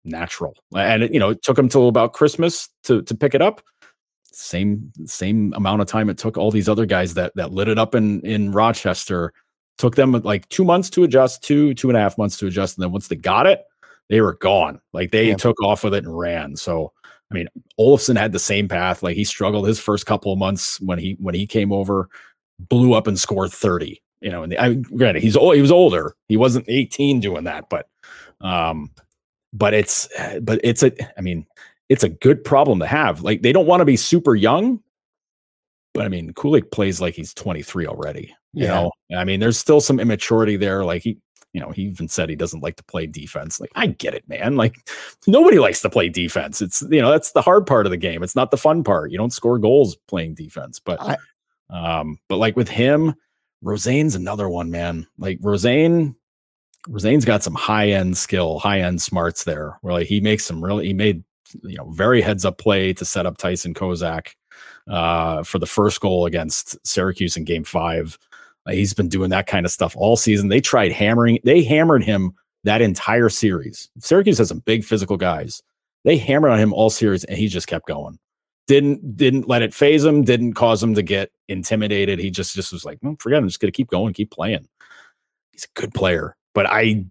natural, 0.05 0.55
and 0.75 1.03
it, 1.03 1.13
you 1.13 1.19
know 1.19 1.29
it 1.29 1.43
took 1.43 1.57
him 1.57 1.69
till 1.69 1.87
about 1.87 2.13
Christmas 2.13 2.69
to 2.83 3.01
to 3.03 3.15
pick 3.15 3.33
it 3.33 3.41
up. 3.41 3.61
Same 4.31 4.91
same 5.05 5.53
amount 5.55 5.81
of 5.81 5.87
time 5.87 6.09
it 6.09 6.17
took 6.17 6.37
all 6.37 6.51
these 6.51 6.67
other 6.69 6.85
guys 6.85 7.13
that 7.13 7.31
that 7.35 7.51
lit 7.51 7.67
it 7.67 7.77
up 7.77 7.95
in 7.95 8.21
in 8.21 8.51
Rochester. 8.51 9.33
Took 9.79 9.95
them 9.95 10.11
like 10.11 10.47
two 10.49 10.63
months 10.63 10.89
to 10.91 11.03
adjust, 11.03 11.43
two 11.43 11.73
two 11.73 11.89
and 11.89 11.97
a 11.97 11.99
half 12.01 12.17
months 12.17 12.37
to 12.39 12.47
adjust, 12.47 12.77
and 12.77 12.83
then 12.83 12.91
once 12.91 13.07
they 13.07 13.15
got 13.15 13.47
it, 13.47 13.61
they 14.09 14.21
were 14.21 14.35
gone. 14.35 14.79
Like 14.93 15.11
they 15.11 15.29
Yeah. 15.29 15.35
took 15.35 15.59
off 15.63 15.83
with 15.83 15.93
it 15.95 16.03
and 16.05 16.17
ran. 16.17 16.55
So 16.55 16.91
I 17.31 17.33
mean, 17.33 17.47
Olofsson 17.79 18.15
had 18.17 18.31
the 18.31 18.39
same 18.39 18.67
path. 18.67 19.01
Like 19.01 19.15
he 19.15 19.23
struggled 19.23 19.67
his 19.67 19.79
first 19.79 20.05
couple 20.05 20.31
of 20.31 20.37
months 20.37 20.79
when 20.81 20.99
he 20.99 21.17
when 21.19 21.33
he 21.33 21.47
came 21.47 21.71
over, 21.71 22.07
blew 22.59 22.93
up 22.93 23.07
and 23.07 23.19
scored 23.19 23.51
thirty. 23.51 24.02
You 24.23 24.31
know, 24.31 24.43
and 24.43 24.51
the, 24.51 24.57
I 24.59 24.73
granted 24.75 25.21
he's 25.21 25.35
old, 25.35 25.55
he 25.55 25.61
was 25.61 25.71
older. 25.71 26.15
He 26.29 26.37
wasn't 26.37 26.65
eighteen 26.69 27.19
doing 27.19 27.43
that, 27.43 27.69
but 27.69 27.87
um, 28.41 28.89
but 29.51 29.73
it's 29.73 30.07
but 30.41 30.59
it's 30.63 30.81
a 30.81 30.91
I 31.17 31.21
mean 31.21 31.45
it's 31.89 32.03
a 32.03 32.09
good 32.09 32.43
problem 32.43 32.79
to 32.79 32.87
have. 32.87 33.21
Like 33.21 33.41
they 33.41 33.51
don't 33.51 33.67
want 33.67 33.81
to 33.81 33.85
be 33.85 33.97
super 33.97 34.33
young, 34.33 34.79
but 35.93 36.05
I 36.05 36.09
mean 36.09 36.31
Kulich 36.33 36.71
plays 36.71 37.01
like 37.01 37.13
he's 37.15 37.33
twenty 37.33 37.61
three 37.61 37.85
already. 37.85 38.33
You 38.53 38.65
Yeah. 38.65 38.69
know, 38.69 38.91
I 39.17 39.25
mean 39.25 39.39
there's 39.39 39.57
still 39.59 39.81
some 39.81 39.99
immaturity 39.99 40.55
there. 40.57 40.85
Like 40.85 41.03
he 41.03 41.17
you 41.51 41.61
know, 41.61 41.69
he 41.69 41.83
even 41.83 42.07
said 42.07 42.29
he 42.29 42.35
doesn't 42.35 42.63
like 42.63 42.77
to 42.77 42.83
play 42.85 43.05
defense. 43.05 43.59
Like, 43.59 43.69
I 43.75 43.85
get 43.85 44.15
it, 44.15 44.27
man. 44.27 44.55
Like, 44.55 44.89
nobody 45.27 45.59
likes 45.59 45.83
to 45.83 45.89
play 45.89 46.09
defense. 46.09 46.63
It's, 46.63 46.81
you 46.89 46.99
know, 46.99 47.11
that's 47.11 47.33
the 47.33 47.43
hard 47.43 47.67
part 47.67 47.85
of 47.85 47.91
the 47.91 47.97
game. 47.97 48.23
It's 48.23 48.35
not 48.35 48.49
the 48.49 48.57
fun 48.57 48.83
part. 48.83 49.11
You 49.11 49.19
don't 49.19 49.31
score 49.31 49.59
goals 49.59 49.95
playing 50.07 50.33
defense. 50.33 50.79
But, 50.79 50.99
I- 50.99 51.17
um, 51.69 52.17
but 52.27 52.37
like 52.37 52.55
with 52.57 52.69
him, 52.69 53.13
Rosén's 53.63 54.15
another 54.15 54.49
one, 54.49 54.69
man. 54.69 55.07
Like, 55.17 55.39
Rosén, 55.39 56.15
Rosén's 56.87 57.25
got 57.25 57.43
some 57.43 57.55
high 57.55 57.89
end 57.89 58.17
skill, 58.17 58.59
high 58.59 58.81
end 58.81 59.01
smarts 59.01 59.45
there 59.45 59.77
where 59.81 59.93
like 59.93 60.07
he 60.07 60.19
makes 60.19 60.45
some 60.45 60.63
really, 60.63 60.87
he 60.87 60.93
made, 60.93 61.23
you 61.63 61.77
know, 61.77 61.89
very 61.91 62.21
heads 62.21 62.45
up 62.45 62.57
play 62.57 62.93
to 62.93 63.05
set 63.05 63.25
up 63.25 63.37
Tyson 63.37 63.73
Kozak 63.73 64.35
uh, 64.89 65.43
for 65.43 65.59
the 65.59 65.65
first 65.65 66.01
goal 66.01 66.25
against 66.25 66.77
Syracuse 66.85 67.37
in 67.37 67.45
game 67.45 67.63
five. 67.63 68.17
Uh, 68.65 68.71
he's 68.71 68.93
been 68.93 69.09
doing 69.09 69.29
that 69.29 69.47
kind 69.47 69.65
of 69.65 69.71
stuff 69.71 69.95
all 69.97 70.17
season. 70.17 70.49
They 70.49 70.61
tried 70.61 70.91
hammering, 70.91 71.39
they 71.43 71.63
hammered 71.63 72.03
him 72.03 72.33
that 72.65 72.81
entire 72.81 73.29
series. 73.29 73.89
Syracuse 73.99 74.37
has 74.37 74.49
some 74.49 74.59
big 74.59 74.83
physical 74.83 75.17
guys. 75.17 75.61
They 76.03 76.17
hammered 76.17 76.51
on 76.51 76.59
him 76.59 76.73
all 76.73 76.89
series 76.89 77.23
and 77.23 77.37
he 77.37 77.47
just 77.47 77.67
kept 77.67 77.87
going. 77.87 78.19
Didn't 78.67 79.17
didn't 79.17 79.47
let 79.47 79.61
it 79.61 79.73
faze 79.73 80.05
him, 80.05 80.23
didn't 80.23 80.53
cause 80.53 80.81
him 80.81 80.95
to 80.95 81.01
get 81.01 81.31
intimidated. 81.49 82.19
He 82.19 82.31
just 82.31 82.55
just 82.55 82.71
was 82.71 82.85
like, 82.85 82.99
"Mm, 83.01 83.21
forget 83.21 83.37
it, 83.37 83.41
I'm 83.41 83.47
just 83.47 83.59
gonna 83.59 83.71
keep 83.71 83.89
going, 83.89 84.13
keep 84.13 84.31
playing. 84.31 84.67
He's 85.51 85.65
a 85.65 85.79
good 85.79 85.93
player, 85.93 86.35
but 86.53 86.65
I 86.65 87.05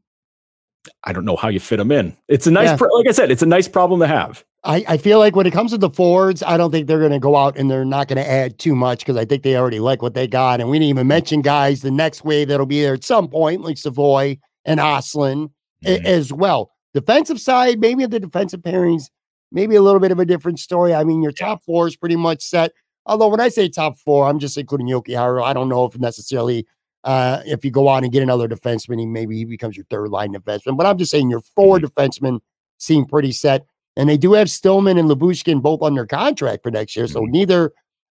I 1.04 1.12
don't 1.12 1.24
know 1.26 1.36
how 1.36 1.48
you 1.48 1.60
fit 1.60 1.78
him 1.78 1.92
in. 1.92 2.16
It's 2.28 2.46
a 2.46 2.50
nice 2.50 2.68
Yeah. 2.70 2.76
pro- 2.76 2.88
like 2.96 3.06
I 3.08 3.12
said, 3.12 3.30
it's 3.30 3.42
a 3.42 3.46
nice 3.46 3.68
problem 3.68 4.00
to 4.00 4.06
have. 4.06 4.44
I, 4.64 4.84
I 4.88 4.96
feel 4.96 5.18
like 5.18 5.34
when 5.36 5.46
it 5.46 5.52
comes 5.52 5.72
to 5.72 5.78
the 5.78 5.90
forwards, 5.90 6.42
I 6.42 6.56
don't 6.56 6.70
think 6.70 6.86
they're 6.86 7.00
going 7.00 7.10
to 7.12 7.18
go 7.18 7.34
out 7.36 7.56
and 7.58 7.68
they're 7.70 7.84
not 7.84 8.06
going 8.08 8.16
to 8.22 8.28
add 8.28 8.58
too 8.60 8.76
much 8.76 9.00
because 9.00 9.16
I 9.16 9.24
think 9.24 9.42
they 9.42 9.56
already 9.56 9.80
like 9.80 10.02
what 10.02 10.14
they 10.14 10.28
got. 10.28 10.60
And 10.60 10.70
we 10.70 10.78
didn't 10.78 10.90
even 10.90 11.06
mention 11.08 11.40
guys 11.42 11.82
the 11.82 11.90
next 11.90 12.24
wave 12.24 12.46
that'll 12.48 12.66
be 12.66 12.80
there 12.80 12.94
at 12.94 13.02
some 13.04 13.26
point, 13.28 13.62
like 13.62 13.76
Savoie 13.76 14.36
and 14.64 14.78
Östlund 14.78 15.50
Mhm. 15.84 16.04
as 16.04 16.32
well. 16.32 16.70
Defensive 16.94 17.40
side, 17.40 17.80
maybe 17.80 18.06
the 18.06 18.20
defensive 18.20 18.60
pairings, 18.60 19.04
maybe 19.52 19.76
a 19.76 19.82
little 19.82 20.00
bit 20.00 20.10
of 20.12 20.18
a 20.18 20.24
different 20.24 20.58
story. 20.58 20.94
I 20.94 21.04
mean, 21.04 21.22
your 21.22 21.32
top 21.32 21.62
four 21.62 21.86
is 21.86 21.96
pretty 21.96 22.16
much 22.16 22.42
set. 22.42 22.72
Although 23.06 23.28
when 23.28 23.40
I 23.40 23.48
say 23.48 23.68
top 23.68 23.98
four, 23.98 24.26
I'm 24.28 24.38
just 24.38 24.56
including 24.56 24.86
Jokiharju. 24.88 25.42
I 25.42 25.52
don't 25.52 25.68
know 25.68 25.84
if 25.84 25.98
necessarily 25.98 26.66
uh, 27.04 27.42
if 27.44 27.64
you 27.64 27.70
go 27.70 27.88
on 27.88 28.04
and 28.04 28.12
get 28.12 28.22
another 28.22 28.48
defenseman, 28.48 29.00
he 29.00 29.06
maybe 29.06 29.36
he 29.36 29.44
becomes 29.44 29.76
your 29.76 29.86
third 29.90 30.10
line 30.10 30.32
defenseman. 30.32 30.76
But 30.76 30.86
I'm 30.86 30.98
just 30.98 31.10
saying 31.10 31.28
your 31.30 31.40
four 31.40 31.78
defensemen 31.78 32.40
seem 32.78 33.04
pretty 33.04 33.32
set. 33.32 33.66
And 33.96 34.08
they 34.08 34.16
do 34.16 34.32
have 34.34 34.48
Stillman 34.48 34.98
and 34.98 35.08
Lyubushkin 35.10 35.60
both 35.60 35.82
under 35.82 36.06
contract 36.06 36.62
for 36.62 36.70
next 36.70 36.96
year. 36.96 37.06
So 37.08 37.20
Mhm. 37.22 37.30
neither 37.30 37.72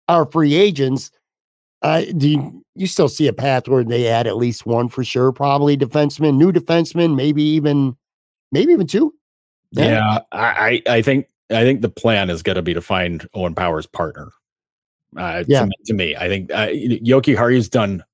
are 0.08 0.26
free 0.26 0.54
agents. 0.54 1.10
Uh, 1.82 2.02
do 2.16 2.28
you, 2.28 2.64
you 2.74 2.86
still 2.88 3.08
see 3.08 3.28
a 3.28 3.32
path 3.32 3.68
where 3.68 3.84
they 3.84 4.08
add 4.08 4.26
at 4.26 4.36
least 4.36 4.66
one 4.66 4.88
for 4.88 5.04
sure, 5.04 5.30
probably 5.30 5.76
defenseman, 5.76 6.36
new 6.36 6.50
defenseman, 6.50 7.14
maybe 7.14 7.42
even 7.42 7.94
maybe 8.50 8.72
even 8.72 8.86
two? 8.86 9.14
Yeah, 9.72 10.20
I, 10.32 10.82
I 10.86 10.96
I 10.96 11.02
think 11.02 11.26
I 11.50 11.62
think 11.62 11.82
the 11.82 11.88
plan 11.90 12.30
is 12.30 12.42
going 12.42 12.56
to 12.56 12.62
be 12.62 12.74
to 12.74 12.80
find 12.80 13.26
Owen 13.34 13.54
Power's 13.54 13.86
partner. 13.86 14.32
Uh, 15.16 15.44
Yeah. 15.46 15.60
to, 15.60 15.66
me- 15.66 15.72
to 15.86 15.94
me, 15.94 16.16
I 16.16 16.28
think 16.28 16.52
uh, 16.52 16.68
Jokiharju's 16.68 17.68
done 17.68 18.04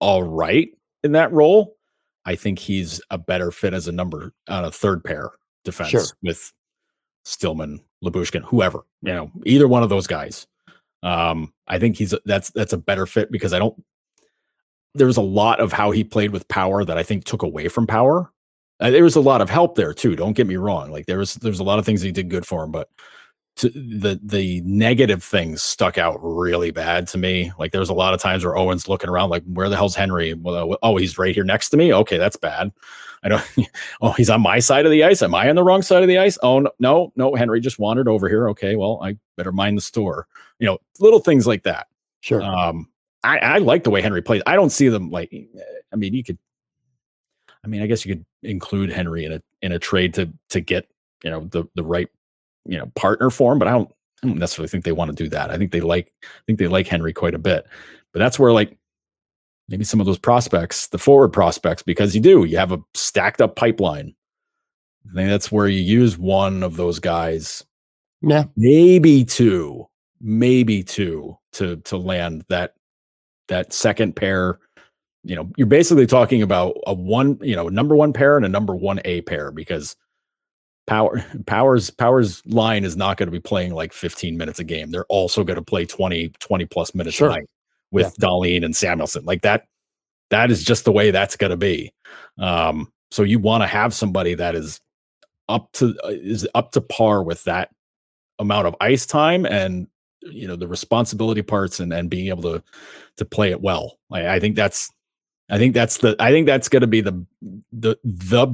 all 0.00 0.22
right 0.22 0.68
in 1.02 1.12
that 1.12 1.32
role. 1.32 1.76
I 2.26 2.34
think 2.36 2.58
he's 2.58 3.00
a 3.10 3.18
better 3.18 3.50
fit 3.50 3.74
as 3.74 3.86
a 3.88 3.92
number 3.92 4.32
on 4.48 4.64
a 4.64 4.70
third 4.70 5.02
pair 5.04 5.30
defense 5.64 5.90
Sure. 5.90 6.02
with 6.22 6.52
Stillman, 7.24 7.80
Lyubushkin, 8.04 8.42
whoever 8.42 8.80
you 9.02 9.12
know, 9.12 9.30
either 9.44 9.66
one 9.68 9.82
of 9.82 9.88
those 9.88 10.06
guys. 10.06 10.46
Um, 11.02 11.52
I 11.68 11.78
think 11.78 11.96
he's 11.96 12.14
that's 12.24 12.50
that's 12.50 12.72
a 12.72 12.78
better 12.78 13.06
fit 13.06 13.30
because 13.30 13.52
I 13.52 13.58
don't. 13.58 13.82
There 14.94 15.06
was 15.06 15.16
a 15.16 15.22
lot 15.22 15.60
of 15.60 15.72
how 15.72 15.90
he 15.90 16.04
played 16.04 16.30
with 16.30 16.46
power 16.48 16.84
that 16.84 16.96
I 16.96 17.02
think 17.02 17.24
took 17.24 17.42
away 17.42 17.68
from 17.68 17.86
power. 17.86 18.30
Uh, 18.80 18.90
there 18.90 19.04
was 19.04 19.16
a 19.16 19.20
lot 19.20 19.40
of 19.40 19.48
help 19.48 19.76
there 19.76 19.94
too. 19.94 20.16
Don't 20.16 20.32
get 20.32 20.46
me 20.46 20.56
wrong. 20.56 20.90
Like 20.90 21.06
there 21.06 21.18
was 21.18 21.34
there's 21.34 21.60
a 21.60 21.64
lot 21.64 21.78
of 21.78 21.86
things 21.86 22.02
he 22.02 22.12
did 22.12 22.28
good 22.28 22.46
for 22.46 22.64
him, 22.64 22.72
but 22.72 22.88
to, 23.56 23.68
the 23.70 24.20
the 24.22 24.60
negative 24.62 25.22
things 25.22 25.62
stuck 25.62 25.96
out 25.96 26.18
really 26.20 26.70
bad 26.70 27.06
to 27.08 27.18
me. 27.18 27.52
Like 27.58 27.72
there's 27.72 27.88
a 27.88 27.94
lot 27.94 28.14
of 28.14 28.20
times 28.20 28.44
where 28.44 28.56
Owen's 28.56 28.88
looking 28.88 29.08
around 29.08 29.30
like, 29.30 29.44
where 29.44 29.68
the 29.68 29.76
hell's 29.76 29.94
Henry? 29.94 30.34
Well, 30.34 30.72
uh, 30.72 30.76
oh, 30.82 30.96
he's 30.96 31.18
right 31.18 31.34
here 31.34 31.44
next 31.44 31.70
to 31.70 31.76
me. 31.76 31.92
Okay, 31.94 32.18
that's 32.18 32.36
bad. 32.36 32.72
I 33.22 33.28
don't. 33.28 33.44
Oh, 34.00 34.12
he's 34.12 34.28
on 34.28 34.42
my 34.42 34.58
side 34.58 34.84
of 34.84 34.90
the 34.90 35.04
ice. 35.04 35.22
Am 35.22 35.34
I 35.34 35.48
on 35.48 35.56
the 35.56 35.62
wrong 35.62 35.80
side 35.80 36.02
of 36.02 36.08
the 36.08 36.18
ice? 36.18 36.36
Oh 36.42 36.58
no, 36.58 36.70
no, 36.78 37.12
no. 37.16 37.34
Henry 37.34 37.60
just 37.60 37.78
wandered 37.78 38.08
over 38.08 38.28
here. 38.28 38.48
Okay, 38.50 38.76
well, 38.76 39.00
I 39.02 39.16
better 39.36 39.52
mind 39.52 39.78
the 39.78 39.82
store. 39.82 40.26
You 40.58 40.66
know, 40.66 40.78
little 40.98 41.20
things 41.20 41.46
like 41.46 41.62
that. 41.62 41.86
Sure. 42.20 42.42
Um, 42.42 42.88
I, 43.22 43.38
I 43.38 43.58
like 43.58 43.84
the 43.84 43.90
way 43.90 44.02
Henry 44.02 44.20
plays. 44.20 44.42
I 44.46 44.56
don't 44.56 44.70
see 44.70 44.88
them 44.88 45.10
like. 45.10 45.32
I 45.92 45.96
mean, 45.96 46.12
you 46.12 46.24
could. 46.24 46.38
I 47.64 47.68
mean, 47.68 47.82
I 47.82 47.86
guess 47.86 48.04
you 48.04 48.14
could 48.14 48.24
include 48.42 48.90
Henry 48.90 49.24
in 49.24 49.32
a 49.32 49.42
in 49.62 49.72
a 49.72 49.78
trade 49.78 50.14
to 50.14 50.30
to 50.50 50.60
get 50.60 50.88
you 51.22 51.30
know 51.30 51.46
the 51.50 51.64
the 51.74 51.84
right 51.84 52.08
you 52.64 52.78
know 52.78 52.86
partner 52.94 53.30
for 53.30 53.52
him, 53.52 53.58
but 53.58 53.68
I 53.68 53.72
don't. 53.72 53.90
I 54.22 54.28
don't 54.28 54.38
necessarily 54.38 54.68
think 54.68 54.84
they 54.84 54.92
want 54.92 55.10
to 55.10 55.22
do 55.22 55.28
that. 55.30 55.50
I 55.50 55.58
think 55.58 55.70
they 55.70 55.82
like. 55.82 56.12
I 56.22 56.42
think 56.46 56.58
they 56.58 56.68
like 56.68 56.86
Henry 56.86 57.12
quite 57.12 57.34
a 57.34 57.38
bit, 57.38 57.66
but 58.12 58.20
that's 58.20 58.38
where 58.38 58.52
like 58.52 58.76
maybe 59.68 59.84
some 59.84 60.00
of 60.00 60.06
those 60.06 60.18
prospects, 60.18 60.88
the 60.88 60.98
forward 60.98 61.30
prospects, 61.30 61.82
because 61.82 62.14
you 62.14 62.20
do 62.20 62.44
you 62.44 62.56
have 62.56 62.72
a 62.72 62.80
stacked 62.94 63.42
up 63.42 63.56
pipeline. 63.56 64.14
I 65.10 65.14
think 65.14 65.28
that's 65.28 65.52
where 65.52 65.68
you 65.68 65.80
use 65.80 66.16
one 66.16 66.62
of 66.62 66.76
those 66.76 66.98
guys 66.98 67.64
yeah. 68.22 68.44
maybe 68.56 69.24
two, 69.24 69.86
maybe 70.20 70.82
two 70.82 71.36
to 71.52 71.76
to 71.76 71.96
land 71.96 72.44
that 72.48 72.74
that 73.48 73.72
second 73.72 74.16
pair 74.16 74.58
you 75.24 75.34
know, 75.34 75.50
you're 75.56 75.66
basically 75.66 76.06
talking 76.06 76.42
about 76.42 76.76
a 76.86 76.92
one, 76.94 77.38
you 77.40 77.56
know, 77.56 77.68
number 77.68 77.96
one 77.96 78.12
pair 78.12 78.36
and 78.36 78.44
a 78.44 78.48
number 78.48 78.74
one 78.74 79.00
A 79.04 79.22
pair 79.22 79.50
because 79.50 79.96
power 80.86 81.24
powers 81.46 81.90
powers 81.90 82.42
line 82.46 82.84
is 82.84 82.96
not 82.96 83.16
going 83.16 83.26
to 83.26 83.32
be 83.32 83.40
playing 83.40 83.74
like 83.74 83.92
15 83.92 84.36
minutes 84.36 84.58
a 84.58 84.64
game. 84.64 84.90
They're 84.90 85.06
also 85.06 85.42
going 85.42 85.56
to 85.56 85.62
play 85.62 85.86
20, 85.86 86.28
20 86.28 86.64
plus 86.66 86.94
minutes 86.94 87.16
Sure. 87.16 87.30
a 87.30 87.32
night 87.34 87.48
with 87.90 88.14
Dahlin 88.16 88.64
and 88.64 88.74
Samuelsson. 88.74 89.24
Like 89.24 89.42
that, 89.42 89.66
that 90.30 90.50
is 90.50 90.62
just 90.62 90.84
the 90.84 90.92
way 90.92 91.10
that's 91.10 91.36
going 91.36 91.50
to 91.50 91.56
be. 91.56 91.92
Um, 92.38 92.92
so 93.10 93.22
you 93.22 93.38
want 93.38 93.62
to 93.62 93.66
have 93.66 93.94
somebody 93.94 94.34
that 94.34 94.54
is 94.54 94.80
up 95.48 95.72
to 95.72 95.94
uh, 96.04 96.08
is 96.08 96.46
up 96.54 96.72
to 96.72 96.80
par 96.80 97.22
with 97.22 97.44
that 97.44 97.70
amount 98.38 98.66
of 98.66 98.74
ice 98.80 99.06
time 99.06 99.46
and 99.46 99.86
you 100.22 100.48
know 100.48 100.56
the 100.56 100.66
responsibility 100.66 101.42
parts 101.42 101.80
and 101.80 101.92
and 101.92 102.10
being 102.10 102.28
able 102.28 102.42
to 102.42 102.62
to 103.16 103.24
play 103.24 103.50
it 103.50 103.60
well. 103.60 103.98
Like 104.10 104.24
I 104.24 104.40
think 104.40 104.56
that's 104.56 104.90
I 105.50 105.58
think 105.58 105.74
that's 105.74 105.98
the 105.98 106.16
I 106.18 106.30
think 106.30 106.46
that's 106.46 106.68
going 106.68 106.82
to 106.82 106.86
be 106.86 107.00
the 107.00 107.24
the 107.72 107.96
the 108.02 108.48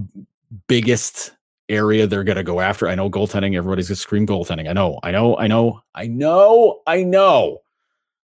biggest 0.67 1.33
area 1.69 2.07
they're 2.07 2.25
going 2.25 2.37
to 2.37 2.43
go 2.43 2.61
after. 2.61 2.89
I 2.89 2.95
know 2.95 3.09
goaltending 3.09 3.57
everybody's 3.57 3.89
going 3.89 3.97
to 3.97 4.01
scream 4.01 4.27
goaltending. 4.27 4.69
I 4.69 4.73
know. 4.73 4.99
I 5.03 5.13
know. 5.13 5.37
I 5.39 5.47
know. 5.47 5.83
I 5.95 6.07
know. 6.09 6.81
I 6.87 7.03
know. 7.05 7.59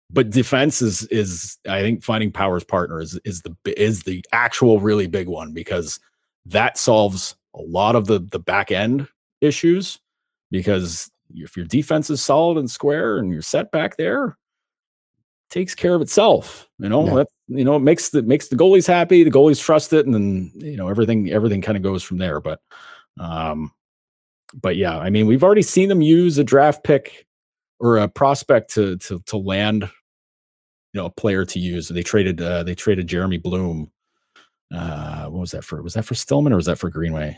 But 0.09 0.29
defense 0.29 0.81
is 0.81 1.03
is 1.07 1.57
I 1.67 1.81
think 1.81 2.03
finding 2.03 2.31
Powers 2.31 2.63
partner 2.63 3.01
is 3.01 3.19
is 3.25 3.41
the 3.41 3.55
is 3.79 4.03
the 4.03 4.23
actual 4.31 4.79
really 4.79 5.07
big 5.07 5.27
one 5.27 5.51
because 5.51 5.99
that 6.45 6.77
solves 6.77 7.35
a 7.53 7.61
lot 7.61 7.95
of 7.95 8.05
the 8.05 8.19
the 8.19 8.39
back 8.39 8.71
end 8.71 9.07
issues 9.41 9.99
because 10.51 11.11
if 11.33 11.57
your 11.57 11.65
defense 11.65 12.09
is 12.09 12.21
solid 12.21 12.57
and 12.57 12.69
square 12.69 13.17
and 13.17 13.31
you're 13.31 13.41
set 13.41 13.71
back 13.71 13.97
there 13.97 14.37
takes 15.49 15.75
care 15.75 15.95
of 15.95 16.01
itself 16.01 16.67
you 16.79 16.89
know 16.89 17.05
Yeah. 17.05 17.13
that 17.15 17.27
you 17.47 17.63
know 17.63 17.75
it 17.75 17.79
makes 17.81 18.09
the 18.09 18.21
makes 18.23 18.47
the 18.47 18.55
goalies 18.55 18.87
happy 18.87 19.23
the 19.23 19.31
goalies 19.31 19.61
trust 19.61 19.93
it 19.93 20.05
and 20.05 20.13
then 20.13 20.51
you 20.55 20.75
know 20.77 20.89
everything 20.89 21.31
everything 21.31 21.61
kind 21.61 21.77
of 21.77 21.83
goes 21.83 22.01
from 22.03 22.17
there 22.17 22.41
but 22.41 22.59
um 23.19 23.71
but 24.61 24.75
yeah 24.75 24.97
i 24.97 25.09
mean 25.09 25.27
we've 25.27 25.43
already 25.43 25.61
seen 25.61 25.87
them 25.89 26.01
use 26.01 26.37
a 26.37 26.43
draft 26.43 26.83
pick 26.83 27.25
or 27.79 27.97
a 27.97 28.07
prospect 28.07 28.73
to 28.73 28.97
to 28.97 29.19
to 29.27 29.37
land 29.37 29.83
you 30.93 30.99
know 31.01 31.05
a 31.05 31.11
player 31.11 31.45
to 31.45 31.59
use 31.59 31.87
they 31.89 32.03
traded 32.03 32.41
uh 32.41 32.63
they 32.63 32.73
traded 32.75 33.05
jeremy 33.07 33.37
bloom 33.37 33.91
uh 34.73 35.25
what 35.25 35.39
was 35.41 35.51
that 35.51 35.63
for 35.63 35.81
was 35.83 35.93
that 35.93 36.05
for 36.05 36.15
stillman 36.15 36.51
or 36.51 36.55
was 36.57 36.65
that 36.65 36.77
for 36.79 36.89
greenway 36.89 37.37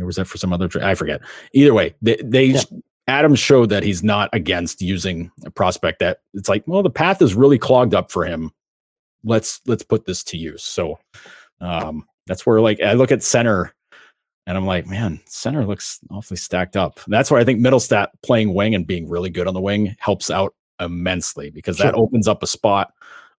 or 0.00 0.06
was 0.06 0.16
that 0.16 0.24
for 0.26 0.38
some 0.38 0.52
other 0.52 0.66
tra- 0.68 0.84
i 0.86 0.94
forget 0.94 1.20
either 1.52 1.74
way 1.74 1.94
they, 2.02 2.16
they 2.24 2.44
Yeah. 2.46 2.62
Adams 3.10 3.38
showed 3.38 3.68
that 3.70 3.82
he's 3.82 4.02
not 4.02 4.30
against 4.32 4.80
using 4.80 5.30
a 5.44 5.50
prospect 5.50 5.98
that 6.00 6.20
it's 6.34 6.48
like, 6.48 6.64
well, 6.66 6.82
the 6.82 6.90
path 6.90 7.20
is 7.20 7.34
really 7.34 7.58
clogged 7.58 7.94
up 7.94 8.10
for 8.10 8.24
him. 8.24 8.50
Let's 9.24 9.60
let's 9.66 9.82
put 9.82 10.06
this 10.06 10.24
to 10.24 10.36
use. 10.36 10.62
So 10.62 10.98
um 11.60 12.06
that's 12.26 12.46
where 12.46 12.60
like 12.60 12.80
I 12.80 12.94
look 12.94 13.12
at 13.12 13.22
center 13.22 13.74
and 14.46 14.56
I'm 14.56 14.66
like, 14.66 14.86
man, 14.86 15.20
center 15.26 15.66
looks 15.66 16.00
awfully 16.10 16.36
stacked 16.38 16.76
up. 16.76 17.00
That's 17.06 17.30
where 17.30 17.40
I 17.40 17.44
think 17.44 17.60
Mittelstadt 17.60 18.08
playing 18.22 18.54
wing 18.54 18.74
and 18.74 18.86
being 18.86 19.08
really 19.08 19.30
good 19.30 19.46
on 19.46 19.54
the 19.54 19.60
wing 19.60 19.94
helps 19.98 20.30
out 20.30 20.54
immensely 20.80 21.50
because 21.50 21.76
that 21.78 21.94
opens 21.94 22.26
up 22.26 22.42
a 22.42 22.46
spot 22.46 22.94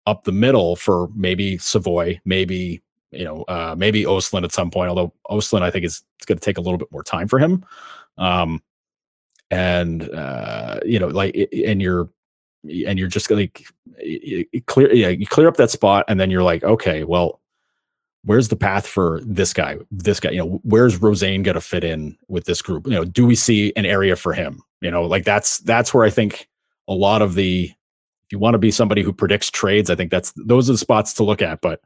up 0.05 0.23
the 0.23 0.31
middle 0.31 0.75
for 0.75 1.09
maybe 1.15 1.57
Savoie, 1.57 2.19
maybe 2.25 2.81
you 3.11 3.25
know, 3.25 3.43
uh, 3.43 3.75
maybe 3.77 4.03
Östlund 4.03 4.43
at 4.43 4.51
some 4.51 4.71
point. 4.71 4.89
Although 4.89 5.13
Östlund, 5.29 5.61
I 5.61 5.71
think 5.71 5.85
is 5.85 6.03
it's 6.17 6.25
going 6.25 6.37
to 6.37 6.43
take 6.43 6.57
a 6.57 6.61
little 6.61 6.77
bit 6.77 6.91
more 6.91 7.03
time 7.03 7.27
for 7.27 7.39
him. 7.39 7.65
Um, 8.17 8.61
and 9.51 10.09
uh, 10.09 10.79
you 10.85 10.97
know, 10.97 11.07
like, 11.07 11.35
and 11.65 11.81
you're 11.81 12.09
and 12.87 12.97
you're 12.97 13.07
just 13.07 13.29
like 13.29 13.67
clear, 14.65 14.91
yeah, 14.93 15.09
you 15.09 15.27
clear 15.27 15.47
up 15.47 15.57
that 15.57 15.69
spot, 15.69 16.05
and 16.07 16.19
then 16.19 16.31
you're 16.31 16.43
like, 16.43 16.63
okay, 16.63 17.03
well, 17.03 17.41
where's 18.23 18.47
the 18.47 18.55
path 18.55 18.87
for 18.87 19.19
this 19.23 19.53
guy? 19.53 19.77
This 19.91 20.19
guy, 20.19 20.31
you 20.31 20.39
know, 20.39 20.59
where's 20.63 20.99
Rosén 20.99 21.43
going 21.43 21.55
to 21.55 21.61
fit 21.61 21.83
in 21.83 22.17
with 22.27 22.45
this 22.45 22.61
group? 22.61 22.87
You 22.87 22.93
know, 22.93 23.05
do 23.05 23.25
we 23.25 23.35
see 23.35 23.73
an 23.75 23.85
area 23.85 24.15
for 24.15 24.33
him? 24.33 24.63
You 24.79 24.89
know, 24.89 25.03
like 25.03 25.25
that's 25.25 25.59
that's 25.59 25.93
where 25.93 26.05
I 26.05 26.09
think 26.09 26.47
a 26.87 26.93
lot 26.93 27.21
of 27.21 27.35
the 27.35 27.65
if 27.65 28.31
you 28.31 28.39
want 28.39 28.53
to 28.53 28.59
be 28.59 28.71
somebody 28.71 29.01
who 29.03 29.11
predicts 29.11 29.51
trades, 29.51 29.89
I 29.89 29.95
think 29.95 30.09
that's 30.09 30.31
those 30.37 30.69
are 30.69 30.73
the 30.73 30.77
spots 30.77 31.13
to 31.15 31.23
look 31.23 31.41
at. 31.41 31.61
But 31.61 31.81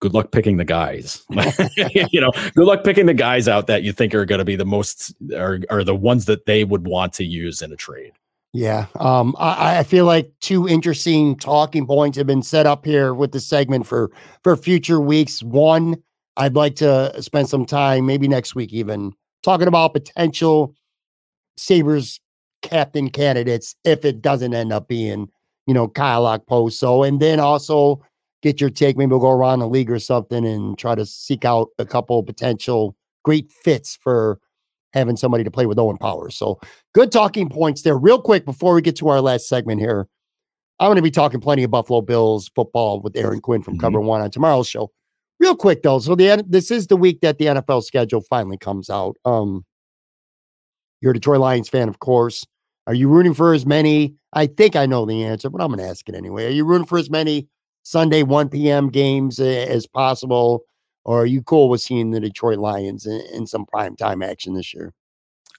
good 0.00 0.14
luck 0.14 0.32
picking 0.32 0.56
the 0.56 0.64
guys. 0.64 1.24
you 2.10 2.20
know, 2.20 2.30
good 2.54 2.66
luck 2.66 2.84
picking 2.84 3.06
the 3.06 3.14
guys 3.14 3.48
out 3.48 3.66
that 3.66 3.82
you 3.82 3.92
think 3.92 4.14
are 4.14 4.24
going 4.24 4.38
to 4.38 4.44
be 4.44 4.56
the 4.56 4.64
most 4.64 5.14
are 5.34 5.60
are 5.70 5.84
the 5.84 5.94
ones 5.94 6.26
that 6.26 6.46
they 6.46 6.64
would 6.64 6.86
want 6.86 7.12
to 7.14 7.24
use 7.24 7.62
in 7.62 7.72
a 7.72 7.76
trade. 7.76 8.12
Yeah. 8.52 8.86
Um, 9.00 9.34
I, 9.36 9.78
I 9.78 9.82
feel 9.82 10.04
like 10.04 10.30
two 10.40 10.68
interesting 10.68 11.36
talking 11.36 11.88
points 11.88 12.16
have 12.18 12.28
been 12.28 12.42
set 12.42 12.66
up 12.66 12.84
here 12.84 13.12
with 13.12 13.32
the 13.32 13.40
segment 13.40 13.84
for 13.84 14.12
for 14.44 14.56
future 14.56 15.00
weeks. 15.00 15.42
One, 15.42 15.96
I'd 16.36 16.54
like 16.54 16.76
to 16.76 17.20
spend 17.20 17.48
some 17.48 17.66
time, 17.66 18.06
maybe 18.06 18.28
next 18.28 18.54
week 18.54 18.72
even, 18.72 19.12
talking 19.42 19.66
about 19.66 19.92
potential 19.92 20.74
Sabres 21.56 22.20
captain 22.62 23.10
candidates 23.10 23.74
if 23.84 24.04
it 24.04 24.22
doesn't 24.22 24.54
end 24.54 24.72
up 24.72 24.86
being, 24.86 25.28
you 25.66 25.74
know, 25.74 25.88
Kyle 25.88 26.24
Okposo. 26.24 27.06
And 27.06 27.20
then 27.20 27.40
also 27.40 28.02
get 28.44 28.60
your 28.60 28.68
take. 28.70 28.96
Maybe 28.96 29.08
we'll 29.10 29.20
go 29.20 29.30
around 29.30 29.60
the 29.60 29.68
league 29.68 29.90
or 29.90 29.98
something 29.98 30.46
and 30.46 30.78
try 30.78 30.94
to 30.94 31.06
seek 31.06 31.44
out 31.46 31.68
a 31.78 31.86
couple 31.86 32.22
potential 32.22 32.94
great 33.24 33.50
fits 33.50 33.96
for 33.96 34.38
having 34.92 35.16
somebody 35.16 35.42
to 35.42 35.50
play 35.50 35.64
with 35.64 35.78
Owen 35.78 35.96
Powers. 35.96 36.36
So 36.36 36.60
good 36.94 37.10
talking 37.10 37.48
points 37.48 37.82
there. 37.82 37.96
Real 37.96 38.20
quick 38.20 38.44
before 38.44 38.74
we 38.74 38.82
get 38.82 38.96
to 38.96 39.08
our 39.08 39.22
last 39.22 39.48
segment 39.48 39.80
here, 39.80 40.06
I'm 40.78 40.88
going 40.88 40.96
to 40.96 41.02
be 41.02 41.10
talking 41.10 41.40
plenty 41.40 41.62
of 41.62 41.70
Buffalo 41.70 42.02
Bills 42.02 42.50
football 42.54 43.00
with 43.00 43.16
Aaron 43.16 43.40
Quinn 43.40 43.62
from 43.62 43.76
Mhm. 43.76 43.80
Cover 43.80 44.00
One 44.00 44.20
on 44.20 44.30
tomorrow's 44.30 44.68
show. 44.68 44.90
Real 45.40 45.56
quick 45.56 45.82
though, 45.82 45.98
so 45.98 46.14
the 46.14 46.44
this 46.46 46.70
is 46.70 46.86
the 46.88 46.96
week 46.96 47.20
that 47.22 47.38
the 47.38 47.46
NFL 47.46 47.80
schedule 47.82 48.20
finally 48.20 48.58
comes 48.58 48.90
out. 48.90 49.16
Um, 49.24 49.64
you're 51.00 51.12
a 51.12 51.14
Detroit 51.14 51.40
Lions 51.40 51.68
fan, 51.68 51.88
of 51.88 51.98
course. 51.98 52.44
Are 52.86 52.94
you 52.94 53.08
rooting 53.08 53.32
for 53.34 53.54
as 53.54 53.64
many? 53.64 54.14
I 54.34 54.46
think 54.46 54.76
I 54.76 54.84
know 54.86 55.06
the 55.06 55.24
answer, 55.24 55.48
but 55.48 55.62
I'm 55.62 55.68
going 55.68 55.78
to 55.80 55.86
ask 55.88 56.06
it 56.08 56.14
anyway. 56.14 56.46
Are 56.46 56.50
you 56.50 56.64
rooting 56.66 56.86
for 56.86 56.98
as 56.98 57.08
many 57.08 57.48
Sunday 57.84 58.22
1 58.22 58.48
p.m. 58.48 58.88
games 58.88 59.38
uh, 59.38 59.44
as 59.44 59.86
possible, 59.86 60.64
or 61.04 61.22
are 61.22 61.26
you 61.26 61.42
cool 61.42 61.68
with 61.68 61.80
seeing 61.80 62.10
the 62.10 62.20
Detroit 62.20 62.58
Lions 62.58 63.06
in, 63.06 63.20
in 63.32 63.46
some 63.46 63.66
prime 63.66 63.94
time 63.94 64.22
action 64.22 64.54
this 64.54 64.74
year? 64.74 64.92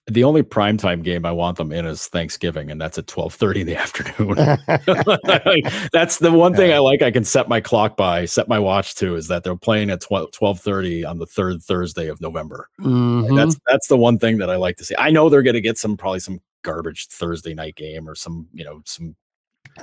The 0.08 0.24
only 0.24 0.44
primetime 0.44 1.02
game 1.02 1.26
I 1.26 1.32
want 1.32 1.58
them 1.58 1.72
in 1.72 1.86
is 1.86 2.08
Thanksgiving, 2.08 2.70
and 2.70 2.80
that's 2.80 2.98
at 3.00 3.08
twelve 3.08 3.34
thirty 3.34 3.62
in 3.62 3.68
the 3.68 3.76
afternoon. 3.78 4.36
that's 5.94 6.20
the 6.20 6.32
one 6.32 6.54
thing 6.54 6.72
I 6.72 6.78
like. 6.78 7.02
I 7.02 7.10
can 7.10 7.24
set 7.24 7.50
my 7.50 7.60
clock 7.60 7.98
by, 7.98 8.26
set 8.26 8.48
my 8.48 8.60
watch 8.60 8.96
to, 8.96 9.16
is 9.16 9.28
that 9.30 9.44
they're 9.44 9.56
playing 9.56 9.90
at 9.90 10.02
twelve 10.02 10.60
thirty 10.60 11.04
on 11.04 11.18
the 11.18 11.26
third 11.26 11.64
Thursday 11.64 12.08
of 12.08 12.22
November. 12.22 12.70
Mhm. 12.82 13.36
That's 13.36 13.58
that's 13.66 13.88
the 13.88 13.98
one 13.98 14.20
thing 14.20 14.38
that 14.40 14.50
I 14.50 14.58
like 14.58 14.78
to 14.78 14.86
see. 14.86 14.96
I 15.00 15.10
know 15.10 15.28
they're 15.28 15.42
going 15.42 15.56
to 15.56 15.62
get 15.62 15.80
some 15.80 15.98
probably 15.98 16.20
some 16.20 16.40
garbage 16.64 17.08
Thursday 17.08 17.56
night 17.56 17.76
game 17.76 18.08
or 18.08 18.14
some 18.14 18.48
you 18.54 18.64
know 18.64 18.82
some 18.86 19.16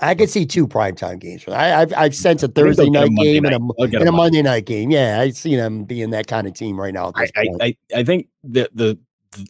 I 0.01 0.14
could 0.14 0.31
see 0.31 0.47
two 0.47 0.66
primetime 0.66 1.19
games. 1.19 1.47
I, 1.48 1.82
I've 1.82 1.93
I've 1.94 2.14
sent 2.14 2.43
a 2.43 2.48
Thursday 2.48 2.89
get 2.89 3.05
a 3.05 3.10
night 3.10 3.23
game 3.23 3.43
night- 3.43 3.52
and 3.55 3.70
a, 3.78 3.82
and 3.82 3.94
a 3.94 3.98
Monday 3.98 4.10
Monday 4.10 4.43
night 4.43 4.64
game. 4.64 4.90
Yeah, 4.90 5.20
I 5.20 5.31
see 5.31 5.55
them 5.56 5.85
being 5.85 6.10
that 6.10 6.27
kind 6.27 6.47
of 6.47 6.55
team 6.55 6.81
right 6.81 6.94
now. 6.94 7.12
I, 7.14 7.28
I. 7.36 7.47
I, 7.60 7.77
I 7.97 8.05
think 8.05 8.28
the, 8.43 8.70
the 8.74 8.98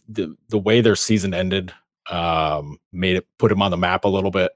the 0.07 0.35
the 0.49 0.57
way 0.57 0.81
their 0.81 0.95
season 0.95 1.33
ended 1.33 1.73
um 2.09 2.77
made 2.91 3.15
it 3.15 3.27
put 3.37 3.49
them 3.49 3.61
on 3.61 3.71
the 3.71 3.77
map 3.77 4.03
a 4.05 4.07
little 4.09 4.31
bit 4.31 4.51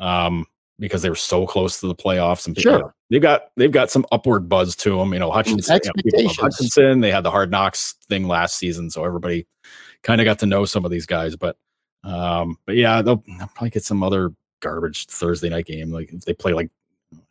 um 0.00 0.44
because 0.80 1.02
they 1.02 1.08
were 1.08 1.14
so 1.16 1.46
close 1.46 1.80
to 1.80 1.86
the 1.88 1.94
playoffs 1.94 2.46
and 2.46 2.58
Sure. 2.60 2.72
you 2.72 2.78
know, 2.78 2.92
they've 3.10 3.22
got 3.22 3.42
they've 3.56 3.72
got 3.72 3.90
some 3.90 4.04
upward 4.12 4.48
buzz 4.48 4.74
to 4.76 4.96
them 4.96 5.12
you 5.12 5.18
know 5.18 5.30
Hutchinson, 5.30 5.80
you 5.82 5.88
know, 5.88 5.92
people 6.02 6.20
love 6.22 6.30
Expectations. 6.30 6.38
Hutchinson 6.56 7.00
they 7.00 7.10
had 7.12 7.22
the 7.24 7.30
hard 7.30 7.50
knocks 7.50 7.94
thing 8.08 8.26
last 8.28 8.56
season 8.56 8.90
so 8.90 9.04
everybody 9.04 9.46
kind 10.02 10.20
of 10.20 10.24
got 10.24 10.38
to 10.40 10.46
know 10.46 10.64
some 10.64 10.84
of 10.84 10.90
these 10.90 11.06
guys 11.06 11.34
but 11.36 11.56
um 12.04 12.56
but 12.66 12.76
yeah 12.76 13.02
they'll, 13.02 13.22
they'll 13.38 13.48
probably 13.48 13.70
get 13.70 13.84
some 13.84 14.02
other 14.02 14.32
garbage 14.60 15.06
Thursday 15.06 15.48
night 15.48 15.66
game 15.66 15.90
like 15.90 16.12
if 16.12 16.22
they 16.22 16.34
play 16.34 16.52
like 16.52 16.70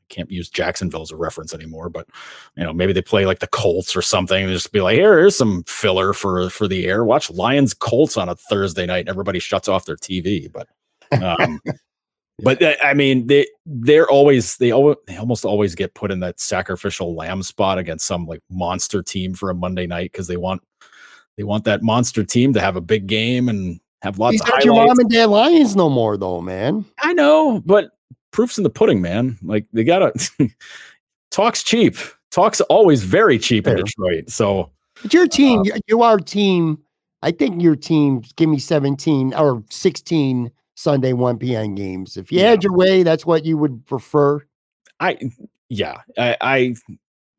can't 0.10 0.32
use 0.32 0.50
Jacksonville 0.50 1.02
as 1.02 1.12
a 1.12 1.16
reference 1.16 1.54
anymore, 1.54 1.90
but 1.90 2.08
you 2.56 2.64
know, 2.64 2.74
maybe 2.74 2.94
they 2.94 3.02
play 3.02 3.26
like 3.26 3.40
the 3.40 3.48
Colts 3.48 3.96
or 3.96 4.02
something 4.02 4.44
and 4.44 4.54
just 4.54 4.72
be 4.72 4.82
like, 4.82 4.96
here, 4.96 5.18
here's 5.18 5.38
some 5.38 5.64
filler 5.68 6.14
for 6.14 6.50
for 6.50 6.68
the 6.68 6.86
air. 6.86 7.04
Watch 7.04 7.30
Lions 7.32 7.74
Colts 7.74 8.18
on 8.18 8.30
a 8.30 8.36
Thursday 8.36 8.86
night 8.86 9.02
and 9.02 9.10
everybody 9.10 9.40
shuts 9.40 9.68
off 9.68 9.86
their 9.86 9.98
TV. 9.98 10.52
But 10.52 10.68
um 11.22 11.60
but 12.40 12.62
uh, 12.62 12.76
I 12.84 12.94
mean 12.94 13.28
they 13.28 13.48
they're 13.66 14.10
always 14.10 14.58
they 14.58 14.72
always 14.72 14.98
they 15.08 15.18
almost 15.18 15.46
always 15.46 15.76
get 15.76 15.94
put 15.94 16.12
in 16.12 16.20
that 16.22 16.40
sacrificial 16.40 17.16
lamb 17.16 17.44
spot 17.44 17.78
against 17.78 18.06
some 18.06 18.26
like 18.26 18.42
monster 18.50 19.04
team 19.04 19.34
for 19.34 19.50
a 19.50 19.56
Monday 19.56 19.88
night 19.88 20.12
because 20.12 20.28
they 20.28 20.38
want 20.38 20.62
they 21.36 21.44
want 21.44 21.66
that 21.66 21.84
monster 21.84 22.24
team 22.24 22.54
to 22.54 22.62
have 22.62 22.76
a 22.76 22.82
big 22.82 23.08
game 23.08 23.50
and 23.50 23.80
have 24.02 24.20
lots 24.20 24.34
These 24.34 24.42
of 24.42 24.50
aren't 24.52 24.66
your 24.66 24.74
mom 24.76 25.00
and 25.00 25.10
dad 25.10 25.26
Lions 25.26 25.76
no 25.76 25.90
more, 25.90 26.18
though, 26.18 26.42
man. 26.42 26.86
I 27.00 27.14
know, 27.14 27.62
but 27.66 27.92
proof's 28.32 28.58
in 28.58 28.64
the 28.64 28.70
pudding, 28.70 29.02
man. 29.02 29.38
Like 29.42 29.66
they 29.74 29.84
gotta 29.84 30.12
talk's 31.32 31.64
cheap. 31.64 31.96
Talk's 32.32 32.62
always 32.62 33.04
very 33.04 33.40
cheap 33.40 33.68
in 33.68 33.78
Detroit. 33.78 34.30
So 34.30 34.72
But 35.02 35.14
your 35.14 35.24
uh, 35.24 35.28
team, 35.28 35.62
you- 35.66 35.74
you 35.88 36.02
are 36.02 36.18
team. 36.18 36.80
I 37.24 37.32
think 37.32 37.62
your 37.62 37.76
team. 37.76 38.22
Give 38.36 38.48
me 38.50 38.60
seventeen 38.60 39.34
or 39.34 39.64
sixteen 39.72 40.52
Sunday 40.76 41.14
one 41.14 41.38
p.m. 41.40 41.74
games. 41.74 42.16
If 42.18 42.32
you 42.32 42.40
Yeah. 42.40 42.52
had 42.52 42.64
your 42.64 42.74
way, 42.74 43.02
that's 43.04 43.26
what 43.26 43.44
you 43.46 43.58
would 43.58 43.86
prefer. 43.88 44.46
I 45.00 45.18
yeah, 45.70 45.98
I, 46.18 46.38
I 46.42 46.76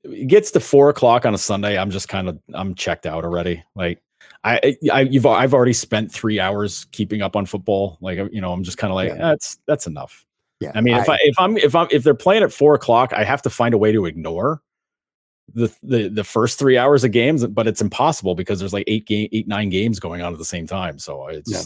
it 0.05 0.27
gets 0.27 0.51
to 0.53 0.61
four 0.61 0.89
o'clock 0.91 1.25
on 1.27 1.35
a 1.35 1.39
Sunday. 1.39 1.79
I'm 1.79 1.91
just 1.91 2.09
kind 2.09 2.29
of 2.29 2.39
I'm 2.55 2.75
checked 2.75 3.07
out 3.07 3.25
already. 3.25 3.63
Like 3.77 4.03
I, 4.45 4.77
I 4.93 5.01
you've 5.03 5.27
I've 5.27 5.55
already 5.55 5.73
spent 5.73 6.13
three 6.13 6.39
hours 6.39 6.87
keeping 6.93 7.23
up 7.23 7.37
on 7.37 7.47
football. 7.47 7.99
Like 8.01 8.19
you 8.33 8.41
know, 8.41 8.53
I'm 8.53 8.63
just 8.63 8.79
kind 8.79 8.91
of 8.91 8.95
like 8.95 9.09
Yeah. 9.09 9.15
Eh, 9.15 9.19
that's 9.19 9.59
that's 9.67 9.87
enough. 9.87 10.25
Yeah. 10.61 10.73
I 10.75 10.81
mean, 10.81 10.97
if 10.97 11.09
I 11.09 11.19
if 11.23 11.39
I'm 11.39 11.57
if 11.57 11.75
I'm 11.75 11.89
if 11.91 12.05
they're 12.05 12.15
playing 12.15 12.43
at 12.43 12.53
four 12.53 12.75
o'clock, 12.75 13.13
I 13.13 13.25
have 13.25 13.43
to 13.43 13.51
find 13.51 13.75
a 13.75 13.79
way 13.79 13.93
to 13.93 14.07
ignore 14.07 14.63
the 15.55 15.73
the 15.83 16.09
the 16.09 16.25
first 16.25 16.59
three 16.59 16.77
hours 16.77 17.05
of 17.05 17.13
games, 17.13 17.47
but 17.47 17.67
it's 17.67 17.81
impossible 17.81 18.35
because 18.35 18.59
there's 18.59 18.73
like 18.73 18.85
eight 18.87 19.07
game 19.07 19.29
eight 19.33 19.49
nine 19.49 19.71
games 19.71 20.01
going 20.01 20.23
on 20.23 20.33
at 20.33 20.39
the 20.39 20.45
same 20.45 20.67
time. 20.67 20.99
So 20.99 21.27
it's 21.29 21.51
Yeah. 21.51 21.63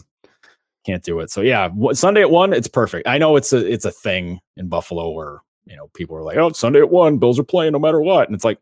can't 0.84 1.02
do 1.02 1.20
it. 1.20 1.30
So 1.30 1.40
yeah, 1.40 1.68
Sunday 1.92 2.20
at 2.22 2.30
one, 2.30 2.52
it's 2.52 2.68
perfect. 2.68 3.06
I 3.08 3.18
know 3.18 3.36
it's 3.36 3.52
a 3.52 3.58
it's 3.58 3.84
a 3.84 3.90
thing 3.90 4.40
in 4.56 4.68
Buffalo 4.68 5.10
where 5.10 5.40
you 5.66 5.76
know 5.76 5.88
people 5.94 6.16
are 6.16 6.22
like, 6.22 6.36
oh, 6.36 6.52
Sunday 6.52 6.80
at 6.80 6.90
one, 6.90 7.18
Bills 7.18 7.38
are 7.38 7.44
playing 7.44 7.72
no 7.72 7.78
matter 7.78 8.00
what, 8.00 8.28
and 8.28 8.34
it's 8.34 8.44
like, 8.44 8.58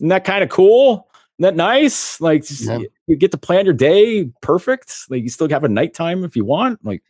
isn't 0.00 0.08
that 0.08 0.24
kind 0.24 0.42
of 0.42 0.50
cool? 0.50 1.08
That 1.38 1.56
nice? 1.56 2.20
Like 2.20 2.44
Yeah. 2.60 2.80
you, 3.06 3.16
get 3.16 3.30
to 3.32 3.38
plan 3.38 3.64
your 3.64 3.74
day 3.74 4.26
perfect. 4.42 4.94
Like 5.10 5.22
you 5.22 5.28
still 5.28 5.48
have 5.48 5.64
a 5.64 5.68
nighttime 5.68 6.24
if 6.24 6.36
you 6.36 6.44
want. 6.44 6.84
Like 6.84 7.02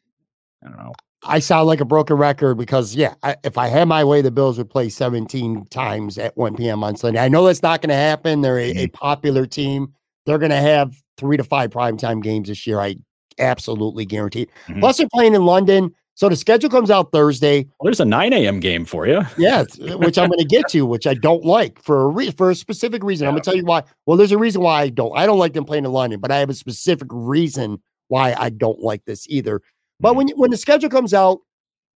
I 0.65 0.69
don't 0.69 0.79
know. 0.79 0.93
I 1.25 1.39
sound 1.39 1.69
like 1.69 1.81
a 1.81 1.85
broken 1.85 2.17
record 2.17 2.57
because, 2.57 2.97
yeah, 2.97 3.15
I, 3.23 3.37
if 3.45 3.57
I 3.57 3.69
had 3.69 3.87
my 3.87 4.03
way, 4.03 4.23
the 4.23 4.33
Bills 4.33 4.59
would 4.59 4.69
play 4.71 4.89
17 4.89 5.67
times 5.67 6.19
at 6.19 6.37
1 6.37 6.57
p.m. 6.57 6.83
on 6.83 6.97
Sunday. 6.97 7.21
I 7.21 7.29
know 7.29 7.45
that's 7.47 7.63
not 7.63 7.81
going 7.81 7.91
to 7.91 7.95
happen. 7.95 8.41
They're 8.41 8.59
a, 8.59 8.71
a 8.77 8.87
popular 8.89 9.47
team. 9.47 9.95
They're 10.27 10.39
going 10.39 10.51
to 10.51 10.57
have 10.57 10.97
three 11.19 11.37
to 11.37 11.45
five 11.45 11.71
primetime 11.71 12.23
games 12.25 12.49
this 12.49 12.67
year. 12.67 12.81
I 12.81 12.97
absolutely 13.39 14.05
guarantee. 14.05 14.49
Mhm. 14.67 14.81
Plus, 14.81 14.97
they're 14.99 15.09
playing 15.13 15.35
in 15.37 15.45
London. 15.45 15.95
So 16.15 16.29
the 16.29 16.37
schedule 16.37 16.69
comes 16.69 16.91
out 16.91 17.11
Thursday. 17.11 17.63
Well, 17.63 17.87
there's 17.87 18.01
a 18.01 18.05
9 18.05 18.33
a.m. 18.33 18.61
game 18.61 18.85
for 18.85 19.07
you. 19.07 19.23
Yeah, 19.39 19.65
which 19.97 20.19
I'm 20.19 20.29
going 20.29 20.39
to 20.39 20.45
get 20.45 20.69
to, 20.69 20.85
which 20.87 21.07
I 21.07 21.15
don't 21.15 21.45
like 21.45 21.83
for 21.83 22.03
a 22.03 22.07
re- 22.09 22.31
for 22.31 22.51
a 22.51 22.55
specific 22.55 23.03
reason. 23.03 23.27
I'm 23.27 23.33
going 23.33 23.43
to 23.43 23.51
tell 23.51 23.57
you 23.57 23.65
why. 23.65 23.83
Well, 24.07 24.17
there's 24.17 24.33
a 24.33 24.39
reason 24.39 24.63
why 24.63 24.83
I 24.83 24.89
don't. 24.89 25.17
I 25.17 25.27
don't 25.27 25.39
like 25.39 25.55
them 25.55 25.65
playing 25.65 25.85
in 25.85 25.93
London, 25.93 26.21
but 26.21 26.31
I 26.31 26.39
have 26.39 26.51
a 26.51 26.55
specific 26.55 27.09
reason 27.11 27.81
why 28.09 28.35
I 28.39 28.51
don't 28.51 28.81
like 28.81 29.05
this 29.05 29.27
either. 29.29 29.63
But 30.01 30.11
mm-hmm. 30.11 30.19
when 30.19 30.29
when 30.37 30.51
the 30.51 30.57
schedule 30.57 30.91
comes 30.91 31.15
out, 31.15 31.39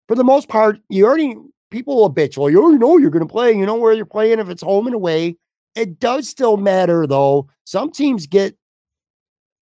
for 0.09 0.15
the 0.15 0.25
most 0.25 0.49
part, 0.49 0.79
you 0.89 1.07
already 1.07 1.37
people 1.71 1.97
will 1.97 2.13
bitch. 2.13 2.37
Well, 2.37 2.51
you 2.51 2.63
already 2.63 2.79
know 2.79 2.99
you're 2.99 3.11
going 3.11 3.27
to 3.27 3.33
play. 3.33 3.53
You 3.53 3.67
know 3.67 3.77
where 3.77 3.93
you're 3.93 4.07
playing 4.07 4.39
if 4.39 4.49
it's 4.49 4.63
home 4.63 4.87
and 4.87 4.95
away. 4.95 5.37
It 5.75 6.01
does 6.01 6.29
still 6.29 6.57
matter 6.57 7.07
though. 7.07 7.49
Some 7.65 7.93
teams 7.93 8.27
get 8.27 8.57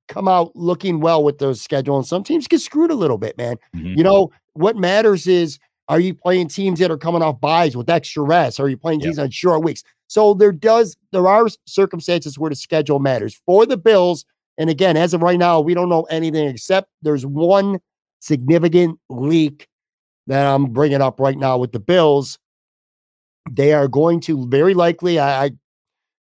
come 0.10 0.28
out 0.28 0.54
looking 0.56 1.00
well 1.00 1.24
with 1.24 1.38
those 1.38 1.62
schedule, 1.62 1.96
and 1.98 2.06
some 2.06 2.24
teams 2.24 2.48
get 2.48 2.60
screwed 2.60 2.92
a 2.92 2.96
little 2.96 3.18
bit, 3.18 3.38
man. 3.38 3.56
Mhm. 3.76 3.96
You 3.98 4.04
know 4.04 4.32
what 4.54 4.76
matters 4.76 5.26
is 5.28 5.58
are 5.88 6.00
you 6.00 6.14
playing 6.14 6.50
teams 6.50 6.80
that 6.80 6.92
are 6.92 6.98
coming 6.98 7.22
off 7.22 7.40
byes 7.40 7.78
with 7.78 7.90
extra 7.90 8.22
rest? 8.24 8.60
Are 8.60 8.68
you 8.70 8.78
playing 8.78 9.00
Yep. 9.00 9.08
teams 9.08 9.20
on 9.20 9.30
short 9.32 9.64
weeks? 9.64 9.84
So 10.08 10.34
there 10.34 10.52
does 10.52 10.98
there 11.12 11.28
are 11.28 11.48
circumstances 11.66 12.38
where 12.38 12.50
the 12.50 12.56
schedule 12.56 13.00
matters 13.00 13.40
for 13.46 13.66
the 13.66 13.78
Bills. 13.78 14.26
And 14.58 14.70
again, 14.70 14.98
as 14.98 15.14
of 15.14 15.22
right 15.22 15.40
now, 15.40 15.62
we 15.62 15.74
don't 15.74 15.88
know 15.90 16.04
anything 16.10 16.48
except 16.50 16.90
there's 17.02 17.26
one 17.26 17.80
significant 18.20 19.00
leak 19.10 19.68
that 20.28 20.46
I'm 20.46 20.66
bringing 20.66 21.02
up 21.02 21.20
right 21.20 21.38
now 21.38 21.58
with 21.58 21.72
the 21.72 21.80
Bills. 21.80 22.38
They 23.50 23.74
are 23.74 23.88
going 23.88 24.20
to 24.22 24.48
very 24.48 24.74
likely. 24.74 25.18
I, 25.20 25.46
I 25.46 25.52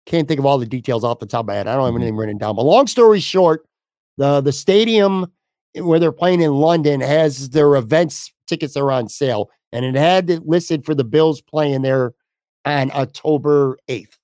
can't 0.06 0.28
think 0.28 0.38
of 0.40 0.44
all 0.46 0.58
the 0.58 0.66
details 0.66 1.04
off 1.04 1.20
the 1.20 1.26
top 1.26 1.40
of 1.44 1.46
my 1.46 1.54
head. 1.54 1.66
I 1.68 1.74
don't 1.76 1.84
have 1.86 1.94
Mhm. 1.94 1.98
anything 1.98 2.16
written 2.16 2.38
down. 2.38 2.56
But 2.56 2.64
long 2.64 2.86
story 2.86 3.20
short, 3.20 3.64
the 4.16 4.40
the 4.40 4.52
stadium 4.52 5.30
where 5.80 5.98
they're 5.98 6.12
playing 6.12 6.40
in 6.40 6.52
London 6.52 7.00
has 7.00 7.50
their 7.50 7.74
events 7.76 8.32
tickets 8.46 8.76
are 8.76 8.90
on 8.90 9.08
sale, 9.08 9.50
and 9.72 9.84
it 9.84 9.94
had 9.94 10.30
it 10.30 10.46
listed 10.46 10.84
for 10.84 10.94
the 10.94 11.04
Bills 11.04 11.40
playing 11.40 11.82
there 11.82 12.14
on 12.64 12.90
October 12.92 13.76
8th, 13.88 14.16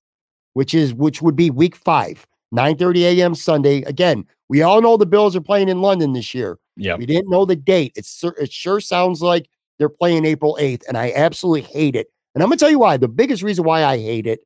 which 0.55 0.75
is 0.75 0.95
which 0.95 1.21
would 1.23 1.37
be 1.37 1.51
week 1.51 1.77
five, 1.77 2.27
nine 2.53 2.77
thirty 2.77 3.05
a.m. 3.07 3.35
Sunday. 3.35 3.83
Again, 3.83 4.25
we 4.49 4.63
all 4.63 4.81
know 4.81 4.97
the 4.97 5.07
Bills 5.07 5.37
are 5.37 5.41
playing 5.41 5.69
in 5.69 5.83
London 5.83 6.13
this 6.13 6.35
year. 6.35 6.59
Yeah. 6.77 6.97
We 6.97 7.07
didn't 7.07 7.31
know 7.31 7.45
the 7.45 7.57
date. 7.57 7.93
It's 7.97 8.23
it 8.25 8.53
sure 8.53 8.81
sounds 8.81 9.23
like 9.23 9.49
they're 9.79 9.89
playing 9.89 10.25
April 10.25 10.57
8th, 10.61 10.83
and 10.89 10.97
I 10.97 11.13
absolutely 11.15 11.63
hate 11.63 11.97
it. 11.97 12.09
And 12.35 12.43
I'm 12.43 12.49
gonna 12.49 12.59
tell 12.59 12.71
you 12.71 12.79
why. 12.79 12.97
The 12.97 13.09
biggest 13.09 13.43
reason 13.43 13.65
why 13.65 13.85
I 13.85 13.99
hate 13.99 14.27
it 14.27 14.41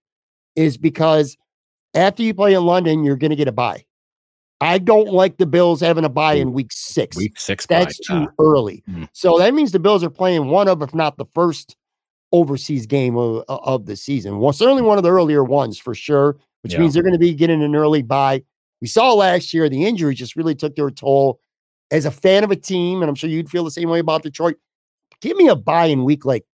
is 0.57 0.77
because 0.77 1.37
after 1.95 2.23
you 2.23 2.35
play 2.35 2.55
in 2.55 2.65
London, 2.65 3.05
you're 3.05 3.17
gonna 3.17 3.37
get 3.37 3.49
a 3.49 3.53
bye. 3.53 3.85
I 4.61 4.79
don't 4.79 5.09
like 5.13 5.37
the 5.37 5.47
Bills 5.47 5.81
having 5.81 6.05
a 6.05 6.09
bye 6.09 6.35
in 6.35 6.53
week 6.53 6.71
six. 6.73 7.17
Week 7.17 7.39
six. 7.39 7.67
bye, 7.67 7.81
That's 7.81 7.99
too 7.99 8.21
yeah. 8.21 8.27
early. 8.39 8.83
Mm. 8.89 9.09
So 9.13 9.39
that 9.39 9.53
means 9.55 9.73
the 9.73 9.79
Bills 9.81 10.03
are 10.05 10.11
playing 10.11 10.47
one 10.47 10.69
of, 10.69 10.81
if 10.83 10.95
not 10.95 11.17
the 11.17 11.27
first 11.35 11.77
overseas 12.33 12.87
game 12.87 13.17
of, 13.17 13.45
of 13.49 13.87
the 13.87 13.97
season. 13.97 14.39
Well, 14.39 14.53
certainly 14.53 14.83
one 14.83 14.97
of 14.99 15.05
the 15.05 15.11
earlier 15.11 15.45
ones 15.45 15.79
for 15.79 15.95
sure, 15.95 16.37
which 16.63 16.73
Yeah. 16.75 16.81
means 16.81 16.95
they're 16.95 17.03
going 17.03 17.13
to 17.13 17.19
be 17.19 17.35
getting 17.35 17.63
an 17.63 17.77
early 17.77 18.03
bye. 18.03 18.43
We 18.81 18.89
saw 18.89 19.13
last 19.13 19.53
year 19.55 19.69
the 19.69 19.85
injury 19.85 20.15
just 20.15 20.35
really 20.37 20.55
took 20.55 20.75
their 20.77 20.91
toll. 20.91 21.41
As 21.91 22.07
a 22.07 22.11
fan 22.11 22.43
of 22.43 22.51
a 22.51 22.57
team, 22.57 23.03
and 23.03 23.09
I'm 23.09 23.15
sure 23.15 23.29
you'd 23.31 23.51
feel 23.51 23.63
the 23.65 23.71
same 23.71 23.89
way 23.89 23.99
about 23.99 24.23
Detroit, 24.23 24.57
give 25.21 25.37
me 25.37 25.49
a 25.49 25.55
bye 25.55 25.87
in 25.87 26.03
week 26.05 26.25
like 26.25 26.45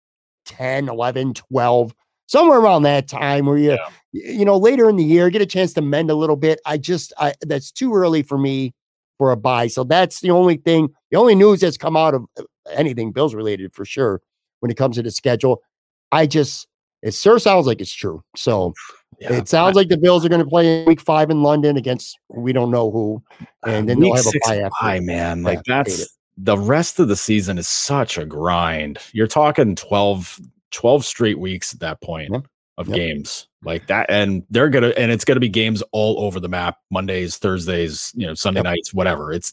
10, 0.46 0.88
11, 0.88 1.34
12, 1.34 1.94
somewhere 2.26 2.58
around 2.58 2.82
that 2.82 3.08
time 3.08 3.46
where 3.46 3.56
you, 3.56 3.72
Yeah. 3.72 3.88
You 4.12 4.44
know, 4.44 4.56
later 4.58 4.88
in 4.88 4.96
the 4.96 5.04
year, 5.04 5.30
get 5.30 5.42
a 5.42 5.46
chance 5.46 5.72
to 5.74 5.82
mend 5.82 6.10
a 6.10 6.14
little 6.14 6.36
bit. 6.36 6.60
I 6.66 6.78
just, 6.78 7.12
I 7.18 7.34
that's 7.42 7.70
too 7.70 7.94
early 7.94 8.22
for 8.22 8.38
me 8.38 8.74
for 9.18 9.30
a 9.30 9.36
bye. 9.36 9.68
So 9.68 9.84
that's 9.84 10.20
the 10.20 10.30
only 10.30 10.56
thing, 10.56 10.88
the 11.10 11.18
only 11.18 11.34
news 11.34 11.60
that's 11.60 11.76
come 11.76 11.96
out 11.96 12.14
of 12.14 12.24
uh, 12.38 12.42
anything 12.72 13.12
Bills 13.12 13.34
related 13.34 13.74
for 13.74 13.84
sure 13.84 14.20
when 14.60 14.70
it 14.70 14.76
comes 14.76 14.96
to 14.96 15.02
the 15.02 15.10
schedule. 15.10 15.62
I 16.10 16.26
just, 16.26 16.66
it 17.02 17.14
sure 17.14 17.38
sounds 17.38 17.66
like 17.66 17.80
it's 17.80 17.92
true. 17.92 18.22
So 18.34 18.74
Yeah. 19.20 19.34
it 19.34 19.48
sounds 19.48 19.76
like 19.76 19.88
the 19.88 19.98
Bills 19.98 20.24
are 20.24 20.28
going 20.28 20.42
to 20.42 20.48
play 20.48 20.80
in 20.80 20.86
week 20.86 21.00
five 21.00 21.30
in 21.30 21.42
London 21.42 21.76
against 21.76 22.18
we 22.28 22.52
don't 22.52 22.70
know 22.70 22.90
who. 22.90 23.22
And 23.64 23.88
then 23.88 24.00
they'll 24.00 24.14
have 24.14 24.26
a 24.26 24.38
bye 24.44 24.56
after. 24.56 24.70
bye, 24.80 25.00
man. 25.00 25.42
Like 25.42 25.58
hate 25.58 25.66
that's 25.66 26.18
the 26.36 26.58
rest 26.58 26.98
of 26.98 27.08
the 27.08 27.16
season 27.16 27.58
is 27.58 27.68
such 27.68 28.16
a 28.16 28.24
grind. 28.24 28.98
You're 29.12 29.26
talking 29.26 29.76
12, 29.76 30.40
12 30.70 31.04
straight 31.04 31.38
weeks 31.38 31.74
at 31.74 31.80
that 31.80 32.00
point 32.00 32.32
Yep. 32.32 32.46
Of 32.80 32.88
Yep. 32.88 32.96
games 32.96 33.46
like 33.62 33.86
that. 33.88 34.06
And 34.08 34.42
they're 34.50 34.70
gonna 34.70 34.88
and 34.96 35.12
it's 35.12 35.24
gonna 35.24 35.38
be 35.38 35.48
games 35.48 35.82
all 35.92 36.18
over 36.24 36.40
the 36.40 36.48
map, 36.48 36.78
Mondays, 36.90 37.36
Thursdays, 37.36 38.12
you 38.16 38.26
know, 38.26 38.34
Sunday 38.34 38.60
Yep. 38.60 38.64
nights, 38.64 38.94
whatever. 38.94 39.32
It's 39.32 39.52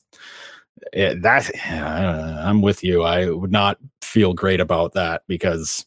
it, 0.94 1.22
that 1.22 1.52
uh, 1.70 2.42
I'm 2.48 2.62
with 2.62 2.84
you. 2.84 3.04
I 3.04 3.30
would 3.30 3.52
not 3.52 3.78
feel 4.02 4.34
great 4.34 4.62
about 4.62 4.94
that 4.94 5.24
because 5.28 5.86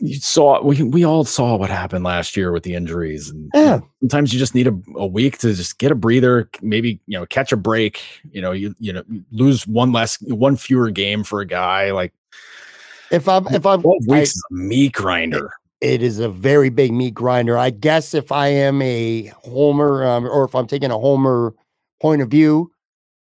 you 0.00 0.14
saw 0.16 0.60
we 0.62 0.82
we 0.82 1.04
all 1.04 1.24
saw 1.24 1.56
what 1.56 1.70
happened 1.70 2.04
last 2.04 2.36
year 2.36 2.50
with 2.50 2.64
the 2.64 2.74
injuries 2.74 3.30
and 3.30 3.48
Yeah. 3.54 3.78
sometimes 4.00 4.32
you 4.32 4.38
just 4.40 4.56
need 4.56 4.66
a, 4.66 4.76
a 4.96 5.06
week 5.06 5.38
to 5.38 5.54
just 5.54 5.78
get 5.78 5.92
a 5.92 5.94
breather 5.94 6.50
maybe 6.62 7.00
you 7.06 7.16
know 7.16 7.24
catch 7.26 7.52
a 7.52 7.56
break 7.56 8.02
you 8.32 8.42
know 8.42 8.50
you 8.50 8.74
you 8.80 8.92
know 8.92 9.04
lose 9.30 9.64
one 9.64 9.92
less 9.92 10.20
one 10.22 10.56
fewer 10.56 10.90
game 10.90 11.22
for 11.22 11.40
a 11.40 11.46
guy 11.46 11.92
like 11.92 12.12
If 13.12 13.28
I'm, 13.28 13.46
if 13.48 13.64
I'm, 13.66 13.82
12 13.82 14.02
I- 14.08 14.12
weeks 14.12 14.34
a 14.36 14.54
meat 14.54 14.92
grinder 14.92 15.52
it 15.82 16.00
is 16.00 16.20
a 16.20 16.28
very 16.28 16.70
big 16.70 16.92
meat 16.92 17.12
grinder. 17.12 17.58
I 17.58 17.70
guess 17.70 18.14
if 18.14 18.30
I 18.30 18.46
am 18.46 18.80
a 18.80 19.32
homer, 19.42 20.06
um, 20.06 20.26
or 20.26 20.44
if 20.44 20.54
I'm 20.54 20.68
taking 20.68 20.92
a 20.92 20.98
homer 20.98 21.52
point 22.00 22.22
of 22.22 22.28
view, 22.30 22.70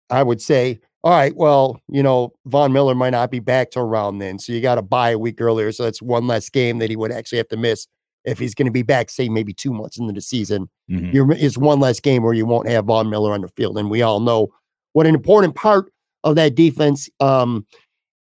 I 0.10 0.24
would 0.24 0.42
say, 0.42 0.80
all 1.04 1.12
right, 1.12 1.34
well, 1.36 1.80
you 1.88 2.02
know, 2.02 2.34
Von 2.48 2.74
Miller 2.74 2.96
might 2.96 3.12
not 3.12 3.30
be 3.30 3.40
back 3.40 3.70
to 3.72 3.80
around 3.80 4.18
then, 4.18 4.40
so 4.40 4.52
you 4.52 4.62
got 4.62 4.76
to 4.76 4.82
buy 4.82 5.12
a 5.12 5.20
week 5.20 5.40
earlier. 5.40 5.72
So 5.72 5.84
that's 5.84 6.02
one 6.02 6.26
less 6.26 6.50
game 6.50 6.80
that 6.80 6.90
he 6.90 6.96
would 6.96 7.12
actually 7.12 7.38
have 7.38 7.48
to 7.50 7.58
miss 7.58 7.88
if 8.26 8.40
he's 8.40 8.56
going 8.56 8.66
to 8.66 8.72
be 8.72 8.82
back, 8.82 9.12
say 9.12 9.30
maybe 9.30 9.54
two 9.54 9.72
months 9.72 10.00
into 10.00 10.12
the 10.12 10.22
season. 10.22 10.70
Mhm. 10.90 11.14
You're, 11.14 11.32
is 11.34 11.58
one 11.58 11.80
less 11.80 12.00
game 12.00 12.24
where 12.24 12.34
you 12.34 12.48
won't 12.48 12.68
have 12.68 12.86
Von 12.86 13.12
Miller 13.12 13.32
on 13.32 13.42
the 13.42 13.48
field, 13.50 13.78
and 13.78 13.92
we 13.92 14.02
all 14.02 14.20
know 14.20 14.50
what 14.94 15.06
an 15.06 15.14
important 15.14 15.54
part 15.54 15.94
of 16.24 16.36
that 16.36 16.56
defense 16.56 17.10
um, 17.20 17.66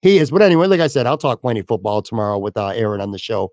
he 0.01 0.17
is. 0.17 0.31
But 0.31 0.41
anyway, 0.41 0.67
like 0.67 0.80
I 0.80 0.88
said, 0.88 1.07
I'll 1.07 1.17
talk 1.17 1.41
plenty 1.41 1.61
of 1.61 1.67
football 1.67 2.01
tomorrow 2.01 2.38
with 2.38 2.57
uh, 2.57 2.67
Aaron 2.67 3.01
on 3.01 3.11
the 3.11 3.19
show. 3.19 3.51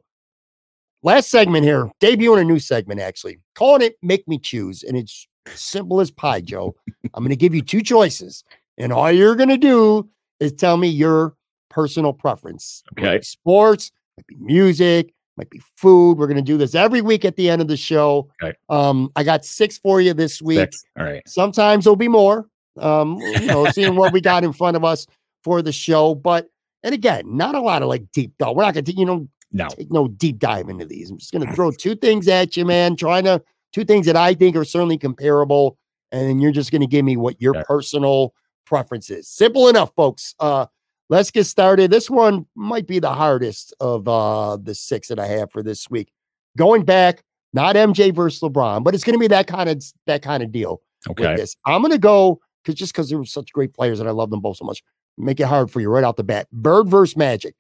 Last 1.03 1.31
segment 1.31 1.65
here, 1.65 1.91
debuting 2.01 2.41
a 2.41 2.45
new 2.45 2.59
segment 2.59 3.01
actually, 3.01 3.39
calling 3.55 3.83
it 3.83 3.97
"Make 4.03 4.27
Me 4.27 4.39
Choose," 4.39 4.83
and 4.83 4.97
it's 4.97 5.27
simple 5.55 6.01
as 6.01 6.11
pie, 6.11 6.41
Joe. 6.41 6.75
I'm 7.15 7.23
going 7.23 7.31
to 7.31 7.37
give 7.37 7.55
you 7.55 7.63
two 7.63 7.83
choices, 7.83 8.43
and 8.79 8.93
all 8.93 9.11
you're 9.13 9.37
going 9.37 9.49
to 9.49 9.57
do 9.57 10.09
is 10.41 10.53
tell 10.53 10.77
me 10.77 10.89
your 10.89 11.35
personal 11.71 12.13
preference. 12.13 12.83
Okay. 12.99 13.21
sports, 13.21 13.93
might 14.17 14.27
be 14.27 14.37
music, 14.39 15.13
might 15.37 15.51
be 15.51 15.61
food. 15.77 16.19
We're 16.19 16.27
going 16.27 16.37
to 16.37 16.43
do 16.43 16.57
this 16.57 16.75
every 16.75 17.03
week 17.03 17.25
at 17.25 17.37
the 17.37 17.51
end 17.51 17.63
of 17.63 17.69
the 17.69 17.77
show. 17.77 18.31
Okay. 18.43 18.57
Um, 18.69 19.11
I 19.17 19.23
got 19.23 19.45
six 19.45 19.79
for 19.79 20.01
you 20.01 20.15
this 20.15 20.41
week. 20.41 20.59
Six. 20.59 20.85
all 20.99 21.05
right 21.05 21.23
Sometimes 21.27 21.85
there'll 21.85 21.97
be 21.97 22.09
more. 22.09 22.49
Um, 22.79 23.19
you 23.19 23.47
know, 23.47 23.71
seeing 23.71 23.97
what 23.97 24.13
we 24.13 24.21
got 24.33 24.45
in 24.45 24.53
front 24.53 24.77
of 24.77 24.85
us 24.85 25.07
for 25.47 25.63
the 25.63 25.71
show. 25.71 26.13
But 26.17 26.49
and 26.83 26.93
again, 26.93 27.23
not 27.37 27.55
a 27.55 27.61
lot 27.61 27.83
of 27.83 27.89
like 27.89 28.11
deep 28.13 28.33
dive. 28.37 28.57
We're 28.57 28.65
not 28.65 28.75
gonna, 28.75 28.91
you 28.91 29.07
know, 29.07 29.29
no 29.53 29.69
take 29.69 29.93
no 29.93 30.09
deep 30.09 30.41
dive 30.41 30.69
into 30.69 30.85
these. 30.85 31.09
I'm 31.09 31.19
just 31.19 31.33
gonna 31.33 31.53
throw 31.55 31.71
two 31.71 31.95
things 31.95 32.27
at 32.27 32.57
you, 32.57 32.65
man. 32.65 32.97
Trying 32.97 33.25
to 33.25 33.41
two 33.73 33.85
things 33.85 34.07
that 34.07 34.17
I 34.17 34.35
think 34.35 34.57
are 34.57 34.65
certainly 34.65 34.99
comparable, 34.99 35.79
and 36.11 36.29
then 36.29 36.41
you're 36.41 36.51
just 36.51 36.73
gonna 36.73 36.89
give 36.89 37.05
me 37.05 37.17
what 37.17 37.41
your 37.41 37.55
Okay. 37.57 37.65
personal 37.65 38.35
preference 38.65 39.09
is. 39.09 39.29
Simple 39.29 39.69
enough, 39.69 39.93
folks. 39.95 40.35
Uh, 40.41 40.67
let's 41.09 41.31
get 41.31 41.45
started. 41.45 41.93
This 41.93 42.11
one 42.11 42.45
might 42.57 42.89
be 42.89 42.99
the 42.99 43.15
hardest 43.15 43.73
of 43.79 44.09
uh, 44.09 44.57
the 44.61 44.75
six 44.75 45.07
that 45.07 45.21
I 45.21 45.27
have 45.29 45.53
for 45.53 45.63
this 45.63 45.89
week. 45.89 46.11
Going 46.59 46.85
back, 46.85 47.23
not 47.53 47.77
MJ 47.77 48.13
versus 48.13 48.41
LeBron, 48.41 48.83
but 48.83 48.93
it's 48.95 49.05
going 49.05 49.15
to 49.15 49.21
be 49.21 49.29
that 49.29 49.47
kind 49.47 49.69
of 49.71 49.81
that 50.07 50.23
kind 50.23 50.43
of 50.43 50.51
deal. 50.51 50.83
Okay. 51.09 51.29
With 51.29 51.37
this, 51.39 51.55
I'm 51.65 51.81
going 51.83 51.93
to 51.93 51.99
go 51.99 52.41
because 52.65 52.75
just 52.77 52.93
because 52.93 53.09
they 53.09 53.15
were 53.15 53.25
such 53.25 53.53
great 53.53 53.73
players 53.73 54.01
and 54.01 54.09
I 54.09 54.13
love 54.13 54.31
them 54.31 54.41
both 54.41 54.57
so 54.57 54.65
much, 54.65 54.83
make 55.19 55.41
it 55.41 55.47
hard 55.47 55.71
for 55.71 55.81
you 55.81 55.89
right 55.89 56.05
out 56.05 56.17
the 56.17 56.25
bat. 56.25 56.49
Bird 56.53 56.89
versus 56.89 57.17
Magic. 57.17 57.57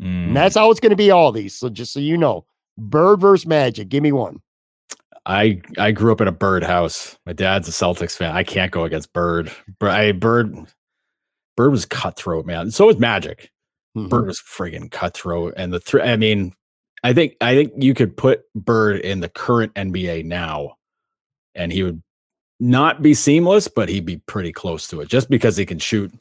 Mm, 0.00 0.28
And 0.28 0.36
that's 0.36 0.54
how 0.56 0.70
it's 0.70 0.80
going 0.80 0.90
to 0.90 0.96
be 0.96 1.10
all 1.10 1.32
these. 1.32 1.54
So 1.54 1.68
just 1.68 1.92
so 1.92 2.00
you 2.00 2.16
know, 2.18 2.44
Bird 2.78 3.20
versus 3.20 3.46
Magic. 3.46 3.88
Give 3.88 4.02
me 4.02 4.12
one. 4.12 4.40
I 5.24 5.60
I 5.78 5.90
grew 5.92 6.12
up 6.12 6.20
in 6.20 6.28
a 6.28 6.32
Bird 6.32 6.62
house. 6.62 7.18
My 7.26 7.32
dad's 7.32 7.68
a 7.68 7.72
Celtics 7.72 8.16
fan. 8.16 8.34
I 8.36 8.44
can't 8.44 8.70
go 8.70 8.84
against 8.84 9.12
Bird. 9.12 9.50
But 9.80 9.90
I 9.90 10.12
Bird 10.12 10.54
Bird 11.56 11.70
was 11.70 11.86
cutthroat, 11.86 12.46
man. 12.46 12.70
So 12.70 12.86
was 12.86 12.98
Magic. 12.98 13.50
Mhm. 13.96 14.08
Bird 14.10 14.26
was 14.26 14.40
friggin' 14.40 14.90
cutthroat. 14.90 15.54
And 15.56 15.72
the 15.72 15.80
three, 15.80 16.02
I 16.02 16.16
mean, 16.16 16.52
I 17.02 17.12
think 17.14 17.34
I 17.40 17.54
think 17.56 17.72
you 17.82 17.94
could 17.94 18.16
put 18.16 18.42
Bird 18.54 19.00
in 19.00 19.20
the 19.20 19.28
current 19.28 19.72
NBA 19.74 20.22
now, 20.24 20.76
and 21.54 21.72
he 21.72 21.82
would 21.82 22.02
not 22.60 23.02
be 23.02 23.14
seamless, 23.14 23.68
but 23.68 23.88
he'd 23.88 24.06
be 24.06 24.18
pretty 24.26 24.52
close 24.52 24.88
to 24.88 25.00
it, 25.00 25.08
just 25.08 25.28
because 25.30 25.56
he 25.56 25.66
can 25.66 25.78
shoot. 25.78 26.12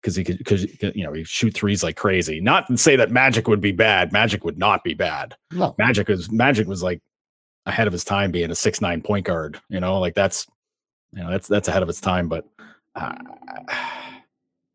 Because 0.00 0.14
he 0.14 0.22
could, 0.22 0.38
because 0.38 0.64
you 0.94 1.04
know, 1.04 1.12
he 1.12 1.24
shoot 1.24 1.54
threes 1.54 1.82
like 1.82 1.96
crazy. 1.96 2.40
Not 2.40 2.68
to 2.68 2.76
say 2.76 2.94
that 2.96 3.10
Magic 3.10 3.48
would 3.48 3.60
be 3.60 3.72
bad. 3.72 4.12
Magic 4.12 4.44
would 4.44 4.56
not 4.56 4.84
be 4.84 4.94
bad. 4.94 5.36
No. 5.50 5.74
Magic 5.76 6.06
was 6.08 6.30
Magic 6.30 6.68
was 6.68 6.82
like 6.84 7.00
ahead 7.66 7.88
of 7.88 7.92
his 7.92 8.04
time, 8.04 8.30
being 8.30 8.50
a 8.50 8.54
six 8.54 8.80
nine 8.80 9.02
point 9.02 9.26
guard. 9.26 9.60
You 9.68 9.80
know, 9.80 9.98
like 9.98 10.14
that's 10.14 10.46
you 11.12 11.22
know 11.22 11.30
that's 11.30 11.48
that's 11.48 11.66
ahead 11.66 11.82
of 11.82 11.88
its 11.88 12.00
time. 12.00 12.28
But 12.28 12.46
uh, 12.94 13.12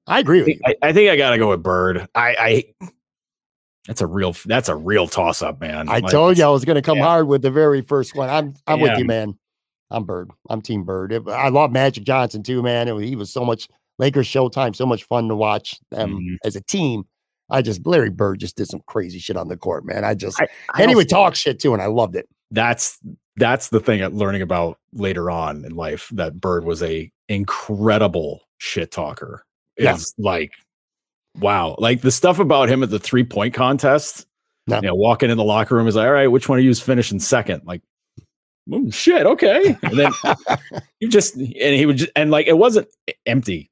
I 0.07 0.19
agree 0.19 0.39
I 0.39 0.41
with 0.41 0.47
you. 0.49 0.59
think, 0.65 0.77
I, 0.83 0.89
I 0.89 0.93
think 0.93 1.09
I 1.09 1.15
gotta 1.15 1.37
go 1.37 1.49
with 1.49 1.63
Bird. 1.63 2.05
I, 2.15 2.35
I 2.37 2.87
that's 3.87 4.01
a 4.01 4.07
real 4.07 4.35
that's 4.45 4.69
a 4.69 4.75
real 4.75 5.07
toss 5.07 5.41
up, 5.41 5.59
man. 5.61 5.89
I 5.89 5.99
Like, 5.99 6.11
told 6.11 6.37
you 6.37 6.43
I 6.43 6.49
was 6.49 6.65
to 6.65 6.81
come 6.81 6.97
yeah. 6.97 7.05
hard 7.05 7.27
with 7.27 7.41
the 7.41 7.51
very 7.51 7.81
first 7.81 8.15
one. 8.15 8.29
I'm 8.29 8.55
I'm 8.67 8.79
with 8.79 8.97
you, 8.97 9.05
man. 9.05 9.37
I'm 9.93 10.03
Bird. 10.05 10.31
I'm 10.49 10.61
Team 10.61 10.83
Bird. 10.83 11.11
It- 11.13 11.27
I 11.27 11.49
love 11.49 11.71
Magic 11.71 12.03
Johnson 12.03 12.43
too, 12.43 12.61
man. 12.61 12.87
It 12.87 12.99
he 13.01 13.15
was 13.15 13.31
so 13.31 13.45
much 13.45 13.67
Lakers 13.99 14.27
Showtime, 14.27 14.75
so 14.75 14.85
much 14.85 15.03
fun 15.05 15.27
to 15.29 15.35
watch 15.35 15.79
them 15.91 16.15
Mhm. 16.19 16.37
as 16.43 16.55
a 16.55 16.61
team. 16.61 17.03
I 17.49 17.61
just 17.61 17.85
Larry 17.85 18.09
Bird 18.09 18.39
just 18.39 18.55
did 18.57 18.67
some 18.67 18.81
crazy 18.87 19.19
shit 19.19 19.37
on 19.37 19.47
the 19.47 19.55
court, 19.57 19.85
man. 19.85 20.03
I 20.03 20.15
just 20.15 20.41
I- 20.41 20.47
I 20.73 20.81
and 20.81 20.89
he 20.89 20.95
would 20.95 21.09
talk 21.09 21.35
shit 21.35 21.59
too, 21.59 21.73
and 21.73 21.81
I 21.81 21.85
loved 21.85 22.15
it. 22.15 22.27
That's 22.51 22.99
that's 23.35 23.69
the 23.69 23.79
thing 23.79 24.01
I'm 24.03 24.15
learning 24.17 24.41
about 24.43 24.77
later 24.93 25.29
on 25.31 25.65
in 25.65 25.75
life. 25.75 26.09
That 26.13 26.39
Bird 26.39 26.65
was 26.65 26.83
a 26.83 27.11
incredible 27.29 28.41
shit 28.57 28.91
talker. 28.91 29.45
Yeah. 29.77 29.97
Like 30.17 30.51
wow, 31.39 31.75
like 31.79 32.01
the 32.01 32.11
stuff 32.11 32.37
about 32.39 32.69
him 32.69 32.83
at 32.83 32.89
the 32.91 32.99
three 32.99 33.23
point 33.23 33.53
contest. 33.53 34.25
Yeah. 34.67 34.77
You 34.77 34.87
know, 34.89 34.95
walking 34.95 35.29
in 35.29 35.37
the 35.37 35.43
locker 35.43 35.75
room 35.75 35.87
is 35.87 35.95
like, 35.95 36.05
all 36.07 36.13
right, 36.13 36.27
which 36.27 36.47
one 36.47 36.57
of 36.57 36.63
you 36.63 36.69
is 36.71 36.79
finishing 36.79 37.19
second? 37.19 37.63
Like, 37.65 37.81
"Oh, 38.71 38.89
shit, 38.89 39.25
okay. 39.25 39.77
And 39.83 39.99
then 39.99 40.11
you 40.99 41.09
just 41.09 41.35
and 41.35 41.47
he 41.75 41.85
would 41.85 41.97
just 41.97 42.11
and 42.15 42.31
like 42.31 42.47
it 42.47 42.57
wasn't 42.57 42.87
empty 43.25 43.69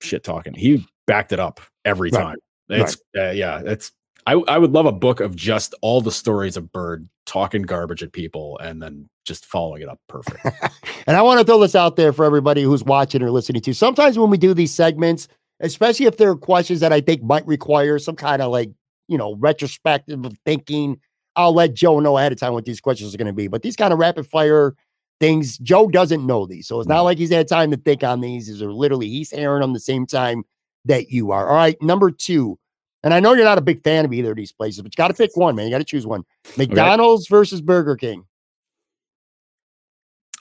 shit 0.00 0.24
talking. 0.24 0.54
He 0.54 0.86
backed 1.06 1.32
it 1.32 1.40
up 1.40 1.60
every 1.84 2.10
Right. 2.10 2.22
time. 2.22 2.36
It's 2.68 2.96
uh, 3.16 3.30
yeah, 3.30 3.60
it's 3.64 3.92
I 4.26 4.34
I 4.48 4.58
would 4.58 4.72
love 4.72 4.86
a 4.86 4.92
book 4.92 5.20
of 5.20 5.36
just 5.36 5.74
all 5.82 6.00
the 6.00 6.12
stories 6.12 6.56
of 6.56 6.72
Bird 6.72 7.08
talking 7.26 7.62
garbage 7.62 8.02
at 8.02 8.12
people 8.12 8.58
and 8.58 8.82
then 8.82 9.08
just 9.24 9.44
following 9.46 9.82
it 9.82 9.88
up 9.88 10.00
perfect. 10.08 10.44
And 11.06 11.16
I 11.16 11.22
want 11.22 11.40
to 11.40 11.44
throw 11.46 11.58
this 11.58 11.74
out 11.74 11.96
there 11.96 12.12
for 12.12 12.24
everybody 12.24 12.62
who's 12.62 12.84
watching 12.84 13.22
or 13.22 13.30
listening 13.30 13.62
to. 13.62 13.74
Sometimes 13.74 14.18
when 14.18 14.30
we 14.30 14.38
do 14.38 14.54
these 14.54 14.72
segments, 14.72 15.26
especially 15.60 16.06
if 16.06 16.16
there 16.16 16.30
are 16.30 16.36
questions 16.36 16.78
that 16.80 16.92
I 16.92 17.00
think 17.00 17.22
might 17.24 17.44
require 17.46 17.98
some 17.98 18.14
kind 18.16 18.40
of 18.40 18.50
like, 18.52 18.70
you 19.08 19.18
know, 19.18 19.34
retrospective 19.36 20.24
of 20.24 20.36
thinking, 20.46 21.00
I'll 21.36 21.54
let 21.54 21.74
Joe 21.74 22.00
know 22.00 22.18
ahead 22.18 22.32
of 22.32 22.38
time 22.38 22.52
what 22.52 22.64
these 22.64 22.80
questions 22.80 23.14
are 23.14 23.18
going 23.18 23.26
to 23.26 23.32
be. 23.32 23.48
But 23.48 23.62
these 23.62 23.76
kind 23.76 23.92
of 23.92 23.98
rapid 23.98 24.26
fire 24.26 24.74
things, 25.20 25.58
Joe 25.58 25.88
doesn't 25.88 26.26
know 26.26 26.46
these. 26.46 26.66
So 26.66 26.78
it's 26.80 26.88
not 26.88 27.02
like 27.02 27.18
he's 27.18 27.30
had 27.30 27.48
time 27.48 27.70
to 27.70 27.76
think 27.76 28.04
on 28.04 28.20
these. 28.20 28.46
These 28.48 28.62
are 28.62 28.72
literally, 28.72 29.08
he's 29.08 29.30
hearing 29.30 29.60
them 29.60 29.72
the 29.72 29.80
same 29.80 30.06
time 30.06 30.44
that 30.84 31.10
you 31.10 31.30
are. 31.30 31.48
All 31.48 31.56
right. 31.56 31.80
Number 31.80 32.10
two. 32.10 32.58
And 33.04 33.12
I 33.12 33.20
know 33.20 33.32
you're 33.32 33.44
not 33.44 33.58
a 33.58 33.62
big 33.62 33.82
fan 33.82 34.04
of 34.04 34.12
either 34.12 34.30
of 34.30 34.36
these 34.36 34.52
places, 34.52 34.82
but 34.82 34.92
you 34.92 34.96
got 34.96 35.08
to 35.08 35.14
pick 35.14 35.36
one, 35.36 35.56
man. 35.56 35.66
You 35.66 35.72
got 35.72 35.78
to 35.78 35.84
choose 35.84 36.06
one. 36.06 36.24
McDonald's 36.56 37.26
versus 37.28 37.60
Burger 37.60 37.96
King. 37.96 38.24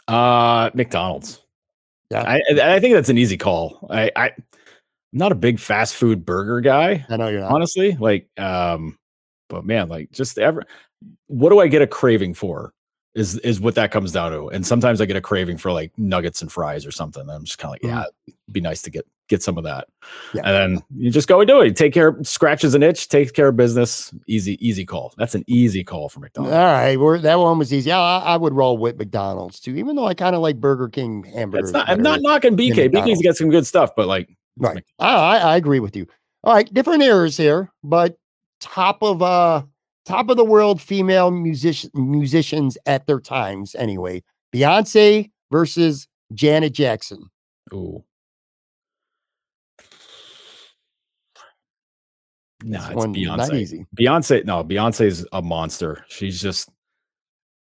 uh 0.07 0.69
McDonald's. 0.73 1.41
Yeah. 2.09 2.23
I 2.23 2.41
I 2.61 2.79
think 2.79 2.95
that's 2.95 3.09
an 3.09 3.17
easy 3.17 3.37
call. 3.37 3.87
I, 3.89 4.11
I 4.15 4.25
I'm 4.25 4.33
not 5.13 5.31
a 5.31 5.35
big 5.35 5.59
fast 5.59 5.95
food 5.95 6.25
burger 6.25 6.59
guy. 6.59 7.05
I 7.09 7.17
know 7.17 7.29
you're 7.29 7.41
not. 7.41 7.51
honestly 7.51 7.95
like 7.99 8.27
um 8.37 8.97
but 9.51 9.65
man 9.65 9.89
like 9.89 10.11
just 10.11 10.39
ever 10.39 10.63
what 11.27 11.49
do 11.49 11.59
i 11.59 11.67
get 11.67 11.81
a 11.81 11.87
craving 11.87 12.33
for 12.33 12.73
is 13.13 13.37
is 13.39 13.59
what 13.59 13.75
that 13.75 13.91
comes 13.91 14.11
down 14.11 14.31
to 14.31 14.47
and 14.49 14.65
sometimes 14.65 15.01
i 15.01 15.05
get 15.05 15.17
a 15.17 15.21
craving 15.21 15.57
for 15.57 15.71
like 15.71 15.91
nuggets 15.97 16.41
and 16.41 16.51
fries 16.51 16.85
or 16.85 16.91
something 16.91 17.21
and 17.21 17.31
i'm 17.31 17.43
just 17.43 17.57
kind 17.59 17.69
of 17.69 17.73
like 17.73 17.81
mm-hmm. 17.81 17.99
yeah 17.99 18.05
it'd 18.27 18.53
be 18.53 18.61
nice 18.61 18.81
to 18.81 18.89
get 18.89 19.05
get 19.27 19.41
some 19.41 19.57
of 19.57 19.63
that 19.63 19.87
Yeah. 20.33 20.41
and 20.43 20.55
then 20.75 20.83
you 20.97 21.09
just 21.09 21.27
go 21.27 21.39
and 21.39 21.47
do 21.47 21.61
it 21.61 21.75
take 21.75 21.93
care 21.93 22.09
of 22.09 22.27
scratches 22.27 22.73
an 22.73 22.83
itch 22.83 23.07
takes 23.07 23.31
care 23.31 23.47
of 23.49 23.55
business 23.55 24.13
easy 24.27 24.57
easy 24.65 24.85
call 24.85 25.13
that's 25.17 25.35
an 25.35 25.43
easy 25.47 25.83
call 25.83 26.09
for 26.09 26.19
mcdonald's 26.19 26.53
All 26.53 26.63
right, 26.63 26.97
we're, 26.99 27.17
that 27.19 27.39
one 27.39 27.57
was 27.57 27.73
easy. 27.73 27.91
I, 27.93 28.19
I 28.19 28.35
would 28.37 28.53
roll 28.53 28.77
with 28.77 28.97
McDonald's 28.97 29.61
too, 29.61 29.75
even 29.75 29.95
though 29.95 30.05
I 30.05 30.15
kind 30.15 30.35
of 30.35 30.41
like 30.41 30.59
Burger 30.59 30.89
King 30.89 31.23
hamburgers. 31.23 31.71
not 31.71 31.89
i'm 31.89 32.01
not 32.01 32.19
knocking 32.21 32.57
bk 32.57 32.91
bk's 32.91 33.21
got 33.21 33.37
some 33.37 33.49
good 33.49 33.65
stuff 33.65 33.91
but 33.95 34.07
like 34.07 34.29
right. 34.57 34.83
I 34.99 35.37
I 35.37 35.55
agree 35.55 35.79
with 35.79 35.95
you. 35.95 36.07
All 36.43 36.53
right, 36.53 36.71
different 36.73 37.03
errors 37.03 37.37
here, 37.37 37.71
but 37.83 38.17
top 38.61 39.01
of 39.03 39.21
uh 39.21 39.63
top 40.05 40.29
of 40.29 40.37
the 40.37 40.45
world 40.45 40.81
female 40.81 41.29
musician 41.31 41.89
musicians 41.93 42.77
at 42.85 43.05
their 43.07 43.19
times 43.19 43.75
anyway. 43.75 44.23
Beyonce 44.55 45.29
versus 45.51 46.07
Janet 46.33 46.73
Jackson. 46.73 47.29
ooh 47.73 48.03
No, 52.63 52.77
Nah, 52.77 52.85
it's 52.87 52.95
one 52.95 53.13
Beyonce. 53.13 53.59
easy. 53.59 53.85
Beyonce, 53.99 54.45
no, 54.45 54.63
Beyonce's 54.63 55.25
a 55.33 55.41
monster. 55.41 56.05
She's 56.09 56.39
just 56.39 56.69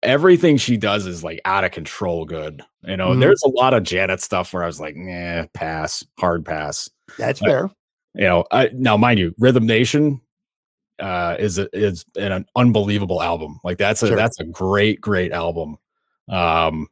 everything 0.02 0.56
she 0.56 0.76
does 0.76 1.06
is 1.06 1.22
like 1.24 1.40
out 1.44 1.64
of 1.64 1.70
control 1.70 2.24
good. 2.26 2.62
You 2.82 2.96
know, 2.96 3.10
Mhm. 3.10 3.20
there's 3.20 3.42
a 3.44 3.48
lot 3.48 3.72
of 3.72 3.84
Janet 3.84 4.20
stuff 4.20 4.52
where 4.52 4.62
I 4.62 4.66
was 4.66 4.80
like, 4.80 4.96
nah, 4.96 5.46
pass, 5.54 6.04
hard 6.18 6.44
pass. 6.44 6.90
That's 7.18 7.40
Right. 7.40 7.48
fair. 7.48 7.70
You 8.14 8.24
know, 8.24 8.44
I 8.50 8.70
now 8.74 8.96
mind 8.98 9.18
you, 9.18 9.34
Rhythm 9.38 9.64
Nation 9.66 10.20
uh 10.98 11.36
is 11.38 11.58
a, 11.58 11.68
is 11.72 12.04
an, 12.16 12.46
unbelievable 12.56 13.22
album. 13.22 13.58
Like 13.64 13.78
that's 13.78 14.02
a 14.02 14.08
Sure. 14.08 14.16
that's 14.16 14.38
a 14.40 14.44
great, 14.44 15.00
great 15.00 15.32
album. 15.32 15.76
Um, 16.28 16.88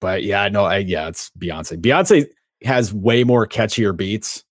but 0.00 0.22
yeah, 0.24 0.48
no, 0.48 0.64
I 0.64 0.78
yeah, 0.78 1.08
it's 1.08 1.30
Beyonce. 1.38 1.80
Beyonce 1.80 2.26
has 2.64 2.92
way 2.92 3.24
more 3.24 3.46
catchier 3.46 3.96
beats 3.96 4.44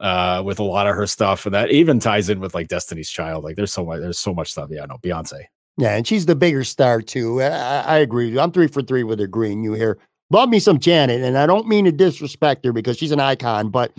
uh 0.00 0.42
with 0.44 0.58
a 0.58 0.62
lot 0.62 0.86
of 0.88 0.96
her 0.96 1.06
stuff 1.06 1.46
and 1.46 1.54
that 1.54 1.70
even 1.70 2.00
ties 2.00 2.28
in 2.28 2.40
with 2.40 2.52
like 2.52 2.66
destiny's 2.66 3.08
child 3.08 3.44
like 3.44 3.54
there's 3.54 3.72
so 3.72 3.84
much 3.84 4.00
there's 4.00 4.18
so 4.18 4.34
much 4.34 4.50
stuff 4.50 4.68
yeah 4.72 4.84
no 4.86 4.96
beyonce 4.98 5.44
Yeah, 5.76 5.96
and 5.96 6.06
she's 6.06 6.26
the 6.26 6.36
bigger 6.36 6.64
star 6.64 7.00
too. 7.02 7.42
I, 7.42 7.80
I 7.80 7.98
agree. 7.98 8.38
I'm 8.38 8.52
three 8.52 8.68
for 8.68 8.82
three 8.82 9.02
with 9.02 9.20
agreeing 9.20 9.64
you 9.64 9.72
here. 9.74 9.98
Love 10.30 10.48
me 10.48 10.58
some 10.58 10.78
Janet, 10.78 11.20
and 11.22 11.36
I 11.36 11.46
don't 11.46 11.66
mean 11.68 11.84
to 11.84 11.92
disrespect 11.92 12.64
her 12.64 12.72
because 12.72 12.96
she's 12.96 13.10
an 13.12 13.20
icon, 13.20 13.70
but 13.70 13.92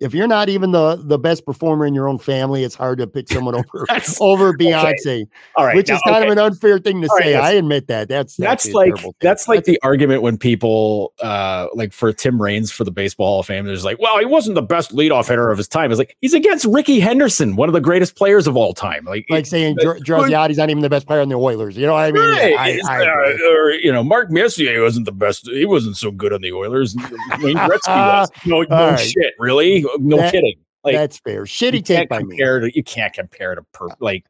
if 0.00 0.14
you're 0.14 0.26
not 0.26 0.48
even 0.48 0.72
the 0.72 0.96
the 1.04 1.18
best 1.18 1.44
performer 1.44 1.84
in 1.86 1.94
your 1.94 2.08
own 2.08 2.18
family, 2.18 2.64
it's 2.64 2.74
hard 2.74 2.98
to 2.98 3.06
pick 3.06 3.28
someone 3.28 3.54
over 3.54 3.84
That's- 3.88 4.16
over 4.20 4.52
Beyonce, 4.58 5.26
all 5.56 5.66
right 5.66 5.76
which 5.76 5.88
now, 5.88 5.96
is 5.96 6.02
kind 6.02 6.16
okay. 6.16 6.26
of 6.26 6.32
an 6.32 6.38
unfair 6.38 6.78
thing 6.78 7.02
to 7.02 7.08
All 7.08 7.16
right, 7.16 7.24
say. 7.24 7.32
that's- 7.32 7.50
I 7.50 7.52
admit 7.54 7.86
that. 7.88 8.08
That's 8.08 8.36
that's 8.36 8.66
actually 8.66 8.72
a 8.72 8.76
like 8.76 8.86
terrible 8.96 9.12
thing. 9.12 9.18
that's 9.20 9.48
like 9.48 9.64
the 9.64 9.78
argument 9.82 10.22
when 10.22 10.38
people 10.38 11.12
uh 11.22 11.68
like 11.74 11.92
for 11.92 12.12
Tim 12.12 12.40
Raines 12.40 12.72
for 12.72 12.84
the 12.84 12.90
baseball 12.90 13.26
Hall 13.26 13.40
of 13.40 13.46
Fame, 13.46 13.66
there's 13.66 13.84
like, 13.84 13.98
well, 14.00 14.18
he 14.18 14.24
wasn't 14.26 14.54
the 14.56 14.62
best 14.62 14.92
leadoff 14.92 15.28
hitter 15.28 15.50
of 15.50 15.58
his 15.58 15.68
time. 15.68 15.90
It's 15.92 15.98
like 15.98 16.16
he's 16.20 16.34
against 16.34 16.64
Rickey 16.64 16.98
Henderson, 16.98 17.54
one 17.56 17.68
of 17.68 17.72
the 17.72 17.80
greatest 17.80 18.16
players 18.16 18.46
of 18.46 18.56
all 18.56 18.74
time. 18.74 19.04
Like, 19.04 19.26
like 19.30 19.46
saying 19.46 19.76
but- 19.76 20.02
Dr- 20.02 20.30
not 20.30 20.50
even 20.70 20.82
the 20.82 20.90
best 20.90 21.06
player 21.06 21.20
on 21.20 21.28
the 21.28 21.36
Oilers. 21.36 21.76
You 21.76 21.86
know 21.86 21.92
what 21.92 22.04
I 22.04 22.12
mean? 22.12 22.22
Right. 22.22 22.54
I, 22.58 22.68
It's, 22.70 22.88
I 22.88 23.04
uh, 23.06 23.50
or 23.52 23.70
you 23.72 23.92
know, 23.92 24.02
Mark 24.02 24.30
Messier 24.30 24.82
wasn't 24.82 25.06
the 25.06 25.12
best. 25.12 25.46
He 25.48 25.64
wasn't 25.66 25.96
so 25.96 26.10
good 26.10 26.32
on 26.32 26.40
the 26.40 26.52
Oilers. 26.52 26.96
Wayne 27.40 27.56
Gretzky 27.56 27.88
was. 27.88 28.30
No, 28.46 28.62
no 28.62 28.90
right. 28.90 28.98
shit, 28.98 29.34
really? 29.38 29.81
No 29.98 30.16
That- 30.18 30.32
kidding. 30.32 30.56
Like 30.84 30.96
That's 30.96 31.18
fair. 31.18 31.44
Shitty 31.44 31.74
you 31.74 31.82
take 31.82 31.96
can't 31.96 32.08
by 32.08 32.18
me. 32.18 32.30
compare 32.30 32.58
to 32.60 32.74
you 32.74 32.82
can't 32.82 33.12
compare 33.12 33.54
to 33.54 33.62
per, 33.72 33.86
like 34.00 34.24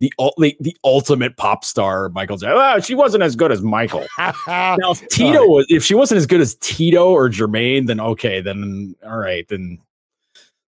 the, 0.00 0.12
the 0.38 0.56
the 0.60 0.76
ultimate 0.84 1.36
pop 1.36 1.64
star 1.64 2.08
Michael 2.10 2.36
Jackson. 2.36 2.56
Oh, 2.56 2.78
she 2.80 2.94
wasn't 2.94 3.24
as 3.24 3.34
good 3.34 3.50
as 3.50 3.62
Michael. 3.62 4.06
Now, 4.46 4.92
if 4.92 5.08
Tito 5.08 5.44
was, 5.48 5.66
if 5.68 5.82
she 5.84 5.94
wasn't 5.96 6.18
as 6.18 6.26
good 6.26 6.40
as 6.40 6.54
Tito 6.60 7.10
or 7.10 7.28
Jermaine, 7.28 7.88
then 7.88 7.98
okay, 7.98 8.40
then 8.40 8.94
all 9.04 9.18
right, 9.18 9.46
then 9.48 9.78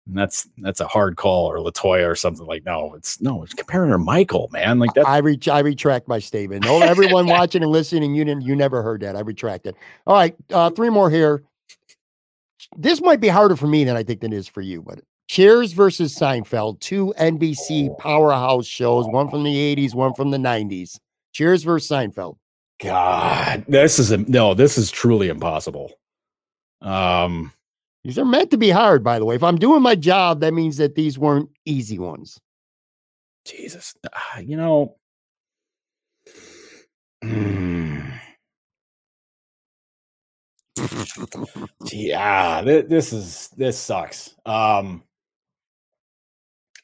that's 0.09 0.47
that's 0.59 0.79
a 0.79 0.87
hard 0.87 1.17
call 1.17 1.51
or 1.51 1.57
Latoya 1.57 2.07
or 2.09 2.15
something 2.15 2.45
like 2.45 2.63
no, 2.65 2.93
it's 2.93 3.19
no, 3.19 3.43
it's 3.43 3.53
comparing 3.53 3.89
her 3.89 3.97
to 3.97 4.03
Michael, 4.03 4.49
man. 4.53 4.79
Like 4.79 4.93
that. 4.93 5.05
I 5.05 5.17
reach 5.17 5.49
I 5.49 5.59
retract 5.59 6.07
my 6.07 6.19
statement. 6.19 6.63
No, 6.63 6.79
everyone 6.79 7.27
watching 7.27 7.63
and 7.63 7.71
listening, 7.71 8.15
you 8.15 8.23
didn't 8.23 8.43
you 8.43 8.55
never 8.55 8.81
heard 8.81 9.01
that. 9.01 9.17
I 9.17 9.19
retract 9.19 9.65
it. 9.67 9.75
All 10.05 10.15
right, 10.15 10.35
uh, 10.53 10.69
three 10.69 10.89
more 10.89 11.09
here. 11.09 11.43
This 12.77 13.01
might 13.01 13.19
be 13.19 13.27
harder 13.27 13.57
for 13.57 13.67
me 13.67 13.83
than 13.83 13.97
I 13.97 14.03
think 14.03 14.21
than 14.21 14.31
it 14.31 14.37
is 14.37 14.47
for 14.47 14.61
you, 14.61 14.81
but 14.81 14.99
Cheers 15.27 15.73
versus 15.73 16.17
Seinfeld, 16.17 16.79
two 16.79 17.13
NBC 17.19 17.97
powerhouse 17.97 18.65
shows, 18.65 19.05
one 19.07 19.29
from 19.29 19.43
the 19.43 19.75
80s, 19.75 19.93
one 19.93 20.13
from 20.13 20.31
the 20.31 20.37
90s. 20.37 20.99
Cheers 21.33 21.63
versus 21.63 21.89
Seinfeld. 21.89 22.37
God, 22.79 23.65
this 23.67 23.99
is 23.99 24.11
a, 24.11 24.17
no, 24.17 24.53
this 24.53 24.77
is 24.77 24.89
truly 24.89 25.27
impossible. 25.27 25.91
Um, 26.81 27.51
These 28.03 28.17
are 28.17 28.25
meant 28.25 28.51
to 28.51 28.57
be 28.57 28.69
hard, 28.69 29.03
by 29.03 29.19
the 29.19 29.25
way. 29.25 29.35
If 29.35 29.43
I'm 29.43 29.57
doing 29.57 29.81
my 29.81 29.95
job, 29.95 30.39
that 30.39 30.53
means 30.53 30.77
that 30.77 30.95
these 30.95 31.19
weren't 31.19 31.49
easy 31.65 31.99
ones. 31.99 32.39
Jesus, 33.45 33.95
ah, 34.13 34.39
you 34.39 34.55
know. 34.55 34.95
mm. 37.23 38.19
Yeah, 41.91 42.61
thi- 42.63 42.81
this 42.81 43.13
is 43.13 43.49
this 43.57 43.77
sucks. 43.77 44.35
Um, 44.45 45.03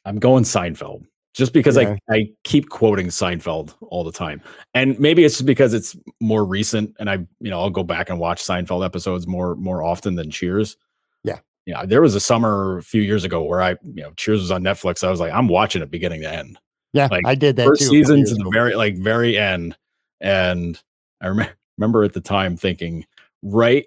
I'm 0.04 0.18
going 0.18 0.44
Seinfeld 0.44 1.04
just 1.34 1.52
because 1.52 1.76
Yeah. 1.76 1.96
I 2.10 2.14
I 2.14 2.26
keep 2.44 2.68
quoting 2.68 3.08
Seinfeld 3.08 3.74
all 3.82 4.04
the 4.04 4.12
time, 4.12 4.42
and 4.74 4.98
maybe 4.98 5.24
it's 5.24 5.34
just 5.36 5.46
because 5.46 5.74
it's 5.74 5.96
more 6.20 6.44
recent, 6.44 6.94
and 6.98 7.08
I 7.10 7.14
you 7.40 7.50
know 7.50 7.60
I'll 7.60 7.70
go 7.70 7.82
back 7.82 8.10
and 8.10 8.18
watch 8.18 8.42
Seinfeld 8.42 8.84
episodes 8.84 9.26
more 9.26 9.54
more 9.56 9.82
often 9.82 10.14
than 10.14 10.30
Cheers. 10.30 10.76
Yeah. 11.24 11.38
yeah. 11.66 11.86
There 11.86 12.02
was 12.02 12.14
a 12.14 12.20
summer 12.20 12.78
a 12.78 12.82
few 12.82 13.02
years 13.02 13.24
ago 13.24 13.42
where 13.42 13.62
I 13.62 13.70
you 13.82 14.02
know 14.02 14.12
Cheers 14.16 14.40
was 14.40 14.50
on 14.50 14.62
Netflix. 14.62 15.02
I 15.02 15.10
was 15.10 15.20
like, 15.20 15.32
I'm 15.32 15.48
watching 15.48 15.82
it 15.82 15.90
beginning 15.90 16.20
to 16.22 16.32
end 16.32 16.58
Yeah, 16.92 17.08
Like, 17.10 17.26
I 17.26 17.34
did 17.34 17.56
that 17.56 17.66
first 17.66 17.82
too. 17.82 17.88
season 17.88 18.24
to 18.24 18.34
the 18.34 18.40
ago. 18.42 18.50
very 18.52 18.74
like 18.74 18.96
very 18.98 19.36
end 19.38 19.76
and 20.20 20.80
i 21.20 21.26
rem- 21.28 21.48
remember 21.78 22.04
at 22.04 22.12
the 22.12 22.20
time 22.20 22.56
thinking 22.56 23.04
right 23.42 23.84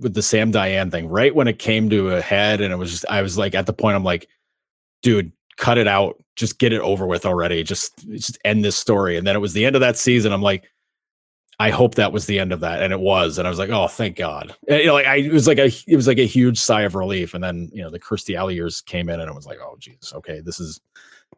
with 0.00 0.14
the 0.14 0.22
sam 0.22 0.50
diane 0.50 0.90
thing 0.90 1.08
right 1.08 1.34
when 1.34 1.48
it 1.48 1.58
came 1.58 1.88
to 1.90 2.10
a 2.10 2.20
head 2.20 2.60
and 2.60 2.72
it 2.72 2.76
was 2.76 2.90
just 2.90 3.04
i 3.08 3.22
was 3.22 3.38
like 3.38 3.54
at 3.54 3.66
the 3.66 3.72
point 3.72 3.96
i'm 3.96 4.04
like 4.04 4.28
dude 5.02 5.32
cut 5.60 5.78
it 5.78 5.86
out. 5.86 6.20
Just 6.34 6.58
get 6.58 6.72
it 6.72 6.80
over 6.80 7.06
with 7.06 7.26
already. 7.26 7.62
Just 7.62 8.08
just 8.08 8.38
end 8.44 8.64
this 8.64 8.76
story. 8.76 9.16
And 9.16 9.26
then 9.26 9.36
it 9.36 9.40
was 9.40 9.52
the 9.52 9.64
end 9.64 9.76
of 9.76 9.80
that 9.80 9.96
season. 9.96 10.32
I'm 10.32 10.42
like 10.42 10.68
i 11.58 11.68
hope 11.68 11.96
that 11.96 12.10
was 12.10 12.24
the 12.24 12.38
end 12.38 12.52
of 12.52 12.60
that. 12.60 12.82
And 12.82 12.92
it 12.92 13.00
was. 13.00 13.36
And 13.38 13.46
i 13.46 13.50
was 13.50 13.58
like 13.58 13.70
oh 13.70 13.86
thank 13.86 14.16
god. 14.16 14.56
And, 14.66 14.80
you 14.80 14.86
know 14.86 14.94
like 14.94 15.06
i 15.06 15.16
it 15.16 15.32
was 15.32 15.46
like 15.46 15.58
a 15.58 15.70
it 15.86 15.96
was 15.96 16.06
like 16.06 16.18
a 16.18 16.26
huge 16.26 16.58
sigh 16.58 16.82
of 16.82 16.94
relief. 16.94 17.34
And 17.34 17.44
then 17.44 17.70
you 17.72 17.82
know 17.82 17.90
the 17.90 18.00
kirstie 18.00 18.36
alley 18.36 18.54
years 18.54 18.80
came 18.80 19.08
in 19.10 19.20
and 19.20 19.30
it 19.30 19.34
was 19.34 19.46
like 19.46 19.58
oh 19.62 19.76
jesus 19.78 20.14
okay 20.14 20.40
this 20.40 20.58
is 20.58 20.80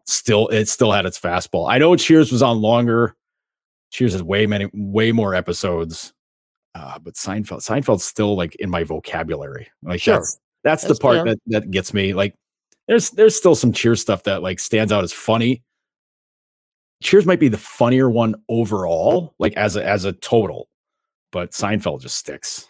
still 0.04 0.48
it 0.48 0.66
still 0.66 0.92
had 0.92 1.04
its 1.04 1.20
fastball. 1.20 1.68
I 1.68 1.78
know 1.78 1.96
Cheers 1.96 2.30
was 2.30 2.42
on 2.42 2.62
longer. 2.62 3.16
Cheers 3.90 4.12
has 4.12 4.22
way 4.22 4.46
many 4.46 4.70
way 4.72 5.10
more 5.10 5.34
episodes. 5.34 6.12
Uh, 6.74 6.98
but 6.98 7.14
Seinfeld 7.14 7.58
Seinfeld's 7.60 8.04
still 8.04 8.34
like 8.36 8.54
in 8.56 8.70
my 8.70 8.82
vocabulary. 8.84 9.68
Like 9.82 10.00
Sure. 10.00 10.16
that's 10.18 10.38
that's, 10.64 10.82
That's 10.84 10.98
the 10.98 11.02
part 11.02 11.16
fair. 11.16 11.24
that 11.26 11.38
that 11.46 11.70
gets 11.70 11.92
me. 11.92 12.14
Like 12.14 12.34
there's 12.88 13.10
there's 13.10 13.36
still 13.36 13.54
some 13.54 13.72
Cheers 13.72 14.00
stuff 14.00 14.22
that 14.24 14.42
like 14.42 14.58
stands 14.58 14.92
out 14.92 15.04
as 15.04 15.12
funny. 15.12 15.62
Cheers 17.02 17.26
might 17.26 17.40
be 17.40 17.48
the 17.48 17.58
funnier 17.58 18.08
one 18.08 18.36
overall, 18.48 19.34
like 19.38 19.54
as 19.54 19.76
a 19.76 19.84
as 19.86 20.04
a 20.04 20.12
total, 20.12 20.68
but 21.32 21.50
Seinfeld 21.50 22.00
just 22.02 22.16
sticks. 22.16 22.68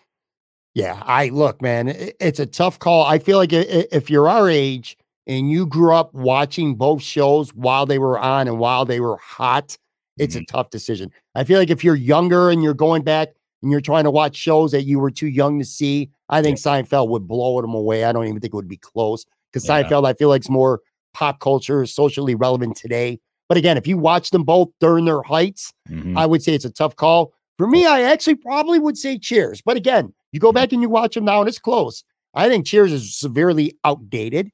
Yeah, 0.75 1.03
I 1.05 1.29
look, 1.29 1.61
man, 1.61 1.91
i- 1.91 2.13
it's 2.19 2.41
a 2.41 2.47
tough 2.47 2.79
call. 2.79 3.05
I 3.05 3.19
feel 3.19 3.37
like 3.37 3.53
i- 3.53 3.59
i- 3.59 3.87
if 3.93 4.09
you're 4.09 4.29
our 4.29 4.49
age 4.49 4.97
and 5.27 5.51
you 5.51 5.67
grew 5.67 5.95
up 5.95 6.15
watching 6.15 6.75
both 6.77 7.03
shows 7.03 7.53
while 7.55 7.85
they 7.85 7.99
were 7.99 8.19
on 8.19 8.49
and 8.49 8.59
while 8.59 8.87
they 8.87 9.01
were 9.01 9.19
hot, 9.19 9.77
it's 10.19 10.35
a 10.35 10.45
tough 10.47 10.71
decision. 10.71 11.11
I 11.35 11.45
feel 11.45 11.59
like 11.59 11.69
if 11.71 11.85
you're 11.85 11.95
younger 11.95 12.49
and 12.49 12.63
you're 12.63 12.73
going 12.75 13.03
back 13.03 13.35
and 13.63 13.71
you're 13.71 13.81
trying 13.81 14.05
to 14.05 14.11
watch 14.11 14.37
shows 14.37 14.73
that 14.73 14.83
you 14.85 14.99
were 14.99 15.11
too 15.11 15.29
young 15.29 15.59
to 15.59 15.65
see, 15.65 16.11
I 16.29 16.43
think 16.43 16.59
Seinfeld 16.59 17.09
would 17.09 17.27
blow 17.29 17.61
them 17.61 17.75
away. 17.75 18.05
I 18.05 18.13
don't 18.13 18.27
even 18.27 18.41
think 18.41 18.53
it 18.53 18.57
would 18.57 18.69
be 18.69 18.77
close 18.77 19.25
because 19.53 19.67
Yeah. 19.69 19.83
Seinfeld, 19.83 20.07
I 20.07 20.15
feel 20.15 20.29
like, 20.29 20.43
is 20.43 20.51
more 20.51 20.81
pop 21.15 21.41
culture, 21.41 21.85
socially 21.87 22.35
relevant 22.35 22.77
today. 22.77 23.21
But 23.49 23.59
again, 23.59 23.77
if 23.77 23.87
you 23.87 23.99
watch 23.99 24.31
them 24.31 24.45
both 24.45 24.71
during 24.81 25.05
their 25.05 25.23
heights, 25.23 25.73
Mhm. 25.91 26.17
I 26.17 26.25
would 26.27 26.43
say 26.43 26.55
it's 26.55 26.65
a 26.65 26.71
tough 26.71 26.97
call. 26.97 27.33
For 27.59 27.67
me, 27.67 27.85
I 27.87 28.01
actually 28.03 28.37
probably 28.37 28.79
would 28.79 28.97
say 28.97 29.19
Cheers. 29.19 29.61
But 29.65 29.77
again, 29.77 30.15
you 30.33 30.41
go 30.41 30.53
back 30.53 30.73
and 30.73 30.81
you 30.81 30.89
watch 30.89 31.15
them 31.15 31.25
now 31.27 31.41
and 31.41 31.49
it's 31.49 31.59
close. 31.59 32.03
I 32.35 32.49
think 32.49 32.65
Cheers 32.67 32.93
is 32.93 33.15
severely 33.15 33.77
outdated. 33.85 34.51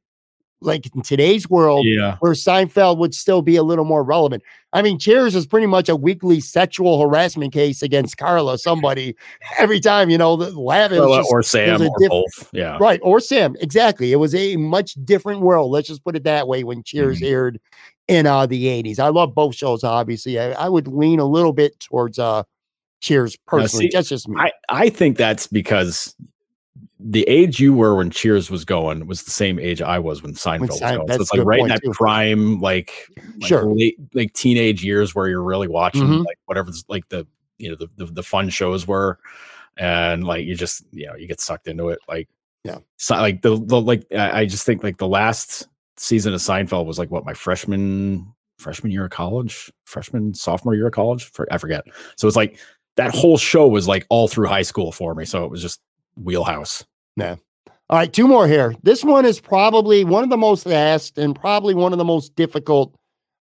Like 0.61 0.93
in 0.95 1.03
today's 1.03 1.49
world, 1.49 1.87
yeah. 1.87 2.17
where 2.19 2.33
Seinfeld 2.33 2.99
would 2.99 3.15
still 3.15 3.43
be 3.43 3.55
a 3.55 3.63
little 3.63 3.85
more 3.85 4.03
relevant. 4.03 4.43
I 4.73 4.83
mean, 4.83 4.99
Cheers 4.99 5.37
is 5.37 5.47
pretty 5.47 5.69
much 5.69 5.89
a 5.89 5.95
weekly 5.95 6.41
sexual 6.41 7.01
harassment 7.01 7.53
case 7.53 7.81
against 7.81 8.17
Carla, 8.17 8.59
somebody 8.59 9.15
every 9.59 9.79
time, 9.79 10.11
you 10.11 10.19
know, 10.19 10.35
the 10.37 10.51
laughing. 10.59 10.99
Well, 10.99 11.25
or 11.31 11.43
Sam 11.45 11.81
or 11.81 11.89
diff- 12.01 12.11
both. 12.11 12.51
Yeah. 12.53 12.77
Right. 12.81 12.99
Or 13.05 13.21
Sam. 13.21 13.55
Exactly. 13.61 14.11
It 14.13 14.17
was 14.17 14.35
a 14.35 14.57
much 14.57 14.95
different 15.05 15.43
world. 15.43 15.71
Let's 15.71 15.87
just 15.89 16.03
put 16.03 16.17
it 16.17 16.25
that 16.25 16.49
way 16.49 16.65
when 16.65 16.83
Cheers 16.83 17.21
Mhm. 17.21 17.27
aired 17.31 17.61
in 18.09 18.27
uh, 18.27 18.47
the 18.47 18.67
80s. 18.67 18.99
I 18.99 19.09
love 19.09 19.35
both 19.35 19.55
shows, 19.55 19.85
obviously. 19.85 20.41
I, 20.41 20.53
I 20.53 20.69
would 20.69 20.89
lean 20.89 21.21
a 21.21 21.25
little 21.27 21.53
bit 21.53 21.79
towards 21.79 22.19
uh, 22.19 22.43
Cheers 23.01 23.37
personally. 23.47 23.87
see, 23.87 23.91
That's 23.95 24.09
just 24.09 24.29
me. 24.29 24.41
I, 24.41 24.51
I 24.69 24.89
think 24.91 25.17
that's 25.19 25.47
because 25.47 26.17
the 27.01 27.23
age 27.29 27.61
you 27.61 27.73
were 27.73 27.95
when 27.97 28.11
Cheers 28.11 28.51
was 28.51 28.65
going 28.65 29.07
was 29.07 29.23
the 29.23 29.31
same 29.31 29.59
age 29.59 29.81
I 29.81 29.99
was 29.99 30.23
when 30.23 30.35
Seinfeld 30.35 30.69
was 30.69 30.79
Sein- 30.79 30.97
going. 30.97 31.09
So 31.09 31.21
it's 31.23 31.33
like 31.33 31.45
right 31.47 31.61
in 31.61 31.69
that 31.69 31.83
too. 31.83 31.93
prime, 31.93 32.61
like, 32.61 33.09
like 33.41 33.49
Sure. 33.49 33.65
late, 33.73 33.97
like 34.15 34.33
teenage 34.33 34.83
years 34.85 35.15
where 35.15 35.29
you're 35.29 35.43
really 35.43 35.69
watching 35.69 36.03
Mhm. 36.03 36.25
like 36.25 36.39
whatever's 36.47 36.85
like 36.89 37.09
the 37.09 37.27
you 37.59 37.71
know 37.71 37.77
the, 37.77 37.89
the 37.97 38.13
the 38.13 38.23
fun 38.23 38.49
shows 38.49 38.87
were, 38.87 39.19
and 39.77 40.25
like 40.25 40.45
you 40.45 40.55
just 40.57 40.85
you 40.93 41.07
know 41.07 41.15
you 41.15 41.27
get 41.27 41.41
sucked 41.41 41.69
into 41.69 41.89
it. 41.89 41.99
Like 42.09 42.29
Yeah. 42.65 42.79
so, 42.97 43.15
like 43.17 43.43
the, 43.43 43.57
the 43.65 43.81
like 43.81 44.05
I 44.13 44.41
I 44.41 44.47
just 44.47 44.65
think 44.67 44.83
like 44.83 44.99
the 44.99 45.09
last 45.09 45.67
season 45.97 46.35
of 46.35 46.41
Seinfeld 46.41 46.87
was 46.87 46.99
like 46.99 47.11
what 47.11 47.25
my 47.25 47.35
freshman 47.35 48.33
freshman 48.59 48.91
year 48.93 49.05
of 49.05 49.11
college, 49.11 49.71
freshman 49.85 50.35
sophomore 50.35 50.75
year 50.75 50.89
of 50.89 50.93
college, 50.93 51.25
for, 51.31 51.47
I 51.53 51.59
forget. 51.59 51.85
So 52.17 52.27
it's 52.27 52.37
like 52.37 52.59
that 52.97 53.15
whole 53.15 53.39
show 53.39 53.69
was 53.69 53.87
like 53.87 54.05
all 54.09 54.27
through 54.27 54.49
high 54.49 54.63
school 54.63 54.91
for 54.91 55.15
me. 55.15 55.25
So 55.25 55.45
it 55.45 55.51
was 55.51 55.63
just 55.63 55.81
wheelhouse. 56.23 56.85
Yeah. 57.17 57.37
All 57.91 57.97
right, 57.99 58.13
two 58.13 58.29
more 58.29 58.47
here. 58.47 58.75
This 58.83 59.03
one 59.03 59.25
is 59.25 59.41
probably 59.41 60.05
one 60.05 60.23
of 60.23 60.31
the 60.31 60.37
most 60.37 60.67
asked 60.67 61.17
and 61.17 61.35
probably 61.35 61.75
one 61.75 61.93
of 61.93 61.99
the 61.99 62.05
most 62.05 62.37
difficult 62.37 62.95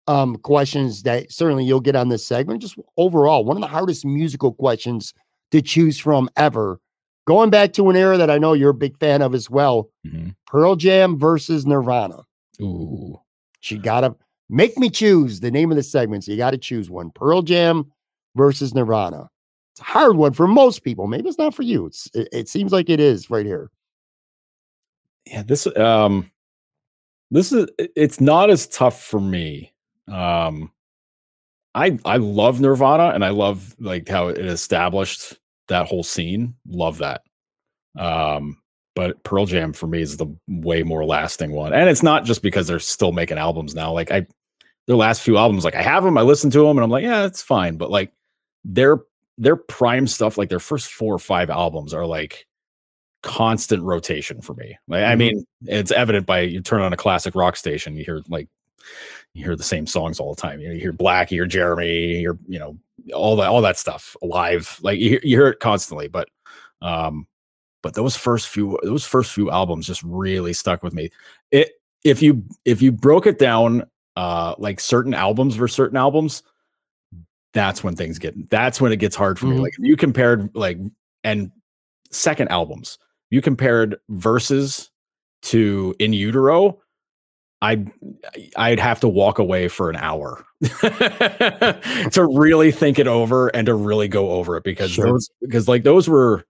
um, 0.06 0.36
questions 0.36 1.02
that 1.02 1.32
certainly 1.32 1.64
you'll 1.64 1.80
get 1.80 1.96
on 1.96 2.08
this 2.10 2.24
segment. 2.24 2.62
Just 2.62 2.76
overall, 2.96 3.44
one 3.44 3.56
of 3.56 3.60
the 3.60 3.66
hardest 3.66 4.04
musical 4.04 4.52
questions 4.52 5.12
to 5.50 5.60
choose 5.60 5.98
from 5.98 6.28
ever. 6.36 6.78
Going 7.26 7.50
back 7.50 7.72
to 7.72 7.90
an 7.90 7.96
era 7.96 8.16
that 8.18 8.30
I 8.30 8.38
know 8.38 8.52
you're 8.52 8.70
a 8.70 8.74
big 8.74 8.96
fan 8.98 9.20
of 9.20 9.34
as 9.34 9.50
well 9.50 9.90
Mhm. 10.06 10.36
Pearl 10.46 10.76
Jam 10.76 11.18
versus 11.18 11.66
Nirvana. 11.66 12.20
Ooh. 12.62 13.18
She 13.60 13.78
got 13.78 14.02
to 14.02 14.14
make 14.48 14.78
me 14.78 14.90
choose 14.90 15.40
the 15.40 15.50
name 15.50 15.72
of 15.72 15.76
the 15.76 15.82
segment. 15.82 16.22
So 16.22 16.30
you 16.30 16.36
got 16.38 16.52
to 16.52 16.58
choose 16.58 16.88
one 16.88 17.10
Pearl 17.12 17.42
Jam 17.42 17.90
versus 18.36 18.74
Nirvana. 18.74 19.28
It's 19.76 19.82
a 19.82 19.92
hard 19.92 20.16
one 20.16 20.32
for 20.32 20.46
most 20.46 20.84
people. 20.84 21.06
Maybe 21.06 21.28
it's 21.28 21.36
not 21.36 21.54
for 21.54 21.62
you. 21.62 21.84
It's, 21.84 22.08
it, 22.14 22.28
it 22.32 22.48
seems 22.48 22.72
like 22.72 22.88
it 22.88 22.98
is 22.98 23.28
right 23.28 23.44
here. 23.44 23.70
Yeah, 25.26 25.42
this 25.42 25.66
um 25.76 26.30
this 27.30 27.52
is 27.52 27.68
it's 27.78 28.18
not 28.18 28.48
as 28.48 28.68
tough 28.68 29.02
for 29.02 29.20
me. 29.20 29.74
Um 30.10 30.72
I 31.74 31.98
I 32.06 32.16
love 32.16 32.58
Nirvana 32.58 33.08
and 33.08 33.22
I 33.22 33.30
love 33.30 33.76
like 33.78 34.08
how 34.08 34.28
it 34.28 34.38
established 34.38 35.34
that 35.68 35.86
whole 35.86 36.04
scene. 36.04 36.54
Love 36.66 36.96
that. 36.98 37.24
Um 37.98 38.56
but 38.94 39.22
Pearl 39.24 39.44
Jam 39.44 39.74
for 39.74 39.88
me 39.88 40.00
is 40.00 40.16
the 40.16 40.34
way 40.48 40.84
more 40.84 41.04
lasting 41.04 41.52
one. 41.52 41.74
And 41.74 41.90
it's 41.90 42.02
not 42.02 42.24
just 42.24 42.40
because 42.40 42.66
they're 42.66 42.78
still 42.78 43.12
making 43.12 43.36
albums 43.36 43.74
now. 43.74 43.92
Like 43.92 44.10
I 44.10 44.26
their 44.86 44.96
last 44.96 45.20
few 45.20 45.36
albums 45.36 45.66
like 45.66 45.74
I 45.74 45.82
have 45.82 46.02
them, 46.02 46.16
I 46.16 46.22
listen 46.22 46.50
to 46.52 46.60
them 46.60 46.78
and 46.78 46.84
I'm 46.84 46.90
like, 46.90 47.04
yeah, 47.04 47.26
it's 47.26 47.42
fine, 47.42 47.76
but 47.76 47.90
like 47.90 48.10
their 48.64 49.00
their 49.38 49.56
prime 49.56 50.06
stuff 50.06 50.38
like 50.38 50.48
their 50.48 50.60
first 50.60 50.92
4 50.92 51.14
or 51.14 51.18
5 51.18 51.50
albums 51.50 51.92
are 51.92 52.06
like 52.06 52.46
constant 53.22 53.82
rotation 53.82 54.40
for 54.40 54.54
me. 54.54 54.78
Like, 54.88 55.04
I 55.04 55.14
Mhm. 55.14 55.18
mean, 55.18 55.46
it's 55.66 55.90
evident 55.90 56.26
by 56.26 56.40
you 56.40 56.60
turn 56.60 56.80
on 56.82 56.92
a 56.92 56.96
classic 56.96 57.34
rock 57.34 57.56
station, 57.56 57.96
you 57.96 58.04
hear 58.04 58.22
like 58.28 58.48
you 59.34 59.44
hear 59.44 59.56
the 59.56 59.62
same 59.64 59.86
songs 59.86 60.20
all 60.20 60.34
the 60.34 60.40
time. 60.40 60.60
You, 60.60 60.68
know, 60.68 60.74
you 60.74 60.80
hear 60.80 60.92
Black, 60.92 61.30
you 61.30 61.38
hear 61.40 61.46
Jeremy, 61.46 62.06
you 62.06 62.18
hear 62.18 62.38
you 62.48 62.58
know 62.58 62.78
all 63.14 63.36
that 63.36 63.48
all 63.48 63.60
that 63.62 63.78
stuff 63.78 64.16
alive. 64.22 64.78
Like 64.82 64.98
you, 64.98 65.10
hear- 65.10 65.20
you 65.22 65.36
hear 65.36 65.48
it 65.48 65.60
constantly. 65.60 66.08
But 66.08 66.28
um, 66.82 67.26
but 67.82 67.94
those 67.94 68.16
first 68.16 68.48
few 68.48 68.78
those 68.82 69.04
first 69.04 69.32
few 69.32 69.50
albums 69.50 69.86
just 69.86 70.02
really 70.02 70.52
stuck 70.52 70.82
with 70.82 70.94
me. 70.94 71.10
It 71.50 71.72
if 72.04 72.22
you 72.22 72.42
if 72.64 72.80
you 72.80 72.92
broke 72.92 73.26
it 73.26 73.38
down 73.38 73.84
uh 74.16 74.54
like 74.58 74.80
certain 74.80 75.14
albums 75.14 75.56
for 75.56 75.68
certain 75.68 75.96
albums, 75.96 76.42
that's 77.56 77.82
when 77.82 77.96
things 77.96 78.18
get 78.18 78.50
that's 78.50 78.80
when 78.80 78.92
it 78.92 78.98
gets 78.98 79.16
hard 79.16 79.38
for 79.38 79.46
me. 79.46 79.56
Mhm. 79.56 79.62
Like 79.62 79.72
if 79.78 79.84
you 79.84 79.96
compared 79.96 80.54
like 80.54 80.76
and 81.24 81.50
second 82.10 82.48
albums, 82.48 82.98
you 83.30 83.40
compared 83.40 83.96
verses 84.10 84.90
to 85.42 85.94
in 85.98 86.12
utero, 86.12 86.78
I 87.62 87.86
I'd 88.58 88.78
have 88.78 89.00
to 89.00 89.08
walk 89.08 89.38
away 89.38 89.68
for 89.68 89.88
an 89.88 89.96
hour 89.96 90.44
to 90.60 92.28
really 92.34 92.70
think 92.70 92.98
it 92.98 93.06
over 93.06 93.48
and 93.48 93.66
to 93.66 93.74
really 93.74 94.08
go 94.08 94.30
over 94.32 94.56
it 94.58 94.64
because 94.64 94.90
Sure. 94.90 95.06
those 95.06 95.30
because 95.40 95.66
like 95.68 95.82
those 95.82 96.08
were 96.08 96.44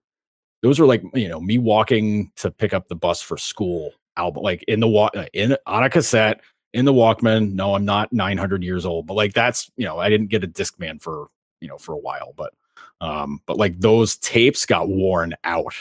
those 0.63 0.79
were 0.79 0.85
like 0.85 1.03
you 1.13 1.27
know 1.29 1.39
me 1.39 1.57
walking 1.57 2.31
to 2.35 2.51
pick 2.51 2.73
up 2.73 2.87
the 2.89 2.95
bus 2.95 3.21
for 3.21 3.37
school 3.37 3.93
album, 4.17 4.43
like 4.43 4.63
in 4.67 4.79
the 4.81 4.87
walk 4.87 5.13
in 5.33 5.55
on 5.65 5.83
a 5.83 5.89
cassette 5.89 6.41
in 6.73 6.85
the 6.85 6.93
Walkman. 6.93 7.53
No, 7.53 7.75
I'm 7.75 7.85
not 7.85 8.11
900 8.13 8.63
years 8.63 8.85
old, 8.85 9.07
but 9.07 9.13
like 9.15 9.33
that's 9.33 9.71
you 9.77 9.85
know 9.85 9.97
I 9.97 10.09
didn't 10.09 10.27
get 10.27 10.43
a 10.43 10.47
Discman 10.47 11.01
for 11.01 11.27
you 11.61 11.67
know 11.67 11.77
for 11.77 11.93
a 11.93 11.97
while, 11.99 12.33
but 12.35 12.53
um, 13.01 13.41
but 13.45 13.57
like 13.57 13.79
those 13.79 14.17
tapes 14.17 14.65
got 14.65 14.89
worn 14.89 15.33
out 15.43 15.73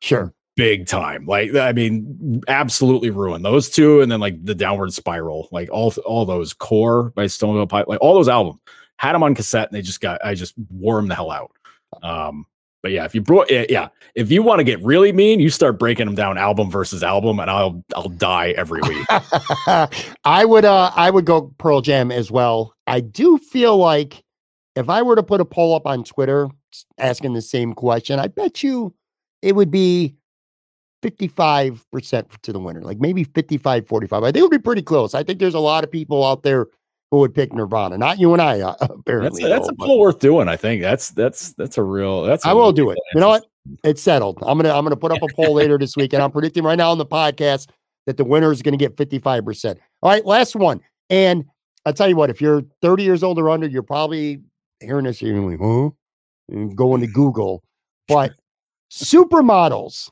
Sure. 0.00 0.32
big 0.56 0.86
time. 0.86 1.26
Like 1.26 1.54
I 1.54 1.72
mean, 1.72 2.42
absolutely 2.48 3.10
ruined 3.10 3.44
those 3.44 3.68
two, 3.70 4.00
and 4.00 4.10
then 4.10 4.20
like 4.20 4.44
the 4.44 4.54
Downward 4.54 4.92
Spiral, 4.92 5.48
like 5.52 5.68
all 5.70 5.92
all 6.04 6.24
those 6.24 6.52
Core 6.52 7.10
by 7.16 7.26
Stone 7.26 7.54
Temple 7.54 7.66
Pilots, 7.66 7.88
like 7.88 8.00
all 8.00 8.14
those 8.14 8.28
albums 8.28 8.60
had 8.98 9.12
them 9.12 9.22
on 9.22 9.34
cassette, 9.34 9.68
and 9.68 9.76
they 9.76 9.82
just 9.82 10.00
got 10.00 10.24
I 10.24 10.34
just 10.34 10.54
wore 10.70 10.96
them 10.96 11.08
the 11.08 11.14
hell 11.14 11.30
out. 11.30 11.52
Um, 12.02 12.46
but 12.82 12.92
yeah, 12.92 13.04
if 13.04 13.14
you 13.14 13.20
brought 13.20 13.50
yeah, 13.50 13.88
if 14.14 14.30
you 14.30 14.42
want 14.42 14.60
to 14.60 14.64
get 14.64 14.82
really 14.82 15.12
mean, 15.12 15.40
you 15.40 15.50
start 15.50 15.78
breaking 15.78 16.06
them 16.06 16.14
down 16.14 16.38
album 16.38 16.70
versus 16.70 17.02
album, 17.02 17.40
and 17.40 17.50
I'll 17.50 17.82
I'll 17.96 18.08
die 18.08 18.50
every 18.50 18.80
week. 18.82 19.06
I 20.24 20.44
would 20.44 20.64
uh 20.64 20.92
I 20.94 21.10
would 21.10 21.24
go 21.24 21.54
Pearl 21.58 21.80
Jam 21.80 22.12
as 22.12 22.30
well. 22.30 22.74
I 22.86 23.00
do 23.00 23.38
feel 23.38 23.76
like 23.76 24.22
if 24.76 24.88
I 24.88 25.02
were 25.02 25.16
to 25.16 25.22
put 25.22 25.40
a 25.40 25.44
poll 25.44 25.74
up 25.74 25.86
on 25.86 26.04
Twitter 26.04 26.48
asking 26.98 27.32
the 27.32 27.42
same 27.42 27.72
question, 27.72 28.20
I 28.20 28.28
bet 28.28 28.62
you 28.62 28.94
it 29.42 29.56
would 29.56 29.70
be 29.70 30.14
55% 31.02 32.40
to 32.42 32.52
the 32.52 32.58
winner, 32.58 32.82
like 32.82 32.98
maybe 32.98 33.24
55 33.24 33.86
45. 33.86 34.22
I 34.22 34.26
think 34.26 34.36
it 34.36 34.42
would 34.42 34.50
be 34.50 34.58
pretty 34.58 34.82
close. 34.82 35.14
I 35.14 35.22
think 35.22 35.40
there's 35.40 35.54
a 35.54 35.60
lot 35.60 35.84
of 35.84 35.90
people 35.90 36.24
out 36.24 36.42
there 36.42 36.66
who 37.10 37.18
would 37.18 37.34
pick 37.34 37.52
Nirvana, 37.52 37.96
not 37.98 38.18
you 38.18 38.32
and 38.32 38.42
I, 38.42 38.60
uh, 38.60 38.76
that's 38.80 38.92
apparently. 38.92 39.42
a, 39.44 39.48
that's 39.48 39.66
though, 39.68 39.74
a 39.84 39.86
poll 39.86 39.98
worth 40.00 40.18
doing. 40.18 40.48
I 40.48 40.56
think 40.56 40.82
that's 40.82 41.10
that's 41.10 41.52
that's 41.54 41.78
a 41.78 41.82
real 41.82 42.22
that's. 42.22 42.44
I 42.44 42.52
will 42.52 42.72
do 42.72 42.90
it. 42.90 42.98
You 43.14 43.20
know 43.20 43.28
what? 43.28 43.46
It's 43.84 44.02
settled. 44.02 44.38
I'm 44.42 44.58
gonna 44.58 44.74
I'm 44.74 44.84
gonna 44.84 44.96
put 44.96 45.12
up 45.12 45.22
a 45.22 45.28
poll 45.34 45.54
later 45.54 45.78
this 45.78 45.96
week, 45.96 46.12
and 46.12 46.22
I'm 46.22 46.30
predicting 46.30 46.64
right 46.64 46.76
now 46.76 46.90
on 46.90 46.98
the 46.98 47.06
podcast 47.06 47.68
that 48.06 48.16
the 48.16 48.24
winner 48.24 48.50
is 48.52 48.62
gonna 48.62 48.76
get 48.78 48.96
55%. 48.96 49.76
All 50.02 50.10
right, 50.10 50.24
last 50.24 50.56
one. 50.56 50.80
And 51.10 51.44
I'll 51.84 51.92
tell 51.92 52.08
you 52.08 52.16
what, 52.16 52.30
if 52.30 52.40
you're 52.40 52.62
30 52.82 53.02
years 53.02 53.22
old 53.22 53.38
or 53.38 53.48
under, 53.50 53.66
you're 53.66 53.82
probably 53.82 54.42
hearing 54.80 55.04
this, 55.04 55.20
you're 55.22 55.38
like, 55.40 55.58
huh? 55.60 55.90
And 56.50 56.76
going 56.76 57.00
to 57.00 57.06
Google. 57.06 57.62
But 58.08 58.32
supermodels, 58.90 60.10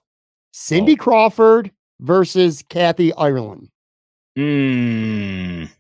Cindy 0.53 0.93
Oh. 0.95 0.97
Crawford 0.97 1.71
versus 2.01 2.63
Kathy 2.69 3.13
Ireland. 3.15 3.69
Mm, 4.39 5.71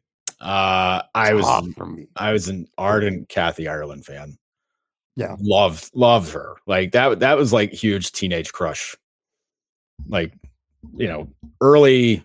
uh, 0.46 1.02
I 1.14 1.34
was 1.34 1.74
for 1.74 1.86
me. 1.86 2.06
I 2.14 2.32
was 2.32 2.48
an 2.48 2.68
ardent 2.78 3.28
Kathy 3.28 3.66
Ireland 3.66 4.06
fan. 4.06 4.38
Yeah. 5.16 5.34
loved 5.40 5.90
loved 5.94 6.32
her. 6.32 6.56
Like 6.66 6.92
that 6.92 7.20
that 7.20 7.36
was 7.36 7.52
like 7.52 7.72
huge 7.72 8.12
teenage 8.12 8.52
crush. 8.52 8.94
Like 10.08 10.32
you 10.96 11.08
know, 11.08 11.28
early 11.60 12.22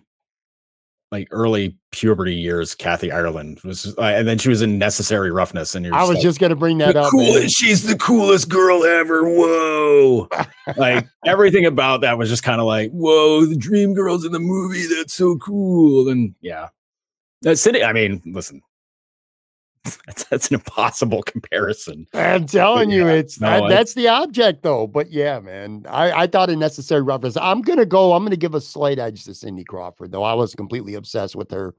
like 1.10 1.26
early 1.32 1.76
puberty 1.90 2.34
years. 2.34 2.74
Kathy 2.76 3.10
Ireland 3.10 3.60
was, 3.64 3.94
uh, 3.98 4.02
and 4.02 4.26
then 4.26 4.38
she 4.38 4.48
was 4.48 4.62
in 4.62 4.78
Necessary 4.78 5.30
Roughness. 5.30 5.74
And 5.74 5.84
you're 5.84 5.94
I 5.94 6.02
was 6.02 6.14
like, 6.14 6.22
just 6.22 6.38
gonna 6.38 6.54
bring 6.54 6.78
that 6.78 6.96
up. 6.96 7.12
man. 7.12 7.26
coolest. 7.26 7.56
She's 7.56 7.86
the 7.86 7.98
coolest 7.98 8.48
girl 8.48 8.84
ever. 8.84 9.24
Whoa! 9.24 10.28
like 10.76 11.06
everything 11.26 11.66
about 11.66 12.02
that 12.02 12.18
was 12.18 12.28
just 12.28 12.44
kind 12.44 12.60
of 12.60 12.66
like, 12.66 12.92
whoa, 12.92 13.46
the 13.46 13.56
dream 13.56 13.94
girls 13.94 14.24
in 14.24 14.30
the 14.32 14.38
movie. 14.38 14.86
That's 14.94 15.12
so 15.12 15.36
cool. 15.38 16.08
And 16.08 16.36
yeah, 16.40 16.68
Cindy. 17.54 17.84
I 17.84 17.92
mean, 17.92 18.22
listen, 18.24 18.62
that's 20.06 20.24
that's 20.24 20.48
an 20.48 20.54
impossible 20.54 21.22
comparison. 21.22 22.06
I'm 22.14 22.46
telling 22.46 22.90
you, 22.90 23.06
Yeah, 23.06 23.12
it's 23.14 23.40
no, 23.40 23.48
that, 23.48 23.68
that's 23.68 23.94
the 23.94 24.08
object 24.08 24.62
though. 24.62 24.86
But 24.86 25.10
yeah, 25.10 25.40
man, 25.40 25.84
I, 25.88 26.12
I 26.12 26.26
thought 26.26 26.50
a 26.50 26.56
necessary 26.56 27.02
reference. 27.02 27.36
I'm 27.36 27.62
gonna 27.62 27.86
go. 27.86 28.12
I'm 28.12 28.24
gonna 28.24 28.36
give 28.36 28.54
a 28.54 28.60
slight 28.60 28.98
edge 28.98 29.24
to 29.24 29.34
Cindy 29.34 29.64
Crawford, 29.64 30.12
though. 30.12 30.22
I 30.22 30.34
was 30.34 30.54
completely 30.54 30.94
obsessed 30.94 31.34
with 31.34 31.50
her 31.50 31.74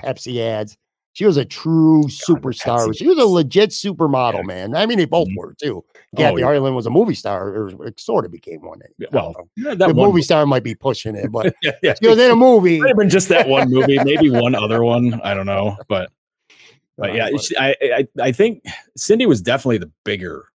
Pepsi 0.00 0.40
ads. 0.40 0.76
She 1.14 1.24
was 1.26 1.36
a 1.36 1.44
true 1.44 2.02
superstar. 2.08 2.88
Pepsi 2.88 2.98
She 2.98 3.06
was 3.08 3.18
a 3.18 3.24
legit 3.24 3.70
supermodel, 3.70 4.38
Yeah. 4.38 4.42
man. 4.42 4.76
I 4.76 4.84
mean, 4.84 4.98
they 4.98 5.04
both 5.04 5.28
Mhm. 5.28 5.36
were 5.36 5.54
too. 5.54 5.84
Oh, 5.86 6.16
Kathy 6.16 6.40
yeah. 6.40 6.48
Ireland 6.48 6.74
was 6.76 6.86
a 6.86 6.90
movie 6.90 7.14
star, 7.14 7.48
or 7.50 7.70
sort 7.96 8.24
of 8.26 8.32
became 8.32 8.60
one. 8.62 8.80
I 8.82 9.06
Well, 9.12 9.34
yeah, 9.56 9.74
the 9.74 9.94
movie 9.94 10.22
star 10.22 10.44
might 10.44 10.64
be 10.64 10.74
pushing 10.74 11.14
it, 11.16 11.30
but 11.32 11.54
Yeah, 11.62 11.70
yeah. 11.82 11.94
she 12.02 12.08
was 12.08 12.18
in 12.18 12.30
a 12.30 12.36
movie. 12.36 12.80
Might 12.80 12.88
have 12.88 12.96
been 12.98 13.08
just 13.08 13.28
that 13.30 13.48
one 13.48 13.70
movie, 13.70 13.98
maybe 14.04 14.28
one 14.28 14.54
other 14.54 14.82
one. 14.84 15.20
I 15.22 15.34
don't 15.34 15.46
know, 15.46 15.76
but 15.88 16.10
but 16.98 17.10
Uh, 17.10 17.12
yeah, 17.14 17.28
but- 17.30 17.40
she- 17.42 17.56
I, 17.56 17.76
I 17.80 18.08
I 18.20 18.32
think 18.32 18.64
Cindy 18.96 19.26
was 19.26 19.40
definitely 19.40 19.78
the 19.78 19.90
bigger 20.04 20.46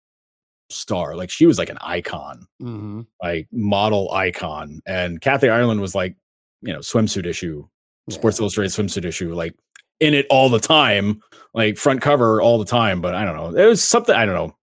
star. 0.69 1.15
Like 1.15 1.29
she 1.29 1.45
was 1.45 1.57
like 1.57 1.69
an 1.69 1.77
icon, 1.81 2.47
Mhm. 2.61 3.05
like 3.23 3.47
model 3.53 4.11
icon, 4.11 4.81
and 4.85 5.19
Kathy 5.21 5.47
Ireland 5.49 5.79
was 5.81 5.95
like 5.95 6.15
you 6.61 6.73
know 6.73 6.79
swimsuit 6.79 7.25
issue, 7.25 7.65
Sports 8.09 8.39
Illustrated 8.41 8.71
swimsuit 8.73 9.05
issue, 9.05 9.33
like 9.33 9.55
in 9.99 10.13
it 10.13 10.25
all 10.29 10.49
the 10.49 10.59
time, 10.59 11.21
like 11.53 11.77
front 11.77 12.01
cover 12.01 12.41
all 12.41 12.57
the 12.57 12.65
time. 12.65 13.01
But 13.01 13.15
I 13.15 13.25
don't 13.25 13.35
know, 13.35 13.59
it 13.59 13.67
was 13.67 13.83
something 13.83 14.15
I 14.15 14.25
don't 14.25 14.35
know. 14.35 14.55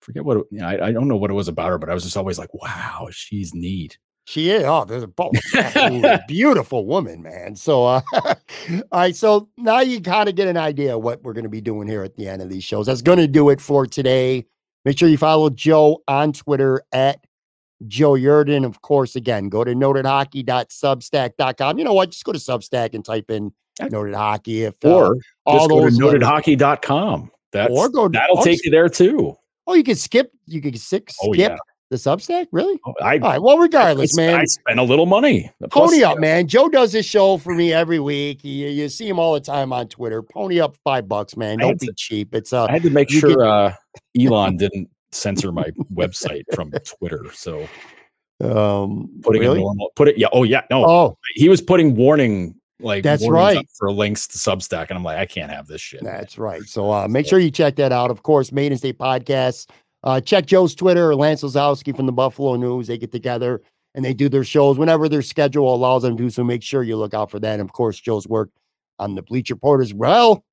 Forget 0.00 0.24
what 0.24 0.38
it, 0.38 0.46
you 0.50 0.60
know, 0.60 0.68
I, 0.68 0.88
I 0.88 0.92
don't 0.92 1.08
know 1.08 1.16
what 1.16 1.30
it 1.30 1.34
was 1.34 1.48
about 1.48 1.68
her, 1.68 1.78
but 1.78 1.90
I 1.90 1.94
was 1.94 2.04
just 2.04 2.16
always 2.16 2.38
like, 2.38 2.52
wow, 2.54 3.08
she's 3.10 3.54
neat. 3.54 3.98
She 4.26 4.50
is. 4.50 4.64
Oh, 4.64 4.84
there's 4.84 5.04
a 5.04 5.06
both. 5.06 5.34
Beautiful 6.28 6.84
woman, 6.84 7.22
man. 7.22 7.54
So, 7.54 7.86
uh, 7.86 8.00
all 8.12 8.34
right. 8.92 9.14
So 9.14 9.48
now 9.56 9.80
you 9.80 10.00
kind 10.00 10.28
of 10.28 10.34
get 10.34 10.48
an 10.48 10.56
idea 10.56 10.98
what 10.98 11.22
we're 11.22 11.32
going 11.32 11.44
to 11.44 11.48
be 11.48 11.60
doing 11.60 11.86
here 11.86 12.02
at 12.02 12.16
the 12.16 12.28
end 12.28 12.42
of 12.42 12.48
these 12.48 12.64
shows. 12.64 12.86
That's 12.86 13.02
going 13.02 13.18
to 13.18 13.28
do 13.28 13.50
it 13.50 13.60
for 13.60 13.86
today. 13.86 14.44
Make 14.84 14.98
sure 14.98 15.08
you 15.08 15.16
follow 15.16 15.48
Joe 15.50 16.02
on 16.08 16.32
Twitter 16.32 16.82
at 16.90 17.24
Joe 17.86 18.12
Yerdon. 18.12 18.64
Of 18.64 18.82
course, 18.82 19.14
again, 19.14 19.48
go 19.48 19.62
to 19.62 19.74
notedhockey.substack.com. 19.74 21.78
You 21.78 21.84
know 21.84 21.94
what? 21.94 22.10
Just 22.10 22.24
go 22.24 22.32
to 22.32 22.38
Substack 22.38 22.94
and 22.94 23.04
type 23.04 23.30
in. 23.30 23.52
Noted 23.80 24.14
hockey. 24.14 24.64
If 24.64 24.74
uh, 24.84 24.94
Or 24.94 25.16
all 25.44 25.58
just 25.58 25.68
go 25.70 25.76
to 25.78 25.84
those 25.84 25.98
letters- 26.00 26.22
notedhockey.com. 26.22 27.30
That's 27.52 27.72
or 27.72 27.88
go 27.88 28.08
that'll 28.08 28.38
oh, 28.40 28.44
take 28.44 28.64
you 28.64 28.70
there 28.70 28.88
too. 28.88 29.36
Oh, 29.66 29.74
you 29.74 29.82
can 29.84 29.94
skip. 29.96 30.30
You 30.46 30.60
can 30.60 30.76
skip, 30.76 31.08
Oh, 31.22 31.32
yeah. 31.32 31.56
the 31.90 31.96
Substack. 31.96 32.46
Really? 32.52 32.78
Oh, 32.86 32.92
I, 33.00 33.14
All 33.18 33.30
right. 33.30 33.40
Well, 33.42 33.58
regardless, 33.58 34.16
I, 34.18 34.22
man. 34.26 34.40
I 34.40 34.44
spent 34.44 34.78
a 34.78 34.82
little 34.82 35.06
money. 35.06 35.50
Plus, 35.70 35.90
Pony 35.90 36.02
up, 36.04 36.16
yeah, 36.16 36.20
man. 36.20 36.46
Joe 36.48 36.68
does 36.68 36.92
this 36.92 37.06
show 37.06 37.38
for 37.38 37.54
me 37.54 37.72
every 37.72 37.98
week. 37.98 38.44
You, 38.44 38.68
you 38.68 38.88
see 38.88 39.08
him 39.08 39.18
all 39.18 39.32
the 39.34 39.40
time 39.40 39.72
on 39.72 39.88
Twitter. 39.88 40.22
Pony 40.22 40.60
up 40.60 40.76
five 40.84 41.08
bucks, 41.08 41.36
man. 41.36 41.58
Don't 41.58 41.80
be 41.80 41.86
to- 41.86 41.94
cheap. 41.96 42.34
It's 42.34 42.52
uh 42.52 42.64
I 42.66 42.72
had 42.72 42.82
to 42.82 42.90
make 42.90 43.10
sure 43.10 43.30
get- 43.30 43.40
uh, 43.40 43.72
Elon 44.20 44.56
didn't 44.58 44.88
censor 45.12 45.50
my 45.52 45.70
website 45.94 46.42
from 46.54 46.70
Twitter. 46.84 47.24
So 47.32 47.66
um 48.42 49.08
putting 49.22 49.40
really? 49.42 49.58
a 49.58 49.62
normal, 49.62 49.90
put 49.96 50.08
it, 50.08 50.18
yeah, 50.18 50.28
oh 50.32 50.42
yeah, 50.42 50.62
no, 50.70 50.84
Oh, 50.84 51.18
he 51.36 51.48
was 51.48 51.62
putting 51.62 51.96
warning 51.96 52.54
like 52.80 53.02
That's 53.02 53.26
right. 53.28 53.66
for 53.78 53.90
links 53.90 54.26
to 54.28 54.38
Substack, 54.38 54.88
and 54.90 54.98
I'm 54.98 55.02
like, 55.04 55.18
I 55.18 55.26
can't 55.26 55.50
have 55.50 55.66
this 55.66 55.80
shit. 55.80 56.02
that's 56.02 56.36
right. 56.38 56.62
So 56.64 56.90
uh 56.92 57.08
make 57.08 57.26
sure 57.26 57.38
you 57.38 57.50
check 57.50 57.76
that 57.76 57.92
out. 57.92 58.10
Of 58.10 58.22
course, 58.22 58.52
Maintenance 58.52 58.82
Day 58.82 58.92
Podcasts. 58.92 59.66
Uh 60.02 60.20
check 60.20 60.46
Joe's 60.46 60.74
Twitter 60.74 61.10
or 61.10 61.14
Lance 61.16 61.42
Lysowski 61.42 61.94
from 61.96 62.06
the 62.06 62.12
Buffalo 62.12 62.56
News. 62.56 62.86
They 62.86 62.98
get 62.98 63.12
together 63.12 63.62
and 63.94 64.04
they 64.04 64.12
do 64.12 64.28
their 64.28 64.44
shows 64.44 64.78
whenever 64.78 65.08
their 65.08 65.22
schedule 65.22 65.74
allows 65.74 66.02
them 66.02 66.16
to 66.16 66.22
do 66.22 66.30
so. 66.30 66.44
Make 66.44 66.62
sure 66.62 66.82
you 66.82 66.96
look 66.96 67.14
out 67.14 67.30
for 67.30 67.40
that. 67.40 67.54
And 67.54 67.62
of 67.62 67.72
course, 67.72 67.98
Joe's 67.98 68.28
work 68.28 68.50
on 68.98 69.14
the 69.14 69.22
Bleacher 69.22 69.54
Report 69.54 69.80
as 69.80 69.94
well. 69.94 70.44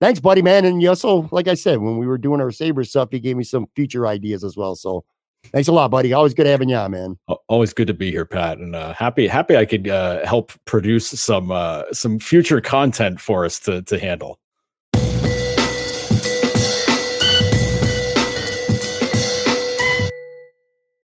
Thanks, 0.00 0.20
buddy, 0.20 0.42
man. 0.42 0.64
And 0.64 0.82
you 0.82 0.88
also, 0.90 1.28
like 1.30 1.48
I 1.48 1.54
said, 1.54 1.78
when 1.78 1.96
we 1.96 2.06
were 2.06 2.18
doing 2.18 2.40
our 2.40 2.50
Saber 2.50 2.84
stuff, 2.84 3.08
he 3.12 3.20
gave 3.20 3.36
me 3.36 3.44
some 3.44 3.66
future 3.76 4.06
ideas 4.06 4.44
as 4.44 4.56
well. 4.56 4.74
So 4.74 5.04
thanks 5.52 5.68
a 5.68 5.72
lot, 5.72 5.90
buddy. 5.90 6.12
Always 6.12 6.34
good 6.34 6.46
having 6.46 6.68
you 6.68 6.76
on, 6.76 6.90
man. 6.92 7.18
Always 7.48 7.72
good 7.72 7.86
to 7.86 7.94
be 7.94 8.10
here, 8.10 8.24
Pat, 8.24 8.58
and 8.58 8.74
uh, 8.76 8.92
happy 8.94 9.26
happy 9.26 9.56
I 9.56 9.64
could 9.64 9.88
uh, 9.88 10.24
help 10.26 10.52
produce 10.64 11.08
some 11.08 11.50
uh, 11.50 11.84
some 11.92 12.18
future 12.18 12.60
content 12.60 13.20
for 13.20 13.44
us 13.44 13.58
to 13.60 13.82
to 13.82 13.98
handle. 13.98 14.38